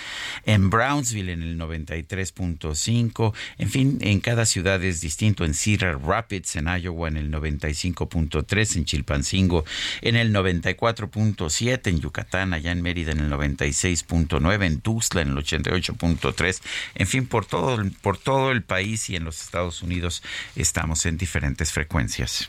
En 0.45 0.71
Brownsville 0.71 1.33
en 1.33 1.43
el 1.43 1.59
93.5. 1.59 3.33
En 3.59 3.71
fin, 3.71 3.99
en 4.01 4.21
cada 4.21 4.47
ciudad 4.47 4.83
es 4.83 5.01
distinto. 5.01 5.45
En 5.45 5.55
Cedar 5.55 6.01
Rapids, 6.01 6.57
en 6.57 6.67
Iowa, 6.67 7.09
en 7.09 7.17
el 7.17 7.31
95.3. 7.31 8.77
En 8.77 8.85
Chilpancingo, 8.85 9.65
en 10.03 10.17
el 10.17 10.33
94.7. 10.35 11.89
En 11.89 12.01
Yucatán, 12.01 12.55
allá 12.55 12.73
en 12.73 12.83
Mérida, 12.83 13.13
en 13.13 13.21
el 13.21 13.31
96.9. 13.31 14.65
En 14.65 14.81
Tuxtla, 14.81 15.23
en 15.23 15.29
el 15.29 15.37
88.3 15.37 16.56
en 16.95 17.07
fin, 17.07 17.27
por 17.27 17.47
todo, 17.47 17.83
por 18.03 18.19
todo 18.19 18.53
el 18.53 18.63
país 18.63 19.09
y 19.11 19.17
en 19.17 19.25
los 19.25 19.43
Estados 19.43 19.83
Unidos 19.83 20.23
estamos 20.55 21.07
en 21.07 21.17
diferentes 21.17 21.73
frecuencias. 21.73 22.49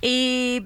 Y 0.00 0.64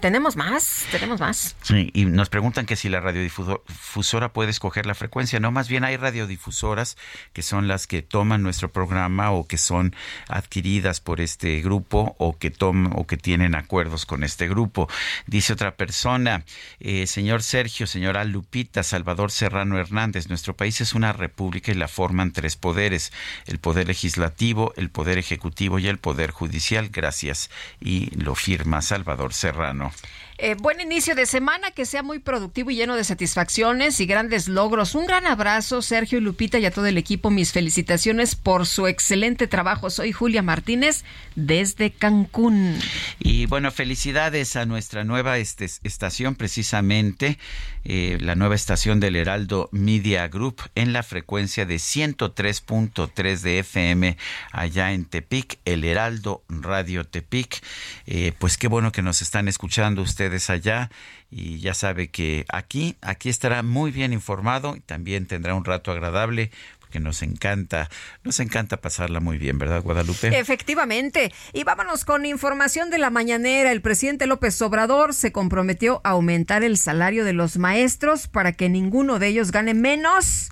tenemos 0.00 0.36
más, 0.36 0.86
tenemos 0.90 1.20
más. 1.20 1.56
Sí, 1.62 1.90
y 1.94 2.04
nos 2.04 2.28
preguntan 2.28 2.66
que 2.66 2.76
si 2.76 2.88
la 2.88 3.00
radiodifusora 3.00 4.32
puede 4.32 4.50
escoger 4.50 4.86
la 4.86 4.94
frecuencia. 4.94 5.40
No, 5.40 5.50
más 5.50 5.68
bien 5.68 5.84
hay 5.84 5.96
radiodifusoras 5.96 6.96
que 7.32 7.42
son 7.42 7.68
las 7.68 7.86
que 7.86 8.02
toman 8.02 8.42
nuestro 8.42 8.70
programa 8.70 9.30
o 9.30 9.46
que 9.46 9.58
son 9.58 9.94
adquiridas 10.28 11.00
por 11.00 11.20
este 11.20 11.60
grupo 11.60 12.14
o 12.18 12.36
que 12.38 12.50
toman 12.50 12.92
o 12.96 13.06
que 13.06 13.16
tienen 13.16 13.54
acuerdos 13.54 14.04
con 14.04 14.24
este 14.24 14.48
grupo. 14.48 14.88
Dice 15.26 15.54
otra 15.54 15.76
persona, 15.76 16.44
eh, 16.80 17.06
señor 17.06 17.42
Sergio, 17.42 17.86
señora 17.86 18.24
Lupita, 18.24 18.82
Salvador 18.82 19.30
Serrano 19.30 19.78
Hernández, 19.78 20.28
nuestro 20.28 20.56
país 20.56 20.80
es 20.80 20.94
una 20.94 21.12
república 21.12 21.72
y 21.72 21.74
la 21.74 21.88
forman 21.88 22.32
tres 22.32 22.56
poderes, 22.56 23.12
el 23.46 23.58
poder 23.58 23.88
legislativo, 23.88 24.74
el 24.76 24.90
poder 24.90 25.18
ejecutivo 25.18 25.78
y 25.78 25.88
el 25.88 25.98
poder 25.98 26.30
judicial. 26.30 26.90
Gracias. 26.90 27.50
Y 27.80 28.10
lo 28.16 28.34
firma 28.34 28.82
Salvador 28.82 29.32
Serrano. 29.32 29.61
Serrano. 29.62 29.92
Eh, 30.38 30.56
buen 30.58 30.80
inicio 30.80 31.14
de 31.14 31.26
semana, 31.26 31.70
que 31.72 31.84
sea 31.84 32.02
muy 32.02 32.18
productivo 32.18 32.70
y 32.70 32.76
lleno 32.76 32.96
de 32.96 33.04
satisfacciones 33.04 34.00
y 34.00 34.06
grandes 34.06 34.48
logros. 34.48 34.94
Un 34.94 35.06
gran 35.06 35.26
abrazo, 35.26 35.82
Sergio 35.82 36.18
y 36.18 36.20
Lupita, 36.22 36.58
y 36.58 36.64
a 36.64 36.70
todo 36.70 36.86
el 36.86 36.96
equipo. 36.96 37.30
Mis 37.30 37.52
felicitaciones 37.52 38.34
por 38.34 38.66
su 38.66 38.86
excelente 38.86 39.46
trabajo. 39.46 39.90
Soy 39.90 40.12
Julia 40.12 40.42
Martínez 40.42 41.04
desde 41.36 41.90
Cancún. 41.90 42.78
Y 43.18 43.46
bueno, 43.46 43.70
felicidades 43.70 44.56
a 44.56 44.64
nuestra 44.64 45.04
nueva 45.04 45.38
este, 45.38 45.66
estación, 45.82 46.34
precisamente, 46.34 47.38
eh, 47.84 48.18
la 48.20 48.34
nueva 48.34 48.54
estación 48.54 49.00
del 49.00 49.16
Heraldo 49.16 49.68
Media 49.70 50.28
Group 50.28 50.62
en 50.74 50.92
la 50.92 51.02
frecuencia 51.02 51.66
de 51.66 51.76
103.3 51.76 53.40
de 53.40 53.58
FM 53.58 54.16
allá 54.50 54.92
en 54.92 55.04
Tepic, 55.04 55.58
el 55.64 55.84
Heraldo 55.84 56.42
Radio 56.48 57.04
Tepic. 57.04 57.62
Eh, 58.06 58.32
pues 58.38 58.56
qué 58.56 58.68
bueno 58.68 58.92
que 58.92 59.02
nos 59.02 59.20
están 59.20 59.46
escuchando 59.48 60.00
ustedes 60.02 60.21
allá 60.48 60.90
y 61.30 61.60
ya 61.60 61.74
sabe 61.74 62.08
que 62.08 62.44
aquí, 62.48 62.96
aquí 63.00 63.30
estará 63.30 63.62
muy 63.62 63.90
bien 63.90 64.12
informado 64.12 64.76
y 64.76 64.80
también 64.80 65.26
tendrá 65.26 65.54
un 65.54 65.64
rato 65.64 65.90
agradable 65.90 66.50
porque 66.78 67.00
nos 67.00 67.22
encanta, 67.22 67.88
nos 68.22 68.38
encanta 68.38 68.76
pasarla 68.76 69.20
muy 69.20 69.38
bien, 69.38 69.58
¿verdad, 69.58 69.82
Guadalupe? 69.82 70.38
Efectivamente. 70.38 71.32
Y 71.54 71.64
vámonos 71.64 72.04
con 72.04 72.26
información 72.26 72.90
de 72.90 72.98
la 72.98 73.08
mañanera. 73.08 73.72
El 73.72 73.80
presidente 73.80 74.26
López 74.26 74.60
Obrador 74.60 75.14
se 75.14 75.32
comprometió 75.32 76.02
a 76.04 76.10
aumentar 76.10 76.62
el 76.64 76.76
salario 76.76 77.24
de 77.24 77.32
los 77.32 77.56
maestros 77.56 78.28
para 78.28 78.52
que 78.52 78.68
ninguno 78.68 79.18
de 79.18 79.28
ellos 79.28 79.52
gane 79.52 79.72
menos. 79.72 80.50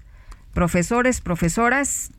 Profesores, 0.54 1.20
profesoras, 1.20 2.10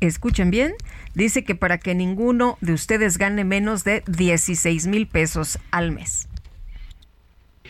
escuchen 0.00 0.50
bien, 0.50 0.74
dice 1.14 1.42
que 1.42 1.56
para 1.56 1.78
que 1.78 1.96
ninguno 1.96 2.58
de 2.60 2.74
ustedes 2.74 3.18
gane 3.18 3.44
menos 3.44 3.82
de 3.82 4.04
16 4.06 4.86
mil 4.86 5.08
pesos 5.08 5.58
al 5.72 5.90
mes 5.90 6.27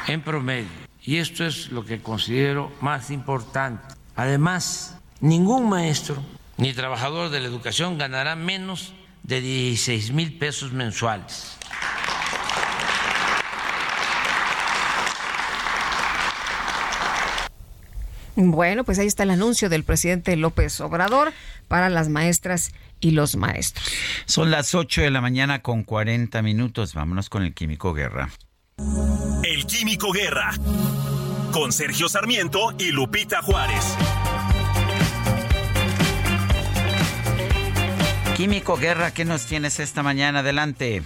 en 0.07 0.21
promedio. 0.21 0.67
Y 1.03 1.17
esto 1.17 1.45
es 1.45 1.71
lo 1.71 1.85
que 1.85 2.01
considero 2.01 2.71
más 2.81 3.11
importante. 3.11 3.93
Además, 4.15 4.97
ningún 5.21 5.69
maestro 5.69 6.23
ni 6.59 6.73
trabajador 6.73 7.29
de 7.29 7.39
la 7.39 7.47
educación 7.47 7.97
ganará 7.97 8.35
menos 8.35 8.93
de 9.23 9.41
16 9.41 10.11
mil 10.11 10.37
pesos 10.37 10.73
mensuales. 10.73 11.55
Bueno, 18.35 18.83
pues 18.83 18.99
ahí 18.99 19.07
está 19.07 19.23
el 19.23 19.31
anuncio 19.31 19.69
del 19.69 19.83
presidente 19.83 20.35
López 20.37 20.79
Obrador 20.79 21.33
para 21.67 21.89
las 21.89 22.07
maestras 22.07 22.71
y 23.01 23.11
los 23.11 23.35
maestros. 23.35 23.91
Son 24.25 24.51
las 24.51 24.75
8 24.75 25.01
de 25.01 25.11
la 25.11 25.19
mañana 25.21 25.61
con 25.61 25.83
40 25.83 26.41
minutos. 26.41 26.93
Vámonos 26.93 27.29
con 27.29 27.43
el 27.43 27.53
Químico 27.53 27.93
Guerra. 27.93 28.29
El 29.43 29.65
Químico 29.65 30.11
Guerra. 30.11 30.51
Con 31.51 31.73
Sergio 31.73 32.07
Sarmiento 32.07 32.73
y 32.77 32.91
Lupita 32.91 33.41
Juárez. 33.41 33.97
Químico 38.39 38.77
Guerra, 38.77 39.13
¿qué 39.13 39.25
nos 39.25 39.45
tienes 39.47 39.81
esta 39.81 40.01
mañana? 40.01 40.39
Adelante. 40.39 41.01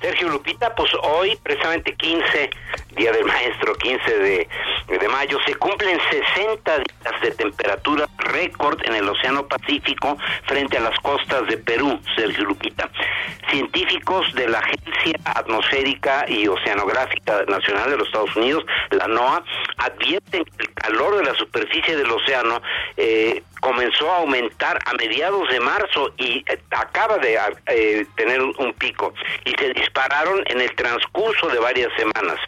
Sergio 0.00 0.28
Lupita, 0.28 0.74
pues 0.74 0.90
hoy, 1.00 1.38
precisamente 1.40 1.94
15, 1.94 2.50
Día 2.96 3.12
del 3.12 3.24
Maestro, 3.24 3.72
15 3.76 4.18
de, 4.18 4.48
de 4.88 5.08
mayo, 5.08 5.38
se 5.46 5.54
cumplen 5.54 5.96
60 6.34 6.78
días 6.78 7.20
de 7.22 7.30
temperatura 7.30 8.08
récord 8.18 8.80
en 8.84 8.96
el 8.96 9.08
Océano 9.08 9.46
Pacífico 9.46 10.18
frente 10.48 10.76
a 10.78 10.80
las 10.80 10.98
costas 11.02 11.46
de 11.46 11.56
Perú, 11.56 12.00
Sergio 12.16 12.42
Lupita. 12.42 12.90
Científicos 13.48 14.34
de 14.34 14.48
la 14.48 14.58
Agencia 14.58 15.20
Atmosférica 15.24 16.24
y 16.28 16.48
Oceanográfica 16.48 17.44
Nacional 17.44 17.90
de 17.90 17.96
los 17.96 18.08
Estados 18.08 18.34
Unidos, 18.34 18.64
la 18.90 19.06
NOAA, 19.06 19.44
advierten 19.76 20.44
que 20.44 20.64
el 20.64 20.74
calor 20.74 21.18
de 21.18 21.24
la 21.26 21.34
superficie 21.34 21.96
del 21.96 22.10
océano 22.10 22.60
eh, 22.96 23.40
comenzó 23.60 24.10
a 24.10 24.18
aumentar 24.18 24.78
a 24.84 24.94
mediados 24.94 25.48
de 25.50 25.60
marzo 25.60 26.12
y 26.16 26.44
eh, 26.48 26.58
acaba 26.70 27.18
de 27.18 27.38
eh, 27.66 28.06
tener 28.16 28.40
un 28.40 28.72
pico 28.74 29.12
y 29.44 29.50
se 29.52 29.72
dispararon 29.72 30.42
en 30.46 30.60
el 30.60 30.74
transcurso 30.74 31.48
de 31.48 31.58
varias 31.58 31.92
semanas. 31.96 32.38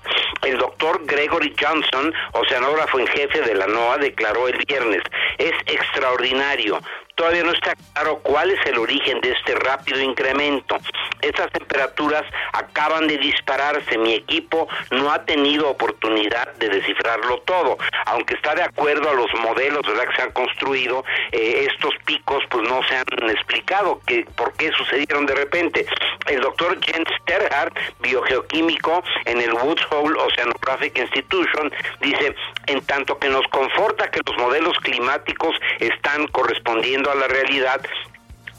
El 0.42 0.58
doctor 0.58 1.00
Gregory 1.06 1.54
Johnson, 1.60 2.12
oceanógrafo 2.32 2.98
en 2.98 3.06
jefe 3.08 3.40
de 3.42 3.54
la 3.54 3.66
NOAA, 3.66 3.98
declaró 3.98 4.48
el 4.48 4.58
viernes, 4.66 5.02
es 5.38 5.52
extraordinario, 5.66 6.80
Todavía 7.18 7.42
no 7.42 7.50
está 7.50 7.74
claro 7.94 8.20
cuál 8.20 8.52
es 8.52 8.64
el 8.64 8.78
origen 8.78 9.20
de 9.20 9.32
este 9.32 9.56
rápido 9.56 10.00
incremento. 10.00 10.78
Estas 11.20 11.50
temperaturas 11.50 12.22
acaban 12.52 13.08
de 13.08 13.18
dispararse. 13.18 13.98
Mi 13.98 14.14
equipo 14.14 14.68
no 14.92 15.10
ha 15.10 15.24
tenido 15.24 15.68
oportunidad 15.68 16.54
de 16.54 16.68
descifrarlo 16.68 17.38
todo. 17.40 17.76
Aunque 18.06 18.34
está 18.34 18.54
de 18.54 18.62
acuerdo 18.62 19.10
a 19.10 19.14
los 19.14 19.26
modelos 19.40 19.82
que 19.84 20.14
se 20.14 20.22
han 20.22 20.30
construido, 20.30 21.04
eh, 21.32 21.66
estos 21.68 21.92
picos 22.04 22.44
pues 22.50 22.68
no 22.68 22.80
se 22.84 22.94
han 22.94 23.30
explicado 23.30 24.00
que, 24.06 24.24
por 24.36 24.52
qué 24.52 24.70
sucedieron 24.70 25.26
de 25.26 25.34
repente. 25.34 25.86
El 26.28 26.40
doctor 26.40 26.78
Jens 26.80 27.08
Terhard, 27.24 27.72
biogeoquímico 27.98 29.02
en 29.24 29.40
el 29.40 29.54
Woods 29.54 29.84
Hole 29.90 30.20
Oceanographic 30.20 30.96
Institution, 30.98 31.72
dice, 32.00 32.36
en 32.66 32.80
tanto 32.82 33.18
que 33.18 33.28
nos 33.28 33.46
conforta 33.48 34.08
que 34.08 34.20
los 34.24 34.36
modelos 34.38 34.78
climáticos 34.78 35.56
están 35.80 36.28
correspondiendo 36.28 37.07
a 37.10 37.14
la 37.14 37.28
realidad 37.28 37.80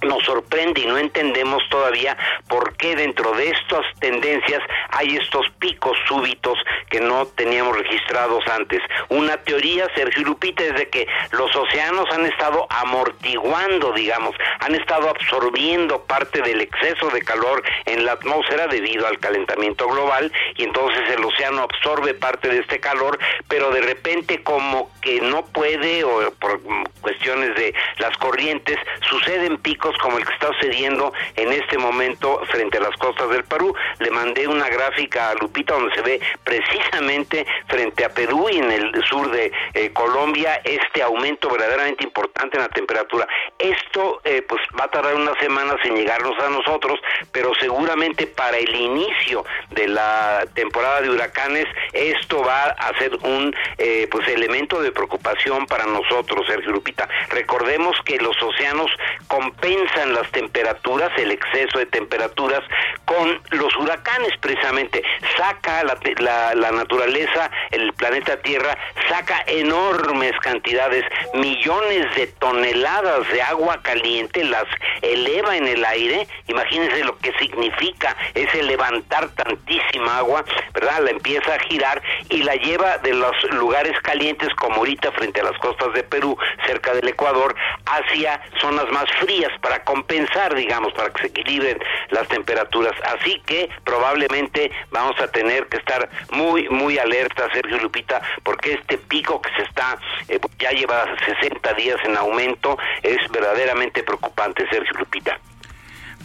nos 0.02 0.24
sorprende 0.24 0.82
y 0.82 0.86
no 0.86 0.98
entendemos 0.98 1.62
todavía 1.70 2.18
por 2.48 2.76
qué 2.78 2.96
dentro 2.96 3.32
de 3.34 3.50
estas 3.50 3.86
tendencias 4.00 4.62
hay 4.90 5.18
estos 5.18 5.46
picos 5.60 5.98
súbitos 6.08 6.58
que 6.90 7.00
no 7.00 7.26
teníamos 7.28 7.78
registrados 7.78 8.44
antes. 8.48 8.82
Una 9.10 9.38
teoría, 9.38 9.88
Sergio 9.96 10.24
Lupita, 10.24 10.64
es 10.64 10.76
de 10.76 10.90
que 10.90 11.08
los 11.32 11.54
océanos 11.56 12.06
han 12.12 12.26
estado 12.26 12.68
amortiguando, 12.70 13.92
digamos, 13.94 14.36
han 14.60 14.76
estado 14.76 15.10
absorbiendo 15.10 16.04
parte 16.04 16.42
del 16.42 16.62
exceso 16.62 17.10
de 17.10 17.22
calor 17.22 17.64
en 17.86 18.06
la 18.06 18.14
atmósfera 18.14 18.68
debido 18.68 19.08
al 19.08 19.20
calentamiento 19.20 19.88
global 19.88 20.32
y 20.56 20.64
entonces 20.64 21.10
el 21.10 21.24
océano 21.24 21.64
absorbe 21.64 22.14
parte 22.14 22.50
de 22.50 22.60
este 22.60 22.80
calor, 22.80 23.18
pero 23.48 23.72
de 23.72 23.82
repente 23.82 24.44
como 24.44 24.92
que 25.02 25.22
no 25.22 25.46
puede 25.46 26.04
o 26.04 26.32
por 26.40 26.60
cuestiones 27.02 27.56
de 27.56 27.74
las 27.98 28.16
corrientes 28.18 28.78
suceden 29.10 29.58
picos 29.58 29.89
como 29.98 30.18
el 30.18 30.26
que 30.26 30.34
está 30.34 30.48
sucediendo 30.54 31.12
en 31.36 31.52
este 31.52 31.78
momento 31.78 32.42
frente 32.50 32.78
a 32.78 32.82
las 32.82 32.96
costas 32.98 33.30
del 33.30 33.44
Perú. 33.44 33.74
Le 34.00 34.12
mandé 34.12 34.48
una 34.48 34.70
gráfica 34.70 35.30
a 35.30 35.36
Lupita 35.36 35.74
donde 35.74 35.94
se 35.96 36.02
ve 36.02 36.20
precisamente 36.44 37.46
frente 37.68 38.06
a 38.06 38.10
Perú 38.10 38.48
y 38.52 38.58
en 38.58 38.72
el 38.72 39.04
sur 39.06 39.30
de 39.32 39.52
eh, 39.74 39.92
Colombia 39.94 40.62
este 40.64 41.02
aumento 41.02 41.50
verdaderamente 41.50 42.04
importante 42.04 42.58
en 42.58 42.64
la 42.64 42.70
temperatura. 42.70 43.28
Esto 43.58 44.22
eh, 44.24 44.42
pues 44.48 44.62
va 44.80 44.86
a 44.86 44.88
tardar 44.90 45.16
unas 45.16 45.38
semanas 45.40 45.76
en 45.84 45.96
llegarnos 45.96 46.38
a 46.40 46.50
nosotros, 46.50 47.00
pero 47.32 47.52
seguramente 47.60 48.28
para 48.28 48.58
el 48.58 48.74
inicio 48.76 49.46
de 49.72 49.88
la 49.88 50.46
temporada 50.54 51.02
de 51.02 51.10
huracanes 51.10 51.66
esto 51.94 52.44
va 52.44 52.66
a 52.66 52.98
ser 52.98 53.16
un 53.24 53.56
eh, 53.78 54.08
pues 54.12 54.28
elemento 54.28 54.82
de 54.82 54.92
preocupación 54.92 55.66
para 55.66 55.86
nosotros, 55.86 56.46
Sergio 56.48 56.72
Lupita. 56.72 57.08
Recordemos 57.30 57.96
que 58.06 58.18
los 58.18 58.36
océanos 58.42 58.92
compensan 59.28 59.79
las 60.14 60.30
temperaturas, 60.32 61.12
el 61.18 61.32
exceso 61.32 61.80
de 61.80 61.86
temperaturas, 61.86 62.62
con 63.06 63.40
los 63.52 63.76
huracanes 63.78 64.32
precisamente. 64.40 65.02
Saca 65.38 65.84
la, 65.84 66.54
la, 66.56 66.72
naturaleza, 66.72 67.50
el 67.72 67.94
planeta 67.94 68.38
Tierra, 68.42 68.78
saca 69.08 69.44
enormes 69.48 70.34
cantidades, 70.42 71.06
millones 71.34 72.14
de 72.16 72.28
toneladas 72.28 73.28
de 73.32 73.42
agua 73.42 73.82
caliente, 73.82 74.44
las 74.44 74.66
eleva 75.02 75.56
en 75.56 75.68
el 75.68 75.84
aire. 75.86 76.28
Imagínense 76.48 77.04
lo 77.04 77.18
que 77.18 77.32
significa 77.40 78.16
ese 78.34 78.64
levantar 78.64 79.30
tantísima 79.30 80.18
agua, 80.18 80.44
¿verdad? 80.74 81.04
La 81.04 81.12
empieza 81.12 81.56
a 81.56 81.60
girar 81.60 82.02
y 82.30 82.44
la 82.44 82.56
lleva 82.56 82.98
de 82.98 83.14
los 83.14 83.36
lugares 83.52 84.00
calientes 84.02 84.50
como 84.56 84.78
ahorita 84.78 85.12
frente 85.14 85.42
a 85.42 85.46
las 85.46 85.58
costas 85.60 85.94
de 85.94 86.04
Perú, 86.04 86.38
cerca 86.66 86.94
del 86.94 87.08
Ecuador, 87.08 87.56
hacia 87.86 88.42
zonas 88.60 88.90
más 88.92 89.06
frías 89.20 89.52
compensar, 89.84 90.56
digamos, 90.56 90.94
para 90.94 91.10
que 91.12 91.22
se 91.22 91.28
equilibren 91.28 91.78
las 92.10 92.28
temperaturas. 92.28 92.94
Así 93.04 93.42
que 93.46 93.70
probablemente 93.84 94.72
vamos 94.92 95.20
a 95.22 95.28
tener 95.28 95.68
que 95.68 95.78
estar 95.78 96.10
muy, 96.32 96.68
muy 96.70 96.98
alerta, 96.98 97.48
Sergio 97.54 97.78
Lupita, 97.78 98.22
porque 98.44 98.74
este 98.74 98.98
pico 98.98 99.42
que 99.42 99.50
se 99.56 99.64
está, 99.64 99.98
eh, 100.28 100.40
ya 100.60 100.72
lleva 100.72 101.06
60 101.26 101.74
días 101.74 101.98
en 102.06 102.18
aumento, 102.18 102.78
es 103.04 103.18
verdaderamente 103.32 104.04
preocupante, 104.04 104.68
Sergio 104.70 104.98
Lupita. 104.98 105.40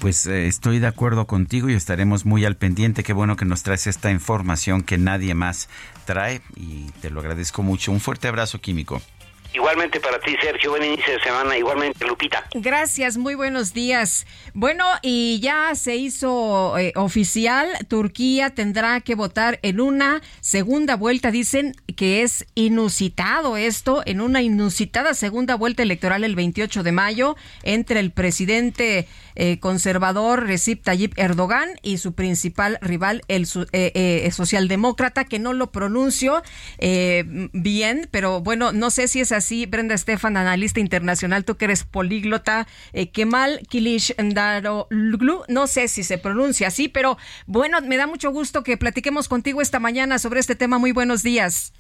Pues 0.00 0.26
eh, 0.26 0.46
estoy 0.46 0.80
de 0.80 0.86
acuerdo 0.86 1.26
contigo 1.26 1.70
y 1.70 1.74
estaremos 1.74 2.26
muy 2.26 2.44
al 2.44 2.56
pendiente. 2.56 3.04
Qué 3.04 3.12
bueno 3.12 3.36
que 3.36 3.44
nos 3.44 3.62
traes 3.62 3.86
esta 3.86 4.10
información 4.10 4.82
que 4.82 4.98
nadie 4.98 5.34
más 5.34 5.68
trae 6.04 6.42
y 6.56 6.90
te 7.00 7.10
lo 7.10 7.20
agradezco 7.20 7.62
mucho. 7.62 7.92
Un 7.92 8.00
fuerte 8.00 8.28
abrazo 8.28 8.60
químico. 8.60 9.00
Igualmente 9.54 10.00
para 10.00 10.18
ti, 10.18 10.36
Sergio. 10.42 10.72
Buen 10.72 10.82
inicio 10.82 11.12
de 11.12 11.20
semana. 11.20 11.56
Igualmente, 11.56 12.04
Lupita. 12.04 12.44
Gracias. 12.54 13.16
Muy 13.16 13.36
buenos 13.36 13.72
días. 13.72 14.26
Bueno, 14.52 14.84
y 15.00 15.38
ya 15.40 15.72
se 15.76 15.94
hizo 15.94 16.76
eh, 16.76 16.92
oficial. 16.96 17.68
Turquía 17.86 18.50
tendrá 18.50 19.00
que 19.00 19.14
votar 19.14 19.60
en 19.62 19.80
una 19.80 20.22
segunda 20.40 20.96
vuelta. 20.96 21.30
Dicen 21.30 21.76
que 21.96 22.22
es 22.22 22.44
inusitado 22.56 23.56
esto, 23.56 24.02
en 24.06 24.20
una 24.20 24.42
inusitada 24.42 25.14
segunda 25.14 25.54
vuelta 25.54 25.84
electoral 25.84 26.24
el 26.24 26.34
28 26.34 26.82
de 26.82 26.90
mayo 26.90 27.36
entre 27.62 28.00
el 28.00 28.10
presidente 28.10 29.06
eh, 29.36 29.58
conservador 29.60 30.46
Recep 30.46 30.82
Tayyip 30.82 31.16
Erdogan 31.16 31.70
y 31.82 31.98
su 31.98 32.14
principal 32.14 32.78
rival, 32.80 33.22
el 33.28 33.46
eh, 33.72 34.28
socialdemócrata, 34.30 35.24
que 35.24 35.38
no 35.38 35.52
lo 35.52 35.70
pronuncio 35.70 36.42
bien, 37.52 38.08
pero 38.10 38.40
bueno, 38.40 38.72
no 38.72 38.90
sé 38.90 39.08
si 39.08 39.20
es 39.20 39.32
así 39.32 39.54
Sí, 39.54 39.66
Brenda 39.66 39.94
Estefan, 39.94 40.36
analista 40.36 40.80
internacional, 40.80 41.44
tú 41.44 41.56
que 41.56 41.66
eres 41.66 41.84
políglota, 41.84 42.66
eh, 42.92 43.10
Kemal 43.10 43.60
Kilish 43.68 44.12
Daroglu, 44.16 45.44
no 45.48 45.66
sé 45.68 45.86
si 45.86 46.02
se 46.02 46.18
pronuncia 46.18 46.66
así, 46.66 46.88
pero 46.88 47.18
bueno, 47.46 47.80
me 47.82 47.96
da 47.96 48.08
mucho 48.08 48.32
gusto 48.32 48.64
que 48.64 48.76
platiquemos 48.76 49.28
contigo 49.28 49.60
esta 49.60 49.78
mañana 49.78 50.18
sobre 50.18 50.40
este 50.40 50.56
tema. 50.56 50.78
Muy 50.78 50.90
buenos 50.90 51.22
días. 51.22 51.72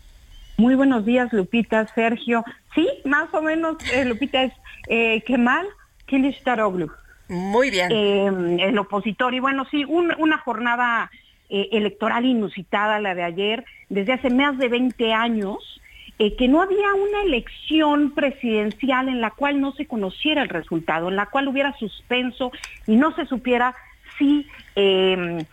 Muy 0.56 0.76
buenos 0.76 1.04
días, 1.04 1.32
Lupita, 1.32 1.92
Sergio. 1.94 2.44
Sí, 2.76 2.86
más 3.06 3.32
o 3.34 3.42
menos, 3.42 3.76
eh, 3.92 4.04
Lupita, 4.04 4.44
es 4.44 4.52
eh, 4.88 5.24
Kemal 5.26 5.66
Kilish 6.06 6.44
Daroglu. 6.44 6.92
Muy 7.28 7.70
bien. 7.70 7.90
Em, 7.90 8.60
el 8.60 8.78
opositor. 8.78 9.34
Y 9.34 9.40
bueno, 9.40 9.66
sí, 9.70 9.84
una 9.84 10.38
jornada 10.38 11.10
eh, 11.48 11.68
electoral 11.72 12.26
inusitada, 12.26 13.00
la 13.00 13.14
de 13.14 13.22
ayer, 13.22 13.64
desde 13.88 14.12
hace 14.12 14.30
más 14.30 14.58
de 14.58 14.68
20 14.68 15.12
años. 15.12 15.80
Eh, 16.20 16.36
que 16.36 16.46
no 16.46 16.62
había 16.62 16.94
una 16.94 17.22
elección 17.24 18.12
presidencial 18.12 19.08
en 19.08 19.20
la 19.20 19.32
cual 19.32 19.60
no 19.60 19.72
se 19.72 19.86
conociera 19.86 20.42
el 20.42 20.48
resultado, 20.48 21.08
en 21.08 21.16
la 21.16 21.26
cual 21.26 21.48
hubiera 21.48 21.76
suspenso 21.76 22.52
y 22.86 22.94
no 22.94 23.12
se 23.16 23.26
supiera 23.26 23.74
si 24.16 24.46
eh, 24.76 25.44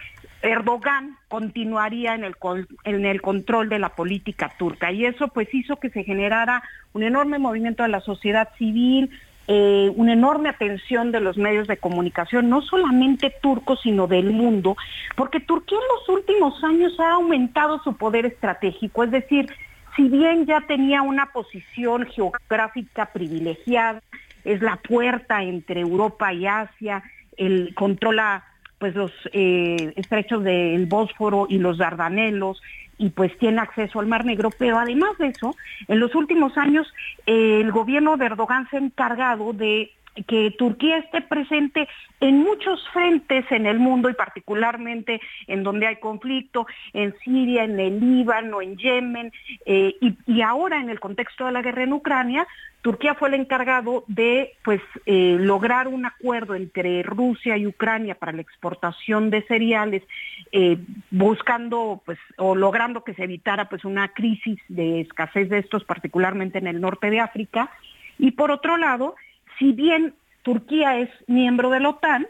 Erdogan 0.41 1.17
continuaría 1.27 2.15
en 2.15 2.23
el, 2.23 2.35
en 2.83 3.05
el 3.05 3.21
control 3.21 3.69
de 3.69 3.79
la 3.79 3.89
política 3.89 4.53
turca. 4.57 4.91
Y 4.91 5.05
eso 5.05 5.27
pues 5.29 5.53
hizo 5.53 5.77
que 5.77 5.89
se 5.89 6.03
generara 6.03 6.63
un 6.93 7.03
enorme 7.03 7.39
movimiento 7.39 7.83
de 7.83 7.89
la 7.89 8.01
sociedad 8.01 8.49
civil, 8.57 9.09
eh, 9.53 9.91
una 9.97 10.13
enorme 10.13 10.47
atención 10.47 11.11
de 11.11 11.19
los 11.19 11.37
medios 11.37 11.67
de 11.67 11.75
comunicación, 11.75 12.47
no 12.47 12.61
solamente 12.61 13.33
turcos, 13.41 13.81
sino 13.81 14.07
del 14.07 14.31
mundo, 14.31 14.77
porque 15.17 15.41
Turquía 15.41 15.77
en 15.77 15.83
los 15.97 16.07
últimos 16.07 16.63
años 16.63 16.97
ha 17.01 17.15
aumentado 17.15 17.83
su 17.83 17.97
poder 17.97 18.25
estratégico, 18.25 19.03
es 19.03 19.11
decir, 19.11 19.53
si 19.97 20.07
bien 20.07 20.45
ya 20.45 20.61
tenía 20.61 21.01
una 21.01 21.33
posición 21.33 22.05
geográfica 22.05 23.07
privilegiada, 23.07 24.01
es 24.45 24.61
la 24.61 24.77
puerta 24.77 25.43
entre 25.43 25.81
Europa 25.81 26.31
y 26.31 26.47
Asia, 26.47 27.03
él 27.35 27.73
controla 27.75 28.45
pues 28.79 28.95
los 28.95 29.11
eh, 29.33 29.91
estrechos 29.97 30.45
del 30.45 30.85
Bósforo 30.85 31.45
y 31.49 31.57
los 31.57 31.77
Dardanelos 31.77 32.61
y 33.01 33.09
pues 33.09 33.35
tiene 33.39 33.59
acceso 33.59 33.99
al 33.99 34.05
Mar 34.05 34.25
Negro, 34.25 34.51
pero 34.55 34.77
además 34.77 35.17
de 35.17 35.27
eso, 35.29 35.55
en 35.87 35.99
los 35.99 36.13
últimos 36.13 36.55
años 36.55 36.87
el 37.25 37.71
gobierno 37.71 38.15
de 38.15 38.27
Erdogan 38.27 38.69
se 38.69 38.77
ha 38.77 38.79
encargado 38.79 39.53
de 39.53 39.91
que 40.27 40.51
Turquía 40.57 40.97
esté 40.97 41.21
presente 41.21 41.87
en 42.19 42.39
muchos 42.39 42.87
frentes 42.89 43.45
en 43.51 43.65
el 43.65 43.79
mundo 43.79 44.09
y 44.09 44.13
particularmente 44.13 45.21
en 45.47 45.63
donde 45.63 45.87
hay 45.87 45.95
conflicto, 45.97 46.67
en 46.93 47.15
Siria, 47.23 47.63
en 47.63 47.79
el 47.79 47.99
Líbano, 47.99 48.61
en 48.61 48.77
Yemen 48.77 49.31
eh, 49.65 49.95
y, 50.27 50.41
ahora 50.41 50.79
en 50.79 50.89
el 50.89 50.99
contexto 50.99 51.45
de 51.45 51.51
la 51.51 51.61
guerra 51.61 51.83
en 51.83 51.93
Ucrania, 51.93 52.47
Turquía 52.81 53.13
fue 53.13 53.29
el 53.29 53.35
encargado 53.35 54.03
de 54.07 54.53
pues 54.63 54.81
eh, 55.05 55.37
lograr 55.39 55.87
un 55.87 56.05
acuerdo 56.05 56.55
entre 56.55 57.03
Rusia 57.03 57.55
y 57.57 57.67
Ucrania 57.67 58.15
para 58.15 58.31
la 58.31 58.41
exportación 58.41 59.29
de 59.29 59.43
cereales, 59.43 60.03
eh, 60.51 60.77
buscando 61.11 62.01
pues 62.05 62.17
o 62.37 62.55
logrando 62.55 63.03
que 63.03 63.13
se 63.13 63.23
evitara 63.23 63.69
pues 63.69 63.85
una 63.85 64.09
crisis 64.09 64.59
de 64.67 65.01
escasez 65.01 65.49
de 65.49 65.59
estos, 65.59 65.83
particularmente 65.83 66.57
en 66.57 66.67
el 66.67 66.81
norte 66.81 67.09
de 67.11 67.19
África. 67.19 67.69
Y 68.17 68.31
por 68.31 68.51
otro 68.51 68.77
lado, 68.77 69.15
si 69.57 69.71
bien 69.71 70.13
Turquía 70.43 70.97
es 70.99 71.09
miembro 71.27 71.69
de 71.69 71.79
la 71.79 71.89
OTAN, 71.89 72.27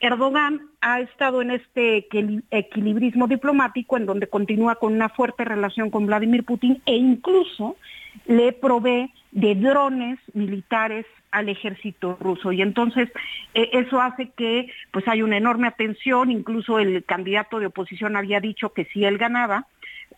Erdogan 0.00 0.62
ha 0.80 1.00
estado 1.00 1.42
en 1.42 1.50
este 1.50 2.08
equilibrismo 2.50 3.26
diplomático 3.26 3.98
en 3.98 4.06
donde 4.06 4.28
continúa 4.28 4.76
con 4.76 4.94
una 4.94 5.10
fuerte 5.10 5.44
relación 5.44 5.90
con 5.90 6.06
Vladimir 6.06 6.44
Putin 6.44 6.80
e 6.86 6.96
incluso 6.96 7.76
le 8.26 8.52
provee 8.52 9.12
de 9.30 9.54
drones 9.54 10.18
militares 10.32 11.04
al 11.30 11.48
ejército 11.50 12.16
ruso. 12.18 12.50
Y 12.50 12.62
entonces 12.62 13.10
eh, 13.54 13.70
eso 13.74 14.00
hace 14.00 14.30
que 14.30 14.68
pues 14.90 15.06
hay 15.06 15.22
una 15.22 15.36
enorme 15.36 15.68
atención. 15.68 16.30
Incluso 16.30 16.78
el 16.78 17.04
candidato 17.04 17.60
de 17.60 17.66
oposición 17.66 18.16
había 18.16 18.40
dicho 18.40 18.72
que 18.72 18.86
si 18.86 19.04
él 19.04 19.18
ganaba 19.18 19.66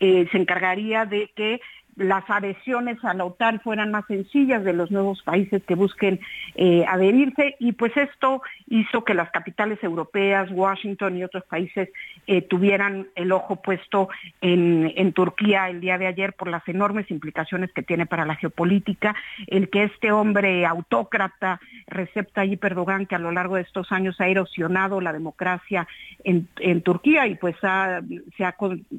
eh, 0.00 0.26
se 0.30 0.38
encargaría 0.38 1.04
de 1.04 1.30
que 1.34 1.60
las 1.96 2.24
adhesiones 2.28 2.98
a 3.04 3.14
la 3.14 3.24
OTAN 3.24 3.60
fueran 3.60 3.90
más 3.90 4.06
sencillas 4.06 4.64
de 4.64 4.72
los 4.72 4.90
nuevos 4.90 5.22
países 5.22 5.62
que 5.64 5.74
busquen 5.74 6.20
eh, 6.54 6.84
adherirse 6.88 7.56
y 7.58 7.72
pues 7.72 7.96
esto 7.96 8.42
hizo 8.68 9.04
que 9.04 9.14
las 9.14 9.30
capitales 9.30 9.82
europeas, 9.82 10.50
Washington 10.50 11.18
y 11.18 11.24
otros 11.24 11.44
países 11.44 11.90
eh, 12.26 12.40
tuvieran 12.40 13.08
el 13.14 13.32
ojo 13.32 13.56
puesto 13.56 14.08
en, 14.40 14.92
en, 14.96 15.12
Turquía 15.12 15.68
el 15.68 15.80
día 15.80 15.98
de 15.98 16.06
ayer 16.06 16.32
por 16.32 16.48
las 16.48 16.66
enormes 16.68 17.10
implicaciones 17.10 17.70
que 17.72 17.82
tiene 17.82 18.06
para 18.06 18.24
la 18.24 18.36
geopolítica, 18.36 19.14
el 19.46 19.68
que 19.68 19.84
este 19.84 20.12
hombre 20.12 20.64
autócrata, 20.64 21.60
Recep 21.86 22.32
Tayyip 22.32 22.64
Erdogan, 22.64 23.06
que 23.06 23.14
a 23.14 23.18
lo 23.18 23.32
largo 23.32 23.56
de 23.56 23.62
estos 23.62 23.92
años 23.92 24.20
ha 24.20 24.28
erosionado 24.28 25.00
la 25.00 25.12
democracia 25.12 25.86
en, 26.24 26.48
en 26.60 26.80
Turquía 26.82 27.26
y 27.26 27.34
pues 27.34 27.56
se 27.60 27.66
ha, 27.66 28.02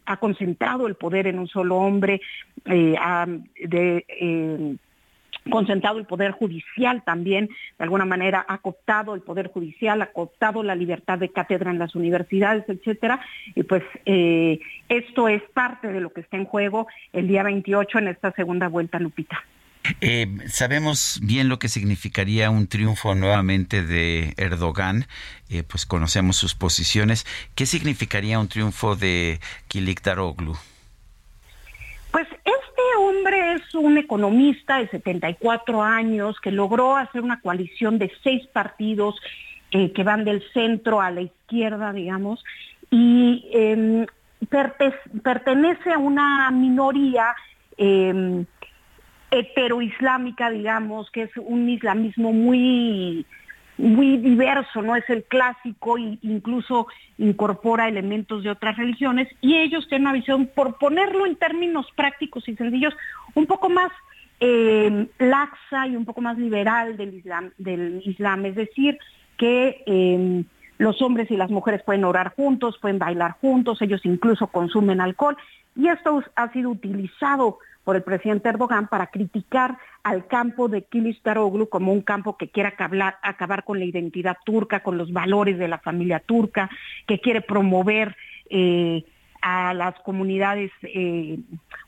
ha, 0.06 0.18
concentrado 0.18 0.88
el 0.88 0.96
poder 0.96 1.28
en 1.28 1.40
un 1.40 1.48
solo 1.48 1.78
hombre, 1.78 2.22
eh, 2.66 2.83
ha 3.00 3.26
de, 3.28 4.06
eh, 4.08 4.76
concentrado 5.50 6.00
el 6.00 6.06
poder 6.06 6.32
judicial 6.32 7.04
también, 7.04 7.48
de 7.48 7.84
alguna 7.84 8.06
manera 8.06 8.46
ha 8.48 8.60
cooptado 8.60 9.16
el 9.16 9.22
poder 9.22 9.48
judicial, 9.48 10.02
ha 10.02 10.12
cooptado 10.12 10.64
la 10.64 10.76
libertad 10.76 11.20
de 11.20 11.30
cátedra 11.30 11.72
en 11.72 11.80
las 11.80 11.96
universidades, 11.96 12.64
etcétera, 12.68 13.20
y 13.56 13.64
pues 13.64 13.84
eh, 14.06 14.60
esto 14.90 15.28
es 15.28 15.42
parte 15.54 15.90
de 15.90 16.02
lo 16.02 16.12
que 16.12 16.22
está 16.22 16.38
en 16.38 16.46
juego 16.46 16.88
el 17.12 17.28
día 17.28 17.44
28 17.44 18.00
en 18.00 18.08
esta 18.08 18.32
segunda 18.32 18.68
vuelta, 18.68 19.00
Lupita. 19.00 19.44
Eh, 20.00 20.28
sabemos 20.48 21.20
bien 21.22 21.50
lo 21.50 21.60
que 21.60 21.68
significaría 21.68 22.50
un 22.50 22.68
triunfo 22.68 23.16
nuevamente 23.16 23.84
de 23.84 24.34
Erdogan, 24.38 25.08
eh, 25.50 25.64
pues 25.64 25.86
conocemos 25.86 26.38
sus 26.38 26.56
posiciones. 26.56 27.26
¿Qué 27.54 27.66
significaría 27.66 28.40
un 28.40 28.48
triunfo 28.48 28.96
de 28.96 29.42
Kilik 29.68 30.02
Daroglu? 30.02 30.56
Es 33.54 33.76
un 33.76 33.98
economista 34.00 34.78
de 34.78 34.88
74 34.88 35.84
años 35.84 36.40
que 36.40 36.52
logró 36.52 36.96
hacer 36.96 37.22
una 37.22 37.40
coalición 37.40 38.00
de 38.00 38.12
seis 38.24 38.48
partidos 38.48 39.16
eh, 39.72 39.92
que 39.92 40.04
van 40.04 40.26
del 40.26 40.44
centro 40.54 41.02
a 41.02 41.12
la 41.12 41.22
izquierda, 41.22 41.94
digamos, 41.94 42.44
y 42.90 43.48
em, 43.52 44.06
pertenece 45.22 45.92
a 45.92 46.00
una 46.00 46.50
minoría 46.52 47.36
eh, 47.78 48.44
heteroislámica, 49.30 50.50
digamos, 50.50 51.12
que 51.12 51.24
es 51.24 51.32
un 51.38 51.70
islamismo 51.70 52.34
muy 52.34 53.26
muy 53.78 54.18
diverso, 54.18 54.82
no 54.82 54.96
es 54.96 55.10
el 55.10 55.24
clásico 55.24 55.98
e 55.98 56.18
incluso 56.22 56.88
incorpora 57.18 57.88
elementos 57.88 58.44
de 58.44 58.52
otras 58.52 58.78
religiones 58.78 59.28
y 59.42 59.58
ellos 59.58 59.88
tienen 59.88 60.08
una 60.08 60.14
visión, 60.14 60.48
por 60.54 60.78
ponerlo 60.78 61.26
en 61.26 61.36
términos 61.36 61.88
prácticos 61.96 62.48
y 62.48 62.56
sencillos, 62.56 62.94
un 63.34 63.46
poco 63.46 63.70
más 63.70 63.92
eh, 64.40 65.08
laxa 65.20 65.88
y 65.88 65.96
un 65.96 66.06
poco 66.06 66.22
más 66.22 66.38
liberal 66.38 66.98
del 66.98 67.16
Islam, 67.16 67.52
del 67.58 68.02
Islam. 68.06 68.46
es 68.46 68.56
decir, 68.56 68.98
que 69.38 69.84
eh, 69.86 70.44
los 70.78 71.02
hombres 71.02 71.32
y 71.32 71.38
las 71.38 71.50
mujeres 71.50 71.82
pueden 71.84 72.04
orar 72.04 72.36
juntos, 72.36 72.78
pueden 72.80 73.00
bailar 73.00 73.38
juntos, 73.42 73.82
ellos 73.82 74.02
incluso 74.04 74.48
consumen 74.48 75.02
alcohol 75.02 75.38
y 75.76 75.88
esto 75.88 76.24
ha 76.36 76.52
sido 76.52 76.70
utilizado 76.70 77.60
por 77.84 77.96
el 77.96 78.04
presidente 78.04 78.50
Erdogan 78.50 78.88
para 78.88 79.08
criticar 79.08 79.78
al 80.04 80.28
campo 80.28 80.68
de 80.68 80.84
Kilistaroglu 80.84 81.70
como 81.70 81.92
un 81.92 82.02
campo 82.02 82.38
que 82.38 82.50
quiere 82.50 82.70
acabar, 82.70 83.64
con 83.64 83.80
la 83.80 83.86
identidad 83.86 84.38
turca, 84.46 84.82
con 84.82 84.98
los 84.98 85.12
valores 85.12 85.58
de 85.58 85.68
la 85.68 85.80
familia 85.80 86.20
turca, 86.20 86.70
que 87.08 87.20
quiere 87.20 87.42
promover 87.42 88.16
eh, 88.50 89.04
a 89.42 89.74
las 89.74 90.00
comunidades 90.02 90.72
eh, 90.84 91.40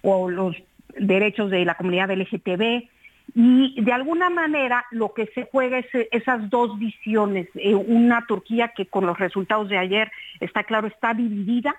o 0.02 0.30
los 0.30 0.56
derechos 0.98 1.50
de 1.52 1.66
la 1.66 1.76
comunidad 1.76 2.12
LGTB. 2.12 2.90
Y 3.34 3.82
de 3.82 3.92
alguna 3.92 4.30
manera 4.30 4.86
lo 4.92 5.14
que 5.14 5.28
se 5.28 5.48
juega 5.52 5.80
es 5.80 5.88
esas 6.12 6.50
dos 6.50 6.78
visiones, 6.78 7.48
eh, 7.56 7.74
una 7.74 8.26
Turquía 8.28 8.70
que 8.76 8.86
con 8.86 9.06
los 9.06 9.18
resultados 9.18 9.68
de 9.68 9.78
ayer 9.78 10.12
está 10.40 10.64
claro, 10.64 10.88
está 10.88 11.14
dividida 11.14 11.76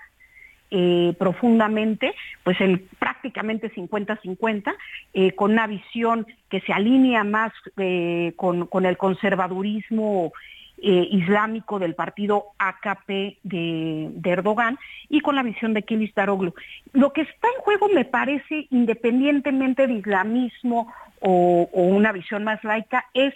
eh, 0.70 1.14
profundamente, 1.18 2.14
pues 2.42 2.60
en 2.60 2.88
prácticamente 2.98 3.72
50-50, 3.72 4.74
eh, 5.14 5.32
con 5.32 5.52
una 5.52 5.68
visión 5.68 6.26
que 6.48 6.60
se 6.60 6.72
alinea 6.72 7.22
más 7.22 7.52
eh, 7.76 8.32
con, 8.36 8.68
el 8.84 8.96
conservadurismo 8.96 10.32
islámico 10.78 11.78
del 11.78 11.94
partido 11.94 12.48
AKP 12.58 13.38
de, 13.42 14.10
Erdogan 14.22 14.78
y 15.08 15.20
con 15.20 15.34
la 15.34 15.42
visión 15.42 15.72
de 15.72 15.82
Kilis 15.82 16.14
Daroglu. 16.14 16.52
Lo 16.92 17.14
que 17.14 17.22
está 17.22 17.48
en 17.56 17.62
juego 17.62 17.88
me 17.88 18.04
parece, 18.04 18.66
independientemente 18.70 19.86
de 19.86 19.94
islamismo 19.94 20.92
o 21.20 21.70
una 21.72 22.12
visión 22.12 22.44
más 22.44 22.62
laica, 22.62 23.06
es 23.14 23.32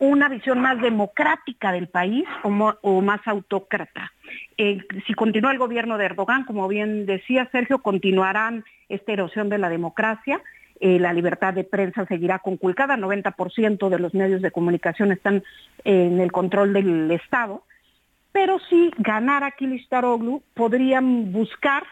una 0.00 0.28
visión 0.28 0.60
más 0.60 0.80
democrática 0.80 1.72
del 1.72 1.86
país 1.88 2.24
o, 2.42 3.00
más 3.02 3.20
autócrata. 3.26 4.12
Eh, 4.56 4.78
si 5.06 5.14
continúa 5.14 5.52
el 5.52 5.58
gobierno 5.58 5.98
de 5.98 6.06
Erdogan, 6.06 6.44
como 6.44 6.66
bien 6.68 7.04
decía 7.04 7.48
Sergio, 7.52 7.80
continuarán 7.80 8.64
esta 8.88 9.12
erosión 9.12 9.50
de 9.50 9.58
la 9.58 9.68
democracia. 9.68 10.40
Eh, 10.80 10.98
la 10.98 11.12
libertad 11.12 11.52
de 11.52 11.64
prensa 11.64 12.06
seguirá 12.06 12.38
conculcada, 12.38 12.96
90% 12.96 13.90
de 13.90 13.98
los 13.98 14.14
medios 14.14 14.40
de 14.40 14.50
comunicación 14.50 15.12
están 15.12 15.44
en 15.84 16.18
el 16.18 16.32
control 16.32 16.72
del 16.72 17.10
Estado, 17.10 17.62
pero 18.32 18.58
si 18.70 18.90
ganara 18.96 19.50
Kilistaroglu, 19.50 20.42
podrían 20.54 21.30
buscar 21.30 21.82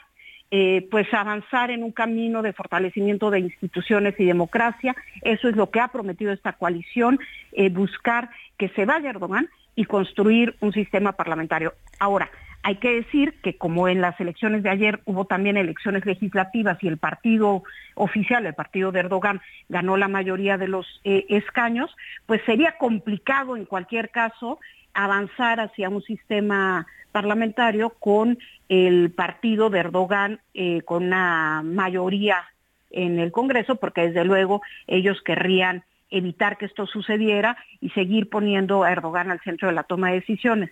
eh, 0.51 0.87
pues 0.91 1.12
avanzar 1.12 1.70
en 1.70 1.83
un 1.83 1.93
camino 1.93 2.43
de 2.43 2.53
fortalecimiento 2.53 3.31
de 3.31 3.41
instituciones 3.41 4.15
y 4.19 4.25
democracia. 4.25 4.97
Eso 5.23 5.49
es 5.49 5.57
lo 5.57 5.70
que 5.70 5.81
ha 5.81 5.89
prometido 5.89 6.33
esta 6.33 6.55
coalición, 6.55 7.19
eh, 7.53 7.69
buscar 7.69 8.31
que 8.57 8.69
se 8.70 8.85
vaya 8.85 9.11
Erdogan 9.11 9.49
y 9.77 9.85
construir 9.85 10.57
un 10.61 10.73
sistema 10.73 11.12
parlamentario. 11.12 11.75
Ahora, 11.99 12.31
hay 12.62 12.77
que 12.77 12.93
decir 12.93 13.35
que 13.43 13.57
como 13.57 13.89
en 13.89 14.01
las 14.01 14.19
elecciones 14.20 14.62
de 14.62 14.70
ayer 14.70 15.01
hubo 15.05 15.27
también 15.27 15.57
elecciones 15.57 16.05
legislativas 16.05 16.83
y 16.83 16.89
el 16.89 16.99
partido 16.99 17.62
oficial, 17.95 18.47
el 18.47 18.55
partido 18.55 18.91
de 18.91 19.01
Erdogan, 19.01 19.41
ganó 19.69 19.97
la 19.97 20.09
mayoría 20.09 20.59
de 20.59 20.69
los 20.69 21.01
eh, 21.05 21.27
escaños, 21.29 21.95
pues 22.27 22.43
sería 22.45 22.77
complicado 22.79 23.57
en 23.57 23.65
cualquier 23.65 24.11
caso 24.11 24.59
avanzar 24.95 25.61
hacia 25.61 25.89
un 25.89 26.03
sistema 26.03 26.87
parlamentario 27.12 27.90
con 27.90 28.39
el 28.68 29.10
partido 29.10 29.70
de 29.70 29.80
Erdogan 29.80 30.40
eh, 30.55 30.82
con 30.82 31.05
una 31.05 31.62
mayoría 31.64 32.44
en 32.90 33.18
el 33.18 33.32
Congreso, 33.32 33.76
porque 33.76 34.09
desde 34.09 34.24
luego 34.24 34.62
ellos 34.86 35.20
querrían 35.22 35.85
evitar 36.10 36.56
que 36.56 36.66
esto 36.66 36.86
sucediera 36.86 37.56
y 37.80 37.90
seguir 37.90 38.28
poniendo 38.28 38.82
a 38.82 38.93
Erdogan 38.93 39.30
al 39.30 39.40
centro 39.40 39.68
de 39.68 39.74
la 39.74 39.82
toma 39.82 40.09
de 40.09 40.20
decisiones. 40.20 40.70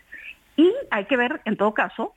Y 0.56 0.72
hay 0.90 1.04
que 1.04 1.16
ver, 1.16 1.40
en 1.44 1.56
todo 1.56 1.74
caso, 1.74 2.14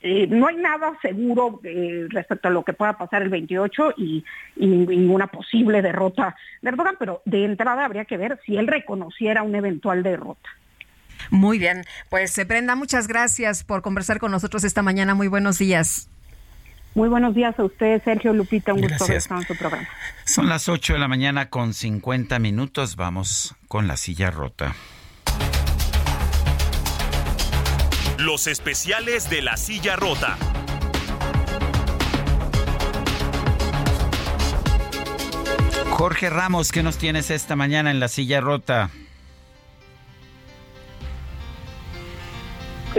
eh, 0.00 0.26
no 0.28 0.46
hay 0.46 0.56
nada 0.56 0.96
seguro 1.02 1.60
eh, 1.64 2.06
respecto 2.08 2.48
a 2.48 2.50
lo 2.50 2.64
que 2.64 2.72
pueda 2.72 2.96
pasar 2.96 3.22
el 3.22 3.28
28 3.30 3.94
y, 3.96 4.24
y, 4.56 4.66
una 5.06 5.26
posible 5.26 5.82
derrota 5.82 6.36
de 6.62 6.68
Erdogan, 6.68 6.96
pero 6.98 7.20
de 7.24 7.44
entrada 7.44 7.84
habría 7.84 8.04
que 8.04 8.16
ver 8.16 8.38
si 8.46 8.56
él 8.56 8.68
reconociera 8.68 9.42
una 9.42 9.58
eventual 9.58 10.02
derrota. 10.02 10.48
Muy 11.30 11.58
bien, 11.58 11.84
pues 12.08 12.34
Brenda, 12.46 12.74
muchas 12.74 13.08
gracias 13.08 13.64
por 13.64 13.82
conversar 13.82 14.18
con 14.18 14.30
nosotros 14.30 14.64
esta 14.64 14.82
mañana. 14.82 15.14
Muy 15.14 15.28
buenos 15.28 15.58
días. 15.58 16.08
Muy 16.94 17.08
buenos 17.08 17.34
días 17.34 17.56
a 17.58 17.64
ustedes, 17.64 18.02
Sergio 18.02 18.32
Lupita. 18.32 18.72
Un 18.74 18.80
gusto 18.80 19.04
estar 19.12 19.38
en 19.38 19.46
su 19.46 19.56
programa. 19.56 19.86
Son 20.24 20.48
las 20.48 20.68
8 20.68 20.94
de 20.94 20.98
la 20.98 21.06
mañana 21.06 21.48
con 21.48 21.72
50 21.72 22.38
minutos. 22.38 22.96
Vamos 22.96 23.54
con 23.68 23.86
la 23.86 23.96
silla 23.96 24.30
rota. 24.30 24.74
Los 28.18 28.48
especiales 28.48 29.30
de 29.30 29.42
la 29.42 29.56
silla 29.56 29.94
rota. 29.94 30.36
Jorge 35.90 36.30
Ramos, 36.30 36.72
¿qué 36.72 36.82
nos 36.82 36.98
tienes 36.98 37.30
esta 37.30 37.54
mañana 37.54 37.90
en 37.90 38.00
la 38.00 38.08
silla 38.08 38.40
rota? 38.40 38.90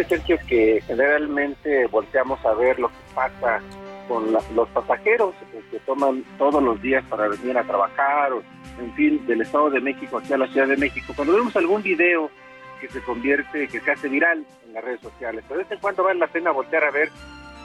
Sergio, 0.04 0.38
que 0.48 0.82
generalmente 0.86 1.88
volteamos 1.88 2.44
a 2.46 2.54
ver 2.54 2.80
lo 2.80 2.88
que 2.90 2.96
pasa 3.14 3.62
con 4.08 4.32
los 4.32 4.70
pasajeros 4.70 5.36
que 5.70 5.80
toman 5.80 6.24
todos 6.38 6.62
los 6.64 6.82
días 6.82 7.04
para 7.10 7.28
venir 7.28 7.58
a 7.58 7.64
trabajar, 7.64 8.34
o, 8.34 8.42
en 8.80 8.94
fin, 8.96 9.26
del 9.28 9.42
Estado 9.42 9.70
de 9.70 9.80
México 9.80 10.18
hacia 10.18 10.38
la 10.38 10.48
Ciudad 10.48 10.68
de 10.68 10.78
México. 10.78 11.14
Cuando 11.16 11.36
vemos 11.36 11.56
algún 11.56 11.84
video 11.84 12.32
que 12.82 12.88
se 12.90 13.02
convierte, 13.02 13.68
que 13.68 13.80
se 13.80 13.92
hace 13.92 14.08
viral 14.08 14.46
en 14.66 14.74
las 14.74 14.84
redes 14.84 15.02
sociales, 15.02 15.44
pero 15.48 15.60
de 15.60 15.64
vez 15.66 15.72
en 15.74 15.80
cuando 15.80 16.04
vale 16.04 16.20
la 16.20 16.28
pena 16.28 16.52
voltear 16.52 16.86
a 16.86 16.92
ver 16.92 17.10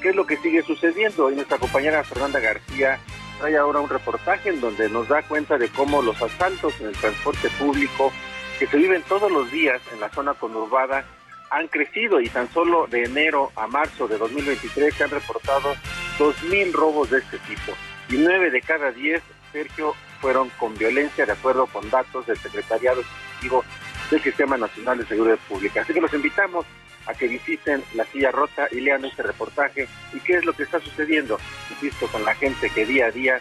qué 0.03 0.11
es 0.11 0.17
lo 0.17 0.27
que 0.27 0.37
sigue 0.37 0.63
sucediendo. 0.63 1.31
Y 1.31 1.35
nuestra 1.35 1.59
compañera 1.59 2.05
Fernanda 2.05 2.41
García 2.41 2.99
trae 3.39 3.57
ahora 3.57 3.81
un 3.81 3.89
reportaje 3.89 4.51
en 4.51 4.61
donde 4.61 4.89
nos 4.91 5.09
da 5.09 5.23
cuenta 5.23 5.57
de 5.57 5.69
cómo 5.69 6.03
los 6.03 6.21
asaltos 6.21 6.79
en 6.81 6.89
el 6.89 6.97
transporte 6.97 7.49
público 7.59 8.13
que 8.59 8.67
se 8.67 8.77
viven 8.77 9.03
todos 9.09 9.31
los 9.31 9.51
días 9.51 9.81
en 9.93 10.01
la 10.01 10.11
zona 10.11 10.35
conurbada 10.35 11.05
han 11.51 11.69
crecido 11.69 12.21
y 12.21 12.29
tan 12.29 12.51
solo 12.53 12.87
de 12.87 13.05
enero 13.05 13.53
a 13.57 13.67
marzo 13.67 14.09
de 14.09 14.19
2023 14.19 14.95
se 14.95 15.05
han 15.05 15.11
reportado 15.11 15.75
2.000 16.19 16.73
robos 16.73 17.11
de 17.11 17.19
este 17.19 17.39
tipo 17.41 17.73
y 18.09 18.17
9 18.17 18.51
de 18.51 18.61
cada 18.61 18.91
10, 18.93 19.23
Sergio, 19.53 19.95
fueron 20.21 20.51
con 20.59 20.77
violencia 20.77 21.27
de 21.27 21.33
acuerdo 21.33 21.67
con 21.67 21.89
datos 21.91 22.27
del 22.27 22.37
Secretariado 22.39 23.01
Ejecutivo 23.01 23.65
del 24.11 24.23
Sistema 24.23 24.57
Nacional 24.57 24.99
de 24.99 25.07
Seguridad 25.07 25.39
Pública. 25.49 25.83
Así 25.83 25.93
que 25.93 26.01
los 26.01 26.13
invitamos 26.13 26.67
a 27.07 27.15
que 27.15 27.29
visiten 27.29 27.83
la 27.95 28.05
silla 28.07 28.31
rota 28.31 28.69
y 28.71 28.81
lean 28.81 29.05
este 29.05 29.23
reportaje 29.23 29.89
y 30.13 30.21
qué 30.21 30.39
es 30.39 30.45
lo 30.45 30.53
que 30.53 30.63
está 30.63 30.81
sucediendo, 30.81 31.39
insisto, 31.71 32.07
con 32.09 32.25
la 32.25 32.35
gente 32.35 32.71
que 32.71 32.87
día 32.87 33.07
a 33.07 33.11
día 33.11 33.41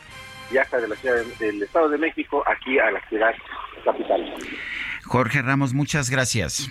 viaja 0.51 0.77
de 0.77 0.87
la 0.87 0.95
ciudad 0.95 1.23
del 1.39 1.63
Estado 1.63 1.89
de 1.89 1.97
México 1.97 2.43
aquí 2.45 2.77
a 2.79 2.91
la 2.91 3.01
ciudad 3.07 3.33
capital. 3.83 4.33
Jorge 5.03 5.41
Ramos, 5.41 5.73
muchas 5.73 6.09
gracias. 6.09 6.69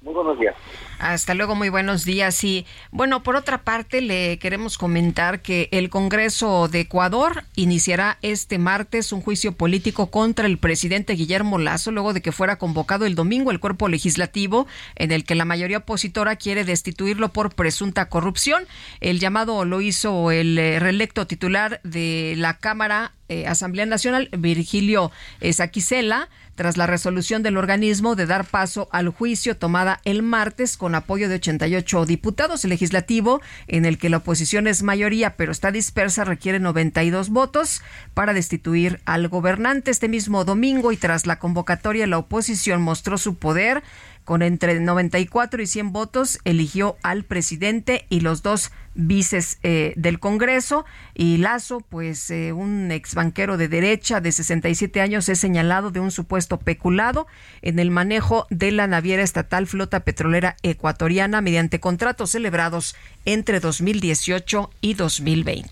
Muy 0.00 0.14
buenos 0.14 0.38
días. 0.38 0.54
Hasta 1.00 1.34
luego, 1.34 1.56
muy 1.56 1.70
buenos 1.70 2.04
días. 2.04 2.44
Y 2.44 2.66
bueno, 2.92 3.24
por 3.24 3.34
otra 3.34 3.58
parte, 3.58 4.00
le 4.00 4.38
queremos 4.38 4.78
comentar 4.78 5.42
que 5.42 5.68
el 5.72 5.90
Congreso 5.90 6.68
de 6.68 6.80
Ecuador 6.80 7.42
iniciará 7.56 8.16
este 8.22 8.58
martes 8.58 9.10
un 9.12 9.20
juicio 9.20 9.52
político 9.52 10.08
contra 10.10 10.46
el 10.46 10.58
presidente 10.58 11.14
Guillermo 11.14 11.58
Lazo, 11.58 11.90
luego 11.90 12.12
de 12.12 12.22
que 12.22 12.30
fuera 12.30 12.58
convocado 12.58 13.06
el 13.06 13.16
domingo 13.16 13.50
el 13.50 13.58
cuerpo 13.58 13.88
legislativo, 13.88 14.68
en 14.94 15.10
el 15.10 15.24
que 15.24 15.34
la 15.34 15.44
mayoría 15.44 15.78
opositora 15.78 16.36
quiere 16.36 16.64
destituirlo 16.64 17.30
por 17.30 17.54
presunta 17.54 18.08
corrupción. 18.08 18.66
El 19.00 19.18
llamado 19.18 19.64
lo 19.64 19.80
hizo 19.80 20.30
el 20.30 20.56
eh, 20.58 20.78
reelecto 20.78 21.26
titular 21.26 21.80
de 21.82 22.34
la 22.36 22.54
Cámara 22.58 23.12
eh, 23.28 23.46
Asamblea 23.46 23.84
Nacional, 23.84 24.30
Virgilio 24.32 25.10
Saquicela 25.52 26.28
tras 26.58 26.76
la 26.76 26.88
resolución 26.88 27.44
del 27.44 27.56
organismo 27.56 28.16
de 28.16 28.26
dar 28.26 28.44
paso 28.44 28.88
al 28.90 29.10
juicio 29.10 29.56
tomada 29.56 30.00
el 30.04 30.24
martes 30.24 30.76
con 30.76 30.96
apoyo 30.96 31.28
de 31.28 31.36
88 31.36 32.04
diputados. 32.04 32.64
El 32.64 32.70
legislativo, 32.70 33.40
en 33.68 33.84
el 33.84 33.96
que 33.96 34.08
la 34.08 34.16
oposición 34.16 34.66
es 34.66 34.82
mayoría 34.82 35.36
pero 35.36 35.52
está 35.52 35.70
dispersa, 35.70 36.24
requiere 36.24 36.58
92 36.58 37.30
votos 37.30 37.80
para 38.12 38.34
destituir 38.34 39.00
al 39.04 39.28
gobernante. 39.28 39.92
Este 39.92 40.08
mismo 40.08 40.44
domingo 40.44 40.90
y 40.90 40.96
tras 40.96 41.26
la 41.26 41.38
convocatoria, 41.38 42.08
la 42.08 42.18
oposición 42.18 42.82
mostró 42.82 43.18
su 43.18 43.36
poder 43.36 43.84
con 44.24 44.42
entre 44.42 44.78
94 44.78 45.62
y 45.62 45.66
100 45.66 45.92
votos, 45.92 46.38
eligió 46.44 46.98
al 47.02 47.24
presidente 47.24 48.04
y 48.10 48.20
los 48.20 48.42
dos 48.42 48.72
vices 48.98 49.58
eh, 49.62 49.94
del 49.96 50.18
Congreso. 50.18 50.84
Y 51.14 51.38
Lazo, 51.38 51.80
pues 51.88 52.30
eh, 52.30 52.52
un 52.52 52.90
ex 52.90 53.14
banquero 53.14 53.56
de 53.56 53.68
derecha 53.68 54.20
de 54.20 54.32
67 54.32 55.00
años, 55.00 55.28
es 55.28 55.38
señalado 55.38 55.90
de 55.90 56.00
un 56.00 56.10
supuesto 56.10 56.58
peculado 56.58 57.26
en 57.62 57.78
el 57.78 57.90
manejo 57.90 58.46
de 58.50 58.72
la 58.72 58.86
naviera 58.86 59.22
estatal 59.22 59.66
Flota 59.66 60.00
Petrolera 60.00 60.56
Ecuatoriana 60.62 61.40
mediante 61.40 61.80
contratos 61.80 62.30
celebrados 62.30 62.96
entre 63.24 63.60
2018 63.60 64.70
y 64.80 64.94
2020. 64.94 65.70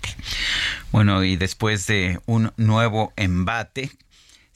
Bueno, 0.93 1.25
y 1.25 1.37
después 1.37 1.87
de 1.87 2.21
un 2.27 2.53
nuevo 2.57 3.13
embate 3.17 3.91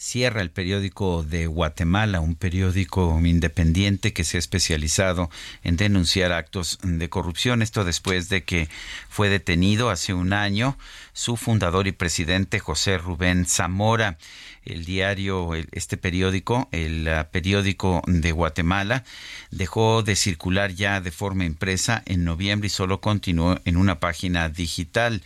cierra 0.01 0.41
el 0.41 0.51
periódico 0.51 1.23
de 1.25 1.47
Guatemala, 1.47 2.21
un 2.21 2.35
periódico 2.35 3.21
independiente 3.23 4.15
que 4.15 4.25
se 4.25 4.39
ha 4.39 4.41
especializado 4.41 5.29
en 5.63 5.77
denunciar 5.77 6.33
actos 6.33 6.79
de 6.83 7.11
corrupción. 7.11 7.61
Esto 7.61 7.85
después 7.85 8.31
de 8.31 8.43
que 8.43 8.71
fue 9.11 9.29
detenido 9.29 9.91
hace 9.91 10.15
un 10.15 10.33
año 10.33 10.79
su 11.13 11.37
fundador 11.37 11.87
y 11.87 11.93
presidente 11.93 12.61
José 12.61 12.97
Rubén 12.97 13.45
Zamora. 13.45 14.17
El 14.65 14.87
diario, 14.87 15.55
este 15.73 15.99
periódico, 15.99 16.69
el 16.73 17.07
ah, 17.09 17.29
periódico 17.31 18.03
de 18.07 18.33
Guatemala, 18.33 19.05
dejó 19.51 20.03
de 20.03 20.17
circular 20.17 20.73
ya 20.73 21.01
de 21.03 21.11
forma 21.11 21.45
impresa 21.45 22.03
en 22.07 22.25
noviembre 22.25 22.69
y 22.69 22.71
solo 22.71 23.03
continuó 23.03 23.59
en 23.67 23.77
una 23.77 24.01
página 24.01 24.49
digital. 24.49 25.23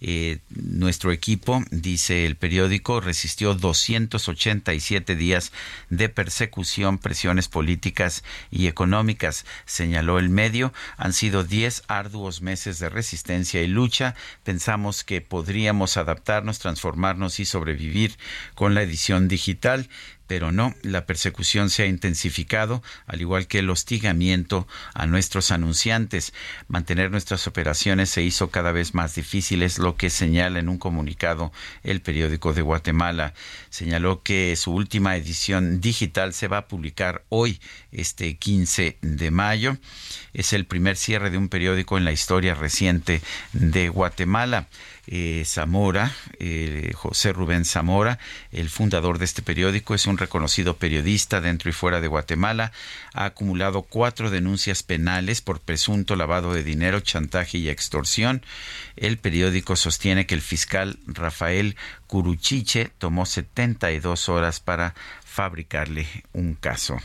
Eh, 0.00 0.38
nuestro 0.50 1.12
equipo, 1.12 1.62
dice 1.70 2.26
el 2.26 2.36
periódico, 2.36 3.00
resistió 3.00 3.54
287 3.54 5.16
días 5.16 5.52
de 5.90 6.08
persecución, 6.08 6.98
presiones 6.98 7.48
políticas 7.48 8.24
y 8.50 8.66
económicas, 8.66 9.44
señaló 9.64 10.18
el 10.18 10.28
medio. 10.28 10.72
Han 10.96 11.12
sido 11.12 11.44
10 11.44 11.84
arduos 11.88 12.42
meses 12.42 12.78
de 12.78 12.88
resistencia 12.88 13.62
y 13.62 13.68
lucha. 13.68 14.14
Pensamos 14.44 15.04
que 15.04 15.20
podríamos 15.20 15.96
adaptarnos, 15.96 16.58
transformarnos 16.58 17.40
y 17.40 17.44
sobrevivir 17.44 18.16
con 18.54 18.74
la 18.74 18.82
edición 18.82 19.28
digital 19.28 19.88
pero 20.26 20.52
no, 20.52 20.74
la 20.82 21.06
persecución 21.06 21.70
se 21.70 21.82
ha 21.82 21.86
intensificado, 21.86 22.82
al 23.06 23.20
igual 23.20 23.46
que 23.46 23.60
el 23.60 23.70
hostigamiento 23.70 24.66
a 24.94 25.06
nuestros 25.06 25.50
anunciantes. 25.50 26.32
Mantener 26.68 27.10
nuestras 27.10 27.46
operaciones 27.46 28.10
se 28.10 28.22
hizo 28.22 28.50
cada 28.50 28.72
vez 28.72 28.94
más 28.94 29.14
difícil, 29.14 29.62
es 29.62 29.78
lo 29.78 29.96
que 29.96 30.10
señala 30.10 30.58
en 30.58 30.68
un 30.68 30.78
comunicado 30.78 31.52
el 31.82 32.00
periódico 32.00 32.52
de 32.52 32.62
Guatemala. 32.62 33.34
Señaló 33.70 34.22
que 34.22 34.56
su 34.56 34.72
última 34.72 35.16
edición 35.16 35.80
digital 35.80 36.32
se 36.32 36.48
va 36.48 36.58
a 36.58 36.68
publicar 36.68 37.24
hoy, 37.28 37.60
este 37.92 38.36
15 38.36 38.98
de 39.00 39.30
mayo. 39.30 39.76
Es 40.32 40.52
el 40.52 40.66
primer 40.66 40.96
cierre 40.96 41.30
de 41.30 41.38
un 41.38 41.48
periódico 41.48 41.98
en 41.98 42.04
la 42.04 42.12
historia 42.12 42.54
reciente 42.54 43.22
de 43.52 43.88
Guatemala. 43.88 44.66
Eh, 45.08 45.44
Zamora, 45.46 46.12
eh, 46.40 46.90
José 46.94 47.32
Rubén 47.32 47.64
Zamora, 47.64 48.18
el 48.50 48.70
fundador 48.70 49.18
de 49.18 49.24
este 49.24 49.40
periódico, 49.40 49.94
es 49.94 50.06
un 50.06 50.18
reconocido 50.18 50.76
periodista 50.76 51.40
dentro 51.40 51.70
y 51.70 51.72
fuera 51.72 52.00
de 52.00 52.08
Guatemala. 52.08 52.72
Ha 53.14 53.26
acumulado 53.26 53.82
cuatro 53.82 54.30
denuncias 54.30 54.82
penales 54.82 55.40
por 55.40 55.60
presunto 55.60 56.16
lavado 56.16 56.52
de 56.52 56.64
dinero, 56.64 57.00
chantaje 57.00 57.58
y 57.58 57.68
extorsión. 57.68 58.42
El 58.96 59.18
periódico 59.18 59.76
sostiene 59.76 60.26
que 60.26 60.34
el 60.34 60.42
fiscal 60.42 60.98
Rafael 61.06 61.76
Curuchiche 62.06 62.90
tomó 62.98 63.26
72 63.26 64.28
horas 64.28 64.60
para 64.60 64.94
fabricarle 65.24 66.06
un 66.32 66.54
caso. 66.54 66.98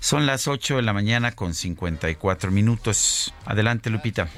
Son 0.00 0.26
las 0.26 0.46
8 0.46 0.76
de 0.76 0.82
la 0.82 0.92
mañana 0.92 1.32
con 1.32 1.54
54 1.54 2.50
minutos. 2.50 3.34
Adelante, 3.44 3.90
Lupita. 3.90 4.28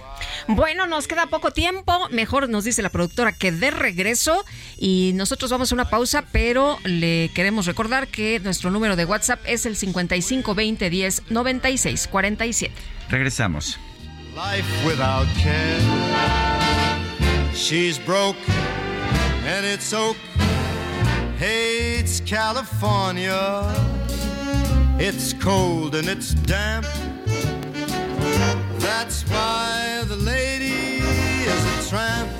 Bueno, 0.48 0.86
nos 0.86 1.06
queda 1.06 1.26
poco 1.26 1.50
tiempo. 1.50 2.08
Mejor 2.10 2.48
nos 2.48 2.64
dice 2.64 2.82
la 2.82 2.88
productora 2.88 3.32
que 3.32 3.52
de 3.52 3.70
regreso 3.70 4.44
y 4.78 5.12
nosotros 5.14 5.50
vamos 5.50 5.70
a 5.70 5.74
una 5.74 5.90
pausa, 5.90 6.24
pero 6.32 6.78
le 6.84 7.30
queremos 7.34 7.66
recordar 7.66 8.08
que 8.08 8.40
nuestro 8.40 8.70
número 8.70 8.96
de 8.96 9.04
WhatsApp 9.04 9.40
es 9.46 9.66
el 9.66 9.76
55 9.76 10.54
20 10.54 10.90
10 10.90 11.22
96 11.30 12.08
47. 12.08 12.74
Regresamos. 13.10 13.78
Life 14.34 14.86
without 14.86 15.26
care. 15.42 15.80
She's 17.54 17.98
broke 17.98 18.38
and 19.46 19.66
it's 19.66 19.92
oak. 19.92 20.16
Hates 21.38 22.22
California. 22.22 23.99
It's 25.02 25.32
cold 25.32 25.94
and 25.94 26.06
it's 26.10 26.34
damp. 26.34 26.84
That's 28.80 29.22
why 29.30 30.04
the 30.06 30.16
lady 30.16 30.98
is 30.98 31.86
a 31.86 31.88
tramp. 31.88 32.39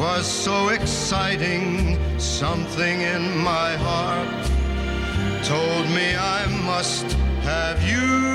was 0.00 0.26
so 0.26 0.70
exciting. 0.70 1.98
Something 2.18 3.02
in 3.02 3.36
my 3.44 3.76
heart 3.76 4.46
told 5.44 5.84
me 5.90 6.16
I 6.16 6.46
must 6.64 7.04
have 7.44 7.78
you. 7.84 8.30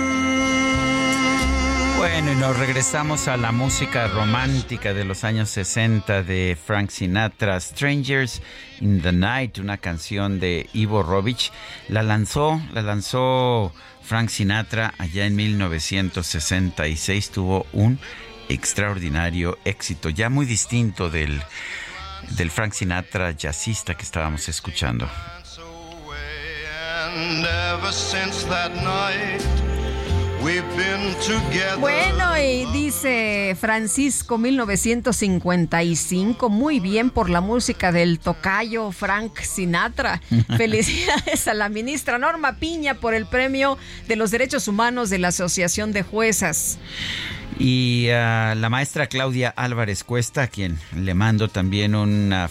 Bueno, 1.98 2.34
y 2.34 2.36
nos 2.36 2.60
regresamos 2.60 3.28
a 3.28 3.38
la 3.38 3.52
música 3.52 4.08
romántica 4.08 4.94
de 4.94 5.06
los 5.06 5.24
años 5.24 5.50
60 5.50 6.22
de 6.22 6.56
Frank 6.64 6.92
Sinatra, 6.92 7.60
Strangers 7.60 8.42
in 8.80 9.02
the 9.02 9.12
Night, 9.12 9.58
una 9.58 9.78
canción 9.78 10.40
de 10.40 10.70
Ivo 10.74 11.02
Rovich. 11.02 11.52
La 11.88 12.04
lanzó, 12.04 12.62
la 12.74 12.84
lanzó 12.84 13.74
Frank 14.04 14.30
Sinatra 14.30 14.94
allá 15.00 15.26
en 15.26 15.36
1966, 15.36 17.32
tuvo 17.32 17.66
un 17.74 17.98
extraordinario 18.49 19.57
éxito, 19.65 20.09
ya 20.09 20.30
muy 20.30 20.45
distinto 20.45 21.09
del, 21.09 21.41
del 22.31 22.51
Frank 22.51 22.73
Sinatra 22.73 23.31
jazzista 23.31 23.95
que 23.95 24.03
estábamos 24.03 24.47
escuchando. 24.49 25.09
Bueno, 31.80 32.38
y 32.38 32.65
dice 32.72 33.57
Francisco 33.59 34.38
1955, 34.38 36.49
muy 36.49 36.80
bien 36.80 37.09
por 37.09 37.31
la 37.31 37.41
música 37.41 37.91
del 37.91 38.19
tocayo 38.19 38.91
Frank 38.91 39.39
Sinatra. 39.39 40.22
Felicidades 40.57 41.47
a 41.47 41.55
la 41.55 41.67
ministra 41.69 42.19
Norma 42.19 42.59
Piña 42.59 42.93
por 42.95 43.15
el 43.15 43.26
premio 43.26 43.80
de 44.07 44.17
los 44.17 44.30
derechos 44.30 44.67
humanos 44.67 45.09
de 45.09 45.17
la 45.17 45.30
Asociación 45.30 45.93
de 45.93 46.03
Juezas. 46.03 46.77
Y 47.57 48.10
a 48.10 48.53
la 48.53 48.69
maestra 48.69 49.07
Claudia 49.07 49.53
Álvarez 49.56 50.03
Cuesta, 50.03 50.44
a 50.44 50.48
quien 50.48 50.77
le 50.94 51.14
mando 51.14 51.48
también 51.48 51.95
una, 51.95 52.49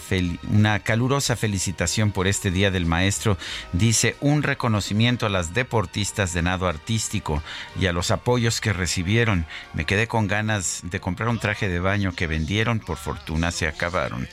una 0.49 0.79
calurosa 0.79 1.35
felicitación 1.35 2.11
por 2.11 2.25
este 2.25 2.49
Día 2.49 2.71
del 2.71 2.87
Maestro, 2.87 3.37
dice 3.71 4.15
un 4.19 4.41
reconocimiento 4.41 5.27
a 5.27 5.29
las 5.29 5.53
deportistas 5.53 6.33
de 6.33 6.41
nado 6.41 6.67
artístico 6.67 7.43
y 7.79 7.85
a 7.85 7.93
los 7.93 8.09
apoyos 8.09 8.61
que 8.61 8.73
recibieron. 8.73 9.45
Me 9.73 9.85
quedé 9.85 10.07
con 10.07 10.27
ganas 10.27 10.81
de 10.83 10.99
comprar 10.99 11.29
un 11.29 11.39
traje 11.39 11.69
de 11.69 11.79
baño 11.79 12.13
que 12.13 12.25
vendieron, 12.25 12.79
por 12.79 12.97
fortuna 12.97 13.51
se 13.51 13.67
acabaron. 13.67 14.27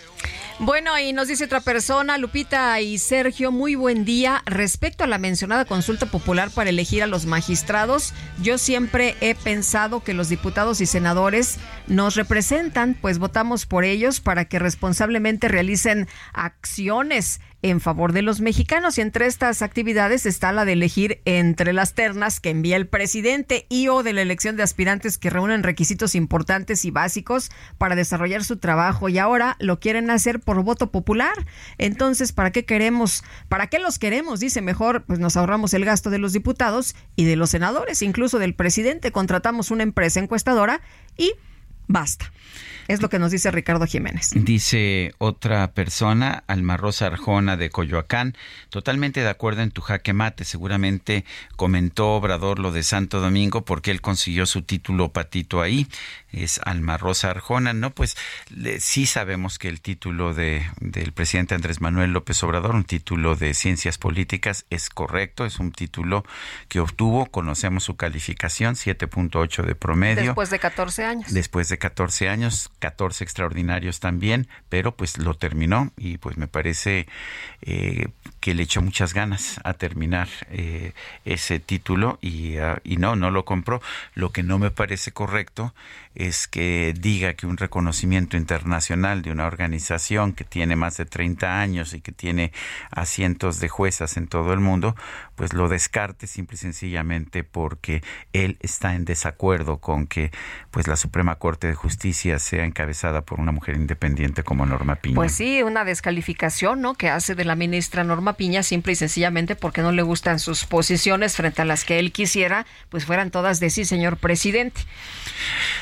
Bueno, 0.59 0.97
y 0.99 1.12
nos 1.12 1.28
dice 1.28 1.44
otra 1.44 1.61
persona, 1.61 2.19
Lupita 2.19 2.81
y 2.81 2.99
Sergio, 2.99 3.51
muy 3.51 3.74
buen 3.74 4.05
día. 4.05 4.43
Respecto 4.47 5.03
a 5.03 5.09
la 5.09 5.19
mencionada 5.19 5.65
consulta 5.65 6.07
popular 6.07 6.51
para 6.51 6.70
elegir 6.70 7.03
a 7.03 7.09
los 7.09 7.27
magistrados, 7.27 8.15
yo 8.43 8.59
siempre 8.59 9.16
he 9.20 9.35
pensado 9.35 10.05
que 10.05 10.15
los 10.15 10.28
diputados 10.28 10.81
y 10.81 10.86
senadores 10.86 11.59
nos 11.89 12.15
representan, 12.15 12.97
pues 13.01 13.19
votamos 13.19 13.66
por 13.66 13.85
ellos 13.85 14.20
para 14.20 14.44
que 14.44 14.59
responsablemente 14.59 15.49
realicen 15.49 16.07
acciones 16.32 17.40
en 17.62 17.80
favor 17.80 18.12
de 18.12 18.22
los 18.22 18.40
mexicanos 18.40 18.98
y 18.98 19.01
entre 19.01 19.26
estas 19.26 19.62
actividades 19.62 20.26
está 20.26 20.52
la 20.52 20.64
de 20.64 20.72
elegir 20.72 21.20
entre 21.24 21.72
las 21.72 21.94
ternas 21.94 22.40
que 22.40 22.51
envía 22.51 22.76
el 22.76 22.89
presidente 22.89 23.66
y 23.68 23.89
o 23.89 24.02
de 24.02 24.12
la 24.12 24.22
elección 24.22 24.56
de 24.56 24.64
aspirantes 24.64 25.16
que 25.16 25.30
reúnen 25.30 25.62
requisitos 25.62 26.14
importantes 26.14 26.84
y 26.84 26.90
básicos 26.90 27.51
para 27.78 27.94
desarrollar 27.94 28.44
su 28.44 28.56
trabajo 28.59 29.09
y 29.09 29.18
ahora 29.18 29.56
lo 29.60 29.78
quieren 29.78 30.10
hacer 30.10 30.40
por 30.40 30.62
voto 30.62 30.90
popular. 30.90 31.47
Entonces, 31.78 32.32
¿para 32.32 32.51
qué 32.51 32.64
queremos? 32.64 33.22
¿Para 33.48 33.68
qué 33.68 33.78
los 33.78 33.98
queremos? 33.98 34.40
Dice 34.40 34.60
mejor, 34.60 35.05
pues 35.05 35.18
nos 35.18 35.36
ahorramos 35.36 35.72
el 35.74 35.84
gasto 35.84 36.10
de 36.10 36.18
los 36.18 36.32
diputados 36.32 36.97
y 37.16 37.24
de 37.24 37.36
los 37.36 37.51
senadores, 37.51 38.02
incluso 38.02 38.39
del 38.39 38.55
presidente, 38.55 39.12
contratamos 39.12 39.70
una 39.70 39.84
empresa 39.84 40.20
encuestadora 40.20 40.80
y 41.16 41.32
basta. 41.86 42.32
Es 42.89 43.03
lo 43.03 43.09
que 43.09 43.19
nos 43.19 43.31
dice 43.31 43.51
Ricardo 43.51 43.87
Jiménez. 43.87 44.31
Dice 44.35 45.13
otra 45.19 45.73
persona, 45.73 46.45
Alma 46.47 46.77
Rosa 46.77 47.07
Arjona 47.07 47.57
de 47.57 47.71
Coyoacán, 47.71 48.37
totalmente 48.71 49.21
de 49.21 49.29
acuerdo 49.29 49.63
en 49.63 49.71
tu 49.71 49.83
jaque 49.83 50.13
mate. 50.13 50.45
Seguramente 50.45 51.25
comentó 51.57 52.15
Obrador 52.15 52.59
lo 52.59 52.73
de 52.73 52.83
Santo 52.83 53.21
Domingo 53.21 53.65
porque 53.65 53.91
él 53.91 54.01
consiguió 54.01 54.47
su 54.47 54.63
título 54.63 55.13
patito 55.13 55.61
ahí 55.61 55.87
es 56.33 56.61
Alma 56.65 56.97
Rosa 56.97 57.31
Arjona. 57.31 57.73
No, 57.73 57.91
pues 57.91 58.17
sí 58.79 59.07
sabemos 59.07 59.59
que 59.59 59.69
el 59.69 59.81
título 59.81 60.35
de, 60.35 60.67
del 60.81 61.13
presidente 61.13 61.55
Andrés 61.55 61.81
Manuel 61.81 62.13
López 62.13 62.43
Obrador, 62.43 62.75
un 62.75 62.85
título 62.85 63.37
de 63.37 63.55
ciencias 63.55 63.99
políticas, 63.99 64.67
es 64.71 64.89
correcto, 64.89 65.45
es 65.45 65.59
un 65.59 65.73
título 65.73 66.25
que 66.69 66.81
obtuvo, 66.81 67.27
conocemos 67.27 67.85
su 67.85 67.97
calificación, 67.97 68.75
7.8 68.75 69.65
de 69.65 69.75
promedio. 69.75 70.25
Después 70.25 70.51
de 70.51 70.59
14 70.59 71.05
años. 71.05 71.33
Después 71.33 71.69
de 71.69 71.79
14 71.79 72.29
años, 72.29 72.71
14 72.79 73.25
extraordinarios 73.25 74.01
también, 74.01 74.49
pero 74.69 74.97
pues 74.97 75.19
lo 75.19 75.35
terminó 75.35 75.93
y 75.97 76.19
pues 76.19 76.37
me 76.37 76.49
parece 76.49 77.07
eh, 77.63 78.09
que 78.41 78.55
le 78.55 78.63
echó 78.63 78.83
muchas 78.83 79.15
ganas 79.15 79.61
a 79.65 79.75
terminar 79.75 80.29
eh, 80.51 80.93
ese 81.25 81.61
título 81.61 82.19
y, 82.21 82.57
ah, 82.57 82.81
y 82.85 82.97
no, 82.97 83.17
no 83.17 83.31
lo 83.31 83.45
compró. 83.45 83.81
Lo 84.15 84.31
que 84.31 84.43
no 84.43 84.59
me 84.59 84.71
parece 84.71 85.13
correcto 85.13 85.75
es 86.14 86.48
que 86.48 86.94
diga 86.98 87.34
que 87.34 87.47
un 87.47 87.56
reconocimiento 87.56 88.36
internacional 88.36 89.22
de 89.22 89.30
una 89.30 89.47
organización 89.47 90.32
que 90.32 90.44
tiene 90.44 90.76
más 90.76 90.97
de 90.97 91.06
30 91.06 91.60
años 91.60 91.94
y 91.94 92.01
que 92.01 92.12
tiene 92.12 92.52
asientos 92.90 93.60
de 93.60 93.68
juezas 93.68 94.16
en 94.16 94.26
todo 94.28 94.52
el 94.52 94.60
mundo, 94.60 94.94
pues 95.34 95.52
lo 95.52 95.68
descarte 95.68 96.26
simple 96.26 96.55
y 96.55 96.59
sencillamente 96.59 97.44
porque 97.44 98.02
él 98.32 98.59
está 98.60 98.94
en 98.94 99.05
desacuerdo 99.05 99.78
con 99.78 100.06
que 100.06 100.30
pues 100.70 100.86
la 100.86 100.97
Suprema 100.97 101.36
Corte 101.36 101.66
de 101.66 101.74
Justicia 101.74 102.39
sea 102.39 102.64
encabezada 102.64 103.22
por 103.22 103.40
una 103.40 103.52
mujer 103.52 103.76
independiente 103.76 104.43
como 104.43 104.66
Norma 104.66 104.97
Piña. 104.97 105.14
Pues 105.14 105.32
sí, 105.32 105.62
una 105.62 105.84
descalificación, 105.84 106.80
¿no? 106.80 106.94
que 106.94 107.10
hace 107.10 107.34
de 107.34 107.44
la 107.44 107.56
ministra 107.56 108.05
Norma 108.05 108.34
Piña 108.34 108.62
simple 108.62 108.93
y 108.93 108.97
sencillamente 108.97 109.56
porque 109.56 109.82
no 109.82 109.93
le 109.93 110.02
gustan 110.02 110.39
sus 110.39 110.64
posiciones 110.64 111.36
frente 111.36 111.62
a 111.62 111.64
las 111.64 111.84
que 111.84 111.98
él 111.98 112.12
quisiera, 112.12 112.66
pues 112.89 113.06
fueran 113.06 113.30
todas 113.30 113.60
de 113.60 113.70
sí, 113.70 113.84
señor 113.84 114.16
presidente. 114.18 114.80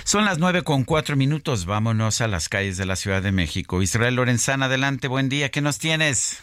Son 0.05 0.20
las 0.25 0.39
nueve 0.39 0.63
con 0.63 0.85
cuatro 0.85 1.17
minutos. 1.17 1.67
Vámonos 1.67 2.21
a 2.21 2.29
las 2.29 2.49
calles 2.49 2.77
de 2.77 2.87
la 2.87 2.97
Ciudad 2.97 3.23
de 3.23 3.33
México. 3.33 3.83
Israel 3.83 4.17
Lorenzana, 4.17 4.67
adelante. 4.67 5.09
Buen 5.09 5.29
día. 5.29 5.51
¿Qué 5.51 5.61
nos 5.61 5.79
tienes? 5.79 6.43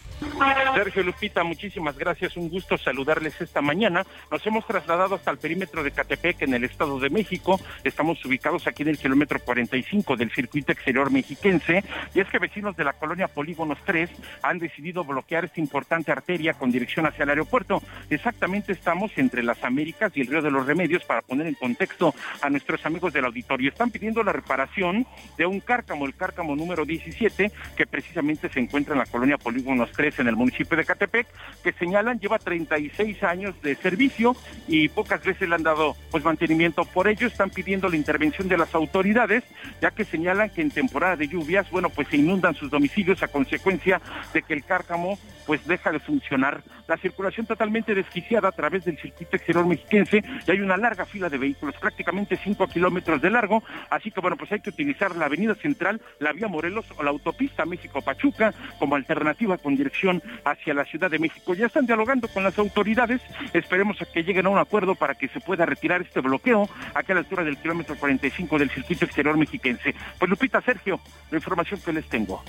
Sergio 0.74 1.04
Lupita, 1.04 1.44
muchísimas 1.44 1.98
gracias. 1.98 2.38
Un 2.38 2.50
gusto 2.50 2.78
saludarles 2.78 3.40
esta 3.42 3.62
mañana. 3.62 4.06
Nos 4.32 4.46
hemos 4.46 4.66
trasladado 4.66 5.16
hasta 5.16 5.32
el 5.32 5.38
perímetro 5.38 5.84
de 5.84 5.92
Catepec, 5.92 6.44
en 6.44 6.54
el 6.54 6.64
Estado 6.64 7.00
de 7.00 7.10
México. 7.10 7.60
Estamos 7.84 8.24
ubicados 8.26 8.68
aquí 8.68 8.84
en 8.84 8.90
el 8.90 8.98
kilómetro 8.98 9.40
45 9.40 10.16
del 10.16 10.32
circuito 10.32 10.72
exterior 10.72 11.12
mexiquense. 11.12 11.84
Y 12.14 12.20
es 12.20 12.28
que 12.28 12.40
vecinos 12.40 12.76
de 12.78 12.84
la 12.84 12.94
colonia 12.94 13.28
Polígonos 13.28 13.80
3 13.86 14.10
han 14.44 14.60
decidido 14.60 15.04
bloquear 15.04 15.46
esta 15.46 15.60
importante 15.60 16.12
arteria 16.12 16.54
con 16.54 16.72
dirección 16.72 17.06
hacia 17.08 17.24
el 17.24 17.30
aeropuerto. 17.30 17.82
Exactamente 18.10 18.72
estamos 18.72 19.12
entre 19.18 19.44
las 19.44 19.64
Américas 19.64 20.12
y 20.16 20.22
el 20.22 20.28
Río 20.28 20.42
de 20.42 20.52
los 20.52 20.66
Remedios 20.66 21.04
para 21.06 21.22
poner 21.22 21.48
en 21.48 21.56
contexto 21.56 22.14
a 22.42 22.50
nuestros 22.50 22.86
amigos 22.86 23.14
del 23.14 23.26
auditorio. 23.26 23.67
Están 23.70 23.92
pidiendo 23.92 24.24
la 24.24 24.34
reparación 24.34 25.06
de 25.38 25.46
un 25.46 25.60
cárcamo, 25.60 26.06
el 26.06 26.16
cárcamo 26.16 26.56
número 26.56 26.86
17, 26.86 27.52
que 27.76 27.88
precisamente 27.88 28.50
se 28.50 28.60
encuentra 28.60 28.94
en 28.94 29.00
la 29.00 29.06
colonia 29.06 29.38
Polígonos 29.38 29.92
3 29.92 30.20
en 30.20 30.28
el 30.28 30.36
municipio 30.36 30.78
de 30.78 30.86
Catepec, 30.86 31.28
que 31.64 31.74
señalan 31.74 32.20
lleva 32.20 32.40
36 32.40 33.24
años 33.24 33.62
de 33.62 33.76
servicio 33.76 34.36
y 34.68 34.90
pocas 34.90 35.24
veces 35.24 35.48
le 35.48 35.56
han 35.56 35.64
dado 35.64 35.96
pues 36.12 36.24
mantenimiento. 36.24 36.86
Por 36.86 37.08
ello 37.08 37.28
están 37.28 37.50
pidiendo 37.50 37.90
la 37.90 37.96
intervención 37.96 38.48
de 38.48 38.58
las 38.58 38.74
autoridades, 38.76 39.44
ya 39.82 39.92
que 39.92 40.06
señalan 40.06 40.50
que 40.50 40.62
en 40.62 40.72
temporada 40.72 41.16
de 41.16 41.28
lluvias, 41.28 41.70
bueno, 41.72 41.90
pues 41.90 42.08
se 42.08 42.18
inundan 42.18 42.56
sus 42.56 42.70
domicilios 42.70 43.22
a 43.24 43.28
consecuencia 43.28 44.02
de 44.34 44.42
que 44.42 44.54
el 44.54 44.64
cárcamo 44.64 45.18
pues 45.46 45.66
deja 45.66 45.92
de 45.92 46.00
funcionar. 46.00 46.62
La 46.88 46.98
circulación 46.98 47.46
totalmente 47.46 47.96
desquiciada 47.96 48.50
a 48.50 48.52
través 48.52 48.86
del 48.86 48.98
circuito 48.98 49.38
exterior 49.38 49.66
mexiquense 49.66 50.24
y 50.46 50.52
hay 50.52 50.60
una 50.60 50.78
larga 50.78 51.06
fila 51.06 51.30
de 51.30 51.38
vehículos, 51.38 51.76
prácticamente 51.80 52.38
5 52.42 52.68
kilómetros 52.68 53.22
de 53.22 53.30
largo, 53.30 53.57
así 53.90 54.12
que 54.12 54.22
bueno, 54.22 54.38
pues 54.38 54.52
hay 54.52 54.60
que 54.60 54.70
utilizar 54.70 55.16
la 55.16 55.26
avenida 55.26 55.56
central, 55.56 56.02
la 56.20 56.34
vía 56.34 56.48
Morelos 56.48 56.86
o 56.98 57.04
la 57.04 57.10
autopista 57.10 57.66
México-Pachuca 57.66 58.54
como 58.80 58.96
alternativa 58.96 59.58
con 59.58 59.76
dirección 59.76 60.22
hacia 60.46 60.74
la 60.74 60.86
Ciudad 60.86 61.10
de 61.10 61.20
México. 61.20 61.54
Ya 61.54 61.68
están 61.68 61.86
dialogando 61.86 62.28
con 62.28 62.44
las 62.44 62.58
autoridades, 62.58 63.22
esperemos 63.54 64.02
a 64.02 64.06
que 64.06 64.24
lleguen 64.24 64.46
a 64.46 64.50
un 64.50 64.58
acuerdo 64.58 64.96
para 64.96 65.16
que 65.16 65.28
se 65.28 65.40
pueda 65.40 65.66
retirar 65.66 66.02
este 66.02 66.22
bloqueo 66.22 66.70
aquí 66.94 67.12
a 67.12 67.16
la 67.16 67.22
altura 67.22 67.44
del 67.44 67.58
kilómetro 67.58 67.96
45 67.96 68.60
del 68.60 68.70
circuito 68.70 69.06
exterior 69.06 69.38
mexiquense. 69.38 69.94
Pues 70.18 70.30
Lupita, 70.30 70.62
Sergio, 70.62 71.00
la 71.32 71.38
información 71.38 71.80
que 71.84 71.94
les 71.94 72.08
tengo. 72.08 72.44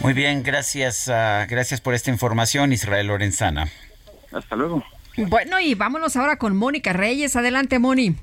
Muy 0.00 0.12
bien, 0.12 0.42
gracias, 0.42 1.08
uh, 1.08 1.46
gracias 1.48 1.80
por 1.80 1.94
esta 1.94 2.10
información, 2.10 2.72
Israel 2.72 3.06
Lorenzana. 3.06 3.68
Hasta 4.32 4.56
luego. 4.56 4.82
Bueno, 5.16 5.60
y 5.60 5.74
vámonos 5.74 6.16
ahora 6.16 6.36
con 6.36 6.56
Mónica 6.56 6.92
Reyes. 6.92 7.36
Adelante, 7.36 7.78
Moni. 7.78 8.16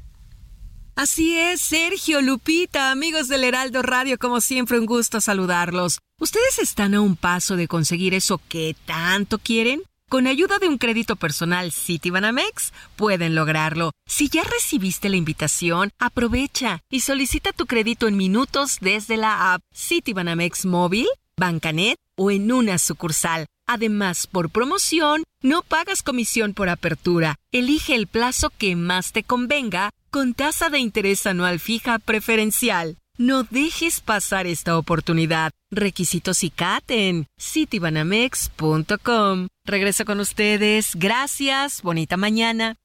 Así 0.99 1.39
es, 1.39 1.61
Sergio, 1.61 2.21
Lupita, 2.21 2.91
amigos 2.91 3.29
del 3.29 3.45
Heraldo 3.45 3.81
Radio, 3.81 4.17
como 4.17 4.41
siempre 4.41 4.77
un 4.77 4.85
gusto 4.85 5.21
saludarlos. 5.21 5.99
¿Ustedes 6.19 6.59
están 6.59 6.93
a 6.93 6.99
un 6.99 7.15
paso 7.15 7.55
de 7.55 7.69
conseguir 7.69 8.13
eso 8.13 8.41
que 8.49 8.75
tanto 8.85 9.39
quieren? 9.39 9.81
Con 10.09 10.27
ayuda 10.27 10.59
de 10.59 10.67
un 10.67 10.77
crédito 10.77 11.15
personal 11.15 11.71
Citibanamex 11.71 12.73
pueden 12.97 13.33
lograrlo. 13.33 13.93
Si 14.07 14.27
ya 14.27 14.43
recibiste 14.43 15.07
la 15.07 15.15
invitación, 15.15 15.91
aprovecha 15.99 16.81
y 16.89 16.99
solicita 16.99 17.53
tu 17.53 17.65
crédito 17.65 18.09
en 18.09 18.17
minutos 18.17 18.79
desde 18.81 19.15
la 19.15 19.53
app 19.53 19.61
Citibanamex 19.73 20.65
móvil, 20.65 21.07
Bancanet 21.37 21.95
o 22.17 22.29
en 22.29 22.51
una 22.51 22.77
sucursal. 22.77 23.45
Además, 23.67 24.27
por 24.27 24.49
promoción, 24.49 25.23
no 25.41 25.61
pagas 25.61 26.03
comisión 26.03 26.53
por 26.53 26.67
apertura. 26.67 27.35
Elige 27.53 27.95
el 27.95 28.07
plazo 28.07 28.49
que 28.49 28.75
más 28.75 29.13
te 29.13 29.23
convenga 29.23 29.91
con 30.09 30.33
tasa 30.33 30.69
de 30.69 30.79
interés 30.79 31.25
anual 31.25 31.59
fija 31.59 31.99
preferencial. 31.99 32.97
No 33.17 33.43
dejes 33.43 33.99
pasar 33.99 34.47
esta 34.47 34.77
oportunidad. 34.77 35.51
Requisitos 35.71 36.43
y 36.43 36.53
en 36.87 37.27
citibanamex.com. 37.39 39.47
Regreso 39.65 40.05
con 40.05 40.21
ustedes. 40.21 40.91
Gracias. 40.95 41.81
Bonita 41.81 42.15
mañana. 42.15 42.77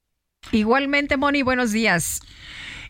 Igualmente, 0.51 1.17
Moni, 1.17 1.43
buenos 1.43 1.71
días. 1.71 2.21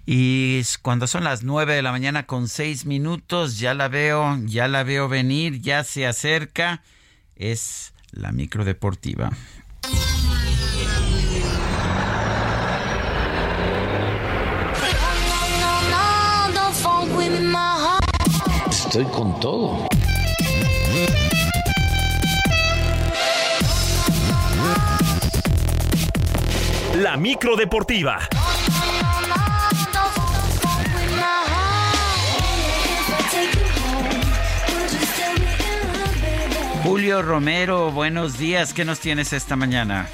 Y 0.07 0.63
cuando 0.83 1.07
son 1.07 1.25
las 1.25 1.43
nueve 1.43 1.75
de 1.75 1.83
la 1.83 1.93
mañana 1.93 2.27
con 2.27 2.49
seis 2.49 2.87
minutos, 2.87 3.59
ya 3.59 3.75
la 3.75 3.89
veo, 3.89 4.39
ya 4.45 4.69
la 4.69 4.83
veo 4.83 5.09
venir, 5.09 5.61
ya 5.61 5.85
se 5.85 6.07
acerca. 6.07 6.83
Es 7.37 7.93
la 8.11 8.33
micro 8.33 8.65
estoy 18.95 19.05
con 19.07 19.41
todo. 19.41 19.89
La 26.95 27.17
micro 27.17 27.57
deportiva. 27.57 28.21
Julio 36.85 37.23
Romero, 37.23 37.91
buenos 37.91 38.39
días. 38.39 38.73
¿Qué 38.73 38.85
nos 38.85 39.01
tienes 39.01 39.33
esta 39.33 39.57
mañana? 39.57 40.09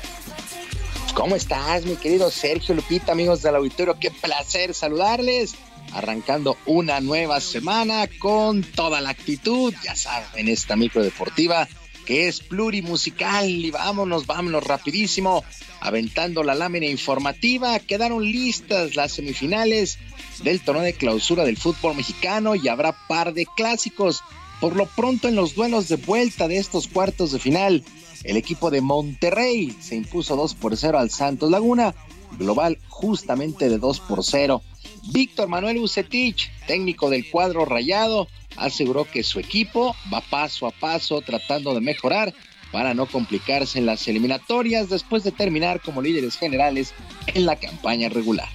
¿Cómo 1.13 1.37
estás, 1.37 1.85
mi 1.85 1.97
querido 1.97 2.31
Sergio 2.31 2.75
Lupita, 2.75 3.13
amigos 3.13 3.43
del 3.43 3.57
auditorio? 3.57 3.99
Qué 4.01 4.11
placer 4.11 4.73
saludarles. 4.73 5.55
Arrancando 5.93 6.57
una 6.67 7.01
nueva 7.01 7.41
semana 7.41 8.09
con 8.19 8.63
toda 8.63 9.01
la 9.01 9.11
actitud, 9.11 9.75
ya 9.83 9.97
saben, 9.97 10.49
esta 10.49 10.77
micro 10.77 11.03
deportiva 11.03 11.69
que 12.11 12.27
es 12.27 12.41
plurimusical. 12.41 13.49
Y 13.49 13.71
vámonos, 13.71 14.27
vámonos 14.27 14.65
rapidísimo, 14.65 15.45
aventando 15.81 16.43
la 16.43 16.57
lámina 16.57 16.87
informativa. 16.87 17.79
Quedaron 17.79 18.25
listas 18.25 18.97
las 18.97 19.13
semifinales 19.13 19.99
del 20.43 20.61
torneo 20.61 20.83
de 20.83 20.95
clausura 20.95 21.45
del 21.45 21.57
fútbol 21.57 21.95
mexicano 21.95 22.57
y 22.57 22.67
habrá 22.67 22.97
par 23.07 23.33
de 23.33 23.47
clásicos. 23.57 24.23
Por 24.61 24.75
lo 24.75 24.87
pronto 24.87 25.29
en 25.29 25.37
los 25.37 25.55
duelos 25.55 25.89
de 25.89 25.97
vuelta 25.97 26.49
de 26.49 26.59
estos 26.59 26.89
cuartos 26.89 27.31
de 27.31 27.39
final, 27.39 27.85
el 28.25 28.37
equipo 28.37 28.71
de 28.71 28.81
Monterrey 28.81 29.77
se 29.81 29.95
impuso 29.95 30.35
2 30.35 30.55
por 30.55 30.77
0 30.77 30.99
al 30.99 31.11
Santos 31.11 31.51
Laguna, 31.51 31.95
global 32.39 32.79
justamente 32.89 33.69
de 33.69 33.79
2 33.79 34.01
por 34.01 34.25
0. 34.25 34.63
Víctor 35.09 35.49
Manuel 35.49 35.79
Ucetich, 35.79 36.51
técnico 36.67 37.11
del 37.11 37.29
cuadro 37.29 37.65
rayado, 37.65 38.29
aseguró 38.57 39.05
que 39.05 39.23
su 39.23 39.41
equipo 39.41 39.97
va 40.13 40.21
paso 40.21 40.67
a 40.67 40.71
paso 40.71 41.21
tratando 41.23 41.75
de 41.75 41.81
mejorar 41.81 42.35
para 42.73 42.95
no 42.95 43.07
complicarse 43.07 43.79
en 43.79 43.87
las 43.87 44.07
eliminatorias 44.07 44.89
después 44.89 45.25
de 45.25 45.33
terminar 45.33 45.81
como 45.81 46.03
líderes 46.03 46.37
generales 46.37 46.95
en 47.27 47.47
la 47.47 47.57
campaña 47.57 48.09
regular. 48.09 48.49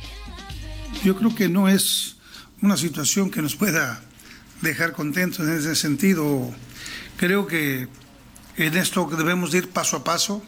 Yo 1.04 1.16
creo 1.16 1.36
que 1.36 1.50
no 1.50 1.68
es 1.68 2.16
una 2.62 2.78
situación 2.78 3.30
que 3.30 3.42
nos 3.42 3.56
pueda 3.56 4.04
dejar 4.62 4.94
contentos 4.94 5.46
en 5.48 5.58
ese 5.58 5.76
sentido. 5.76 6.50
Creo 7.18 7.46
que 7.48 7.88
en 8.58 8.78
esto 8.78 9.06
debemos 9.18 9.54
ir 9.54 9.70
paso 9.70 9.98
a 9.98 10.04
paso, 10.04 10.42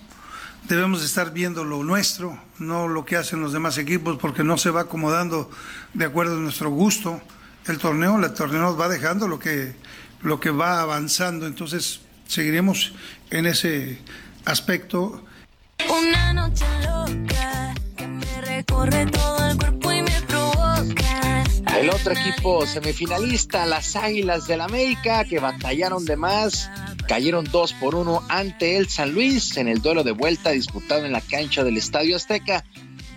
debemos 0.67 1.03
estar 1.03 1.31
viendo 1.31 1.63
lo 1.63 1.83
nuestro, 1.83 2.37
no 2.59 2.87
lo 2.87 3.05
que 3.05 3.15
hacen 3.15 3.41
los 3.41 3.53
demás 3.53 3.77
equipos, 3.77 4.17
porque 4.17 4.43
no 4.43 4.57
se 4.57 4.69
va 4.69 4.81
acomodando 4.81 5.49
de 5.93 6.05
acuerdo 6.05 6.35
a 6.35 6.39
nuestro 6.39 6.69
gusto. 6.69 7.21
El 7.67 7.77
torneo, 7.77 8.23
el 8.23 8.33
torneo 8.33 8.61
nos 8.61 8.79
va 8.79 8.87
dejando 8.87 9.27
lo 9.27 9.39
que, 9.39 9.75
lo 10.21 10.39
que 10.39 10.51
va 10.51 10.81
avanzando, 10.81 11.47
entonces 11.47 12.01
seguiremos 12.27 12.93
en 13.29 13.45
ese 13.45 13.99
aspecto. 14.45 15.23
Una 15.89 16.33
noche 16.33 16.65
loca 16.83 17.73
que 17.95 18.07
me 18.07 18.41
recorre 18.41 19.05
todo 19.07 19.49
el 19.49 19.57
cuerpo. 19.57 19.76
El 21.75 21.89
otro 21.91 22.13
equipo 22.13 22.65
semifinalista, 22.65 23.65
las 23.65 23.95
Águilas 23.95 24.47
del 24.47 24.61
América, 24.61 25.25
que 25.25 25.39
batallaron 25.39 26.05
de 26.05 26.15
más, 26.15 26.71
cayeron 27.07 27.45
2 27.51 27.73
por 27.73 27.93
1 27.93 28.23
ante 28.29 28.77
el 28.77 28.89
San 28.89 29.11
Luis 29.13 29.57
en 29.57 29.67
el 29.67 29.81
duelo 29.81 30.03
de 30.03 30.11
vuelta 30.11 30.51
disputado 30.51 31.05
en 31.05 31.11
la 31.11 31.21
cancha 31.21 31.63
del 31.63 31.77
Estadio 31.77 32.15
Azteca, 32.15 32.63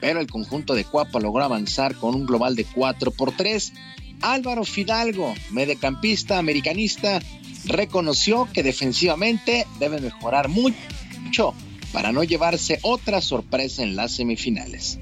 pero 0.01 0.21
el 0.21 0.27
conjunto 0.27 0.75
de 0.75 0.85
Cuapa 0.85 1.21
logró 1.21 1.43
avanzar 1.45 1.95
con 1.95 2.15
un 2.15 2.27
global 2.27 2.55
de 2.55 2.65
4 2.65 3.13
por 3.13 3.33
3. 3.33 3.73
Álvaro 4.21 4.65
Fidalgo, 4.65 5.35
mediocampista 5.51 6.39
americanista, 6.39 7.21
reconoció 7.65 8.47
que 8.53 8.63
defensivamente 8.63 9.67
debe 9.79 10.01
mejorar 10.01 10.49
mucho 10.49 11.55
para 11.93 12.13
no 12.13 12.25
llevarse 12.25 12.79
otra 12.83 13.23
sorpresa 13.23 13.83
en 13.83 13.97
las 13.97 14.13
semifinales. 14.13 14.99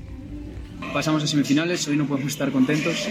Pasamos 0.92 1.22
a 1.22 1.26
semifinales, 1.26 1.86
hoy 1.88 1.96
no 1.96 2.06
podemos 2.06 2.32
estar 2.32 2.50
contentos, 2.50 3.06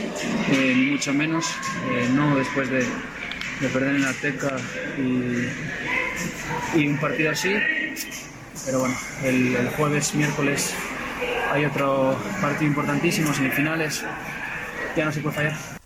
eh, 0.52 0.74
mucho 0.92 1.14
menos, 1.14 1.46
eh, 1.90 2.10
no 2.14 2.36
después 2.36 2.70
de, 2.70 2.80
de, 2.80 3.70
perder 3.72 3.96
en 3.96 4.02
la 4.02 4.14
y, 6.76 6.88
un 6.88 6.98
partido 7.00 7.32
así, 7.32 7.54
pero 8.66 8.80
bueno, 8.80 8.96
el 9.24 9.70
jueves, 9.78 10.16
miércoles 10.16 10.74
hay 11.52 11.66
otro 11.66 12.18
partido 12.42 12.68
importantísimo, 12.68 13.34
semifinales, 13.34 14.04
ya 14.96 15.06
no 15.06 15.12
se 15.12 15.22
puede 15.22 15.36
fallar. 15.36 15.77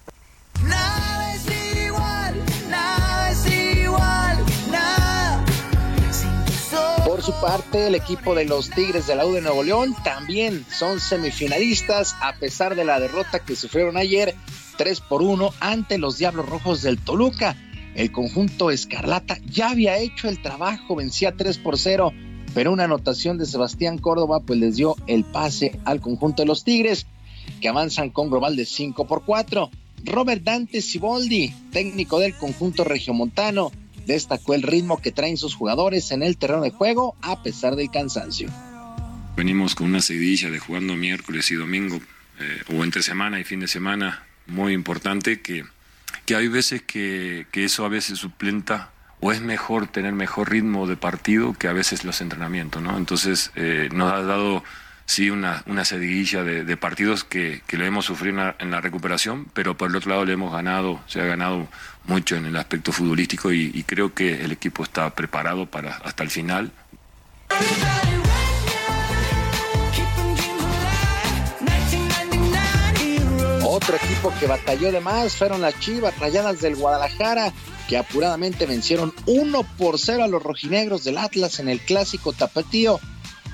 Por 7.22 7.36
su 7.36 7.40
parte, 7.40 7.86
el 7.86 7.94
equipo 7.94 8.34
de 8.34 8.46
los 8.46 8.72
Tigres 8.72 9.06
de 9.06 9.16
la 9.16 9.28
U 9.28 9.34
de 9.34 9.42
Nuevo 9.42 9.62
León 9.62 9.96
también 10.04 10.66
son 10.72 11.00
semifinalistas 11.00 12.16
a 12.20 12.34
pesar 12.34 12.76
de 12.76 12.84
la 12.84 13.00
derrota 13.00 13.38
que 13.38 13.56
sufrieron 13.56 13.96
ayer 13.96 14.34
3 14.78 15.02
por 15.02 15.22
1 15.22 15.54
ante 15.60 16.00
los 16.00 16.18
Diablos 16.18 16.50
Rojos 16.50 16.82
del 16.82 16.98
Toluca. 16.98 17.56
El 17.94 18.12
conjunto 18.12 18.72
Escarlata 18.72 19.38
ya 19.46 19.70
había 19.70 20.00
hecho 20.00 20.30
el 20.30 20.42
trabajo, 20.42 20.96
vencía 20.96 21.38
3 21.38 21.60
por 21.60 21.78
0, 21.78 22.12
pero 22.56 22.72
una 22.72 22.86
anotación 22.86 23.38
de 23.38 23.46
Sebastián 23.46 24.00
Córdoba 24.00 24.40
pues 24.40 24.58
les 24.58 24.78
dio 24.78 24.96
el 25.06 25.24
pase 25.24 25.80
al 25.86 26.02
conjunto 26.02 26.42
de 26.42 26.48
los 26.48 26.64
Tigres, 26.64 27.06
que 27.62 27.70
avanzan 27.70 28.10
con 28.10 28.32
global 28.32 28.56
de 28.56 28.66
5 28.66 29.06
por 29.06 29.26
4. 29.26 29.70
Robert 30.06 30.42
Dante 30.42 30.82
Siboldi, 30.82 31.54
técnico 31.72 32.18
del 32.18 32.36
conjunto 32.36 32.84
regiomontano, 32.84 33.72
destacó 34.06 34.54
el 34.54 34.64
ritmo 34.64 35.02
que 35.02 35.12
traen 35.12 35.38
sus 35.38 35.56
jugadores 35.56 36.12
en 36.12 36.24
el 36.24 36.38
terreno 36.38 36.62
de 36.62 36.72
juego 36.72 37.16
a 37.22 37.44
pesar 37.44 37.76
del 37.76 37.90
cansancio. 37.92 38.50
Venimos 39.36 39.76
con 39.76 39.88
una 39.88 40.02
seguidilla 40.02 40.50
de 40.50 40.60
jugando 40.60 40.96
miércoles 40.96 41.50
y 41.52 41.56
domingo 41.56 42.00
eh, 42.40 42.64
o 42.74 42.84
entre 42.84 43.02
semana 43.02 43.40
y 43.40 43.44
fin 43.44 43.60
de 43.60 43.68
semana 43.68 44.24
muy 44.48 44.74
importante 44.74 45.42
que, 45.42 45.66
que 46.26 46.36
hay 46.36 46.48
veces 46.48 46.82
que, 46.82 47.48
que 47.52 47.66
eso 47.66 47.86
a 47.86 47.90
veces 47.90 48.20
suplenta 48.20 48.92
o 49.20 49.32
es 49.32 49.42
mejor 49.42 49.88
tener 49.88 50.14
mejor 50.14 50.50
ritmo 50.50 50.88
de 50.88 50.98
partido 50.98 51.54
que 51.54 51.68
a 51.68 51.74
veces 51.74 52.04
los 52.04 52.22
entrenamientos, 52.22 52.82
¿no? 52.82 52.98
Entonces 52.98 53.52
eh, 53.56 53.90
nos 53.94 54.12
ha 54.12 54.24
dado 54.24 54.64
sí 55.06 55.30
una, 55.30 55.64
una 55.68 55.86
seguidilla 55.86 56.44
de, 56.44 56.64
de 56.64 56.78
partidos 56.78 57.24
que, 57.24 57.62
que, 57.68 57.78
le 57.78 57.86
hemos 57.86 58.06
sufrido 58.06 58.32
en 58.32 58.46
la, 58.46 58.56
en 58.60 58.72
la, 58.72 58.82
recuperación, 58.82 59.46
pero 59.54 59.78
por 59.78 59.90
el 59.90 59.96
otro 59.96 60.10
lado 60.10 60.26
le 60.26 60.34
hemos 60.34 60.52
ganado, 60.52 61.02
se 61.08 61.22
ha 61.22 61.26
ganado 61.26 61.68
mucho 62.06 62.36
en 62.36 62.46
el 62.46 62.56
aspecto 62.56 62.92
futbolístico 62.92 63.52
y, 63.52 63.84
creo 63.84 64.14
que 64.14 64.44
el 64.44 64.52
equipo 64.52 64.84
está 64.84 65.10
preparado 65.14 65.66
para 65.66 65.98
hasta 65.98 66.24
el 66.24 66.30
final. 66.30 66.72
Otro 73.64 73.96
equipo 73.96 74.34
que 74.40 74.48
batalló 74.48 74.92
de 74.92 75.00
más 75.00 75.36
fueron 75.36 75.62
las 75.62 75.80
Chivas 75.80 76.18
Rayadas 76.20 76.60
del 76.62 76.76
Guadalajara, 76.76 77.54
que 77.88 77.98
apuradamente 77.98 78.66
vencieron 78.66 79.14
1 79.26 79.64
por 79.78 79.98
0 79.98 80.24
a 80.24 80.28
los 80.28 80.44
rojinegros 80.44 81.04
del 81.04 81.18
Atlas 81.18 81.60
en 81.60 81.70
el 81.70 81.80
clásico 81.80 82.34
tapatío. 82.34 83.00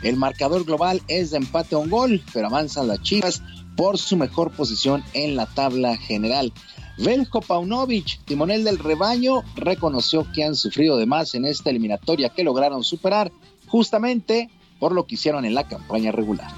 El 0.01 0.15
marcador 0.15 0.65
global 0.65 1.01
es 1.07 1.31
de 1.31 1.37
empate 1.37 1.75
a 1.75 1.79
un 1.79 1.89
gol, 1.89 2.23
pero 2.33 2.47
avanzan 2.47 2.87
las 2.87 3.01
Chivas 3.01 3.41
por 3.75 3.97
su 3.97 4.17
mejor 4.17 4.51
posición 4.51 5.03
en 5.13 5.35
la 5.35 5.45
tabla 5.45 5.95
general. 5.97 6.51
Veljo 6.97 7.41
Paunovic, 7.41 8.19
timonel 8.25 8.63
del 8.63 8.79
rebaño, 8.79 9.43
reconoció 9.55 10.25
que 10.33 10.43
han 10.43 10.55
sufrido 10.55 10.97
de 10.97 11.05
más 11.05 11.35
en 11.35 11.45
esta 11.45 11.69
eliminatoria 11.69 12.29
que 12.29 12.43
lograron 12.43 12.83
superar 12.83 13.31
justamente 13.67 14.49
por 14.79 14.93
lo 14.93 15.05
que 15.05 15.15
hicieron 15.15 15.45
en 15.45 15.53
la 15.53 15.67
campaña 15.67 16.11
regular. 16.11 16.51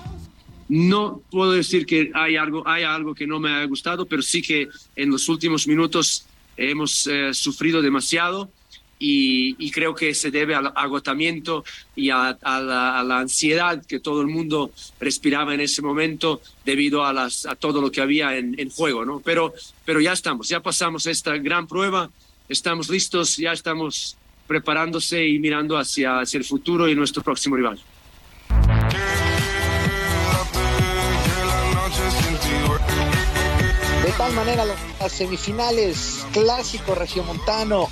No 0.70 1.22
puedo 1.32 1.52
decir 1.52 1.86
que 1.86 2.12
hay 2.14 2.36
algo 2.36 2.64
que 3.16 3.28
no 3.28 3.40
me 3.40 3.50
ha 3.50 3.66
gustado, 3.66 4.06
pero 4.06 4.22
sí 4.22 4.42
que 4.42 4.70
en 4.96 5.10
los 5.10 5.28
últimos 5.28 5.68
minutos 5.68 6.26
hemos 6.58 7.08
eh, 7.08 7.34
sufrido 7.34 7.82
demasiado 7.82 8.50
y, 9.02 9.56
y, 9.58 9.72
creo 9.72 9.96
que 9.96 10.14
se 10.14 10.30
debe 10.30 10.54
al 10.54 10.74
agotamiento 10.76 11.64
y 11.96 12.10
a, 12.10 12.38
a, 12.42 12.60
la, 12.60 13.00
a, 13.00 13.04
la, 13.04 13.20
ansiedad 13.20 13.84
que 13.86 14.02
todo 14.02 14.20
el 14.20 14.28
mundo 14.28 14.72
respiraba 15.00 15.54
en 15.54 15.62
ese 15.62 15.82
momento 15.82 16.42
debido 16.66 17.06
a, 17.06 17.14
las, 17.14 17.46
a 17.46 17.56
todo 17.56 17.80
lo 17.80 17.92
que 17.92 18.02
había 18.02 18.36
en, 18.36 18.60
en, 18.60 18.70
juego, 18.70 19.06
¿no? 19.06 19.22
Pero, 19.22 19.54
pero 19.86 20.02
ya 20.02 20.12
estamos, 20.12 20.50
ya 20.50 20.60
pasamos 20.60 21.06
esta 21.06 21.38
gran 21.38 21.66
prueba, 21.66 22.10
estamos 22.50 22.90
listos, 22.90 23.38
ya 23.38 23.54
estamos 23.54 24.18
preparándose 24.48 25.26
y 25.26 25.40
mirando 25.40 25.78
hacia, 25.78 26.20
hacia 26.20 26.40
el 26.40 26.44
futuro 26.44 26.90
y 26.90 26.96
nuestro 26.96 27.24
próximo 27.24 27.56
rival. 27.56 27.80
De 34.04 34.12
tal 34.18 34.34
manera, 34.34 34.66
las 34.66 35.12
semifinales, 35.12 36.26
clásico 36.34 36.96
regiomontano, 36.96 37.90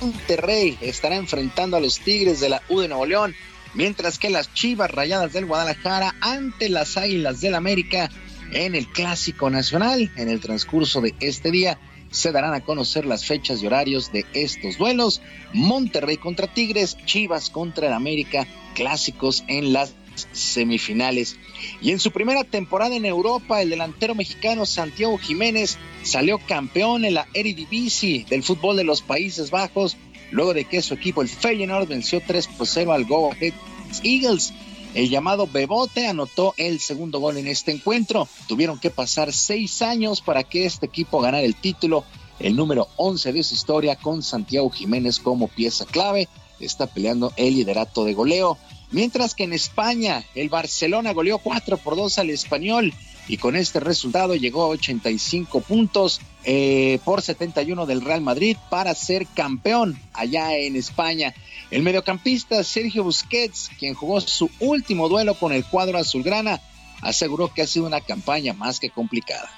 Monterrey 0.00 0.78
estará 0.80 1.16
enfrentando 1.16 1.76
a 1.76 1.80
los 1.80 2.00
Tigres 2.00 2.40
de 2.40 2.48
la 2.48 2.62
U 2.68 2.80
de 2.80 2.88
Nuevo 2.88 3.06
León, 3.06 3.34
mientras 3.74 4.18
que 4.18 4.30
las 4.30 4.52
Chivas 4.52 4.90
Rayadas 4.90 5.32
del 5.32 5.46
Guadalajara 5.46 6.14
ante 6.20 6.68
las 6.68 6.96
Águilas 6.96 7.40
del 7.40 7.54
América 7.54 8.10
en 8.52 8.74
el 8.74 8.86
Clásico 8.88 9.50
Nacional. 9.50 10.10
En 10.16 10.28
el 10.28 10.40
transcurso 10.40 11.00
de 11.00 11.14
este 11.20 11.50
día 11.50 11.78
se 12.10 12.32
darán 12.32 12.54
a 12.54 12.60
conocer 12.60 13.06
las 13.06 13.24
fechas 13.24 13.62
y 13.62 13.66
horarios 13.66 14.12
de 14.12 14.24
estos 14.32 14.78
duelos. 14.78 15.20
Monterrey 15.52 16.16
contra 16.16 16.46
Tigres, 16.46 16.96
Chivas 17.04 17.50
contra 17.50 17.88
el 17.88 17.92
América, 17.92 18.46
clásicos 18.74 19.44
en 19.48 19.72
las 19.72 19.94
semifinales. 20.32 21.36
Y 21.80 21.90
en 21.90 21.98
su 21.98 22.10
primera 22.10 22.44
temporada 22.44 22.94
en 22.96 23.04
Europa, 23.04 23.62
el 23.62 23.70
delantero 23.70 24.14
mexicano 24.14 24.66
Santiago 24.66 25.18
Jiménez 25.18 25.78
salió 26.02 26.38
campeón 26.38 27.04
en 27.04 27.14
la 27.14 27.26
Eredivisie 27.34 28.26
del 28.28 28.42
fútbol 28.42 28.76
de 28.76 28.84
los 28.84 29.02
Países 29.02 29.50
Bajos, 29.50 29.96
luego 30.30 30.54
de 30.54 30.64
que 30.64 30.82
su 30.82 30.94
equipo, 30.94 31.22
el 31.22 31.28
Feyenoord, 31.28 31.88
venció 31.88 32.20
3 32.26 32.46
por 32.48 32.66
0 32.66 32.92
al 32.92 33.04
Go 33.04 33.32
Ahead 33.32 33.54
Eagles. 34.02 34.52
El 34.94 35.10
llamado 35.10 35.46
Bebote 35.46 36.06
anotó 36.06 36.54
el 36.56 36.80
segundo 36.80 37.20
gol 37.20 37.36
en 37.36 37.48
este 37.48 37.70
encuentro. 37.70 38.28
Tuvieron 38.48 38.78
que 38.78 38.90
pasar 38.90 39.32
seis 39.32 39.82
años 39.82 40.22
para 40.22 40.42
que 40.42 40.64
este 40.64 40.86
equipo 40.86 41.20
ganara 41.20 41.44
el 41.44 41.54
título, 41.54 42.04
el 42.38 42.56
número 42.56 42.88
11 42.96 43.32
de 43.34 43.42
su 43.42 43.54
historia, 43.54 43.96
con 43.96 44.22
Santiago 44.22 44.70
Jiménez 44.70 45.18
como 45.18 45.48
pieza 45.48 45.84
clave. 45.84 46.28
Está 46.60 46.86
peleando 46.86 47.32
el 47.36 47.56
liderato 47.56 48.04
de 48.04 48.14
goleo. 48.14 48.56
Mientras 48.90 49.34
que 49.34 49.44
en 49.44 49.52
España, 49.52 50.24
el 50.34 50.48
Barcelona 50.48 51.12
goleó 51.12 51.38
4 51.38 51.78
por 51.78 51.96
2 51.96 52.18
al 52.18 52.30
español 52.30 52.94
y 53.28 53.38
con 53.38 53.56
este 53.56 53.80
resultado 53.80 54.34
llegó 54.34 54.64
a 54.64 54.68
85 54.68 55.60
puntos 55.62 56.20
eh, 56.44 57.00
por 57.04 57.22
71 57.22 57.86
del 57.86 58.00
Real 58.00 58.20
Madrid 58.20 58.56
para 58.70 58.94
ser 58.94 59.26
campeón 59.26 59.98
allá 60.12 60.56
en 60.56 60.76
España. 60.76 61.34
El 61.70 61.82
mediocampista 61.82 62.62
Sergio 62.62 63.02
Busquets, 63.02 63.70
quien 63.78 63.94
jugó 63.94 64.20
su 64.20 64.48
último 64.60 65.08
duelo 65.08 65.34
con 65.34 65.52
el 65.52 65.64
cuadro 65.64 65.98
azulgrana, 65.98 66.60
aseguró 67.02 67.52
que 67.52 67.62
ha 67.62 67.66
sido 67.66 67.86
una 67.86 68.00
campaña 68.00 68.52
más 68.52 68.78
que 68.78 68.90
complicada. 68.90 69.50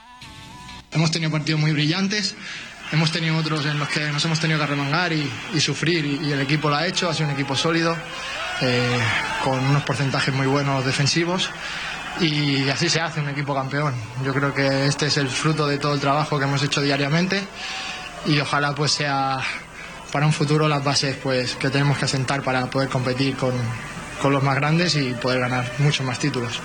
Hemos 0.92 1.10
tenido 1.10 1.30
partidos 1.30 1.60
muy 1.60 1.72
brillantes, 1.72 2.34
hemos 2.92 3.12
tenido 3.12 3.36
otros 3.36 3.66
en 3.66 3.78
los 3.78 3.88
que 3.88 4.00
nos 4.10 4.24
hemos 4.24 4.40
tenido 4.40 4.58
que 4.58 4.66
remangar 4.66 5.12
y, 5.12 5.30
sufrir 5.60 6.06
y, 6.06 6.32
el 6.32 6.40
equipo 6.40 6.70
lo 6.70 6.76
ha 6.76 6.86
hecho, 6.86 7.08
ha 7.10 7.14
sido 7.14 7.28
un 7.28 7.34
equipo 7.34 7.54
sólido, 7.54 7.94
eh, 8.62 9.00
con 9.44 9.58
unos 9.64 9.82
porcentajes 9.82 10.34
muy 10.34 10.46
buenos 10.46 10.84
defensivos 10.84 11.50
y 12.20 12.68
así 12.68 12.88
se 12.88 13.00
hace 13.00 13.20
un 13.20 13.28
equipo 13.28 13.54
campeón. 13.54 13.94
Yo 14.24 14.34
creo 14.34 14.52
que 14.52 14.86
este 14.86 15.06
es 15.06 15.16
el 15.16 15.28
fruto 15.28 15.66
de 15.66 15.78
todo 15.78 15.94
el 15.94 16.00
trabajo 16.00 16.38
que 16.38 16.44
hemos 16.44 16.62
hecho 16.62 16.80
diariamente 16.80 17.42
y 18.26 18.38
ojalá 18.40 18.74
pues 18.74 18.92
sea 18.92 19.40
para 20.12 20.26
un 20.26 20.32
futuro 20.32 20.68
las 20.68 20.82
bases 20.82 21.16
pues 21.22 21.54
que 21.56 21.70
tenemos 21.70 21.98
que 21.98 22.06
asentar 22.06 22.42
para 22.42 22.66
poder 22.66 22.88
competir 22.88 23.36
con, 23.36 23.52
con 24.20 24.32
los 24.32 24.42
más 24.42 24.56
grandes 24.56 24.94
y 24.96 25.12
poder 25.14 25.40
ganar 25.40 25.70
muchos 25.78 26.04
más 26.04 26.18
títulos. 26.18 26.60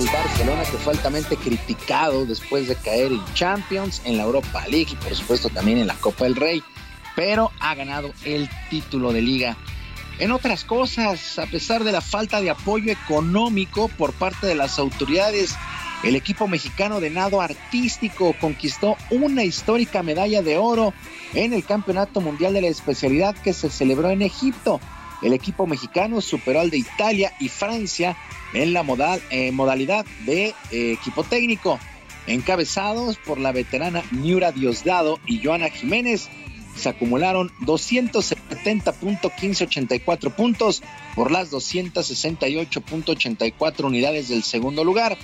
El 0.00 0.06
Barcelona 0.06 0.62
que 0.62 0.78
fue 0.78 0.94
altamente 0.94 1.36
criticado 1.36 2.24
después 2.24 2.66
de 2.66 2.74
caer 2.74 3.12
en 3.12 3.22
Champions, 3.34 4.00
en 4.06 4.16
la 4.16 4.22
Europa 4.22 4.66
League 4.66 4.88
y 4.92 4.96
por 4.96 5.14
supuesto 5.14 5.50
también 5.50 5.76
en 5.76 5.86
la 5.86 5.94
Copa 5.94 6.24
del 6.24 6.36
Rey, 6.36 6.62
pero 7.14 7.52
ha 7.60 7.74
ganado 7.74 8.10
el 8.24 8.48
título 8.70 9.12
de 9.12 9.20
liga 9.20 9.58
en 10.20 10.32
otras 10.32 10.64
cosas, 10.64 11.38
a 11.38 11.46
pesar 11.46 11.82
de 11.82 11.92
la 11.92 12.02
falta 12.02 12.42
de 12.42 12.50
apoyo 12.50 12.92
económico 12.92 13.88
por 13.88 14.12
parte 14.12 14.46
de 14.46 14.54
las 14.54 14.78
autoridades, 14.78 15.54
el 16.02 16.14
equipo 16.14 16.46
mexicano 16.46 17.00
de 17.00 17.08
nado 17.08 17.40
artístico 17.40 18.34
conquistó 18.38 18.96
una 19.10 19.44
histórica 19.44 20.02
medalla 20.02 20.42
de 20.42 20.58
oro 20.58 20.92
en 21.32 21.54
el 21.54 21.64
Campeonato 21.64 22.20
Mundial 22.20 22.52
de 22.52 22.62
la 22.62 22.68
especialidad 22.68 23.34
que 23.34 23.54
se 23.54 23.70
celebró 23.70 24.10
en 24.10 24.20
Egipto. 24.20 24.80
El 25.22 25.32
equipo 25.32 25.66
mexicano 25.66 26.20
superó 26.20 26.60
al 26.60 26.70
de 26.70 26.78
Italia 26.78 27.32
y 27.40 27.48
Francia 27.48 28.16
en 28.54 28.72
la 28.72 28.84
eh, 29.30 29.50
modalidad 29.52 30.06
de 30.24 30.54
eh, 30.70 30.92
equipo 30.92 31.24
técnico, 31.24 31.78
encabezados 32.26 33.18
por 33.18 33.38
la 33.38 33.52
veterana 33.52 34.02
Miura 34.10 34.50
Diosdado 34.52 35.20
y 35.26 35.44
Joana 35.44 35.68
Jiménez 35.68 36.30
se 36.76 36.88
acumularon 36.88 37.50
270.1584 37.60 40.34
puntos 40.34 40.82
por 41.14 41.30
las 41.30 41.52
268.84 41.52 43.84
unidades 43.84 44.28
del 44.28 44.42
segundo 44.42 44.82
lugar. 44.84 45.18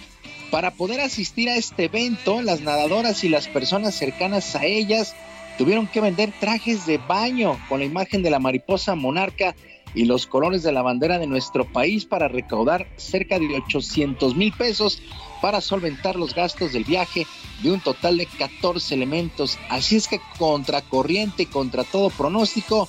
Para 0.50 0.72
poder 0.72 1.00
asistir 1.00 1.48
a 1.48 1.56
este 1.56 1.84
evento, 1.84 2.42
las 2.42 2.60
nadadoras 2.60 3.24
y 3.24 3.28
las 3.28 3.48
personas 3.48 3.94
cercanas 3.94 4.54
a 4.54 4.64
ellas 4.64 5.16
tuvieron 5.58 5.86
que 5.86 6.02
vender 6.02 6.32
trajes 6.38 6.84
de 6.86 6.98
baño 6.98 7.58
con 7.68 7.80
la 7.80 7.86
imagen 7.86 8.22
de 8.22 8.30
la 8.30 8.38
mariposa 8.38 8.94
monarca 8.94 9.56
y 9.96 10.04
los 10.04 10.26
colores 10.26 10.62
de 10.62 10.72
la 10.72 10.82
bandera 10.82 11.18
de 11.18 11.26
nuestro 11.26 11.64
país 11.64 12.04
para 12.04 12.28
recaudar 12.28 12.86
cerca 12.96 13.38
de 13.38 13.56
800 13.56 14.36
mil 14.36 14.52
pesos 14.52 15.00
para 15.40 15.62
solventar 15.62 16.16
los 16.16 16.34
gastos 16.34 16.74
del 16.74 16.84
viaje 16.84 17.26
de 17.62 17.72
un 17.72 17.80
total 17.80 18.18
de 18.18 18.26
14 18.26 18.94
elementos. 18.94 19.58
Así 19.70 19.96
es 19.96 20.06
que 20.06 20.20
contra 20.38 20.82
corriente 20.82 21.44
y 21.44 21.46
contra 21.46 21.82
todo 21.82 22.10
pronóstico, 22.10 22.88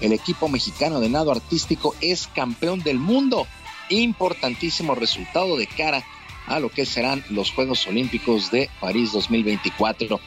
el 0.00 0.12
equipo 0.12 0.48
mexicano 0.48 0.98
de 0.98 1.08
nado 1.08 1.30
artístico 1.30 1.94
es 2.00 2.26
campeón 2.26 2.80
del 2.80 2.98
mundo. 2.98 3.46
Importantísimo 3.88 4.96
resultado 4.96 5.56
de 5.56 5.68
cara 5.68 6.02
a 6.48 6.58
lo 6.58 6.70
que 6.70 6.86
serán 6.86 7.24
los 7.30 7.52
Juegos 7.52 7.86
Olímpicos 7.86 8.50
de 8.50 8.68
París 8.80 9.12
2024. 9.12 10.20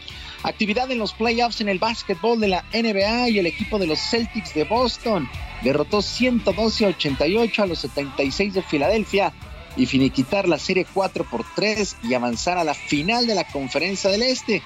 Actividad 0.44 0.90
en 0.90 0.98
los 0.98 1.14
playoffs 1.14 1.60
en 1.60 1.68
el 1.68 1.78
básquetbol 1.78 2.40
de 2.40 2.48
la 2.48 2.64
NBA 2.74 3.30
y 3.30 3.40
el 3.40 3.48
equipo 3.48 3.80
de 3.80 3.88
los 3.88 4.00
Celtics 4.00 4.54
de 4.54 4.64
Boston 4.64 5.30
derrotó 5.62 6.02
112 6.02 6.86
a 6.86 6.90
88 6.90 7.64
a 7.64 7.66
los 7.66 7.80
76 7.80 8.54
de 8.54 8.62
Filadelfia 8.64 9.34
y 9.76 9.86
finiquitar 9.86 10.48
la 10.48 10.60
serie 10.60 10.86
4 10.94 11.26
por 11.30 11.46
3 11.56 11.98
y 12.04 12.14
avanzar 12.14 12.58
a 12.58 12.64
la 12.64 12.74
final 12.74 13.28
de 13.28 13.36
la 13.36 13.46
conferencia 13.46 14.10
del 14.10 14.24
Este. 14.24 14.62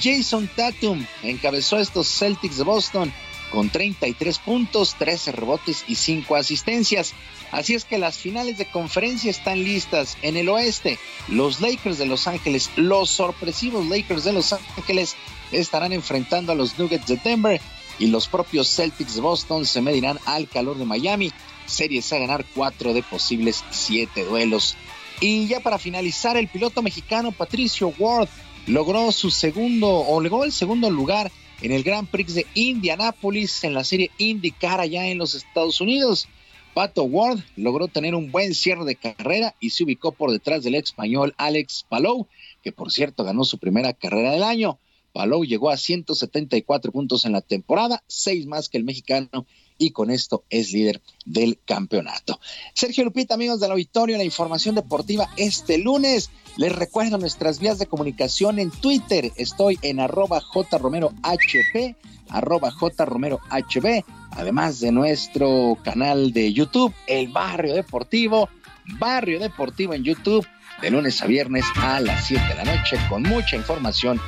Jason 0.00 0.48
Tatum 0.54 1.04
encabezó 1.22 1.78
estos 1.78 2.08
Celtics 2.08 2.58
de 2.58 2.64
Boston 2.64 3.12
con 3.50 3.68
33 3.68 4.38
puntos, 4.38 4.94
13 4.96 5.32
rebotes 5.32 5.84
y 5.88 5.96
5 5.96 6.36
asistencias. 6.36 7.14
Así 7.50 7.74
es 7.74 7.84
que 7.84 7.98
las 7.98 8.16
finales 8.16 8.58
de 8.58 8.66
conferencia 8.66 9.30
están 9.30 9.64
listas. 9.64 10.16
En 10.22 10.36
el 10.36 10.48
oeste, 10.48 10.98
los 11.26 11.60
Lakers 11.60 11.98
de 11.98 12.06
Los 12.06 12.28
Ángeles, 12.28 12.70
los 12.76 13.10
sorpresivos 13.10 13.86
Lakers 13.86 14.22
de 14.22 14.32
Los 14.32 14.52
Ángeles, 14.52 15.16
estarán 15.50 15.92
enfrentando 15.92 16.52
a 16.52 16.54
los 16.54 16.78
Nuggets 16.78 17.08
de 17.08 17.16
Denver 17.16 17.60
y 18.00 18.06
los 18.06 18.28
propios 18.28 18.74
Celtics 18.74 19.14
de 19.14 19.20
Boston 19.20 19.66
se 19.66 19.82
medirán 19.82 20.18
al 20.24 20.48
calor 20.48 20.78
de 20.78 20.86
Miami. 20.86 21.30
Series 21.66 22.12
a 22.12 22.18
ganar 22.18 22.46
cuatro 22.54 22.94
de 22.94 23.02
posibles 23.02 23.62
siete 23.70 24.24
duelos. 24.24 24.74
Y 25.20 25.46
ya 25.46 25.60
para 25.60 25.78
finalizar, 25.78 26.38
el 26.38 26.48
piloto 26.48 26.82
mexicano 26.82 27.30
Patricio 27.30 27.92
Ward 27.98 28.28
logró 28.66 29.12
su 29.12 29.30
segundo 29.30 29.88
o 29.88 30.20
llegó 30.22 30.44
el 30.44 30.52
segundo 30.52 30.90
lugar 30.90 31.30
en 31.60 31.72
el 31.72 31.82
Grand 31.82 32.08
Prix 32.08 32.34
de 32.34 32.46
Indianápolis 32.54 33.64
en 33.64 33.74
la 33.74 33.84
serie 33.84 34.10
IndyCar 34.16 34.80
allá 34.80 35.06
en 35.08 35.18
los 35.18 35.34
Estados 35.34 35.82
Unidos. 35.82 36.26
Pato 36.72 37.02
Ward 37.02 37.40
logró 37.56 37.88
tener 37.88 38.14
un 38.14 38.30
buen 38.32 38.54
cierre 38.54 38.86
de 38.86 38.96
carrera 38.96 39.54
y 39.60 39.70
se 39.70 39.84
ubicó 39.84 40.12
por 40.12 40.30
detrás 40.30 40.64
del 40.64 40.76
español 40.76 41.34
Alex 41.36 41.84
Palou, 41.86 42.28
que 42.62 42.72
por 42.72 42.90
cierto 42.90 43.24
ganó 43.24 43.44
su 43.44 43.58
primera 43.58 43.92
carrera 43.92 44.32
del 44.32 44.42
año. 44.42 44.78
Palou 45.12 45.44
llegó 45.44 45.70
a 45.70 45.76
174 45.76 46.92
puntos 46.92 47.24
en 47.24 47.32
la 47.32 47.40
temporada, 47.40 48.02
seis 48.06 48.46
más 48.46 48.68
que 48.68 48.78
el 48.78 48.84
mexicano, 48.84 49.46
y 49.80 49.90
con 49.90 50.10
esto 50.10 50.44
es 50.50 50.72
líder 50.72 51.00
del 51.24 51.58
campeonato. 51.64 52.38
Sergio 52.74 53.02
Lupita, 53.04 53.34
amigos 53.34 53.60
del 53.60 53.72
auditorio, 53.72 54.18
la 54.18 54.24
información 54.24 54.74
deportiva 54.74 55.30
este 55.36 55.78
lunes. 55.78 56.30
Les 56.56 56.70
recuerdo 56.70 57.16
nuestras 57.16 57.58
vías 57.60 57.78
de 57.78 57.86
comunicación 57.86 58.58
en 58.58 58.70
Twitter. 58.70 59.32
Estoy 59.36 59.78
en 59.80 60.00
arroba 60.00 60.40
jromerohp, 60.40 61.96
arroba 62.28 62.70
jromerohb, 62.70 64.04
además 64.32 64.80
de 64.80 64.92
nuestro 64.92 65.78
canal 65.82 66.32
de 66.32 66.52
YouTube, 66.52 66.94
El 67.06 67.28
Barrio 67.28 67.74
Deportivo, 67.74 68.50
Barrio 68.98 69.40
Deportivo 69.40 69.94
en 69.94 70.04
YouTube, 70.04 70.46
de 70.82 70.90
lunes 70.90 71.22
a 71.22 71.26
viernes 71.26 71.64
a 71.76 72.00
las 72.00 72.26
7 72.26 72.42
de 72.48 72.54
la 72.54 72.76
noche, 72.76 72.98
con 73.08 73.22
mucha 73.22 73.56
información 73.56 74.20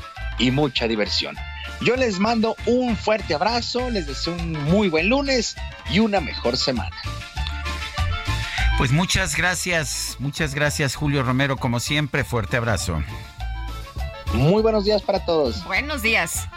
y 0.42 0.50
mucha 0.50 0.88
diversión. 0.88 1.36
Yo 1.80 1.96
les 1.96 2.18
mando 2.18 2.56
un 2.66 2.96
fuerte 2.96 3.34
abrazo, 3.34 3.90
les 3.90 4.06
deseo 4.06 4.34
un 4.34 4.52
muy 4.64 4.88
buen 4.88 5.08
lunes 5.08 5.56
y 5.90 6.00
una 6.00 6.20
mejor 6.20 6.56
semana. 6.56 6.96
Pues 8.76 8.90
muchas 8.90 9.36
gracias, 9.36 10.16
muchas 10.18 10.54
gracias 10.54 10.96
Julio 10.96 11.22
Romero, 11.22 11.56
como 11.56 11.78
siempre, 11.78 12.24
fuerte 12.24 12.56
abrazo. 12.56 13.02
Muy 14.34 14.62
buenos 14.62 14.84
días 14.84 15.02
para 15.02 15.24
todos. 15.24 15.64
Buenos 15.64 16.02
días. 16.02 16.48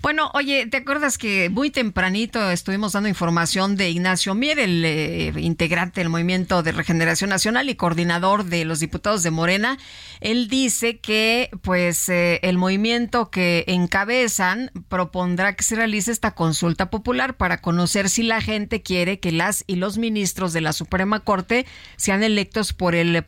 Bueno, 0.00 0.30
oye, 0.34 0.66
¿te 0.66 0.78
acuerdas 0.78 1.18
que 1.18 1.50
muy 1.50 1.70
tempranito 1.70 2.50
estuvimos 2.50 2.92
dando 2.92 3.08
información 3.08 3.76
de 3.76 3.90
Ignacio 3.90 4.34
Mier, 4.34 4.58
el 4.58 4.84
eh, 4.84 5.32
integrante 5.36 6.00
del 6.00 6.08
Movimiento 6.08 6.62
de 6.62 6.72
Regeneración 6.72 7.30
Nacional 7.30 7.68
y 7.68 7.74
coordinador 7.74 8.44
de 8.44 8.64
los 8.64 8.80
diputados 8.80 9.22
de 9.22 9.30
Morena? 9.30 9.78
Él 10.20 10.48
dice 10.48 10.98
que 10.98 11.50
pues 11.62 12.08
eh, 12.08 12.40
el 12.42 12.58
movimiento 12.58 13.30
que 13.30 13.64
encabezan 13.66 14.70
propondrá 14.88 15.54
que 15.54 15.64
se 15.64 15.76
realice 15.76 16.10
esta 16.10 16.32
consulta 16.32 16.90
popular 16.90 17.36
para 17.36 17.60
conocer 17.60 18.08
si 18.08 18.22
la 18.22 18.40
gente 18.40 18.82
quiere 18.82 19.20
que 19.20 19.32
las 19.32 19.64
y 19.66 19.76
los 19.76 19.98
ministros 19.98 20.52
de 20.52 20.60
la 20.62 20.72
Suprema 20.72 21.20
Corte 21.20 21.66
sean 21.96 22.22
electos 22.22 22.72
por 22.72 22.94
el 22.94 23.24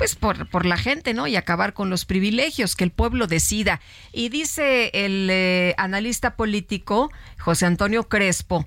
pues 0.00 0.14
por, 0.14 0.48
por 0.48 0.64
la 0.64 0.78
gente, 0.78 1.12
¿no? 1.12 1.26
Y 1.26 1.36
acabar 1.36 1.74
con 1.74 1.90
los 1.90 2.06
privilegios, 2.06 2.74
que 2.74 2.84
el 2.84 2.90
pueblo 2.90 3.26
decida. 3.26 3.82
Y 4.14 4.30
dice 4.30 4.90
el 4.94 5.28
eh, 5.30 5.74
analista 5.76 6.36
político 6.36 7.12
José 7.38 7.66
Antonio 7.66 8.08
Crespo, 8.08 8.66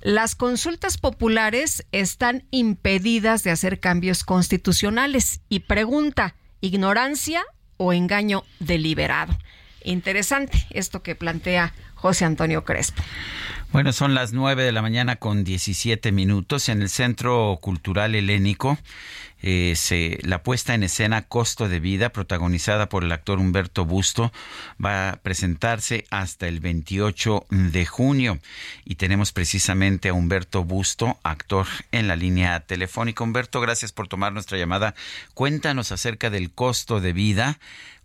las 0.00 0.34
consultas 0.34 0.96
populares 0.96 1.84
están 1.92 2.44
impedidas 2.50 3.42
de 3.42 3.50
hacer 3.50 3.78
cambios 3.78 4.24
constitucionales 4.24 5.42
y 5.50 5.60
pregunta, 5.60 6.34
¿ignorancia 6.62 7.42
o 7.76 7.92
engaño 7.92 8.44
deliberado? 8.58 9.36
Interesante 9.84 10.66
esto 10.70 11.02
que 11.02 11.14
plantea 11.14 11.74
José 11.94 12.24
Antonio 12.24 12.64
Crespo. 12.64 13.02
Bueno, 13.72 13.92
son 13.92 14.14
las 14.14 14.32
nueve 14.32 14.64
de 14.64 14.72
la 14.72 14.82
mañana 14.82 15.16
con 15.16 15.44
17 15.44 16.10
minutos 16.10 16.68
en 16.70 16.82
el 16.82 16.88
Centro 16.88 17.58
Cultural 17.60 18.14
Helénico. 18.14 18.78
Eh, 19.42 19.74
se, 19.76 20.18
la 20.22 20.42
puesta 20.42 20.74
en 20.74 20.82
escena 20.82 21.22
Costo 21.22 21.68
de 21.68 21.80
Vida, 21.80 22.10
protagonizada 22.10 22.88
por 22.88 23.04
el 23.04 23.12
actor 23.12 23.38
Humberto 23.38 23.84
Busto, 23.84 24.32
va 24.84 25.10
a 25.10 25.16
presentarse 25.16 26.04
hasta 26.10 26.48
el 26.48 26.60
28 26.60 27.46
de 27.50 27.86
junio. 27.86 28.38
Y 28.84 28.96
tenemos 28.96 29.32
precisamente 29.32 30.10
a 30.10 30.14
Humberto 30.14 30.64
Busto, 30.64 31.18
actor, 31.22 31.66
en 31.92 32.08
la 32.08 32.16
línea 32.16 32.60
telefónica. 32.60 33.24
Humberto, 33.24 33.60
gracias 33.60 33.92
por 33.92 34.08
tomar 34.08 34.32
nuestra 34.32 34.58
llamada. 34.58 34.94
Cuéntanos 35.34 35.92
acerca 35.92 36.30
del 36.30 36.50
costo 36.50 37.00
de 37.00 37.12
vida 37.12 37.58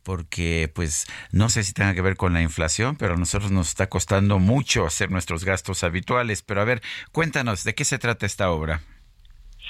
porque 0.03 0.71
pues 0.73 1.07
no 1.31 1.49
sé 1.49 1.63
si 1.63 1.73
tenga 1.73 1.95
que 1.95 2.01
ver 2.01 2.15
con 2.15 2.31
la 2.31 2.43
inflación, 2.43 2.95
pero 2.95 3.15
a 3.15 3.17
nosotros 3.17 3.49
nos 3.49 3.69
está 3.69 3.89
costando 3.89 4.37
mucho 4.37 4.85
hacer 4.85 5.09
nuestros 5.09 5.43
gastos 5.43 5.83
habituales. 5.83 6.43
Pero 6.43 6.61
a 6.61 6.65
ver, 6.65 6.83
cuéntanos, 7.11 7.63
¿de 7.63 7.73
qué 7.73 7.85
se 7.85 7.97
trata 7.97 8.27
esta 8.27 8.51
obra? 8.51 8.81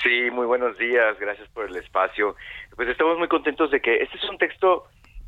Sí, 0.06 0.30
muy 0.30 0.46
buenos 0.46 0.78
días, 0.78 1.20
gracias 1.20 1.50
por 1.50 1.66
el 1.66 1.76
espacio. 1.78 2.36
Pues 2.76 2.88
estamos 2.90 3.18
muy 3.18 3.28
contentos 3.28 3.72
de 3.72 3.82
que 3.82 4.04
este 4.04 4.18
es 4.18 4.30
un 4.30 4.38
texto 4.38 4.84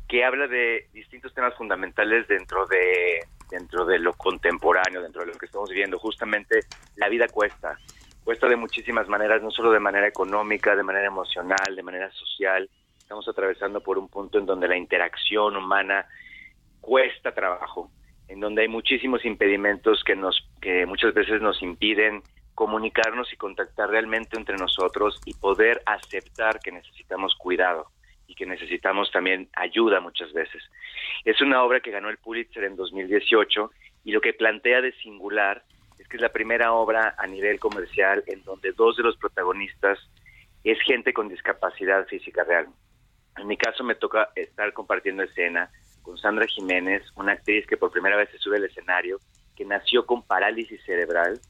que 0.06 0.24
habla 0.24 0.46
de 0.46 0.86
distintos 0.92 1.34
temas 1.34 1.52
fundamentales 1.56 2.28
dentro 2.28 2.64
de 2.66 3.18
dentro 3.50 3.84
de 3.84 3.98
lo 3.98 4.12
contemporáneo, 4.12 5.02
dentro 5.02 5.22
de 5.22 5.32
lo 5.32 5.36
que 5.36 5.46
estamos 5.46 5.68
viviendo. 5.68 5.98
Justamente 5.98 6.60
la 6.94 7.08
vida 7.08 7.26
cuesta, 7.26 7.76
cuesta 8.22 8.46
de 8.46 8.54
muchísimas 8.54 9.08
maneras, 9.08 9.42
no 9.42 9.50
solo 9.50 9.72
de 9.72 9.80
manera 9.80 10.06
económica, 10.06 10.76
de 10.76 10.84
manera 10.84 11.08
emocional, 11.08 11.74
de 11.74 11.82
manera 11.82 12.12
social. 12.12 12.70
Estamos 12.98 13.26
atravesando 13.26 13.80
por 13.80 13.98
un 13.98 14.08
punto 14.08 14.38
en 14.38 14.46
donde 14.46 14.68
la 14.68 14.76
interacción 14.76 15.56
humana 15.56 16.06
cuesta 16.80 17.34
trabajo, 17.34 17.90
en 18.28 18.38
donde 18.38 18.62
hay 18.62 18.68
muchísimos 18.68 19.24
impedimentos 19.24 20.04
que 20.04 20.14
nos 20.14 20.48
que 20.62 20.86
muchas 20.86 21.14
veces 21.14 21.42
nos 21.42 21.60
impiden 21.62 22.22
comunicarnos 22.58 23.32
y 23.32 23.36
contactar 23.36 23.88
realmente 23.88 24.36
entre 24.36 24.56
nosotros 24.56 25.20
y 25.24 25.32
poder 25.34 25.80
aceptar 25.86 26.58
que 26.58 26.72
necesitamos 26.72 27.36
cuidado 27.36 27.86
y 28.26 28.34
que 28.34 28.46
necesitamos 28.46 29.12
también 29.12 29.48
ayuda 29.54 30.00
muchas 30.00 30.32
veces. 30.32 30.64
Es 31.24 31.40
una 31.40 31.62
obra 31.62 31.78
que 31.78 31.92
ganó 31.92 32.08
el 32.10 32.18
Pulitzer 32.18 32.64
en 32.64 32.74
2018 32.74 33.70
y 34.02 34.10
lo 34.10 34.20
que 34.20 34.32
plantea 34.32 34.80
de 34.80 34.90
singular 34.94 35.62
es 36.00 36.08
que 36.08 36.16
es 36.16 36.20
la 36.20 36.32
primera 36.32 36.72
obra 36.72 37.14
a 37.16 37.28
nivel 37.28 37.60
comercial 37.60 38.24
en 38.26 38.42
donde 38.42 38.72
dos 38.72 38.96
de 38.96 39.04
los 39.04 39.16
protagonistas 39.18 40.00
es 40.64 40.80
gente 40.80 41.12
con 41.12 41.28
discapacidad 41.28 42.08
física 42.08 42.42
real. 42.42 42.66
En 43.36 43.46
mi 43.46 43.56
caso 43.56 43.84
me 43.84 43.94
toca 43.94 44.30
estar 44.34 44.72
compartiendo 44.72 45.22
escena 45.22 45.70
con 46.02 46.18
Sandra 46.18 46.48
Jiménez, 46.48 47.04
una 47.14 47.34
actriz 47.34 47.68
que 47.68 47.76
por 47.76 47.92
primera 47.92 48.16
vez 48.16 48.28
se 48.30 48.38
sube 48.38 48.56
al 48.56 48.64
escenario, 48.64 49.20
que 49.54 49.64
nació 49.64 50.04
con 50.06 50.24
parálisis 50.24 50.82
cerebral 50.84 51.40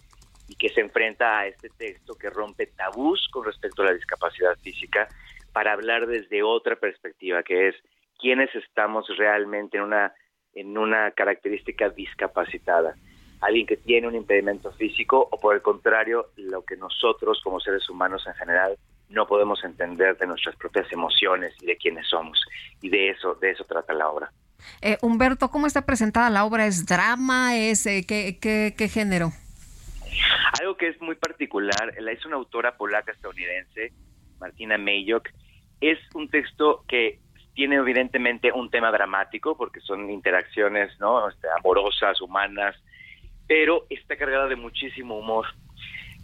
y 0.49 0.57
que 0.57 0.71
se 0.71 0.81
enfrenta 0.81 1.39
a 1.39 1.47
este 1.47 1.69
texto 1.69 2.15
que 2.15 2.31
rompe 2.31 2.67
tabús 2.67 3.29
con 3.31 3.45
respecto 3.45 3.83
a 3.83 3.87
la 3.87 3.95
discapacidad 3.95 4.57
física 4.59 5.09
para 5.53 5.73
hablar 5.73 6.07
desde 6.07 6.43
otra 6.43 6.77
perspectiva, 6.77 7.43
que 7.43 7.69
es 7.69 7.75
quiénes 8.19 8.53
estamos 8.55 9.07
realmente 9.17 9.77
en 9.77 9.85
una, 9.85 10.13
en 10.55 10.77
una 10.77 11.11
característica 11.13 11.91
discapacitada. 11.91 12.95
Alguien 13.41 13.67
que 13.67 13.77
tiene 13.77 14.09
un 14.09 14.17
impedimento 14.17 14.73
físico 14.73 15.29
o 15.31 15.39
por 15.39 15.55
el 15.55 15.63
contrario, 15.63 16.31
lo 16.37 16.65
que 16.65 16.77
nosotros 16.77 17.41
como 17.45 17.61
seres 17.61 17.89
humanos 17.89 18.27
en 18.27 18.35
general 18.35 18.77
no 19.11 19.27
podemos 19.27 19.63
entender 19.65 20.17
de 20.19 20.27
nuestras 20.27 20.57
propias 20.57 20.91
emociones 20.93 21.55
y 21.61 21.67
de 21.67 21.77
quiénes 21.77 22.09
somos. 22.09 22.41
Y 22.83 22.89
de 22.89 23.11
eso, 23.11 23.35
de 23.37 23.51
eso 23.51 23.65
trata 23.65 23.93
la 23.95 24.09
obra. 24.09 24.33
Eh, 24.83 24.99
Humberto, 25.03 25.51
¿cómo 25.51 25.67
está 25.67 25.87
presentada 25.87 26.31
la 26.31 26.45
obra? 26.45 26.67
¿Es 26.67 26.85
drama? 26.85 27.57
¿Es 27.57 27.87
eh, 27.87 28.05
qué, 28.07 28.39
qué, 28.41 28.75
qué 28.77 28.89
género? 28.89 29.31
Algo 30.61 30.77
que 30.77 30.89
es 30.89 31.01
muy 31.01 31.15
particular, 31.17 31.95
la 32.01 32.13
hizo 32.13 32.29
una 32.29 32.37
autora 32.37 32.77
polaca 32.77 33.13
estadounidense, 33.13 33.93
Martina 34.39 34.79
Mayok, 34.79 35.29
es 35.81 35.99
un 36.15 36.29
texto 36.29 36.85
que 36.89 37.21
tiene 37.55 37.77
evidentemente 37.77 38.53
un 38.53 38.71
tema 38.71 38.91
dramático 38.93 39.57
porque 39.57 39.81
son 39.81 40.11
interacciones 40.11 40.99
no 41.01 41.29
este, 41.29 41.49
amorosas 41.59 42.21
humanas 42.21 42.77
pero 43.49 43.87
está 43.91 44.17
cargada 44.17 44.47
de 44.47 44.55
muchísimo 44.55 45.19
humor 45.19 45.47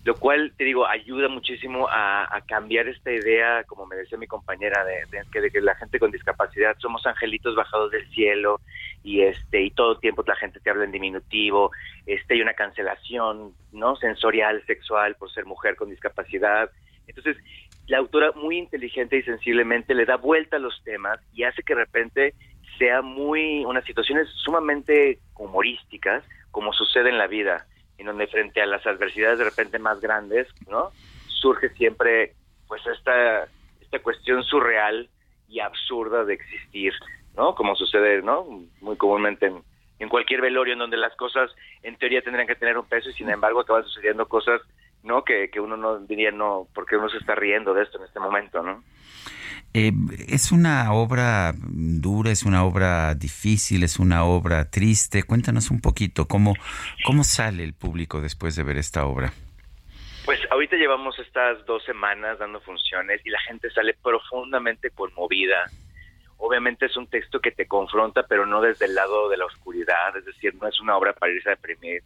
lo 0.05 0.15
cual 0.15 0.53
te 0.57 0.65
digo 0.65 0.87
ayuda 0.87 1.29
muchísimo 1.29 1.89
a, 1.91 2.43
cambiar 2.47 2.89
esta 2.89 3.11
idea 3.11 3.65
como 3.65 3.87
me 3.87 3.97
decía 3.97 4.19
mi 4.19 4.27
compañera 4.27 4.85
de, 4.85 5.07
de, 5.11 5.25
que, 5.33 5.41
de 5.41 5.51
que 5.51 5.63
la 5.63 5.75
gente 5.77 5.99
con 5.99 6.11
discapacidad 6.11 6.77
somos 6.79 7.07
angelitos 7.07 7.55
bajados 7.55 7.91
del 7.91 8.07
cielo 8.11 8.61
y 9.03 9.23
este 9.23 9.63
y 9.63 9.71
todo 9.71 9.93
el 9.93 10.01
tiempo 10.01 10.23
la 10.27 10.37
gente 10.37 10.61
te 10.61 10.69
habla 10.69 10.85
en 10.85 10.93
diminutivo 10.93 11.71
este 12.05 12.35
hay 12.35 12.43
una 12.43 12.53
cancelación 12.53 13.55
no 13.73 13.97
sensorial 13.97 14.63
sexual 14.67 15.15
por 15.17 15.33
ser 15.33 15.47
mujer 15.47 15.77
con 15.77 15.89
discapacidad. 15.91 16.71
Entonces 17.07 17.37
la 17.87 17.99
autora 17.99 18.33
muy 18.33 18.59
inteligente 18.59 19.17
y 19.17 19.23
sensiblemente 19.23 19.95
le 19.95 20.05
da 20.05 20.17
vuelta 20.17 20.57
a 20.57 20.61
los 20.61 20.83
temas 20.85 21.19
y 21.33 21.45
hace 21.45 21.63
que 21.63 21.75
de 21.75 21.81
repente 21.81 22.35
sea 22.79 23.01
muy 23.03 23.65
unas 23.65 23.85
situaciones 23.85 24.29
sumamente 24.37 25.19
humorísticas 25.37 26.25
como 26.51 26.73
sucede 26.73 27.09
en 27.09 27.19
la 27.19 27.27
vida 27.27 27.67
en 27.99 28.07
donde 28.07 28.27
frente 28.27 28.61
a 28.61 28.67
las 28.67 28.87
adversidades 28.87 29.39
de 29.39 29.45
repente 29.45 29.79
más 29.79 30.01
grandes 30.01 30.49
no 30.69 30.91
surge 31.29 31.71
siempre 31.71 32.35
pues 32.67 32.83
esta 32.87 33.47
esta 33.81 33.99
cuestión 34.01 34.43
surreal 34.43 35.09
y 35.49 35.61
absurda 35.61 36.25
de 36.25 36.35
existir 36.35 36.93
no 37.37 37.55
como 37.55 37.77
sucede 37.77 38.23
no 38.23 38.45
muy 38.81 38.97
comúnmente 38.97 39.53
en, 39.99 40.09
cualquier 40.09 40.43
velorio 40.43 40.75
en 40.75 40.81
donde 40.81 40.97
las 40.97 41.17
cosas 41.17 41.51
en 41.83 41.97
teoría 41.97 42.23
tendrían 42.23 42.47
que 42.47 42.57
tener 42.57 42.77
un 42.77 42.87
peso 42.87 43.11
y 43.11 43.15
sin 43.15 43.31
embargo 43.31 43.61
acaban 43.61 43.85
sucediendo 43.85 44.27
cosas 44.27 44.61
no 45.03 45.25
que, 45.25 45.51
que 45.51 45.61
uno 45.61 45.77
no 45.77 45.99
diría 45.99 46.31
no 46.31 46.69
porque 46.75 46.97
uno 46.97 47.09
se 47.09 47.19
está 47.19 47.35
riendo 47.35 47.75
de 47.75 47.85
esto 47.85 47.99
en 47.99 48.05
este 48.05 48.21
momento 48.21 48.63
no 48.63 48.83
eh, 49.75 49.93
es 50.29 50.53
una 50.53 50.93
obra 50.93 51.53
dura, 51.59 52.31
es 52.31 52.45
una 52.45 52.65
obra 52.65 53.15
difícil, 53.17 53.83
es 53.83 53.99
una 53.99 54.25
obra 54.25 54.71
triste. 54.71 55.25
Cuéntanos 55.25 55.73
un 55.73 55.81
poquito 55.81 56.27
cómo 56.29 56.55
cómo 57.05 57.25
sale 57.25 57.65
el 57.65 57.75
público 57.75 58.21
después 58.21 58.55
de 58.55 58.63
ver 58.63 58.77
esta 58.77 59.05
obra. 59.05 59.33
Pues 60.25 60.41
ahorita 60.51 60.77
llevamos 60.77 61.19
estas 61.19 61.67
dos 61.67 61.85
semanas 61.85 62.39
dando 62.39 62.61
funciones 62.61 63.21
y 63.25 63.31
la 63.31 63.41
gente 63.41 63.69
sale 63.71 63.95
profundamente 64.01 64.91
conmovida. 64.91 65.69
Obviamente 66.37 66.87
es 66.87 66.97
un 66.97 67.09
texto 67.09 67.41
que 67.41 67.51
te 67.51 67.67
confronta, 67.67 68.23
pero 68.29 68.47
no 68.47 68.61
desde 68.61 68.87
el 68.87 68.95
lado 68.95 69.29
de 69.29 69.37
la 69.37 69.45
oscuridad, 69.45 70.17
es 70.17 70.25
decir, 70.25 70.55
no 70.55 70.69
es 70.69 70.81
una 70.81 70.97
obra 70.97 71.15
para 71.15 71.33
irse 71.33 71.49
a 71.49 71.57
deprimir 71.57 72.03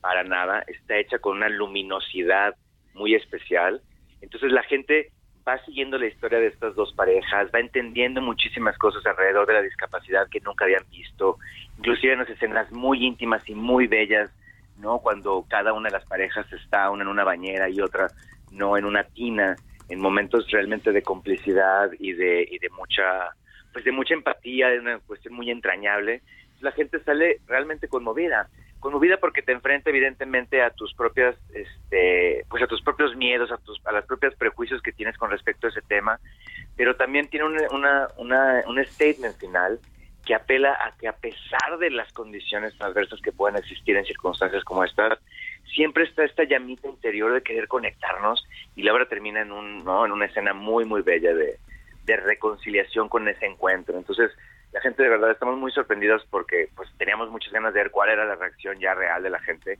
para 0.00 0.24
nada, 0.24 0.64
está 0.66 0.98
hecha 0.98 1.20
con 1.20 1.36
una 1.36 1.48
luminosidad 1.48 2.56
muy 2.94 3.14
especial. 3.14 3.80
Entonces 4.20 4.50
la 4.50 4.64
gente 4.64 5.12
va 5.46 5.58
siguiendo 5.64 5.98
la 5.98 6.06
historia 6.06 6.38
de 6.38 6.48
estas 6.48 6.74
dos 6.74 6.92
parejas, 6.92 7.50
va 7.54 7.60
entendiendo 7.60 8.20
muchísimas 8.20 8.76
cosas 8.78 9.04
alrededor 9.06 9.46
de 9.46 9.54
la 9.54 9.62
discapacidad 9.62 10.28
que 10.28 10.40
nunca 10.40 10.64
habían 10.64 10.84
visto, 10.90 11.38
inclusive 11.78 12.12
en 12.12 12.20
las 12.20 12.30
escenas 12.30 12.70
muy 12.72 13.04
íntimas 13.04 13.48
y 13.48 13.54
muy 13.54 13.86
bellas, 13.86 14.30
¿no? 14.78 14.98
Cuando 14.98 15.44
cada 15.48 15.72
una 15.72 15.88
de 15.88 15.98
las 15.98 16.06
parejas 16.06 16.50
está, 16.52 16.90
una 16.90 17.02
en 17.02 17.08
una 17.08 17.24
bañera 17.24 17.68
y 17.68 17.80
otra 17.80 18.08
no 18.50 18.76
en 18.76 18.84
una 18.84 19.04
tina, 19.04 19.56
en 19.88 20.00
momentos 20.00 20.50
realmente 20.50 20.92
de 20.92 21.02
complicidad 21.02 21.90
y 21.98 22.12
de, 22.12 22.46
y 22.50 22.58
de 22.58 22.70
mucha, 22.70 23.30
pues 23.72 23.84
de 23.84 23.92
mucha 23.92 24.14
empatía, 24.14 24.68
de 24.68 24.80
una 24.80 24.98
cuestión 25.00 25.34
muy 25.34 25.50
entrañable, 25.50 26.22
la 26.60 26.72
gente 26.72 27.00
sale 27.00 27.40
realmente 27.46 27.88
conmovida 27.88 28.48
conmovida 28.82 29.16
porque 29.16 29.42
te 29.42 29.52
enfrenta 29.52 29.90
evidentemente 29.90 30.60
a 30.60 30.70
tus 30.70 30.92
propias 30.92 31.36
este 31.54 32.44
pues 32.50 32.62
a 32.62 32.66
tus 32.66 32.82
propios 32.82 33.16
miedos 33.16 33.50
a 33.52 33.56
tus 33.58 33.80
a 33.86 33.92
las 33.92 34.04
propias 34.04 34.34
prejuicios 34.34 34.82
que 34.82 34.92
tienes 34.92 35.16
con 35.16 35.30
respecto 35.30 35.66
a 35.66 35.70
ese 35.70 35.80
tema 35.82 36.18
pero 36.76 36.96
también 36.96 37.28
tiene 37.28 37.46
una, 37.46 37.62
una, 37.70 38.08
una 38.18 38.62
un 38.66 38.84
statement 38.84 39.36
final 39.38 39.78
que 40.26 40.34
apela 40.34 40.72
a 40.72 40.96
que 40.96 41.08
a 41.08 41.12
pesar 41.12 41.78
de 41.78 41.90
las 41.90 42.12
condiciones 42.12 42.74
adversas 42.80 43.20
que 43.20 43.32
puedan 43.32 43.56
existir 43.56 43.96
en 43.96 44.04
circunstancias 44.04 44.62
como 44.62 44.84
estas, 44.84 45.18
siempre 45.74 46.04
está 46.04 46.24
esta 46.24 46.44
llamita 46.44 46.88
interior 46.88 47.32
de 47.32 47.42
querer 47.42 47.66
conectarnos 47.66 48.44
y 48.76 48.82
la 48.82 48.92
obra 48.92 49.06
termina 49.06 49.40
en 49.40 49.52
un 49.52 49.84
¿no? 49.84 50.04
en 50.04 50.12
una 50.12 50.26
escena 50.26 50.54
muy 50.54 50.84
muy 50.84 51.02
bella 51.02 51.34
de, 51.34 51.58
de 52.04 52.16
reconciliación 52.16 53.08
con 53.08 53.28
ese 53.28 53.46
encuentro. 53.46 53.96
Entonces, 53.96 54.30
la 54.72 54.80
gente 54.80 55.02
de 55.02 55.08
verdad 55.10 55.30
estamos 55.30 55.58
muy 55.58 55.70
sorprendidos 55.70 56.24
porque 56.30 56.68
pues 56.74 56.88
teníamos 56.96 57.30
muchas 57.30 57.52
ganas 57.52 57.74
de 57.74 57.80
ver 57.80 57.90
cuál 57.90 58.10
era 58.10 58.24
la 58.24 58.36
reacción 58.36 58.78
ya 58.78 58.94
real 58.94 59.22
de 59.22 59.30
la 59.30 59.40
gente. 59.40 59.78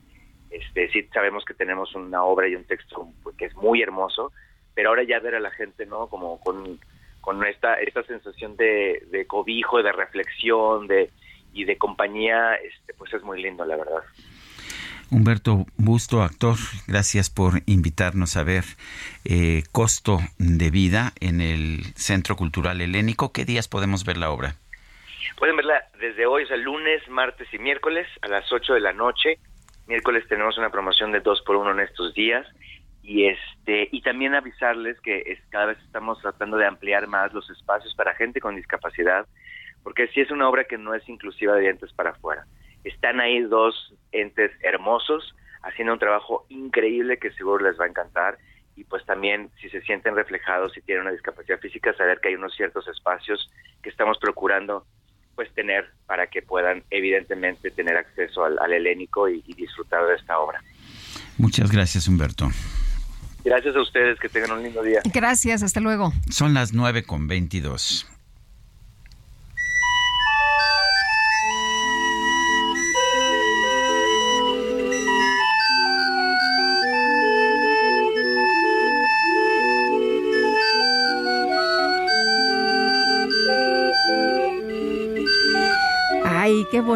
Este, 0.51 0.91
sí 0.91 1.09
sabemos 1.15 1.45
que 1.47 1.55
tenemos 1.55 1.95
una 1.95 2.23
obra 2.25 2.47
y 2.47 2.55
un 2.55 2.65
texto 2.65 3.09
pues, 3.23 3.35
que 3.37 3.47
es 3.47 3.57
muy 3.57 3.81
hermoso, 3.81 4.33
pero 4.75 4.91
ahora 4.91 5.03
ya 5.03 5.19
ver 5.19 5.35
a 5.35 5.41
la 5.41 5.51
gente, 5.51 5.87
¿no? 5.87 6.09
Como 6.09 6.39
con, 6.41 6.79
con 7.23 7.43
esta 7.45 7.75
esta 7.75 8.03
sensación 8.03 8.57
de, 8.57 9.25
cobijo, 9.27 9.83
de 9.83 9.93
reflexión, 9.93 10.87
de 10.87 11.11
y 11.55 11.65
de 11.65 11.77
compañía, 11.77 12.55
este, 12.55 12.95
pues 12.95 13.13
es 13.13 13.23
muy 13.23 13.43
lindo, 13.43 13.65
la 13.65 13.77
verdad. 13.77 14.03
Humberto 15.11 15.67
Busto, 15.77 16.23
actor, 16.23 16.57
gracias 16.87 17.29
por 17.29 17.63
invitarnos 17.67 18.39
a 18.39 18.45
ver 18.45 18.65
eh, 19.27 19.63
Costo 19.71 20.21
de 20.39 20.71
Vida 20.71 21.13
en 21.21 21.43
el 21.43 21.85
Centro 21.95 22.37
Cultural 22.37 22.81
Helénico. 22.81 23.33
¿Qué 23.33 23.45
días 23.45 23.69
podemos 23.69 24.07
ver 24.07 24.17
la 24.17 24.31
obra? 24.31 24.57
Pueden 25.37 25.57
verla 25.57 25.85
desde 25.99 26.27
hoy, 26.27 26.45
o 26.45 26.47
sea, 26.47 26.57
lunes, 26.57 27.07
martes 27.09 27.53
y 27.53 27.59
miércoles 27.59 28.07
a 28.23 28.29
las 28.29 28.51
8 28.53 28.75
de 28.75 28.81
la 28.81 28.93
noche. 28.93 29.39
Miércoles 29.87 30.27
tenemos 30.29 30.57
una 30.59 30.71
promoción 30.71 31.13
de 31.13 31.21
2 31.21 31.43
por 31.43 31.57
1 31.57 31.73
en 31.73 31.81
estos 31.81 32.15
días. 32.15 32.47
Y 33.03 33.27
este 33.27 33.89
y 33.91 34.01
también 34.03 34.35
avisarles 34.35 35.01
que 35.01 35.23
es, 35.27 35.41
cada 35.51 35.67
vez 35.67 35.79
estamos 35.85 36.21
tratando 36.21 36.57
de 36.57 36.67
ampliar 36.67 37.09
más 37.09 37.33
los 37.33 37.51
espacios 37.51 37.95
para 37.97 38.15
gente 38.15 38.41
con 38.41 38.55
discapacidad, 38.55 39.27
porque 39.83 40.07
sí 40.09 40.21
es 40.21 40.31
una 40.31 40.49
obra 40.49 40.65
que 40.65 40.79
no 40.79 40.95
es 40.95 41.09
inclusiva 41.09 41.55
de 41.55 41.63
dientes 41.63 41.93
para 41.93 42.11
afuera. 42.11 42.47
Están 42.85 43.19
ahí 43.19 43.41
dos 43.41 43.95
entes 44.13 44.53
hermosos 44.63 45.35
haciendo 45.63 45.95
un 45.95 45.99
trabajo 45.99 46.47
increíble 46.49 47.19
que 47.19 47.33
seguro 47.33 47.65
les 47.65 47.79
va 47.79 47.87
a 47.87 47.89
encantar 47.89 48.39
y 48.77 48.85
pues 48.85 49.05
también 49.05 49.51
si 49.61 49.69
se 49.69 49.83
sienten 49.83 50.15
reflejados, 50.15 50.73
si 50.73 50.81
tienen 50.83 51.03
una 51.03 51.13
discapacidad 51.13 51.59
física, 51.59 51.93
saber 51.95 52.21
que 52.21 52.29
hay 52.29 52.35
unos 52.37 52.55
ciertos 52.55 52.87
espacios 52.89 53.51
que 53.83 53.91
estamos 53.91 54.19
procurando 54.19 54.87
pues 55.35 55.53
tener 55.55 55.91
para 56.07 56.27
que 56.27 56.43
puedan 56.43 56.83
evidentemente 56.91 57.71
tener 57.71 57.97
acceso 57.97 58.45
al, 58.45 58.59
al 58.59 58.73
helénico 58.73 59.29
y, 59.29 59.43
y 59.47 59.55
disfrutar 59.55 60.07
de 60.07 60.15
esta 60.15 60.39
obra. 60.39 60.63
Muchas 61.39 61.71
gracias, 61.71 62.09
Humberto. 62.09 62.51
Gracias 63.45 63.75
a 63.75 63.81
ustedes, 63.81 64.19
que 64.21 64.29
tengan 64.29 64.53
un 64.53 64.63
lindo 64.63 64.83
día. 64.83 65.01
Gracias, 65.13 65.63
hasta 65.63 65.81
luego. 65.81 66.13
Son 66.31 66.55
las 66.55 66.73
9 66.73 67.03
con 67.03 67.27
22. 67.27 68.12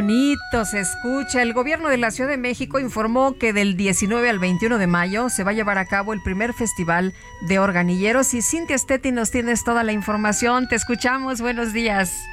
Bonito 0.07 0.65
se 0.65 0.78
escucha. 0.78 1.43
El 1.43 1.53
gobierno 1.53 1.89
de 1.89 1.97
la 1.97 2.12
Ciudad 2.12 2.31
de 2.31 2.37
México 2.37 2.78
informó 2.78 3.37
que 3.41 3.53
del 3.53 3.77
19 3.77 4.28
al 4.31 4.39
21 4.39 4.78
de 4.78 4.87
mayo 4.87 5.28
se 5.31 5.43
va 5.43 5.51
a 5.51 5.55
llevar 5.55 5.78
a 5.78 5.87
cabo 5.87 6.12
el 6.12 6.23
primer 6.23 6.53
festival 6.53 7.12
de 7.49 7.59
organilleros 7.59 8.33
y 8.33 8.41
Cintia 8.41 8.78
Stetti 8.78 9.11
nos 9.11 9.33
tienes 9.33 9.65
toda 9.65 9.83
la 9.83 9.91
información. 9.91 10.69
Te 10.69 10.77
escuchamos. 10.77 11.41
Buenos 11.41 11.73
días. 11.73 12.24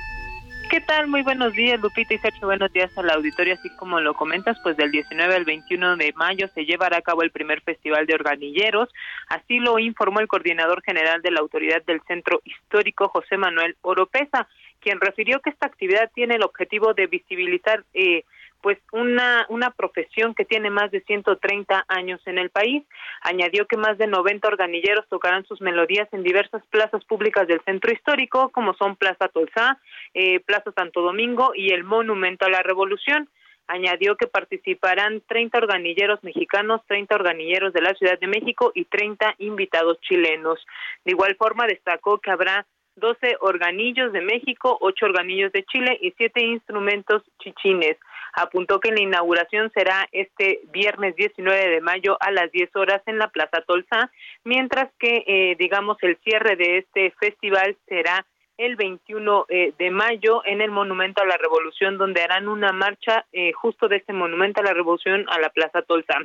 ¿Qué 0.70 0.82
tal? 0.82 1.08
Muy 1.08 1.24
buenos 1.24 1.54
días, 1.54 1.80
Lupita 1.80 2.14
y 2.14 2.20
Sergio. 2.20 2.45
Buenos 2.45 2.72
días 2.74 2.95
al 2.95 3.10
auditorio. 3.10 3.56
Así 3.56 3.70
como 3.78 4.00
lo 4.00 4.14
comentas, 4.14 4.56
pues 4.62 4.78
del 4.78 4.91
19 4.91 5.36
al 5.36 5.45
21 5.45 5.98
de 5.98 6.14
mayo 6.14 6.48
se 6.54 6.66
llevará 6.66 6.98
a 6.98 7.02
cabo 7.02 7.24
el 7.24 7.32
primer 7.32 7.62
Festival 7.62 8.06
de 8.06 8.14
Organilleros. 8.14 8.90
Así 9.30 9.58
lo 9.58 9.80
informó 9.80 10.20
el 10.20 10.28
coordinador 10.28 10.84
general 10.84 11.24
de 11.24 11.32
la 11.32 11.40
autoridad 11.40 11.84
del 11.86 12.02
Centro 12.08 12.40
Histórico, 12.44 13.08
José 13.08 13.38
Manuel 13.38 13.76
Oropesa, 13.82 14.48
quien 14.84 14.99
refirió 14.99 15.39
que 15.39 15.49
esta 15.49 15.65
actividad 15.65 16.11
tiene 16.14 16.35
el 16.35 16.43
objetivo 16.43 16.93
de 16.93 17.07
visibilizar 17.07 17.84
eh, 17.93 18.26
pues 18.61 18.77
una, 18.91 19.45
una 19.49 19.72
profesión 19.72 20.34
que 20.35 20.45
tiene 20.45 20.69
más 20.69 20.91
de 20.91 21.01
130 21.01 21.85
años 21.88 22.22
en 22.26 22.38
el 22.38 22.49
país. 22.49 22.84
Añadió 23.22 23.65
que 23.65 23.77
más 23.77 23.97
de 23.97 24.07
90 24.07 24.47
organilleros 24.47 25.07
tocarán 25.10 25.45
sus 25.45 25.60
melodías 25.61 26.07
en 26.14 26.23
diversas 26.23 26.64
plazas 26.68 27.03
públicas 27.05 27.47
del 27.47 27.61
centro 27.65 27.91
histórico, 27.91 28.49
como 28.51 28.73
son 28.76 28.95
Plaza 28.95 29.27
Tolsá, 29.27 29.80
eh, 30.14 30.39
Plaza 30.41 30.72
Santo 30.76 31.01
Domingo 31.01 31.51
y 31.55 31.73
el 31.73 31.84
Monumento 31.84 32.45
a 32.45 32.49
la 32.49 32.64
Revolución. 32.64 33.30
Añadió 33.68 34.18
que 34.18 34.27
participarán 34.27 35.22
30 35.27 35.57
organilleros 35.57 36.23
mexicanos, 36.23 36.81
30 36.88 37.15
organilleros 37.15 37.73
de 37.73 37.81
la 37.81 37.93
Ciudad 37.93 38.19
de 38.19 38.27
México 38.27 38.72
y 38.76 38.85
30 38.85 39.35
invitados 39.39 39.99
chilenos. 40.01 40.60
De 41.05 41.11
igual 41.11 41.35
forma, 41.35 41.68
destacó 41.68 42.19
que 42.19 42.31
habrá 42.31 42.65
12 42.95 43.38
organillos 43.41 44.11
de 44.14 44.22
México, 44.22 44.78
8 44.82 45.06
organillos 45.06 45.52
de 45.52 45.64
Chile 45.65 45.98
y 46.02 46.14
7 46.18 46.41
instrumentos 46.41 47.24
chichines. 47.40 47.98
Apuntó 48.34 48.80
que 48.80 48.91
la 48.91 49.02
inauguración 49.02 49.72
será 49.74 50.07
este 50.11 50.61
viernes 50.72 51.15
19 51.15 51.70
de 51.70 51.82
mayo 51.82 52.18
a 52.20 52.32
las 52.32 52.52
10 52.52 52.76
horas 52.76 53.02
en 53.06 53.18
la 53.18 53.30
Plaza 53.30 53.61
Tolsa, 53.65 54.11
mientras 54.44 54.91
que, 54.99 55.24
eh, 55.28 55.56
digamos, 55.60 55.98
el 56.02 56.18
cierre 56.24 56.56
de 56.56 56.80
este 56.80 57.11
festival 57.20 57.78
será 57.88 58.26
el 58.57 58.75
21 58.75 59.45
eh, 59.49 59.73
de 59.77 59.91
mayo 59.91 60.41
en 60.45 60.61
el 60.61 60.71
Monumento 60.71 61.21
a 61.21 61.25
la 61.25 61.38
Revolución, 61.38 61.97
donde 61.97 62.21
harán 62.21 62.47
una 62.47 62.71
marcha 62.71 63.25
eh, 63.31 63.51
justo 63.53 63.88
de 63.88 63.97
este 63.97 64.13
Monumento 64.13 64.61
a 64.61 64.63
la 64.63 64.73
Revolución 64.73 65.25
a 65.30 65.39
la 65.39 65.49
Plaza 65.49 65.81
Tolsa. 65.81 66.19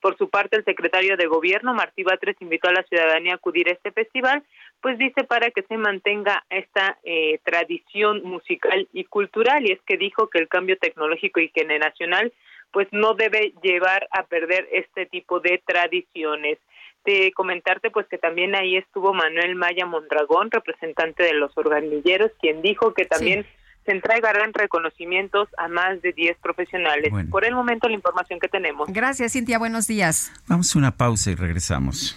Por 0.00 0.16
su 0.18 0.28
parte, 0.28 0.56
el 0.56 0.64
secretario 0.64 1.16
de 1.16 1.26
Gobierno, 1.26 1.74
Martí 1.74 2.02
Batres, 2.02 2.36
invitó 2.40 2.68
a 2.68 2.72
la 2.72 2.82
ciudadanía 2.84 3.32
a 3.32 3.36
acudir 3.36 3.68
a 3.68 3.72
este 3.72 3.92
festival, 3.92 4.42
pues 4.80 4.98
dice 4.98 5.24
para 5.24 5.50
que 5.50 5.62
se 5.62 5.76
mantenga 5.76 6.44
esta 6.50 6.98
eh, 7.04 7.38
tradición 7.44 8.22
musical 8.22 8.88
y 8.92 9.04
cultural, 9.04 9.66
y 9.66 9.72
es 9.72 9.80
que 9.86 9.96
dijo 9.96 10.28
que 10.28 10.38
el 10.38 10.48
cambio 10.48 10.78
tecnológico 10.78 11.40
y 11.40 11.52
generacional 11.54 12.32
pues 12.72 12.88
no 12.92 13.14
debe 13.14 13.52
llevar 13.62 14.06
a 14.12 14.24
perder 14.26 14.68
este 14.72 15.06
tipo 15.06 15.40
de 15.40 15.60
tradiciones 15.66 16.58
de 17.04 17.32
comentarte 17.34 17.90
pues 17.90 18.06
que 18.08 18.18
también 18.18 18.54
ahí 18.54 18.76
estuvo 18.76 19.14
Manuel 19.14 19.54
Maya 19.54 19.86
Mondragón, 19.86 20.50
representante 20.50 21.22
de 21.22 21.34
los 21.34 21.56
organilleros, 21.56 22.30
quien 22.40 22.62
dijo 22.62 22.94
que 22.94 23.04
también 23.04 23.46
se 23.84 23.92
entregarán 23.92 24.52
reconocimientos 24.52 25.48
a 25.56 25.68
más 25.68 26.02
de 26.02 26.12
10 26.12 26.38
profesionales. 26.38 27.12
Por 27.30 27.44
el 27.44 27.54
momento 27.54 27.88
la 27.88 27.94
información 27.94 28.38
que 28.38 28.48
tenemos. 28.48 28.88
Gracias, 28.92 29.32
Cintia. 29.32 29.58
Buenos 29.58 29.86
días. 29.86 30.32
Vamos 30.46 30.74
a 30.74 30.78
una 30.78 30.96
pausa 30.96 31.30
y 31.30 31.34
regresamos. 31.34 32.16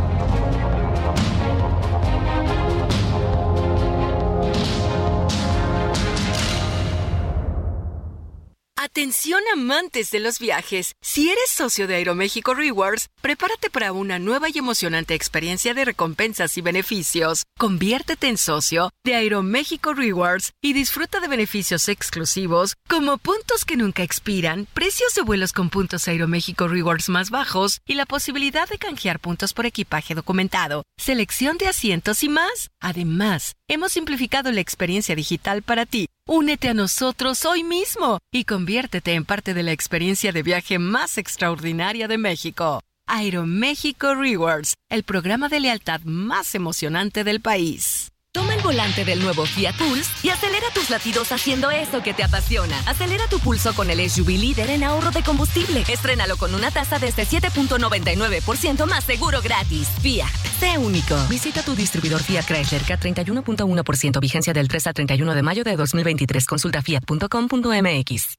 Atención 8.83 9.43
amantes 9.53 10.09
de 10.09 10.19
los 10.19 10.39
viajes. 10.39 10.95
Si 11.01 11.29
eres 11.29 11.51
socio 11.51 11.85
de 11.85 11.93
Aeroméxico 11.97 12.55
Rewards, 12.55 13.09
prepárate 13.21 13.69
para 13.69 13.91
una 13.91 14.17
nueva 14.17 14.47
y 14.49 14.57
emocionante 14.57 15.13
experiencia 15.13 15.75
de 15.75 15.85
recompensas 15.85 16.57
y 16.57 16.61
beneficios. 16.61 17.43
Conviértete 17.59 18.27
en 18.27 18.39
socio 18.39 18.89
de 19.03 19.13
Aeroméxico 19.13 19.93
Rewards 19.93 20.53
y 20.63 20.73
disfruta 20.73 21.19
de 21.19 21.27
beneficios 21.27 21.89
exclusivos 21.89 22.73
como 22.89 23.19
puntos 23.19 23.65
que 23.65 23.77
nunca 23.77 24.01
expiran, 24.01 24.65
precios 24.73 25.13
de 25.13 25.21
vuelos 25.21 25.53
con 25.53 25.69
puntos 25.69 26.07
Aeroméxico 26.07 26.67
Rewards 26.67 27.07
más 27.09 27.29
bajos 27.29 27.81
y 27.85 27.93
la 27.93 28.07
posibilidad 28.07 28.67
de 28.67 28.79
canjear 28.79 29.19
puntos 29.19 29.53
por 29.53 29.67
equipaje 29.67 30.15
documentado, 30.15 30.85
selección 30.97 31.59
de 31.59 31.67
asientos 31.67 32.23
y 32.23 32.29
más. 32.29 32.71
Además, 32.79 33.53
hemos 33.71 33.93
simplificado 33.93 34.51
la 34.51 34.59
experiencia 34.59 35.15
digital 35.15 35.61
para 35.61 35.85
ti. 35.85 36.07
Únete 36.27 36.67
a 36.67 36.73
nosotros 36.73 37.45
hoy 37.45 37.63
mismo 37.63 38.19
y 38.29 38.43
conviértete 38.43 39.13
en 39.13 39.23
parte 39.23 39.53
de 39.53 39.63
la 39.63 39.71
experiencia 39.71 40.33
de 40.33 40.43
viaje 40.43 40.77
más 40.77 41.17
extraordinaria 41.17 42.09
de 42.09 42.17
México. 42.17 42.81
Aeroméxico 43.07 44.13
Rewards, 44.13 44.73
el 44.89 45.03
programa 45.03 45.47
de 45.47 45.61
lealtad 45.61 46.01
más 46.01 46.53
emocionante 46.53 47.23
del 47.23 47.39
país. 47.39 48.10
Toma 48.33 48.55
el 48.55 48.61
volante 48.61 49.03
del 49.03 49.21
nuevo 49.21 49.45
Fiat 49.45 49.75
Pulse 49.75 50.09
y 50.23 50.29
acelera 50.29 50.67
tus 50.73 50.89
latidos 50.89 51.33
haciendo 51.33 51.69
eso 51.69 52.01
que 52.01 52.13
te 52.13 52.23
apasiona. 52.23 52.79
Acelera 52.85 53.27
tu 53.27 53.39
pulso 53.39 53.73
con 53.73 53.89
el 53.89 54.09
SUV 54.09 54.29
líder 54.29 54.69
en 54.69 54.85
ahorro 54.85 55.11
de 55.11 55.21
combustible. 55.21 55.83
Estrénalo 55.89 56.37
con 56.37 56.55
una 56.55 56.71
tasa 56.71 56.97
desde 56.97 57.25
7.99% 57.25 58.85
más 58.85 59.03
seguro 59.03 59.41
gratis. 59.41 59.89
Fiat, 60.01 60.31
sé 60.59 60.77
único. 60.77 61.17
Visita 61.27 61.61
tu 61.61 61.75
distribuidor 61.75 62.23
Fiat 62.23 62.45
Chrysler 62.45 62.81
K31.1% 62.83 64.19
vigencia 64.21 64.53
del 64.53 64.69
3 64.69 64.87
al 64.87 64.93
31 64.93 65.35
de 65.35 65.41
mayo 65.41 65.63
de 65.65 65.75
2023. 65.75 66.45
Consulta 66.45 66.81
fiat.com.mx. 66.81 68.37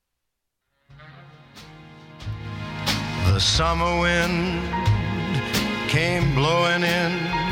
The 3.33 3.41
summer 3.41 4.01
wind 4.01 4.61
came 5.89 6.35
in 6.85 7.52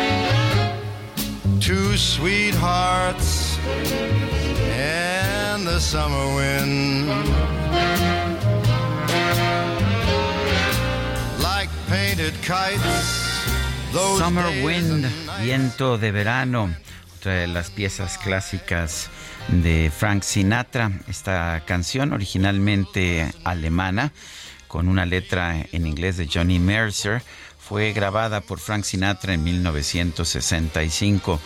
Two 1.91 1.97
sweethearts 1.97 3.59
and 4.71 5.67
the 5.67 5.77
summer 5.77 6.25
wind. 6.37 7.09
Like 11.43 11.69
painted 11.89 12.33
kites. 12.43 12.79
Those 13.91 14.19
Summer 14.19 14.47
Wind, 14.63 15.05
viento 15.43 15.97
de 15.97 16.13
verano, 16.13 16.73
otra 17.17 17.33
de 17.33 17.47
las 17.47 17.69
piezas 17.71 18.17
clásicas 18.17 19.09
de 19.49 19.91
Frank 19.93 20.23
Sinatra. 20.23 20.93
Esta 21.09 21.61
canción 21.65 22.13
originalmente 22.13 23.29
alemana, 23.43 24.13
con 24.69 24.87
una 24.87 25.05
letra 25.05 25.57
en 25.73 25.85
inglés 25.85 26.15
de 26.15 26.29
Johnny 26.33 26.57
Mercer, 26.57 27.21
fue 27.71 27.93
grabada 27.93 28.41
por 28.41 28.59
Frank 28.59 28.83
Sinatra 28.83 29.33
en 29.33 29.45
1965. 29.45 31.39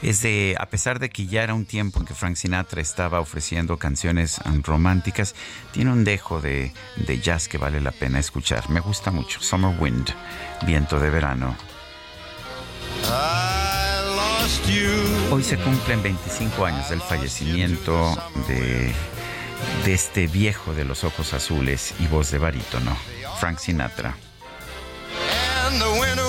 Es 0.00 0.22
de, 0.22 0.54
a 0.56 0.66
pesar 0.66 1.00
de 1.00 1.10
que 1.10 1.26
ya 1.26 1.42
era 1.42 1.54
un 1.54 1.64
tiempo 1.64 1.98
en 1.98 2.06
que 2.06 2.14
Frank 2.14 2.36
Sinatra 2.36 2.80
estaba 2.80 3.18
ofreciendo 3.18 3.76
canciones 3.78 4.38
románticas, 4.62 5.34
tiene 5.72 5.90
un 5.90 6.04
dejo 6.04 6.40
de, 6.40 6.72
de 7.04 7.18
jazz 7.18 7.48
que 7.48 7.58
vale 7.58 7.80
la 7.80 7.90
pena 7.90 8.20
escuchar. 8.20 8.70
Me 8.70 8.78
gusta 8.78 9.10
mucho. 9.10 9.40
Summer 9.40 9.76
Wind, 9.76 10.10
viento 10.64 11.00
de 11.00 11.10
verano. 11.10 11.56
Hoy 15.32 15.42
se 15.42 15.56
cumplen 15.56 16.00
25 16.00 16.64
años 16.64 16.90
del 16.90 17.00
fallecimiento 17.00 18.16
de, 18.46 18.92
de 19.84 19.92
este 19.92 20.28
viejo 20.28 20.74
de 20.74 20.84
los 20.84 21.02
ojos 21.02 21.34
azules 21.34 21.92
y 21.98 22.06
voz 22.06 22.30
de 22.30 22.38
barítono, 22.38 22.96
Frank 23.40 23.58
Sinatra. 23.58 24.14
The 25.78 25.90
winter 25.98 26.21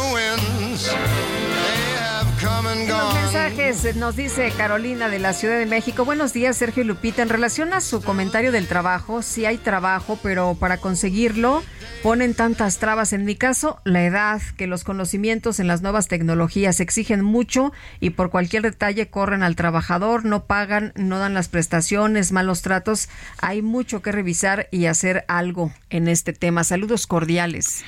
mensajes 3.44 3.98
nos 3.98 4.16
dice 4.16 4.54
Carolina 4.56 5.10
de 5.10 5.20
la 5.20 5.34
Ciudad 5.34 5.60
de 5.60 5.66
México. 5.66 6.06
Buenos 6.06 6.32
días, 6.32 6.56
Sergio 6.56 6.86
Lupita. 6.86 7.22
En 7.22 7.28
relación 7.28 7.74
a 7.74 7.82
su 7.82 8.02
comentario 8.02 8.54
del 8.54 8.68
trabajo, 8.68 9.22
sí 9.22 9.46
hay 9.46 9.58
trabajo, 9.58 10.18
pero 10.24 10.56
para 10.58 10.78
conseguirlo 10.78 11.62
ponen 12.04 12.36
tantas 12.36 12.80
trabas. 12.80 13.14
En 13.14 13.24
mi 13.24 13.36
caso, 13.36 13.80
la 13.86 14.04
edad, 14.04 14.42
que 14.58 14.68
los 14.68 14.84
conocimientos 14.84 15.60
en 15.60 15.68
las 15.68 15.82
nuevas 15.82 16.10
tecnologías 16.10 16.82
exigen 16.82 17.22
mucho 17.22 17.72
y 18.02 18.12
por 18.12 18.30
cualquier 18.30 18.64
detalle 18.64 19.10
corren 19.10 19.42
al 19.42 19.56
trabajador, 19.56 20.26
no 20.26 20.46
pagan, 20.46 20.92
no 20.96 21.18
dan 21.20 21.34
las 21.34 21.48
prestaciones, 21.48 22.32
malos 22.34 22.62
tratos. 22.62 23.10
Hay 23.40 23.62
mucho 23.62 24.02
que 24.02 24.12
revisar 24.12 24.68
y 24.70 24.86
hacer 24.86 25.24
algo 25.30 25.72
en 25.90 26.08
este 26.08 26.34
tema. 26.34 26.64
Saludos 26.64 27.08
cordiales. 27.08 27.84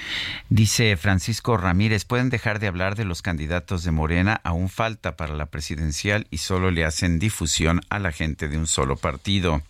Dice 0.49 0.95
Francisco 0.98 1.57
Ramírez, 1.57 2.06
pueden 2.06 2.30
dejar 2.30 2.60
de 2.60 2.68
hablar 2.68 2.95
de 2.95 3.06
los 3.06 3.22
candidatos 3.22 3.84
de 3.84 3.91
Morena, 3.91 4.40
aún 4.44 4.69
falta 4.69 5.18
para 5.18 5.34
la 5.34 5.44
presidencial 5.47 6.27
y 6.31 6.38
solo 6.38 6.72
le 6.72 6.85
hacen 6.85 7.19
difusión 7.19 7.81
a 7.89 7.99
la 7.99 8.11
gente 8.11 8.47
de 8.47 8.57
un 8.57 8.67
solo 8.67 8.95
partido. 8.95 9.61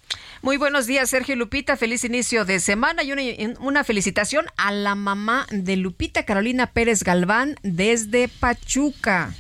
Muy 0.42 0.58
buenos 0.58 0.86
días, 0.86 1.10
Sergio 1.10 1.36
Lupita. 1.36 1.78
Feliz 1.78 2.04
inicio 2.04 2.46
de 2.46 2.60
semana 2.60 3.04
y 3.04 3.12
una, 3.12 3.22
una 3.60 3.84
felicitación 3.84 4.46
a 4.58 4.72
la 4.72 4.96
mamá 4.96 5.48
de 5.52 5.76
Lupita, 5.76 6.24
Carolina 6.24 6.68
Pérez 6.68 7.04
Galván, 7.04 7.56
desde 7.64 8.28
Pachuca. 8.28 9.34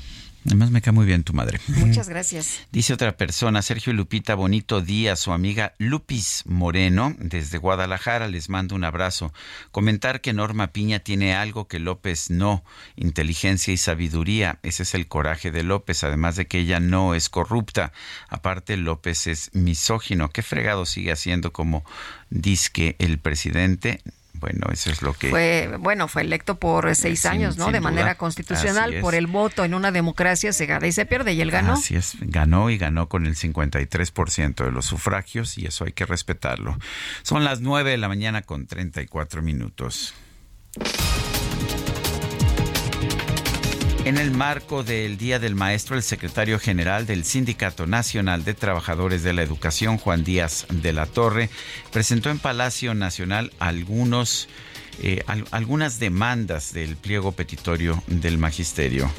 Además 0.45 0.69
me 0.69 0.81
cae 0.81 0.93
muy 0.93 1.07
bien 1.07 1.23
tu 1.23 1.33
madre. 1.33 1.59
Muchas 1.67 2.07
gracias. 2.07 2.61
Dice 2.71 2.93
otra 2.93 3.17
persona, 3.17 3.63
Sergio 3.63 3.93
Lupita, 3.93 4.35
bonito 4.35 4.79
día. 4.79 5.15
Su 5.15 5.31
amiga 5.31 5.73
Lupis 5.79 6.43
Moreno, 6.45 7.15
desde 7.17 7.57
Guadalajara, 7.57 8.27
les 8.27 8.49
mando 8.49 8.75
un 8.75 8.83
abrazo. 8.83 9.33
Comentar 9.71 10.21
que 10.21 10.33
Norma 10.33 10.67
Piña 10.67 10.99
tiene 10.99 11.33
algo 11.35 11.67
que 11.67 11.79
López 11.79 12.29
no, 12.29 12.63
inteligencia 12.95 13.73
y 13.73 13.77
sabiduría. 13.77 14.59
Ese 14.61 14.83
es 14.83 14.93
el 14.93 15.07
coraje 15.07 15.49
de 15.49 15.63
López, 15.63 16.03
además 16.03 16.35
de 16.35 16.45
que 16.45 16.59
ella 16.59 16.79
no 16.79 17.15
es 17.15 17.29
corrupta. 17.29 17.91
Aparte, 18.29 18.77
López 18.77 19.25
es 19.25 19.49
misógino. 19.53 20.29
¿Qué 20.29 20.43
fregado 20.43 20.85
sigue 20.85 21.11
haciendo 21.11 21.53
como 21.53 21.83
disque 22.29 22.95
el 22.99 23.17
presidente? 23.17 24.01
Bueno, 24.45 24.67
eso 24.71 24.91
es 24.91 25.01
lo 25.01 25.13
que... 25.13 25.31
Fue, 25.31 25.75
bueno, 25.79 26.07
fue 26.07 26.21
electo 26.21 26.59
por 26.59 26.93
seis 26.95 27.21
Sin- 27.21 27.31
años, 27.31 27.57
¿no? 27.57 27.65
De 27.71 27.79
duda. 27.79 27.81
manera 27.81 28.13
constitucional, 28.15 28.93
por 29.01 29.15
el 29.15 29.25
voto 29.25 29.65
en 29.65 29.73
una 29.73 29.91
democracia 29.91 30.53
se 30.53 30.67
gana 30.67 30.85
y 30.85 30.91
se 30.91 31.07
pierde, 31.07 31.33
y 31.33 31.41
él 31.41 31.49
ganó. 31.49 31.73
Así 31.73 31.95
es, 31.95 32.13
ganó 32.21 32.69
y 32.69 32.77
ganó 32.77 33.09
con 33.09 33.25
el 33.25 33.35
53% 33.35 34.63
de 34.65 34.71
los 34.71 34.85
sufragios 34.85 35.57
y 35.57 35.65
eso 35.65 35.85
hay 35.85 35.93
que 35.93 36.05
respetarlo. 36.05 36.77
Son 37.23 37.43
las 37.43 37.61
9 37.61 37.89
de 37.89 37.97
la 37.97 38.07
mañana 38.07 38.43
con 38.43 38.67
34 38.67 39.41
minutos. 39.41 40.13
En 44.05 44.17
el 44.19 44.29
marco 44.29 44.83
del 44.83 45.17
Día 45.17 45.39
del 45.39 45.55
Maestro, 45.55 45.95
el 45.95 46.03
secretario 46.03 46.59
general 46.59 47.07
del 47.07 47.25
Sindicato 47.25 47.87
Nacional 47.87 48.43
de 48.45 48.53
Trabajadores 48.53 49.23
de 49.23 49.33
la 49.33 49.41
Educación, 49.41 49.97
Juan 49.97 50.23
Díaz 50.23 50.67
de 50.69 50.93
la 50.93 51.07
Torre, 51.07 51.49
presentó 51.91 52.29
en 52.29 52.37
Palacio 52.37 52.93
Nacional 52.93 53.51
algunos, 53.57 54.47
eh, 55.01 55.23
al- 55.25 55.45
algunas 55.49 55.97
demandas 55.97 56.71
del 56.71 56.97
pliego 56.97 57.31
petitorio 57.31 58.03
del 58.05 58.37
magisterio. 58.37 59.11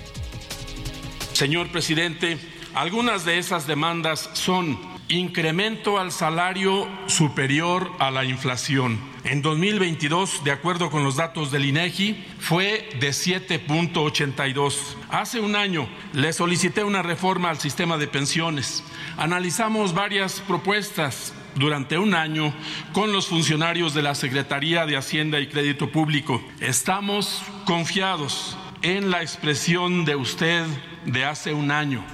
Señor 1.32 1.68
presidente, 1.72 2.38
algunas 2.72 3.24
de 3.24 3.38
esas 3.38 3.66
demandas 3.66 4.30
son 4.34 4.78
incremento 5.08 5.98
al 5.98 6.12
salario 6.12 6.88
superior 7.08 7.90
a 7.98 8.12
la 8.12 8.24
inflación. 8.24 9.00
En 9.28 9.43
2022, 9.43 10.44
de 10.44 10.53
acuerdo 10.53 10.89
con 10.89 11.03
los 11.03 11.16
datos 11.16 11.51
del 11.51 11.65
INEGI, 11.65 12.24
fue 12.39 12.89
de 13.01 13.09
7.82. 13.09 14.94
Hace 15.09 15.40
un 15.40 15.57
año 15.57 15.89
le 16.12 16.32
solicité 16.32 16.85
una 16.85 17.03
reforma 17.03 17.51
al 17.51 17.59
sistema 17.59 17.98
de 17.98 18.07
pensiones. 18.07 18.85
Analizamos 19.16 19.94
varias 19.94 20.40
propuestas 20.43 21.35
durante 21.57 21.98
un 21.98 22.15
año 22.15 22.55
con 22.93 23.12
los 23.12 23.27
funcionarios 23.27 23.94
de 23.94 24.03
la 24.03 24.15
Secretaría 24.15 24.86
de 24.86 24.97
Hacienda 24.97 25.40
y 25.40 25.48
Crédito 25.48 25.90
Público. 25.90 26.40
Estamos 26.61 27.43
confiados 27.65 28.57
en 28.82 29.11
la 29.11 29.23
expresión 29.23 30.05
de 30.05 30.15
usted 30.15 30.65
de 31.05 31.24
hace 31.24 31.53
un 31.53 31.73
año. 31.73 32.05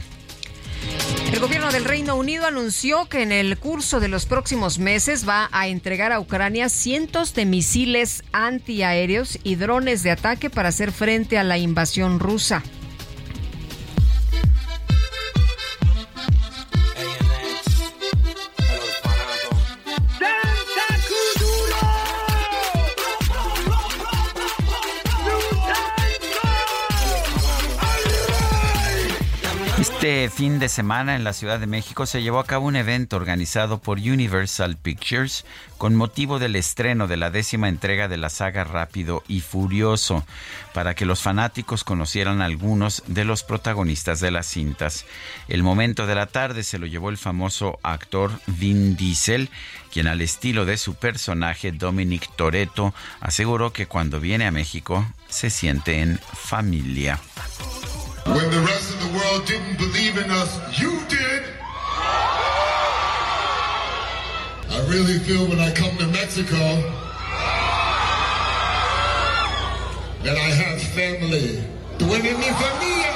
El 1.32 1.40
gobierno 1.40 1.70
del 1.72 1.84
Reino 1.84 2.16
Unido 2.16 2.46
anunció 2.46 3.10
que 3.10 3.24
en 3.24 3.34
el 3.34 3.58
curso 3.58 4.00
de 4.00 4.08
los 4.08 4.26
próximos 4.26 4.80
meses 4.80 5.28
va 5.28 5.50
a 5.52 5.68
entregar 5.68 6.14
a 6.14 6.20
Ucrania 6.22 6.70
cientos 6.70 7.34
de 7.34 7.46
misiles 7.46 8.24
antiaéreos 8.32 9.38
y 9.44 9.56
drones 9.56 10.02
de 10.04 10.12
ataque 10.12 10.50
para 10.50 10.70
hacer 10.70 10.94
frente 10.94 11.38
a 11.38 11.44
la 11.44 11.58
invasión 11.58 12.20
rusa. 12.20 12.64
Este 30.06 30.30
fin 30.30 30.60
de 30.60 30.70
semana 30.70 31.16
en 31.16 31.24
la 31.24 31.34
Ciudad 31.34 31.60
de 31.60 31.66
México 31.66 32.06
se 32.06 32.22
llevó 32.22 32.38
a 32.38 32.46
cabo 32.46 32.68
un 32.68 32.76
evento 32.76 33.16
organizado 33.16 33.82
por 33.82 33.98
Universal 33.98 34.78
Pictures 34.78 35.46
con 35.80 35.96
motivo 35.96 36.38
del 36.38 36.56
estreno 36.56 37.08
de 37.08 37.18
la 37.18 37.32
décima 37.32 37.70
entrega 37.70 38.08
de 38.08 38.18
la 38.18 38.30
saga 38.30 38.66
Rápido 38.66 39.24
y 39.28 39.42
Furioso, 39.42 40.24
para 40.76 40.94
que 40.94 41.08
los 41.08 41.24
fanáticos 41.24 41.84
conocieran 41.84 42.44
algunos 42.44 43.02
de 43.08 43.26
los 43.26 43.42
protagonistas 43.42 44.20
de 44.20 44.30
las 44.30 44.46
cintas. 44.46 45.08
El 45.48 45.64
momento 45.64 46.06
de 46.06 46.14
la 46.14 46.28
tarde 46.28 46.62
se 46.62 46.78
lo 46.78 46.86
llevó 46.86 47.10
el 47.10 47.18
famoso 47.18 47.80
actor 47.82 48.32
Vin 48.46 48.96
Diesel, 48.96 49.50
quien 49.92 50.06
al 50.06 50.22
estilo 50.22 50.66
de 50.66 50.78
su 50.78 50.94
personaje 50.94 51.72
Dominic 51.72 52.30
Toretto 52.36 52.94
aseguró 53.22 53.74
que 53.74 53.88
cuando 53.88 54.20
viene 54.20 54.46
a 54.46 54.52
México 54.52 55.04
se 55.30 55.50
siente 55.50 56.02
en 56.02 56.20
familia. 56.20 57.20
When 58.26 58.50
the 58.50 58.60
rest 58.62 58.92
of 58.92 59.00
the 59.02 59.18
world 59.18 59.46
didn't 59.46 59.78
believe 59.78 60.18
in 60.18 60.32
us, 60.32 60.80
you 60.80 61.00
did. 61.08 61.44
I 64.72 64.88
really 64.90 65.20
feel 65.20 65.48
when 65.48 65.60
I 65.60 65.72
come 65.72 65.96
to 65.98 66.08
Mexico 66.08 66.58
that 70.24 70.38
I 70.38 70.50
have 70.62 70.82
family. 70.82 71.64
Tú 72.00 72.12
eres 72.14 72.38
mi 72.38 72.50
familia. 72.50 73.15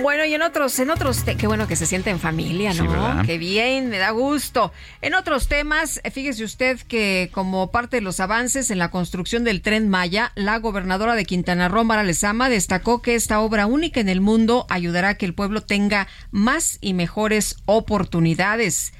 Bueno, 0.00 0.24
y 0.24 0.34
en 0.34 0.42
otros, 0.42 0.78
en 0.78 0.90
otros, 0.90 1.24
qué 1.24 1.46
bueno 1.46 1.66
que 1.66 1.76
se 1.76 1.86
siente 1.86 2.10
en 2.10 2.20
familia, 2.20 2.72
¿no? 2.74 3.22
qué 3.24 3.38
bien, 3.38 3.88
me 3.88 3.98
da 3.98 4.10
gusto. 4.10 4.72
En 5.02 5.14
otros 5.14 5.48
temas, 5.48 6.00
fíjese 6.12 6.44
usted 6.44 6.78
que 6.80 7.30
como 7.32 7.70
parte 7.70 7.96
de 7.96 8.02
los 8.02 8.20
avances 8.20 8.70
en 8.70 8.78
la 8.78 8.90
construcción 8.90 9.44
del 9.44 9.60
tren 9.60 9.88
Maya, 9.88 10.32
la 10.34 10.58
gobernadora 10.58 11.14
de 11.14 11.24
Quintana 11.24 11.68
Roo, 11.68 11.84
Mara 11.84 12.04
Lezama, 12.04 12.48
destacó 12.48 13.02
que 13.02 13.14
esta 13.14 13.40
obra 13.40 13.66
única 13.66 14.00
en 14.00 14.08
el 14.08 14.20
mundo 14.20 14.66
ayudará 14.68 15.10
a 15.10 15.14
que 15.14 15.26
el 15.26 15.34
pueblo 15.34 15.62
tenga 15.62 16.06
más 16.30 16.78
y 16.80 16.94
mejores 16.94 17.56
oportunidades. 17.66 18.92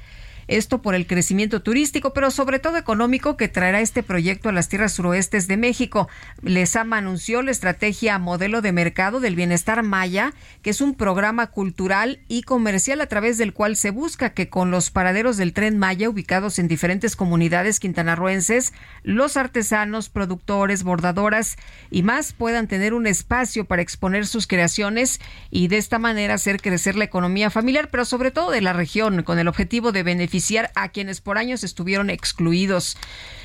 Esto 0.49 0.81
por 0.81 0.95
el 0.95 1.05
crecimiento 1.05 1.61
turístico, 1.61 2.11
pero 2.11 2.31
sobre 2.31 2.57
todo 2.57 2.77
económico 2.77 3.37
que 3.37 3.47
traerá 3.47 3.81
este 3.81 4.01
proyecto 4.01 4.49
a 4.49 4.51
las 4.51 4.67
tierras 4.67 4.93
suroestes 4.93 5.47
de 5.47 5.57
México. 5.57 6.09
Lesama 6.41 6.97
anunció 6.97 7.43
la 7.43 7.51
estrategia 7.51 8.17
modelo 8.17 8.63
de 8.63 8.71
mercado 8.71 9.19
del 9.19 9.35
bienestar 9.35 9.83
maya, 9.83 10.33
que 10.63 10.71
es 10.71 10.81
un 10.81 10.95
programa 10.95 11.51
cultural 11.51 12.21
y 12.27 12.41
comercial 12.41 12.99
a 13.01 13.05
través 13.05 13.37
del 13.37 13.53
cual 13.53 13.75
se 13.75 13.91
busca 13.91 14.31
que 14.31 14.49
con 14.49 14.71
los 14.71 14.89
paraderos 14.89 15.37
del 15.37 15.53
tren 15.53 15.77
Maya 15.77 16.09
ubicados 16.09 16.57
en 16.57 16.67
diferentes 16.67 17.15
comunidades 17.15 17.79
quintanarroenses, 17.79 18.73
los 19.03 19.37
artesanos, 19.37 20.09
productores, 20.09 20.81
bordadoras 20.81 21.57
y 21.91 22.01
más 22.01 22.33
puedan 22.33 22.67
tener 22.67 22.95
un 22.95 23.05
espacio 23.05 23.65
para 23.65 23.83
exponer 23.83 24.25
sus 24.25 24.47
creaciones 24.47 25.21
y 25.51 25.67
de 25.67 25.77
esta 25.77 25.99
manera 25.99 26.33
hacer 26.33 26.59
crecer 26.59 26.95
la 26.95 27.03
economía 27.03 27.51
familiar, 27.51 27.89
pero 27.91 28.03
sobre 28.03 28.31
todo 28.31 28.49
de 28.49 28.61
la 28.61 28.73
región, 28.73 29.21
con 29.21 29.37
el 29.37 29.47
objetivo 29.47 29.91
de 29.91 30.01
beneficiar 30.01 30.38
a 30.75 30.89
quienes 30.89 31.21
por 31.21 31.37
años 31.37 31.63
estuvieron 31.63 32.09
excluidos. 32.09 32.97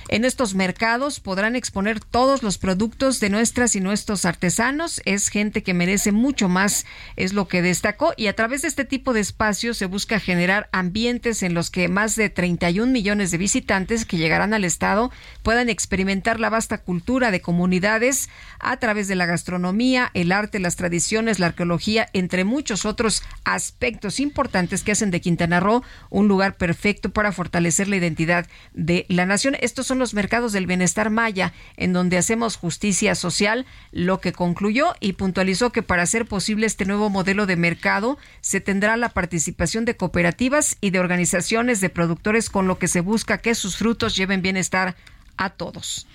En 0.08 0.24
estos 0.24 0.54
mercados 0.54 1.20
podrán 1.20 1.56
exponer 1.56 2.00
todos 2.00 2.42
los 2.42 2.58
productos 2.58 3.20
de 3.20 3.30
nuestras 3.30 3.74
y 3.74 3.80
nuestros 3.80 4.24
artesanos. 4.24 5.00
Es 5.04 5.28
gente 5.28 5.62
que 5.62 5.74
merece 5.74 6.12
mucho 6.12 6.48
más, 6.48 6.84
es 7.16 7.32
lo 7.32 7.48
que 7.48 7.62
destacó. 7.62 8.12
Y 8.16 8.26
a 8.26 8.36
través 8.36 8.62
de 8.62 8.68
este 8.68 8.84
tipo 8.84 9.12
de 9.12 9.20
espacios 9.20 9.78
se 9.78 9.86
busca 9.86 10.20
generar 10.20 10.68
ambientes 10.72 11.42
en 11.42 11.54
los 11.54 11.70
que 11.70 11.88
más 11.88 12.16
de 12.16 12.28
31 12.28 12.92
millones 12.92 13.30
de 13.30 13.38
visitantes 13.38 14.04
que 14.04 14.18
llegarán 14.18 14.52
al 14.52 14.64
Estado 14.64 15.10
puedan 15.42 15.68
experimentar 15.68 16.38
la 16.38 16.50
vasta 16.50 16.78
cultura 16.78 17.30
de 17.30 17.40
comunidades 17.40 18.28
a 18.58 18.76
través 18.78 19.08
de 19.08 19.14
la 19.14 19.26
gastronomía, 19.26 20.10
el 20.14 20.32
arte, 20.32 20.58
las 20.58 20.76
tradiciones, 20.76 21.38
la 21.38 21.46
arqueología, 21.46 22.08
entre 22.12 22.44
muchos 22.44 22.84
otros 22.84 23.22
aspectos 23.44 24.20
importantes 24.20 24.82
que 24.82 24.92
hacen 24.92 25.10
de 25.10 25.20
Quintana 25.20 25.60
Roo 25.60 25.82
un 26.10 26.28
lugar 26.28 26.56
perfecto 26.56 27.10
para 27.10 27.32
fortalecer 27.32 27.88
la 27.88 27.96
identidad 27.96 28.46
de 28.72 29.06
la 29.08 29.26
nación. 29.26 29.56
Estos 29.60 29.86
son 29.86 29.93
los 29.98 30.14
mercados 30.14 30.52
del 30.52 30.66
bienestar 30.66 31.10
maya, 31.10 31.52
en 31.76 31.92
donde 31.92 32.18
hacemos 32.18 32.56
justicia 32.56 33.14
social, 33.14 33.66
lo 33.92 34.20
que 34.20 34.32
concluyó 34.32 34.94
y 35.00 35.14
puntualizó 35.14 35.70
que 35.70 35.82
para 35.82 36.02
hacer 36.02 36.26
posible 36.26 36.66
este 36.66 36.84
nuevo 36.84 37.10
modelo 37.10 37.46
de 37.46 37.56
mercado 37.56 38.18
se 38.40 38.60
tendrá 38.60 38.96
la 38.96 39.10
participación 39.10 39.84
de 39.84 39.96
cooperativas 39.96 40.76
y 40.80 40.90
de 40.90 41.00
organizaciones 41.00 41.80
de 41.80 41.90
productores 41.90 42.50
con 42.50 42.66
lo 42.66 42.78
que 42.78 42.88
se 42.88 43.00
busca 43.00 43.38
que 43.38 43.54
sus 43.54 43.76
frutos 43.76 44.16
lleven 44.16 44.42
bienestar 44.42 44.96
a 45.36 45.50
todos. 45.50 46.06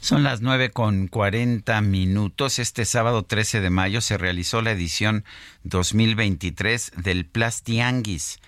Son 0.00 0.22
las 0.22 0.40
nueve 0.40 0.70
con 0.70 1.08
cuarenta 1.08 1.80
minutos. 1.80 2.58
Este 2.60 2.84
sábado 2.84 3.24
13 3.24 3.60
de 3.60 3.70
mayo 3.70 4.00
se 4.00 4.16
realizó 4.16 4.62
la 4.62 4.70
edición 4.70 5.24
2023 5.64 6.92
del 6.96 7.26
Plastianguis 7.26 8.38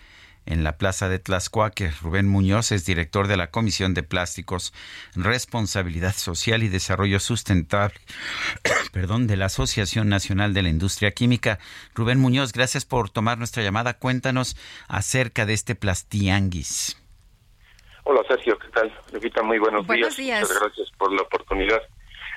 en 0.50 0.64
la 0.64 0.76
Plaza 0.76 1.08
de 1.08 1.18
Tlaxcuaque. 1.18 1.90
Rubén 2.02 2.28
Muñoz 2.28 2.72
es 2.72 2.84
director 2.84 3.28
de 3.28 3.36
la 3.36 3.50
Comisión 3.50 3.94
de 3.94 4.02
Plásticos, 4.02 4.74
Responsabilidad 5.14 6.12
Social 6.12 6.62
y 6.62 6.68
Desarrollo 6.68 7.20
Sustentable, 7.20 7.98
perdón, 8.92 9.26
de 9.26 9.36
la 9.36 9.46
Asociación 9.46 10.08
Nacional 10.08 10.52
de 10.52 10.62
la 10.62 10.68
Industria 10.68 11.12
Química. 11.12 11.58
Rubén 11.94 12.18
Muñoz, 12.18 12.52
gracias 12.52 12.84
por 12.84 13.10
tomar 13.10 13.38
nuestra 13.38 13.62
llamada. 13.62 13.94
Cuéntanos 13.94 14.56
acerca 14.88 15.46
de 15.46 15.54
este 15.54 15.74
plastianguis. 15.74 16.96
Hola 18.04 18.22
Sergio, 18.26 18.58
¿qué 18.58 18.68
tal? 18.68 18.92
Lupita, 19.12 19.42
muy 19.42 19.58
buenos, 19.58 19.86
Buenos 19.86 20.16
días. 20.16 20.40
días. 20.40 20.48
Muchas 20.48 20.62
gracias 20.62 20.90
por 20.98 21.12
la 21.12 21.22
oportunidad. 21.22 21.80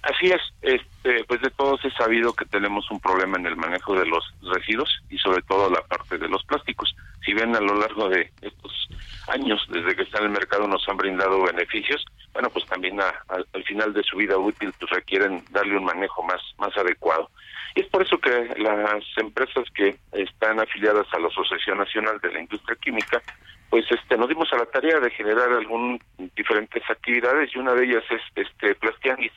Así 0.03 0.27
es, 0.27 0.41
este, 0.61 1.23
pues 1.23 1.41
de 1.41 1.49
todos 1.51 1.83
es 1.85 1.93
sabido 1.93 2.33
que 2.33 2.45
tenemos 2.45 2.89
un 2.91 2.99
problema 2.99 3.37
en 3.37 3.45
el 3.45 3.55
manejo 3.55 3.95
de 3.97 4.05
los 4.05 4.23
residuos 4.41 5.01
y 5.09 5.17
sobre 5.17 5.41
todo 5.43 5.69
la 5.69 5.81
parte 5.81 6.17
de 6.17 6.27
los 6.27 6.43
plásticos. 6.43 6.93
Si 7.23 7.33
bien 7.33 7.55
a 7.55 7.61
lo 7.61 7.75
largo 7.75 8.09
de 8.09 8.29
estos 8.41 8.89
años, 9.27 9.65
desde 9.69 9.95
que 9.95 10.01
está 10.03 10.19
en 10.19 10.25
el 10.25 10.31
mercado, 10.31 10.67
nos 10.67 10.87
han 10.89 10.97
brindado 10.97 11.41
beneficios, 11.43 12.03
bueno, 12.33 12.49
pues 12.49 12.65
también 12.65 12.99
a- 12.99 13.13
al 13.29 13.63
final 13.63 13.93
de 13.93 14.03
su 14.03 14.17
vida 14.17 14.37
útil 14.37 14.73
pues 14.77 14.91
requieren 14.91 15.45
darle 15.51 15.77
un 15.77 15.85
manejo 15.85 16.21
más, 16.23 16.41
más 16.57 16.75
adecuado. 16.77 17.29
Y 17.75 17.81
es 17.81 17.87
por 17.87 18.01
eso 18.03 18.17
que 18.17 18.53
las 18.57 19.03
empresas 19.15 19.63
que 19.73 19.95
están 20.11 20.59
afiliadas 20.59 21.07
a 21.13 21.19
la 21.19 21.27
Asociación 21.29 21.77
Nacional 21.77 22.19
de 22.19 22.33
la 22.33 22.41
Industria 22.41 22.75
Química, 22.75 23.21
pues 23.69 23.85
este 23.89 24.17
nos 24.17 24.27
dimos 24.27 24.51
a 24.51 24.57
la 24.57 24.65
tarea 24.65 24.99
de 24.99 25.09
generar 25.11 25.49
algún 25.53 25.99
diferentes 26.35 26.83
actividades 26.89 27.49
y 27.55 27.59
una 27.59 27.73
de 27.73 27.85
ellas 27.85 28.03
es 28.09 28.21
este 28.35 28.75
Plastianguis, 28.75 29.31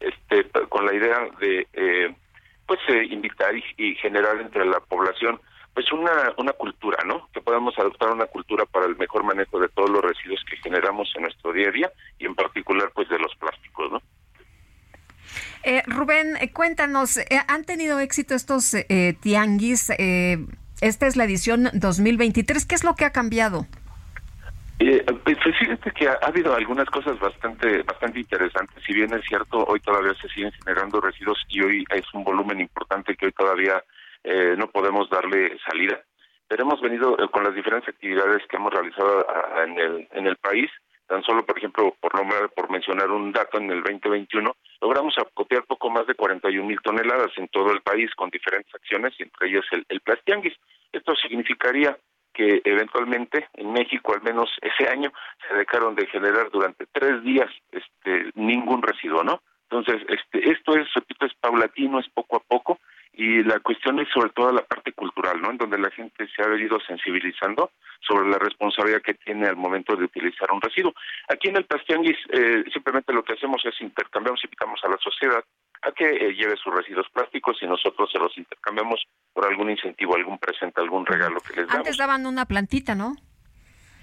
este 0.00 0.48
con 0.68 0.86
la 0.86 0.94
idea 0.94 1.28
de 1.40 1.66
eh, 1.72 2.14
pues 2.66 2.80
eh, 2.88 3.04
invitar 3.10 3.54
y, 3.56 3.94
generar 3.96 4.40
entre 4.40 4.64
la 4.64 4.80
población 4.80 5.40
pues 5.74 5.90
una 5.92 6.32
una 6.36 6.52
cultura, 6.52 7.04
¿no? 7.04 7.28
Que 7.32 7.40
podamos 7.40 7.78
adoptar 7.78 8.10
una 8.10 8.26
cultura 8.26 8.64
para 8.66 8.86
el 8.86 8.96
mejor 8.96 9.24
manejo 9.24 9.60
de 9.60 9.68
todos 9.68 9.90
los 9.90 10.02
residuos 10.02 10.42
que 10.48 10.56
generamos 10.58 11.12
en 11.16 11.22
nuestro 11.22 11.52
día 11.52 11.68
a 11.68 11.72
día 11.72 11.92
y 12.18 12.26
en 12.26 12.34
particular 12.34 12.90
pues 12.94 13.08
de 13.08 13.18
los 13.18 13.34
plásticos, 13.36 13.92
¿no? 13.92 14.02
Eh, 15.66 15.82
Rubén, 15.86 16.36
eh, 16.40 16.52
cuéntanos, 16.52 17.16
eh, 17.16 17.26
¿han 17.48 17.64
tenido 17.64 17.98
éxito 17.98 18.36
estos 18.36 18.76
tianguis? 19.20 19.90
Esta 20.80 21.06
es 21.06 21.16
la 21.16 21.24
edición 21.24 21.70
2023. 21.72 22.66
¿Qué 22.66 22.74
es 22.76 22.84
lo 22.84 22.94
que 22.94 23.04
ha 23.04 23.10
cambiado? 23.10 23.66
Eh, 25.06 25.12
pues 25.24 25.38
fíjate 25.58 25.90
que 25.92 26.08
ha, 26.08 26.18
ha 26.20 26.26
habido 26.26 26.54
algunas 26.54 26.86
cosas 26.90 27.18
bastante 27.20 27.82
bastante 27.82 28.20
interesantes. 28.20 28.82
Si 28.84 28.92
bien 28.92 29.12
es 29.14 29.24
cierto, 29.24 29.64
hoy 29.64 29.80
todavía 29.80 30.14
se 30.14 30.28
siguen 30.28 30.52
generando 30.52 31.00
residuos 31.00 31.38
y 31.48 31.62
hoy 31.62 31.84
es 31.90 32.04
un 32.12 32.24
volumen 32.24 32.60
importante 32.60 33.14
que 33.14 33.26
hoy 33.26 33.32
todavía 33.32 33.82
eh, 34.24 34.54
no 34.58 34.68
podemos 34.68 35.08
darle 35.08 35.56
salida. 35.68 36.00
Pero 36.48 36.64
hemos 36.64 36.80
venido 36.80 37.16
eh, 37.18 37.28
con 37.30 37.44
las 37.44 37.54
diferentes 37.54 37.88
actividades 37.88 38.42
que 38.48 38.56
hemos 38.56 38.72
realizado 38.72 39.26
ah, 39.28 39.64
en 39.64 39.78
el 39.78 40.08
en 40.12 40.26
el 40.26 40.36
país. 40.36 40.70
Tan 41.06 41.22
solo, 41.22 41.46
por 41.46 41.56
ejemplo, 41.56 41.94
por 42.00 42.16
nombrar, 42.16 42.50
por 42.50 42.68
mencionar 42.68 43.08
un 43.12 43.30
dato, 43.30 43.58
en 43.58 43.70
el 43.70 43.84
2021 43.84 44.56
logramos 44.80 45.14
acopiar 45.18 45.62
poco 45.64 45.88
más 45.88 46.04
de 46.08 46.16
41 46.16 46.66
mil 46.66 46.80
toneladas 46.80 47.30
en 47.36 47.46
todo 47.48 47.70
el 47.70 47.80
país 47.80 48.12
con 48.16 48.28
diferentes 48.30 48.74
acciones, 48.74 49.14
entre 49.20 49.48
ellas 49.48 49.64
el, 49.70 49.86
el 49.88 50.00
Plastianguis. 50.00 50.54
Esto 50.90 51.14
significaría 51.14 51.96
que 52.36 52.60
eventualmente 52.64 53.48
en 53.54 53.72
México, 53.72 54.12
al 54.14 54.22
menos 54.22 54.50
ese 54.60 54.90
año, 54.90 55.10
se 55.48 55.54
dejaron 55.54 55.94
de 55.94 56.06
generar 56.06 56.50
durante 56.50 56.84
tres 56.92 57.22
días 57.22 57.50
este, 57.72 58.30
ningún 58.34 58.82
residuo, 58.82 59.24
¿no? 59.24 59.40
Entonces, 59.70 60.02
este, 60.08 60.50
esto 60.50 60.76
es, 60.76 60.86
repito, 60.94 61.24
es 61.24 61.34
paulatino, 61.40 61.98
es 61.98 62.08
poco 62.10 62.36
a 62.36 62.40
poco, 62.40 62.78
y 63.14 63.42
la 63.42 63.58
cuestión 63.60 63.98
es 63.98 64.08
sobre 64.12 64.30
todo 64.30 64.52
la 64.52 64.62
parte 64.62 64.92
cultural, 64.92 65.40
¿no? 65.40 65.50
En 65.50 65.56
donde 65.56 65.78
la 65.78 65.90
gente 65.90 66.28
se 66.28 66.42
ha 66.42 66.46
venido 66.46 66.78
sensibilizando 66.80 67.70
sobre 68.06 68.28
la 68.28 68.38
responsabilidad 68.38 69.00
que 69.00 69.14
tiene 69.14 69.46
al 69.46 69.56
momento 69.56 69.96
de 69.96 70.04
utilizar 70.04 70.52
un 70.52 70.60
residuo. 70.60 70.92
Aquí 71.28 71.48
en 71.48 71.56
el 71.56 71.64
Pastianguis 71.64 72.18
eh, 72.28 72.64
simplemente 72.70 73.14
lo 73.14 73.24
que 73.24 73.32
hacemos 73.32 73.64
es 73.64 73.80
intercambiamos, 73.80 74.44
invitamos 74.44 74.78
a 74.84 74.90
la 74.90 74.98
sociedad 74.98 75.42
a 75.82 75.92
que 75.92 76.04
eh, 76.04 76.34
lleve 76.34 76.56
sus 76.56 76.74
residuos 76.74 77.06
plásticos 77.12 77.56
y 77.62 77.66
nosotros 77.66 78.10
se 78.10 78.18
los 78.18 78.36
intercambiamos 78.36 79.04
por 79.32 79.46
algún 79.46 79.70
incentivo, 79.70 80.16
algún 80.16 80.38
presente, 80.38 80.80
algún 80.80 81.06
regalo 81.06 81.40
que 81.40 81.54
les 81.60 81.66
damos. 81.66 81.74
Antes 81.76 81.96
daban 81.96 82.26
una 82.26 82.44
plantita, 82.46 82.94
¿no? 82.94 83.14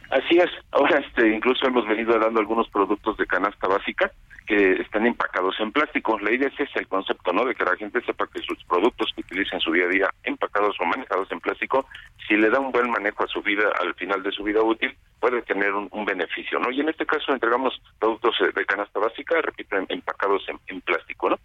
Así 0.10 0.38
es. 0.38 0.50
Ahora, 0.72 1.00
este, 1.00 1.28
incluso 1.28 1.66
hemos 1.66 1.88
venido 1.88 2.18
dando 2.20 2.40
algunos 2.40 2.70
productos 2.70 3.18
de 3.18 3.26
canasta 3.26 3.68
básica 3.68 4.12
que 4.46 4.74
están 4.74 5.08
empacados 5.08 5.56
en 5.60 5.72
plástico. 5.72 6.20
La 6.20 6.32
idea 6.32 6.50
es 6.50 6.60
ese 6.60 6.80
el 6.80 6.88
concepto, 6.88 7.32
¿no? 7.34 7.46
De 7.46 7.56
que 7.56 7.64
la 7.64 7.76
gente 7.78 8.02
sepa 8.02 8.28
que 8.28 8.42
sus 8.44 8.62
productos 8.66 9.12
que 9.16 9.22
utiliza 9.22 9.56
en 9.56 9.62
su 9.62 9.72
día 9.72 9.86
a 9.86 9.88
día, 9.88 10.10
empacados 10.24 10.76
o 10.80 10.86
manejados 10.86 11.32
en 11.32 11.40
plástico, 11.40 11.88
si 12.28 12.36
le 12.36 12.50
da 12.50 12.60
un 12.60 12.72
buen 12.72 12.92
manejo 12.92 13.24
a 13.24 13.28
su 13.28 13.42
vida, 13.42 13.72
al 13.80 13.96
final 13.96 14.22
de 14.22 14.32
su 14.32 14.44
vida 14.44 14.62
útil, 14.62 14.96
puede 15.20 15.42
tener 15.44 15.74
un, 15.74 15.88
un 15.92 16.06
beneficio, 16.06 16.60
¿no? 16.60 16.70
Y 16.70 16.82
en 16.82 16.90
este 16.90 17.06
caso 17.06 17.32
entregamos 17.32 17.82
productos 17.98 18.36
eh, 18.42 18.52
de 18.54 18.66
canasta 18.66 19.00
básica, 19.00 19.42
repito, 19.42 19.78
em- 19.78 19.86
empacados 19.90 20.44
en, 20.50 20.60
en 20.68 20.82
plástico, 20.82 21.30
¿no? 21.30 21.40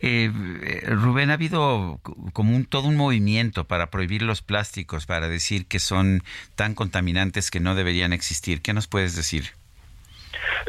Eh, 0.00 0.30
Rubén, 0.86 1.30
ha 1.30 1.34
habido 1.34 2.00
como 2.32 2.54
un, 2.56 2.66
todo 2.66 2.88
un 2.88 2.96
movimiento 2.96 3.64
para 3.64 3.90
prohibir 3.90 4.22
los 4.22 4.42
plásticos, 4.42 5.06
para 5.06 5.28
decir 5.28 5.66
que 5.66 5.78
son 5.78 6.22
tan 6.56 6.74
contaminantes 6.74 7.50
que 7.50 7.60
no 7.60 7.74
deberían 7.74 8.12
existir. 8.12 8.60
¿Qué 8.62 8.72
nos 8.72 8.86
puedes 8.86 9.16
decir? 9.16 9.52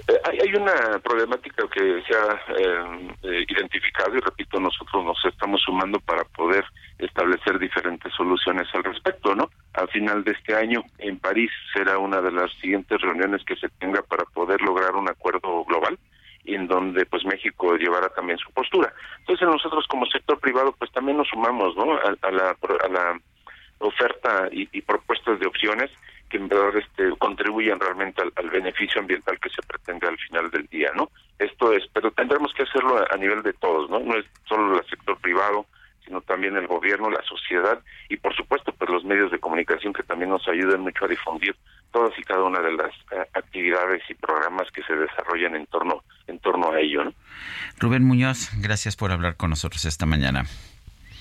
Eh, 0.08 0.20
hay, 0.24 0.40
hay 0.40 0.56
una 0.56 1.00
problemática 1.00 1.64
que 1.74 2.04
se 2.08 2.16
ha 2.16 2.40
eh, 2.58 3.46
identificado 3.50 4.16
y 4.16 4.20
repito, 4.20 4.60
nosotros 4.60 5.04
nos 5.04 5.18
estamos 5.26 5.62
sumando 5.62 6.00
para 6.00 6.24
poder 6.24 6.64
establecer 7.00 7.60
diferentes 7.60 8.14
soluciones 8.14 8.68
al 8.74 8.84
respecto, 8.84 9.36
¿no? 9.36 9.50
Al 9.74 9.88
final 9.90 10.24
de 10.24 10.32
este 10.32 10.56
año 10.56 10.84
en 11.00 11.20
París 11.20 11.52
será 11.74 11.98
una 11.98 12.22
de 12.22 12.32
las 12.32 12.52
siguientes 12.62 13.02
reuniones 13.02 13.44
que 13.46 13.56
se 13.56 13.70
tenga 13.80 14.02
para 14.04 14.24
poder 14.26 14.62
lograr 14.62 14.96
un 14.96 15.10
acuerdo 15.10 15.66
global 15.66 15.98
en 16.54 16.68
donde 16.68 17.06
pues 17.06 17.26
México 17.26 17.76
llevará 17.76 18.10
también 18.10 18.38
su 18.38 18.52
postura. 18.52 18.94
Entonces 19.20 19.48
nosotros 19.48 19.88
como 19.88 20.06
sector 20.06 20.40
privado 20.40 20.74
pues 20.78 20.92
también 20.92 21.18
nos 21.18 21.28
sumamos, 21.28 21.76
¿no? 21.76 21.94
A, 21.94 22.16
a 22.22 22.32
la, 22.32 22.50
a 22.50 22.88
la 22.90 23.20
oferta 23.80 24.48
y, 24.52 24.70
y 24.72 24.82
propuestas 24.82 25.40
de 25.40 25.48
opciones 25.48 25.92
que 26.30 26.38
en 26.38 26.48
verdad 26.48 26.76
este, 26.78 27.16
contribuyan 27.18 27.80
realmente 27.80 28.22
al, 28.22 28.32
al 28.36 28.50
beneficio 28.50 29.00
ambiental 29.02 29.40
que 29.40 29.50
se 29.50 29.62
pretende 29.62 30.08
al 30.08 30.18
final 30.18 30.50
del 30.52 30.66
día, 30.68 30.92
¿no? 30.96 31.10
Esto 31.38 31.72
es, 31.74 31.84
pero 31.94 32.12
tendremos 32.12 32.54
que 32.54 32.64
hacerlo 32.64 32.98
a, 32.98 33.14
a 33.14 33.18
nivel 33.18 33.44
de 33.44 33.54
todos, 33.54 33.90
¿no? 33.90 34.00
No 34.00 34.16
es 34.16 34.26
solo 34.48 34.80
el 34.80 34.86
sector 34.88 35.18
privado, 35.18 35.66
sino 36.06 36.22
también 36.22 36.56
el 36.56 36.68
gobierno, 36.68 37.10
la 37.10 37.24
sociedad 37.24 37.80
y 38.10 38.18
por 38.18 38.36
supuesto 38.36 38.74
pues 38.74 38.90
los 38.90 39.04
medios 39.04 39.32
de 39.32 39.40
comunicación 39.40 39.94
que 39.94 40.04
también 40.04 40.30
nos 40.30 40.48
ayudan 40.48 40.82
mucho 40.82 41.06
a 41.06 41.08
difundir 41.08 41.56
todas 41.92 42.18
y 42.18 42.24
cada 42.24 42.44
una 42.44 42.60
de 42.60 42.74
las 42.74 42.92
eh, 43.12 43.26
actividades 43.34 44.04
y 44.10 44.14
programas 44.14 44.70
que 44.72 44.84
se 44.84 44.96
desarrollan 44.96 45.56
en 45.56 45.66
torno 45.68 46.04
en 46.28 46.40
torno 46.40 46.72
a 46.72 46.80
ello, 46.80 47.06
¿no? 47.06 47.14
Rubén 47.80 48.04
Muñoz, 48.04 48.50
gracias 48.60 48.96
por 48.96 49.12
hablar 49.12 49.36
con 49.38 49.52
nosotros 49.52 49.86
esta 49.86 50.06
mañana. 50.06 50.46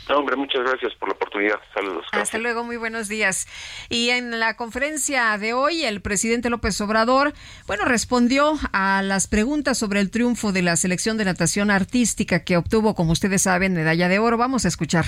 No, 0.09 0.19
hombre, 0.19 0.37
muchas 0.37 0.63
gracias 0.63 0.93
por 0.95 1.09
la 1.09 1.15
oportunidad. 1.15 1.59
Saludos. 1.73 2.05
Hasta 2.13 2.39
luego, 2.39 2.63
muy 2.63 2.77
buenos 2.77 3.09
días. 3.09 3.49
Y 3.89 4.11
en 4.11 4.39
la 4.39 4.55
conferencia 4.55 5.37
de 5.39 5.55
hoy, 5.55 5.85
el 5.85 6.03
presidente 6.03 6.51
López 6.51 6.79
Obrador, 6.83 7.33
bueno, 7.67 7.87
respondió 7.87 8.59
a 8.73 9.01
las 9.03 9.27
preguntas 9.27 9.79
sobre 9.79 10.01
el 10.01 10.11
triunfo 10.11 10.53
de 10.53 10.63
la 10.63 10.77
selección 10.77 11.17
de 11.17 11.25
natación 11.25 11.71
artística 11.71 12.45
que 12.45 12.59
obtuvo, 12.59 12.95
como 12.95 13.13
ustedes 13.13 13.43
saben, 13.43 13.73
medalla 13.73 14.09
de 14.09 14.19
oro. 14.19 14.37
Vamos 14.37 14.67
a 14.67 14.69
escuchar. 14.69 15.07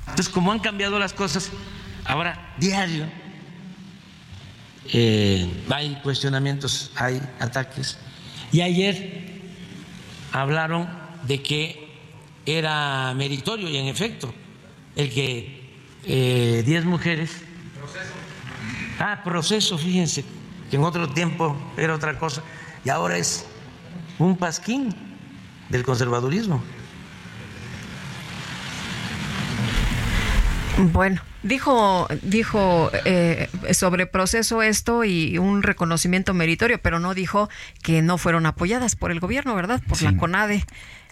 Entonces, 0.00 0.28
como 0.28 0.52
han 0.52 0.58
cambiado 0.58 0.98
las 0.98 1.14
cosas, 1.14 1.50
ahora 2.04 2.54
diario 2.58 3.06
eh, 4.92 5.50
hay 5.70 5.94
cuestionamientos, 6.02 6.92
hay 6.96 7.20
ataques. 7.40 7.98
Y 8.52 8.62
ayer 8.62 9.40
hablaron 10.32 10.88
de 11.26 11.42
que 11.42 11.87
era 12.56 13.12
meritorio 13.14 13.68
y 13.68 13.76
en 13.76 13.86
efecto 13.86 14.32
el 14.96 15.12
que 15.12 15.70
eh, 16.04 16.62
10 16.64 16.84
mujeres... 16.84 17.42
Ah, 19.00 19.20
proceso, 19.22 19.78
fíjense, 19.78 20.24
que 20.70 20.76
en 20.76 20.82
otro 20.82 21.08
tiempo 21.08 21.56
era 21.76 21.94
otra 21.94 22.18
cosa 22.18 22.42
y 22.84 22.88
ahora 22.88 23.16
es 23.16 23.46
un 24.18 24.36
pasquín 24.36 24.94
del 25.68 25.84
conservadurismo. 25.84 26.62
Bueno, 30.78 31.20
dijo, 31.42 32.06
dijo 32.22 32.90
eh, 33.04 33.48
sobre 33.72 34.06
proceso 34.06 34.62
esto 34.62 35.04
y 35.04 35.36
un 35.38 35.62
reconocimiento 35.62 36.34
meritorio, 36.34 36.78
pero 36.80 37.00
no 37.00 37.14
dijo 37.14 37.48
que 37.82 38.00
no 38.00 38.16
fueron 38.16 38.46
apoyadas 38.46 38.94
por 38.94 39.10
el 39.10 39.18
gobierno, 39.18 39.56
¿verdad? 39.56 39.82
Por 39.88 40.00
la 40.02 40.16
CONADE. 40.16 40.64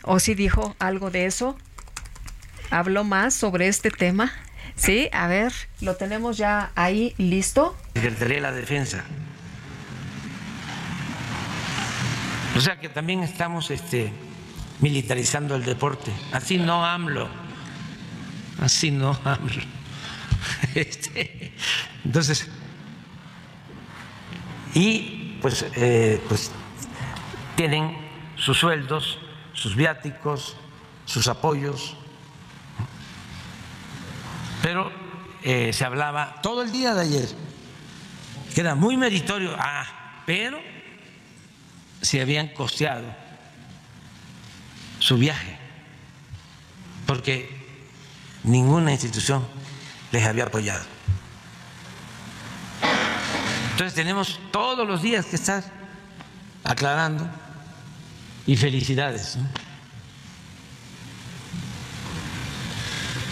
¿O 0.06 0.20
sí 0.20 0.34
dijo 0.34 0.76
algo 0.78 1.10
de 1.10 1.26
eso? 1.26 1.58
¿Habló 2.70 3.04
más 3.04 3.34
sobre 3.34 3.66
este 3.66 3.90
tema? 3.90 4.32
Sí, 4.76 5.08
a 5.12 5.26
ver, 5.26 5.52
lo 5.80 5.96
tenemos 5.96 6.36
ya 6.36 6.70
ahí 6.76 7.14
listo. 7.18 7.76
Secretaría 7.94 8.36
de 8.36 8.40
la 8.40 8.52
Defensa. 8.52 9.04
O 12.56 12.60
sea 12.60 12.78
que 12.78 12.88
también 12.88 13.22
estamos 13.22 13.70
este, 13.70 14.12
militarizando 14.80 15.56
el 15.56 15.64
deporte. 15.64 16.12
Así 16.32 16.56
no 16.56 16.84
AMLO. 16.84 17.28
Así 18.60 18.90
no 18.90 19.18
AMLO. 19.24 19.62
Este, 20.74 21.52
entonces, 22.04 22.48
y 24.74 25.38
pues, 25.40 25.64
eh, 25.74 26.20
pues 26.28 26.50
tienen 27.56 27.96
sus 28.36 28.58
sueldos, 28.58 29.18
sus 29.56 29.74
viáticos, 29.74 30.54
sus 31.06 31.26
apoyos, 31.28 31.96
pero 34.62 34.92
eh, 35.42 35.72
se 35.72 35.84
hablaba 35.84 36.40
todo 36.42 36.62
el 36.62 36.70
día 36.70 36.94
de 36.94 37.02
ayer, 37.02 37.28
que 38.54 38.60
era 38.60 38.74
muy 38.74 38.96
meritorio, 38.96 39.56
ah, 39.58 40.22
pero 40.26 40.60
se 42.02 42.20
habían 42.20 42.48
costeado 42.48 43.06
su 44.98 45.16
viaje, 45.16 45.56
porque 47.06 47.48
ninguna 48.44 48.92
institución 48.92 49.46
les 50.12 50.24
había 50.24 50.44
apoyado. 50.44 50.84
Entonces 53.70 53.94
tenemos 53.94 54.38
todos 54.52 54.86
los 54.86 55.02
días 55.02 55.26
que 55.26 55.36
estar 55.36 55.62
aclarando 56.64 57.28
y 58.46 58.56
felicidades. 58.56 59.38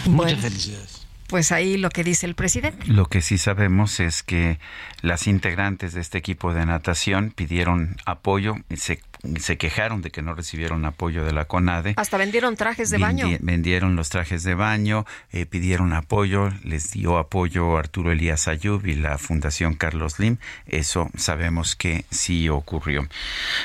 Muchas 0.05 0.39
felicidades. 0.39 1.07
Pues 1.27 1.51
ahí 1.51 1.77
lo 1.77 1.89
que 1.89 2.03
dice 2.03 2.27
el 2.27 2.35
presidente. 2.35 2.85
Lo 2.85 3.07
que 3.07 3.21
sí 3.21 3.39
sabemos 3.39 3.99
es 3.99 4.21
que 4.21 4.59
las 5.01 5.25
integrantes 5.25 5.93
de 5.93 6.01
este 6.01 6.19
equipo 6.19 6.53
de 6.53 6.65
natación 6.65 7.31
pidieron 7.31 7.97
apoyo, 8.05 8.55
y 8.69 8.77
se, 8.77 9.01
se 9.39 9.57
quejaron 9.57 10.01
de 10.01 10.11
que 10.11 10.21
no 10.21 10.33
recibieron 10.35 10.85
apoyo 10.85 11.25
de 11.25 11.33
la 11.33 11.45
CONADE. 11.45 11.93
Hasta 11.97 12.17
vendieron 12.17 12.55
trajes 12.55 12.89
de 12.89 12.97
baño. 12.97 13.27
Vendi- 13.27 13.39
Vendieron 13.41 13.95
los 13.95 14.09
trajes 14.09 14.43
de 14.43 14.55
baño, 14.55 15.05
eh, 15.31 15.45
pidieron 15.45 15.93
apoyo, 15.93 16.49
les 16.63 16.91
dio 16.91 17.17
apoyo 17.17 17.77
Arturo 17.77 18.11
Elías 18.11 18.47
Ayub 18.47 18.85
y 18.85 18.95
la 18.95 19.17
Fundación 19.17 19.73
Carlos 19.75 20.19
Lim. 20.19 20.37
Eso 20.65 21.09
sabemos 21.17 21.75
que 21.75 22.05
sí 22.11 22.49
ocurrió. 22.49 23.07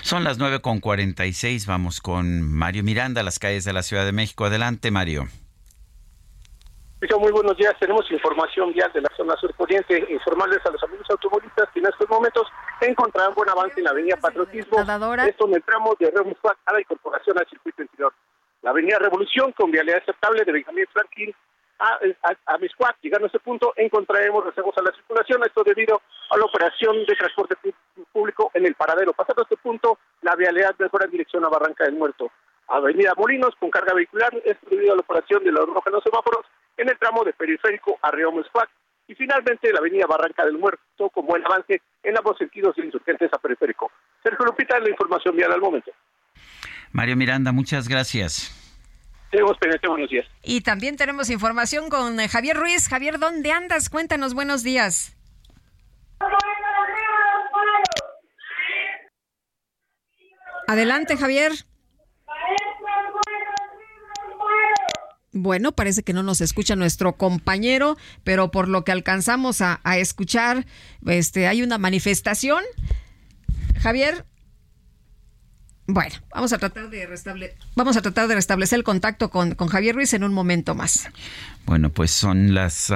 Son 0.03 0.25
las 0.25 0.39
9 0.39 0.61
con 0.61 0.81
46. 0.81 1.67
Vamos 1.67 2.01
con 2.01 2.43
Mario 2.43 2.83
Miranda, 2.85 3.23
las 3.23 3.39
calles 3.39 3.65
de 3.65 3.73
la 3.73 3.83
Ciudad 3.83 4.05
de 4.05 4.13
México. 4.13 4.45
Adelante, 4.45 4.91
Mario. 4.91 5.29
Muy 7.01 7.33
buenos 7.33 7.57
días. 7.57 7.75
Tenemos 7.81 8.11
información 8.11 8.73
vial 8.73 8.93
de 8.93 9.01
la 9.01 9.09
zona 9.17 9.35
surponiente. 9.37 10.07
Informarles 10.11 10.65
a 10.65 10.71
los 10.71 10.83
amigos 10.83 11.07
automovilistas 11.11 11.69
que 11.73 11.81
en 11.81 11.87
estos 11.87 12.09
momentos 12.09 12.47
encontrarán 12.81 13.35
buen 13.35 13.49
avance 13.49 13.79
en 13.79 13.85
la 13.85 13.91
avenida 13.91 14.17
Patriotismo. 14.17 14.79
Esto 15.27 15.49
en 15.49 15.55
el 15.55 15.63
tramo 15.63 15.95
de 15.99 16.11
Remus 16.11 16.37
a 16.45 16.73
la 16.73 16.81
incorporación 16.81 17.39
al 17.39 17.49
circuito 17.49 17.83
interior. 17.83 18.13
La 18.63 18.71
avenida 18.71 18.99
Revolución 18.99 19.53
con 19.53 19.71
vialidad 19.71 19.99
aceptable 19.99 20.45
de 20.45 20.53
Benjamín 20.53 20.87
Franklin 20.93 21.35
a, 21.79 21.99
a, 22.23 22.55
a 22.55 22.59
Miscuac. 22.59 22.97
Llegando 23.01 23.27
a 23.27 23.29
este 23.29 23.41
punto 23.41 23.73
encontraremos 23.77 24.45
reservos 24.45 24.77
a 24.79 24.83
la 24.83 24.93
circulación. 24.93 25.43
Esto 25.45 25.63
debido 25.65 26.01
a 26.31 26.37
la 26.37 26.45
operación 26.45 27.05
de 27.07 27.17
transporte 27.17 27.57
público 28.13 28.51
en 28.55 28.67
el 28.67 28.75
paradero. 28.75 29.15
Pasando 29.15 29.43
este 29.43 29.57
punto, 29.57 29.99
la 30.23 30.37
vialidad 30.37 30.75
mejora 30.79 31.07
en 31.07 31.13
dirección 31.13 31.45
a 31.45 31.49
Barranca 31.49 31.85
del 31.85 31.95
Muerto. 31.95 32.31
Avenida 32.69 33.15
Molinos 33.17 33.55
con 33.59 33.69
carga 33.69 33.95
vehicular, 33.95 34.33
esto 34.45 34.67
debido 34.71 34.93
a 34.93 34.97
la 34.97 35.03
operación 35.03 35.43
de 35.43 35.51
los 35.51 35.67
semáforos 36.05 36.47
en 36.77 36.89
el 36.89 36.99
tramo 36.99 37.25
de 37.25 37.33
periférico 37.33 37.99
a 38.03 38.11
Río 38.11 38.33
Mescuac. 38.33 38.69
Y 39.07 39.15
finalmente 39.15 39.73
la 39.73 39.81
avenida 39.81 40.07
Barranca 40.07 40.45
del 40.45 40.59
Muerto 40.59 41.11
con 41.11 41.27
buen 41.27 41.45
avance 41.45 41.83
en 42.03 42.17
ambos 42.17 42.39
sentidos 42.39 42.77
de 42.77 42.85
insurgentes 42.85 43.31
a 43.33 43.39
periférico. 43.39 43.91
Sergio 44.23 44.45
Lupita, 44.47 44.79
la 44.79 44.89
información 44.89 45.35
vial 45.37 45.53
al 45.53 45.61
momento. 45.61 45.91
Mario 46.93 47.17
Miranda, 47.17 47.51
muchas 47.53 47.89
gracias. 47.89 48.57
Tenemos 49.31 49.57
pendiente, 49.59 49.89
buenos 49.89 50.11
días. 50.11 50.27
Y 50.43 50.61
también 50.63 50.97
tenemos 50.97 51.31
información 51.31 51.89
con 51.89 52.19
eh, 52.19 52.29
Javier 52.29 52.57
Ruiz. 52.57 52.89
Javier, 52.89 53.19
¿dónde 53.19 53.53
andas? 53.53 53.89
Cuéntanos, 53.89 54.35
buenos 54.35 54.63
días. 54.65 55.17
Adelante, 60.67 61.17
Javier. 61.17 61.53
Bueno, 65.33 65.73
parece 65.73 66.03
que 66.03 66.13
no 66.13 66.23
nos 66.25 66.41
escucha 66.41 66.75
nuestro 66.75 67.13
compañero, 67.17 67.97
pero 68.25 68.51
por 68.51 68.69
lo 68.69 68.83
que 68.85 68.91
alcanzamos 68.93 69.61
a, 69.61 69.81
escuchar, 69.97 70.67
este, 71.07 71.47
hay 71.47 71.63
una 71.63 71.79
manifestación. 71.79 72.65
Javier, 73.81 74.27
bueno, 75.87 76.15
vamos 76.35 76.53
a 76.53 76.59
tratar 76.59 76.91
de 76.91 77.09
restable- 77.09 77.53
vamos 77.77 77.97
a 77.97 78.03
tratar 78.03 78.27
de 78.29 78.35
restablecer 78.35 78.79
el 78.79 78.85
contacto 78.85 79.31
con, 79.31 79.55
con 79.55 79.69
Javier 79.69 79.95
Ruiz 79.95 80.13
en 80.15 80.25
un 80.25 80.33
momento 80.35 80.75
más. 80.75 81.09
Bueno, 81.65 81.91
pues 81.91 82.11
son 82.11 82.53
las 82.55 82.93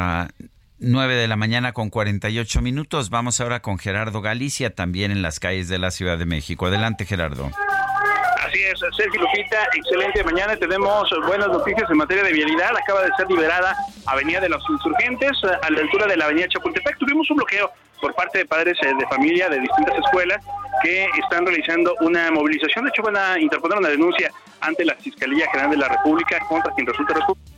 9 0.78 1.14
de 1.14 1.28
la 1.28 1.36
mañana 1.36 1.72
con 1.72 1.88
48 1.88 2.60
minutos. 2.62 3.10
Vamos 3.10 3.40
ahora 3.40 3.62
con 3.62 3.78
Gerardo 3.78 4.20
Galicia, 4.22 4.74
también 4.74 5.10
en 5.12 5.22
las 5.22 5.38
calles 5.38 5.68
de 5.68 5.78
la 5.78 5.90
Ciudad 5.92 6.18
de 6.18 6.26
México. 6.26 6.66
Adelante, 6.66 7.04
Gerardo. 7.06 7.50
Así 8.54 8.62
es, 8.62 8.78
Sergio 8.96 9.20
Lupita, 9.20 9.66
excelente 9.74 10.22
mañana. 10.22 10.54
Tenemos 10.54 11.10
buenas 11.26 11.48
noticias 11.48 11.90
en 11.90 11.96
materia 11.96 12.22
de 12.22 12.32
vialidad. 12.32 12.70
Acaba 12.76 13.02
de 13.02 13.10
ser 13.16 13.28
liberada 13.28 13.74
Avenida 14.06 14.38
de 14.38 14.48
los 14.48 14.62
Insurgentes 14.70 15.32
a 15.42 15.68
la 15.70 15.80
altura 15.80 16.06
de 16.06 16.16
la 16.16 16.26
Avenida 16.26 16.46
Chapultepec. 16.46 16.96
Tuvimos 16.98 17.28
un 17.32 17.38
bloqueo 17.38 17.72
por 18.00 18.14
parte 18.14 18.38
de 18.38 18.46
padres 18.46 18.78
eh, 18.82 18.92
de 18.96 19.08
familia 19.08 19.48
de 19.48 19.58
distintas 19.58 19.98
escuelas 19.98 20.38
que 20.84 21.04
están 21.20 21.44
realizando 21.44 21.96
una 22.02 22.30
movilización. 22.30 22.84
De 22.84 22.90
hecho, 22.90 23.02
van 23.02 23.16
a 23.16 23.40
interponer 23.40 23.76
una 23.76 23.88
denuncia 23.88 24.30
ante 24.60 24.84
la 24.84 24.94
Fiscalía 24.94 25.50
General 25.50 25.72
de 25.72 25.76
la 25.78 25.88
República 25.88 26.38
contra 26.48 26.72
quien 26.74 26.86
resulta 26.86 27.14
responsable 27.14 27.53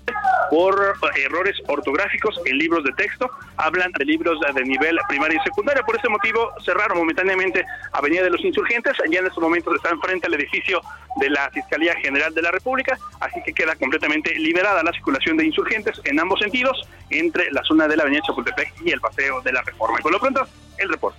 por 0.50 0.96
eh, 1.16 1.22
errores 1.24 1.56
ortográficos 1.66 2.40
en 2.44 2.58
libros 2.58 2.84
de 2.84 2.92
texto. 2.92 3.30
Hablan 3.56 3.92
de 3.98 4.04
libros 4.04 4.38
de 4.54 4.64
nivel 4.64 4.98
primario 5.08 5.38
y 5.40 5.44
secundario. 5.44 5.84
Por 5.84 5.96
ese 5.96 6.08
motivo 6.08 6.52
cerraron 6.64 6.98
momentáneamente 6.98 7.64
Avenida 7.92 8.22
de 8.22 8.30
los 8.30 8.44
Insurgentes. 8.44 8.96
Ya 9.10 9.20
en 9.20 9.26
estos 9.26 9.42
momentos 9.42 9.74
están 9.74 10.00
frente 10.00 10.26
al 10.26 10.34
edificio 10.34 10.80
de 11.16 11.30
la 11.30 11.50
Fiscalía 11.50 11.94
General 11.96 12.32
de 12.34 12.42
la 12.42 12.50
República, 12.50 12.98
así 13.20 13.40
que 13.44 13.52
queda 13.52 13.74
completamente 13.76 14.34
liberada 14.34 14.82
la 14.82 14.92
circulación 14.92 15.36
de 15.36 15.46
insurgentes 15.46 16.00
en 16.04 16.20
ambos 16.20 16.40
sentidos 16.40 16.86
entre 17.10 17.50
la 17.52 17.62
zona 17.64 17.88
de 17.88 17.96
la 17.96 18.02
Avenida 18.02 18.22
Chapultepec 18.26 18.72
y 18.84 18.90
el 18.90 19.00
Paseo 19.00 19.40
de 19.40 19.52
la 19.52 19.62
Reforma. 19.62 19.98
Y 19.98 20.02
por 20.02 20.12
lo 20.12 20.20
pronto, 20.20 20.46
el 20.78 20.88
reporte. 20.88 21.18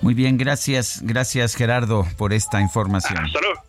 Muy 0.00 0.14
bien, 0.14 0.38
gracias, 0.38 1.00
gracias 1.02 1.54
Gerardo 1.54 2.06
por 2.16 2.32
esta 2.32 2.60
información. 2.60 3.18
Hasta 3.18 3.40
luego. 3.40 3.67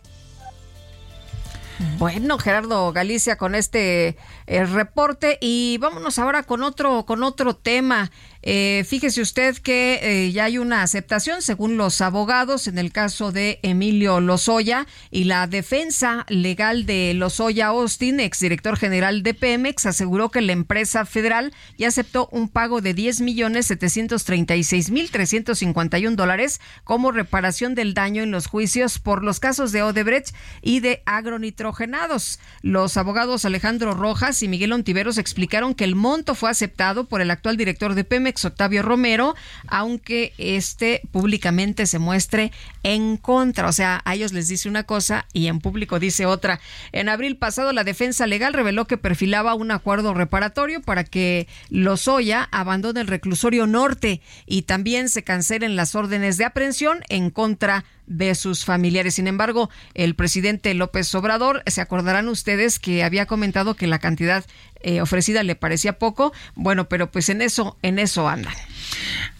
Bueno, 1.98 2.38
Gerardo 2.38 2.92
Galicia 2.92 3.36
con 3.36 3.54
este 3.54 4.16
eh, 4.50 4.64
reporte 4.64 5.38
y 5.40 5.78
vámonos 5.78 6.18
ahora 6.18 6.42
con 6.42 6.64
otro 6.64 7.06
con 7.06 7.22
otro 7.22 7.54
tema. 7.54 8.10
Eh, 8.42 8.84
fíjese 8.88 9.20
usted 9.20 9.58
que 9.58 10.00
eh, 10.02 10.32
ya 10.32 10.44
hay 10.44 10.56
una 10.56 10.82
aceptación 10.82 11.42
según 11.42 11.76
los 11.76 12.00
abogados 12.00 12.68
en 12.68 12.78
el 12.78 12.90
caso 12.90 13.32
de 13.32 13.60
Emilio 13.62 14.18
Lozoya 14.18 14.86
y 15.10 15.24
la 15.24 15.46
defensa 15.46 16.24
legal 16.28 16.86
de 16.86 17.12
Lozoya 17.14 17.66
Austin, 17.66 18.18
exdirector 18.18 18.78
general 18.78 19.22
de 19.22 19.34
Pemex, 19.34 19.84
aseguró 19.84 20.30
que 20.30 20.40
la 20.40 20.52
empresa 20.52 21.04
federal 21.04 21.52
ya 21.76 21.88
aceptó 21.88 22.28
un 22.32 22.48
pago 22.48 22.80
de 22.80 22.94
10 22.94 23.20
millones 23.20 23.66
736 23.66 24.90
mil 24.90 25.10
351 25.10 26.16
dólares 26.16 26.60
como 26.82 27.12
reparación 27.12 27.74
del 27.74 27.92
daño 27.92 28.22
en 28.22 28.30
los 28.30 28.46
juicios 28.46 28.98
por 28.98 29.22
los 29.22 29.38
casos 29.38 29.70
de 29.70 29.82
Odebrecht 29.82 30.34
y 30.62 30.80
de 30.80 31.02
agronitrogenados. 31.04 32.40
Los 32.62 32.96
abogados 32.96 33.44
Alejandro 33.44 33.92
Rojas 33.92 34.39
y 34.42 34.48
Miguel 34.48 34.72
Ontiveros 34.72 35.18
explicaron 35.18 35.74
que 35.74 35.84
el 35.84 35.94
monto 35.94 36.34
fue 36.34 36.50
aceptado 36.50 37.04
por 37.04 37.20
el 37.20 37.30
actual 37.30 37.56
director 37.56 37.94
de 37.94 38.04
Pemex, 38.04 38.44
Octavio 38.44 38.82
Romero, 38.82 39.34
aunque 39.66 40.32
este 40.38 41.02
públicamente 41.10 41.86
se 41.86 41.98
muestre 41.98 42.52
en 42.82 43.16
contra. 43.16 43.68
O 43.68 43.72
sea, 43.72 44.02
a 44.04 44.14
ellos 44.14 44.32
les 44.32 44.48
dice 44.48 44.68
una 44.68 44.84
cosa 44.84 45.26
y 45.32 45.46
en 45.46 45.60
público 45.60 45.98
dice 45.98 46.26
otra. 46.26 46.60
En 46.92 47.08
abril 47.08 47.36
pasado, 47.36 47.72
la 47.72 47.84
defensa 47.84 48.26
legal 48.26 48.52
reveló 48.52 48.86
que 48.86 48.96
perfilaba 48.96 49.54
un 49.54 49.70
acuerdo 49.70 50.14
reparatorio 50.14 50.80
para 50.80 51.04
que 51.04 51.46
Lozoya 51.70 52.48
abandone 52.50 53.00
el 53.00 53.06
reclusorio 53.06 53.66
norte 53.66 54.20
y 54.46 54.62
también 54.62 55.08
se 55.08 55.22
cancelen 55.22 55.76
las 55.76 55.94
órdenes 55.94 56.36
de 56.36 56.44
aprehensión 56.44 57.00
en 57.08 57.30
contra 57.30 57.78
de 57.78 57.90
sus 58.34 58.64
familiares. 58.64 59.14
Sin 59.14 59.26
embargo, 59.26 59.70
el 59.94 60.14
presidente 60.14 60.74
López 60.74 61.14
Obrador, 61.14 61.62
se 61.66 61.80
acordarán 61.80 62.28
ustedes 62.28 62.78
que 62.78 63.04
había 63.04 63.26
comentado 63.26 63.74
que 63.74 63.86
la 63.86 63.98
cantidad 63.98 64.44
eh, 64.80 65.00
ofrecida 65.00 65.42
le 65.42 65.56
parecía 65.56 65.98
poco. 65.98 66.32
Bueno, 66.54 66.88
pero 66.88 67.10
pues 67.10 67.28
en 67.28 67.42
eso, 67.42 67.76
en 67.82 67.98
eso 67.98 68.28
andan. 68.28 68.54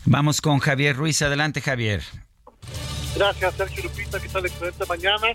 Vamos 0.04 0.40
con 0.40 0.58
Javier 0.58 0.96
Ruiz. 0.96 1.20
Adelante, 1.22 1.60
Javier. 1.60 2.02
Gracias, 3.16 3.54
Sergio 3.54 3.84
Lupita, 3.84 4.20
que 4.20 4.28
tal 4.28 4.46
excelente 4.46 4.86
mañana. 4.86 5.28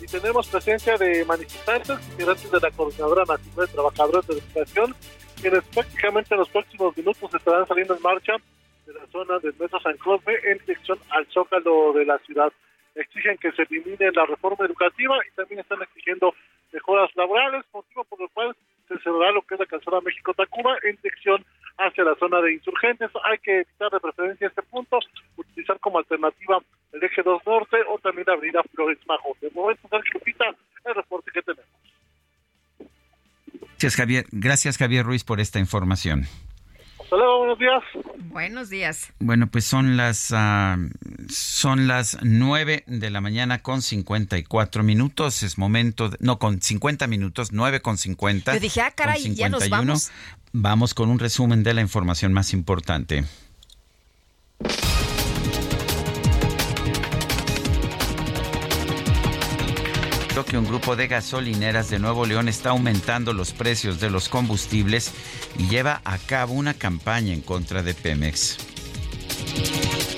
Y 0.00 0.06
tenemos 0.06 0.48
presencia 0.48 0.96
de 0.96 1.24
manifestantes, 1.24 1.98
integrantes 2.10 2.50
de 2.50 2.60
la 2.60 2.70
Coordinadora 2.70 3.24
Nacional 3.24 3.66
de 3.66 3.72
Trabajadores 3.72 4.26
de 4.26 4.34
Educación, 4.34 4.96
quienes 5.40 5.62
prácticamente 5.64 6.34
en 6.34 6.40
los 6.40 6.48
próximos 6.48 6.96
minutos 6.96 7.34
estarán 7.34 7.66
saliendo 7.68 7.94
en 7.94 8.02
marcha 8.02 8.32
de 8.86 8.94
la 8.94 9.06
zona 9.12 9.38
del 9.38 9.54
Metro 9.58 9.78
San 9.80 9.96
Cosme 9.98 10.32
en 10.44 10.58
dirección 10.58 10.98
al 11.10 11.26
Zócalo 11.32 11.92
de 11.92 12.04
la 12.06 12.18
ciudad. 12.26 12.50
Exigen 13.00 13.38
que 13.38 13.52
se 13.52 13.62
elimine 13.62 14.12
la 14.12 14.26
reforma 14.26 14.66
educativa 14.66 15.16
y 15.26 15.34
también 15.34 15.60
están 15.60 15.82
exigiendo 15.82 16.34
mejoras 16.72 17.10
laborales, 17.16 17.64
motivo 17.72 18.04
por 18.04 18.20
el 18.20 18.28
cual 18.28 18.56
se 18.88 18.98
cerrará 18.98 19.32
lo 19.32 19.42
que 19.42 19.54
es 19.54 19.60
la 19.60 19.66
calzada 19.66 20.00
México-Tacuba 20.00 20.76
en 20.82 20.96
dirección 20.96 21.44
hacia 21.78 22.04
la 22.04 22.14
zona 22.16 22.40
de 22.40 22.52
insurgentes. 22.54 23.10
Hay 23.24 23.38
que 23.38 23.60
evitar 23.60 23.90
de 23.90 24.00
preferencia 24.00 24.48
este 24.48 24.62
punto, 24.62 24.98
utilizar 25.36 25.78
como 25.80 25.98
alternativa 25.98 26.58
el 26.92 27.02
eje 27.02 27.22
2 27.22 27.42
norte 27.46 27.76
o 27.88 27.98
también 27.98 28.24
la 28.26 28.34
avenida 28.34 28.62
Flores 28.74 28.98
Majo. 29.06 29.36
De 29.40 29.50
momento, 29.50 29.88
Sergio 29.88 30.12
Lupita, 30.14 30.44
el 30.84 30.94
reporte 30.94 31.30
que 31.32 31.42
tenemos. 31.42 31.66
Gracias 33.70 33.96
Javier, 33.96 34.26
gracias 34.30 34.76
Javier 34.76 35.06
Ruiz 35.06 35.24
por 35.24 35.40
esta 35.40 35.58
información. 35.58 36.26
Hasta 37.10 37.24
luego, 37.24 37.38
buenos 37.38 37.58
días. 37.58 37.82
Buenos 38.30 38.70
días. 38.70 39.12
Bueno, 39.18 39.48
pues 39.48 39.64
son 39.64 39.96
las 39.96 40.30
uh, 40.30 40.90
son 41.28 41.88
las 41.88 42.18
9 42.22 42.84
de 42.86 43.10
la 43.10 43.20
mañana 43.20 43.62
con 43.62 43.82
54 43.82 44.84
minutos. 44.84 45.42
Es 45.42 45.58
momento, 45.58 46.10
de, 46.10 46.18
no, 46.20 46.38
con 46.38 46.62
50 46.62 47.08
minutos, 47.08 47.50
9 47.50 47.80
con 47.80 47.98
50. 47.98 48.52
Te 48.52 48.60
dije, 48.60 48.80
ah, 48.80 48.92
caray, 48.92 49.34
ya 49.34 49.48
nos 49.48 49.68
vamos. 49.68 50.12
Vamos 50.52 50.94
con 50.94 51.08
un 51.08 51.18
resumen 51.18 51.64
de 51.64 51.74
la 51.74 51.80
información 51.80 52.32
más 52.32 52.52
importante. 52.52 53.24
Que 60.30 60.56
un 60.56 60.64
grupo 60.64 60.94
de 60.94 61.08
gasolineras 61.08 61.90
de 61.90 61.98
Nuevo 61.98 62.24
León 62.24 62.48
está 62.48 62.70
aumentando 62.70 63.32
los 63.32 63.52
precios 63.52 64.00
de 64.00 64.10
los 64.10 64.28
combustibles 64.28 65.10
y 65.58 65.68
lleva 65.68 66.00
a 66.04 66.18
cabo 66.18 66.54
una 66.54 66.72
campaña 66.72 67.34
en 67.34 67.40
contra 67.40 67.82
de 67.82 67.94
Pemex. 67.94 68.56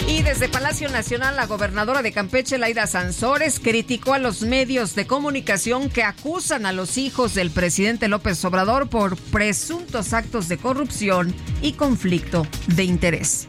Y 0.07 0.23
desde 0.23 0.49
Palacio 0.49 0.91
Nacional, 0.91 1.35
la 1.35 1.47
gobernadora 1.47 2.03
de 2.03 2.13
Campeche, 2.13 2.59
Laida 2.59 2.87
Sansores, 2.87 3.59
criticó 3.59 4.13
a 4.13 4.19
los 4.19 4.43
medios 4.43 4.95
de 4.95 5.07
comunicación 5.07 5.89
que 5.89 6.03
acusan 6.03 6.67
a 6.67 6.73
los 6.73 6.99
hijos 6.99 7.35
del 7.35 7.51
presidente 7.51 8.09
López 8.09 8.45
Obrador 8.45 8.89
por 8.89 9.17
presuntos 9.17 10.13
actos 10.13 10.49
de 10.49 10.59
corrupción 10.59 11.35
y 11.63 11.73
conflicto 11.73 12.47
de 12.69 12.85
interés. 12.85 13.49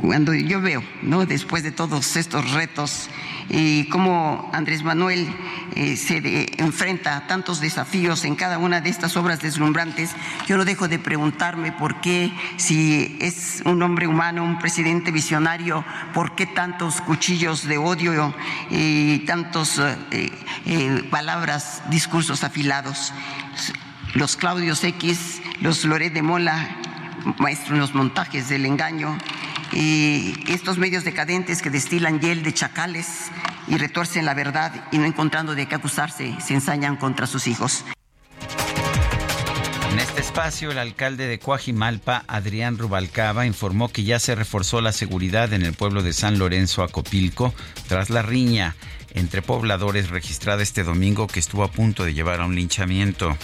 Cuando 0.00 0.34
yo 0.34 0.60
veo, 0.60 0.82
¿no? 1.02 1.26
Después 1.26 1.62
de 1.62 1.72
todos 1.72 2.16
estos 2.16 2.50
retos 2.52 3.08
y 3.48 3.88
cómo 3.88 4.50
Andrés 4.52 4.82
Manuel 4.82 5.28
eh, 5.74 5.96
se 5.96 6.46
enfrenta 6.62 7.16
a 7.16 7.26
tantos 7.26 7.60
desafíos 7.60 8.24
en 8.24 8.36
cada 8.36 8.58
una 8.58 8.80
de 8.80 8.90
estas 8.90 9.16
obras 9.16 9.40
deslumbrantes, 9.40 10.14
yo 10.46 10.56
no 10.56 10.64
dejo 10.64 10.86
de 10.86 10.98
preguntarme 10.98 11.72
por 11.72 12.00
qué, 12.00 12.32
si 12.56 13.16
es 13.20 13.62
un 13.64 13.82
hombre 13.82 14.06
humano, 14.06 14.44
un 14.44 14.58
presidente 14.58 15.10
visionario, 15.10 15.84
por 16.14 16.34
qué 16.34 16.46
tantos 16.46 17.00
cuchillos 17.00 17.66
de 17.66 17.78
odio 17.78 18.34
y 18.70 19.20
tantos 19.20 19.78
eh, 19.78 20.30
eh, 20.66 21.04
palabras, 21.10 21.82
discursos 21.90 22.44
afilados. 22.44 23.12
Los 24.14 24.36
Claudios 24.36 24.84
X, 24.84 25.40
los 25.60 25.84
Loret 25.84 26.12
de 26.12 26.22
Mola, 26.22 26.76
maestro 27.38 27.74
en 27.74 27.80
los 27.80 27.94
montajes 27.94 28.48
del 28.48 28.66
engaño, 28.66 29.16
y 29.72 30.34
estos 30.48 30.78
medios 30.78 31.04
decadentes 31.04 31.62
que 31.62 31.70
destilan 31.70 32.20
hiel 32.20 32.42
de 32.42 32.52
chacales 32.52 33.06
y 33.68 33.76
retuercen 33.76 34.24
la 34.24 34.34
verdad 34.34 34.88
y 34.90 34.98
no 34.98 35.04
encontrando 35.04 35.54
de 35.54 35.66
qué 35.66 35.76
acusarse, 35.76 36.34
se 36.44 36.54
ensañan 36.54 36.96
contra 36.96 37.26
sus 37.26 37.46
hijos. 37.46 37.84
En 39.92 39.98
este 39.98 40.20
espacio, 40.20 40.70
el 40.70 40.78
alcalde 40.78 41.26
de 41.26 41.40
Coajimalpa, 41.40 42.24
Adrián 42.28 42.78
Rubalcaba, 42.78 43.44
informó 43.44 43.88
que 43.88 44.04
ya 44.04 44.20
se 44.20 44.36
reforzó 44.36 44.80
la 44.80 44.92
seguridad 44.92 45.52
en 45.52 45.62
el 45.62 45.74
pueblo 45.74 46.02
de 46.02 46.12
San 46.12 46.38
Lorenzo, 46.38 46.84
Acopilco, 46.84 47.52
tras 47.88 48.08
la 48.08 48.22
riña 48.22 48.76
entre 49.14 49.42
pobladores 49.42 50.10
registrada 50.10 50.62
este 50.62 50.84
domingo 50.84 51.26
que 51.26 51.40
estuvo 51.40 51.64
a 51.64 51.72
punto 51.72 52.04
de 52.04 52.14
llevar 52.14 52.40
a 52.40 52.46
un 52.46 52.54
linchamiento 52.54 53.36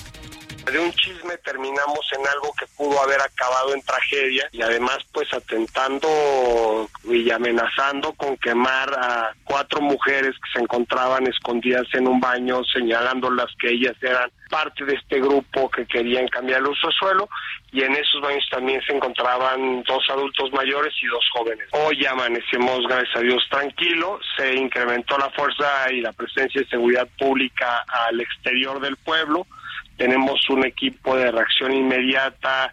de 0.73 0.79
un 0.79 0.93
chisme 0.93 1.37
terminamos 1.39 2.11
en 2.19 2.27
algo 2.27 2.53
que 2.59 2.67
pudo 2.77 3.01
haber 3.01 3.21
acabado 3.21 3.75
en 3.75 3.83
tragedia 3.83 4.49
y 4.53 4.63
además 4.63 4.99
pues 5.13 5.33
atentando 5.33 6.89
y 7.05 7.31
amenazando 7.31 8.13
con 8.15 8.37
quemar 8.37 8.93
a 8.99 9.33
cuatro 9.45 9.81
mujeres 9.81 10.35
que 10.35 10.53
se 10.53 10.61
encontraban 10.61 11.27
escondidas 11.27 11.87
en 11.93 12.09
un 12.09 12.21
baño 12.21 12.63
señalándolas 12.65 13.47
que 13.61 13.71
ellas 13.71 13.95
eran 14.03 14.31
parte 14.49 14.85
de 14.85 14.95
este 14.95 15.21
grupo 15.21 15.71
que 15.71 15.87
querían 15.87 16.29
cambiar 16.29 16.61
el 16.61 16.69
uso 16.69 16.89
de 16.89 16.95
suelo. 16.95 17.29
Y 17.73 17.83
en 17.83 17.93
esos 17.93 18.23
baños 18.23 18.47
también 18.51 18.81
se 18.87 18.95
encontraban 18.95 19.83
dos 19.83 20.03
adultos 20.09 20.51
mayores 20.53 20.95
y 21.03 21.07
dos 21.07 21.25
jóvenes. 21.33 21.69
Hoy 21.73 22.07
amanecemos, 22.07 22.87
gracias 22.89 23.17
a 23.17 23.21
Dios, 23.21 23.47
tranquilo, 23.51 24.19
se 24.37 24.55
incrementó 24.55 25.19
la 25.19 25.31
fuerza 25.31 25.93
y 25.93 26.01
la 26.01 26.13
presencia 26.13 26.63
de 26.63 26.69
seguridad 26.69 27.07
pública 27.19 27.85
al 28.09 28.21
exterior 28.21 28.81
del 28.81 28.97
pueblo, 28.97 29.47
tenemos 29.97 30.49
un 30.51 30.65
equipo 30.65 31.17
de 31.17 31.31
reacción 31.31 31.73
inmediata. 31.73 32.73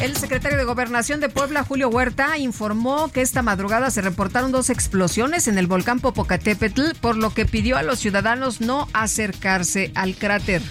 El 0.00 0.16
secretario 0.16 0.58
de 0.58 0.64
Gobernación 0.64 1.20
de 1.20 1.28
Puebla, 1.28 1.62
Julio 1.62 1.88
Huerta, 1.88 2.36
informó 2.38 3.10
que 3.12 3.20
esta 3.20 3.42
madrugada 3.42 3.90
se 3.90 4.02
reportaron 4.02 4.50
dos 4.52 4.68
explosiones 4.68 5.46
en 5.46 5.56
el 5.56 5.66
volcán 5.66 6.00
Popocatépetl, 6.00 6.96
por 7.00 7.16
lo 7.16 7.32
que 7.32 7.46
pidió 7.46 7.76
a 7.76 7.82
los 7.82 8.00
ciudadanos 8.00 8.60
no 8.60 8.88
acercarse 8.92 9.92
al 9.94 10.16
cráter. 10.16 10.62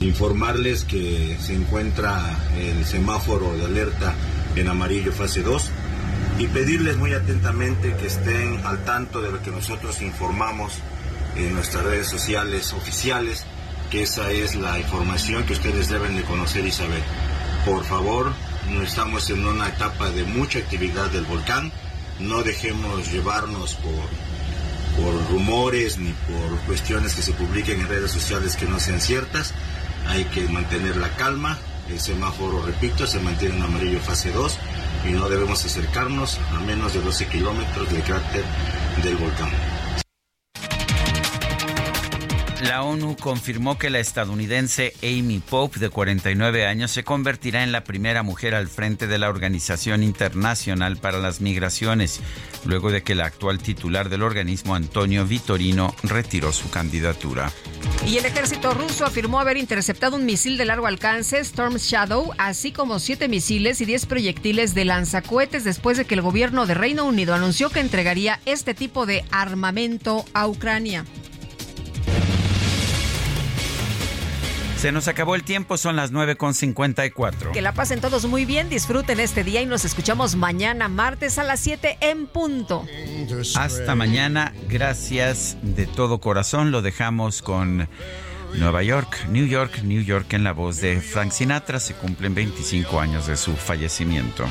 Informarles 0.00 0.84
que 0.84 1.36
se 1.40 1.54
encuentra 1.54 2.20
el 2.58 2.84
semáforo 2.84 3.52
de 3.56 3.66
alerta 3.66 4.14
en 4.56 4.68
amarillo 4.68 5.12
fase 5.12 5.42
2 5.42 5.70
y 6.38 6.46
pedirles 6.46 6.96
muy 6.96 7.12
atentamente 7.12 7.94
que 7.96 8.06
estén 8.06 8.64
al 8.64 8.84
tanto 8.84 9.20
de 9.20 9.30
lo 9.30 9.42
que 9.42 9.50
nosotros 9.50 10.00
informamos 10.00 10.78
en 11.36 11.54
nuestras 11.54 11.84
redes 11.84 12.06
sociales 12.06 12.72
oficiales 12.72 13.44
que 13.90 14.02
esa 14.02 14.30
es 14.30 14.54
la 14.54 14.78
información 14.78 15.44
que 15.44 15.54
ustedes 15.54 15.88
deben 15.88 16.16
de 16.16 16.22
conocer 16.22 16.64
y 16.64 16.70
saber. 16.70 17.02
Por 17.64 17.84
favor, 17.84 18.32
estamos 18.82 19.28
en 19.30 19.44
una 19.44 19.68
etapa 19.68 20.10
de 20.10 20.24
mucha 20.24 20.60
actividad 20.60 21.10
del 21.10 21.24
volcán, 21.24 21.72
no 22.20 22.42
dejemos 22.42 23.10
llevarnos 23.12 23.74
por, 23.74 25.02
por 25.02 25.30
rumores 25.30 25.98
ni 25.98 26.12
por 26.12 26.58
cuestiones 26.66 27.14
que 27.14 27.22
se 27.22 27.32
publiquen 27.32 27.80
en 27.80 27.88
redes 27.88 28.12
sociales 28.12 28.56
que 28.56 28.66
no 28.66 28.78
sean 28.78 29.00
ciertas, 29.00 29.52
hay 30.06 30.24
que 30.24 30.42
mantener 30.48 30.96
la 30.96 31.10
calma, 31.16 31.58
el 31.88 31.98
semáforo, 31.98 32.62
repito, 32.62 33.06
se 33.06 33.18
mantiene 33.18 33.56
en 33.56 33.62
amarillo 33.62 34.00
fase 34.00 34.30
2 34.30 34.58
y 35.08 35.12
no 35.12 35.28
debemos 35.28 35.64
acercarnos 35.64 36.38
a 36.54 36.60
menos 36.60 36.94
de 36.94 37.00
12 37.00 37.26
kilómetros 37.26 37.90
del 37.90 38.02
cráter 38.02 38.44
del 39.02 39.16
volcán. 39.16 39.50
La 42.62 42.82
ONU 42.82 43.16
confirmó 43.16 43.78
que 43.78 43.88
la 43.88 44.00
estadounidense 44.00 44.92
Amy 45.02 45.38
Pope, 45.38 45.80
de 45.80 45.88
49 45.88 46.66
años, 46.66 46.90
se 46.90 47.04
convertirá 47.04 47.62
en 47.62 47.72
la 47.72 47.84
primera 47.84 48.22
mujer 48.22 48.54
al 48.54 48.68
frente 48.68 49.06
de 49.06 49.18
la 49.18 49.30
Organización 49.30 50.02
Internacional 50.02 50.98
para 50.98 51.18
las 51.18 51.40
Migraciones, 51.40 52.20
luego 52.66 52.90
de 52.90 53.02
que 53.02 53.14
el 53.14 53.22
actual 53.22 53.60
titular 53.60 54.10
del 54.10 54.22
organismo, 54.22 54.74
Antonio 54.74 55.24
Vitorino, 55.24 55.94
retiró 56.02 56.52
su 56.52 56.68
candidatura. 56.68 57.50
Y 58.06 58.18
el 58.18 58.26
ejército 58.26 58.74
ruso 58.74 59.06
afirmó 59.06 59.40
haber 59.40 59.56
interceptado 59.56 60.16
un 60.16 60.26
misil 60.26 60.58
de 60.58 60.66
largo 60.66 60.86
alcance, 60.86 61.38
Storm 61.38 61.76
Shadow, 61.76 62.32
así 62.36 62.72
como 62.72 62.98
siete 62.98 63.28
misiles 63.28 63.80
y 63.80 63.86
diez 63.86 64.04
proyectiles 64.04 64.74
de 64.74 64.84
lanzacohetes 64.84 65.64
después 65.64 65.96
de 65.96 66.04
que 66.04 66.14
el 66.14 66.20
gobierno 66.20 66.66
de 66.66 66.74
Reino 66.74 67.06
Unido 67.06 67.34
anunció 67.34 67.70
que 67.70 67.80
entregaría 67.80 68.38
este 68.44 68.74
tipo 68.74 69.06
de 69.06 69.24
armamento 69.30 70.26
a 70.34 70.46
Ucrania. 70.46 71.06
Se 74.80 74.92
nos 74.92 75.08
acabó 75.08 75.34
el 75.34 75.42
tiempo, 75.42 75.76
son 75.76 75.94
las 75.94 76.10
9.54. 76.10 77.52
Que 77.52 77.60
la 77.60 77.72
pasen 77.72 78.00
todos 78.00 78.24
muy 78.24 78.46
bien, 78.46 78.70
disfruten 78.70 79.20
este 79.20 79.44
día 79.44 79.60
y 79.60 79.66
nos 79.66 79.84
escuchamos 79.84 80.36
mañana, 80.36 80.88
martes 80.88 81.36
a 81.36 81.44
las 81.44 81.60
7 81.60 81.98
en 82.00 82.26
punto. 82.26 82.86
Hasta 83.56 83.94
mañana, 83.94 84.54
gracias 84.70 85.58
de 85.60 85.86
todo 85.86 86.18
corazón. 86.18 86.70
Lo 86.70 86.80
dejamos 86.80 87.42
con 87.42 87.90
Nueva 88.54 88.82
York, 88.82 89.26
New 89.28 89.44
York, 89.44 89.82
New 89.82 90.00
York 90.02 90.32
en 90.32 90.44
la 90.44 90.52
voz 90.52 90.80
de 90.80 90.98
Frank 91.02 91.32
Sinatra. 91.32 91.78
Se 91.78 91.92
cumplen 91.92 92.34
25 92.34 93.00
años 93.00 93.26
de 93.26 93.36
su 93.36 93.54
fallecimiento. 93.56 94.46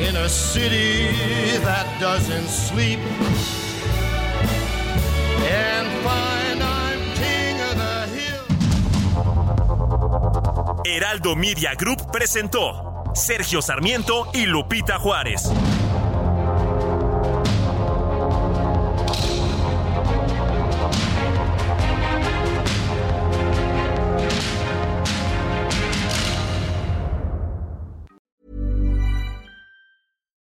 in 0.00 0.16
a 0.16 0.28
city 0.30 1.08
that 1.62 1.86
doesn't 2.00 2.48
sleep. 2.48 2.98
Heraldo 10.84 11.36
Media 11.36 11.74
Group 11.74 12.10
presentó 12.10 13.04
Sergio 13.14 13.62
Sarmiento 13.62 14.28
y 14.32 14.46
Lupita 14.46 14.98
Juárez. 14.98 15.50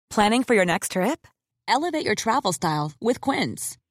Planning 0.09 0.43
for 0.43 0.53
your 0.53 0.65
next 0.65 0.91
trip? 0.91 1.25
Elevate 1.67 2.05
your 2.05 2.15
travel 2.15 2.51
style 2.51 2.91
with 2.99 3.21
Quince. 3.21 3.77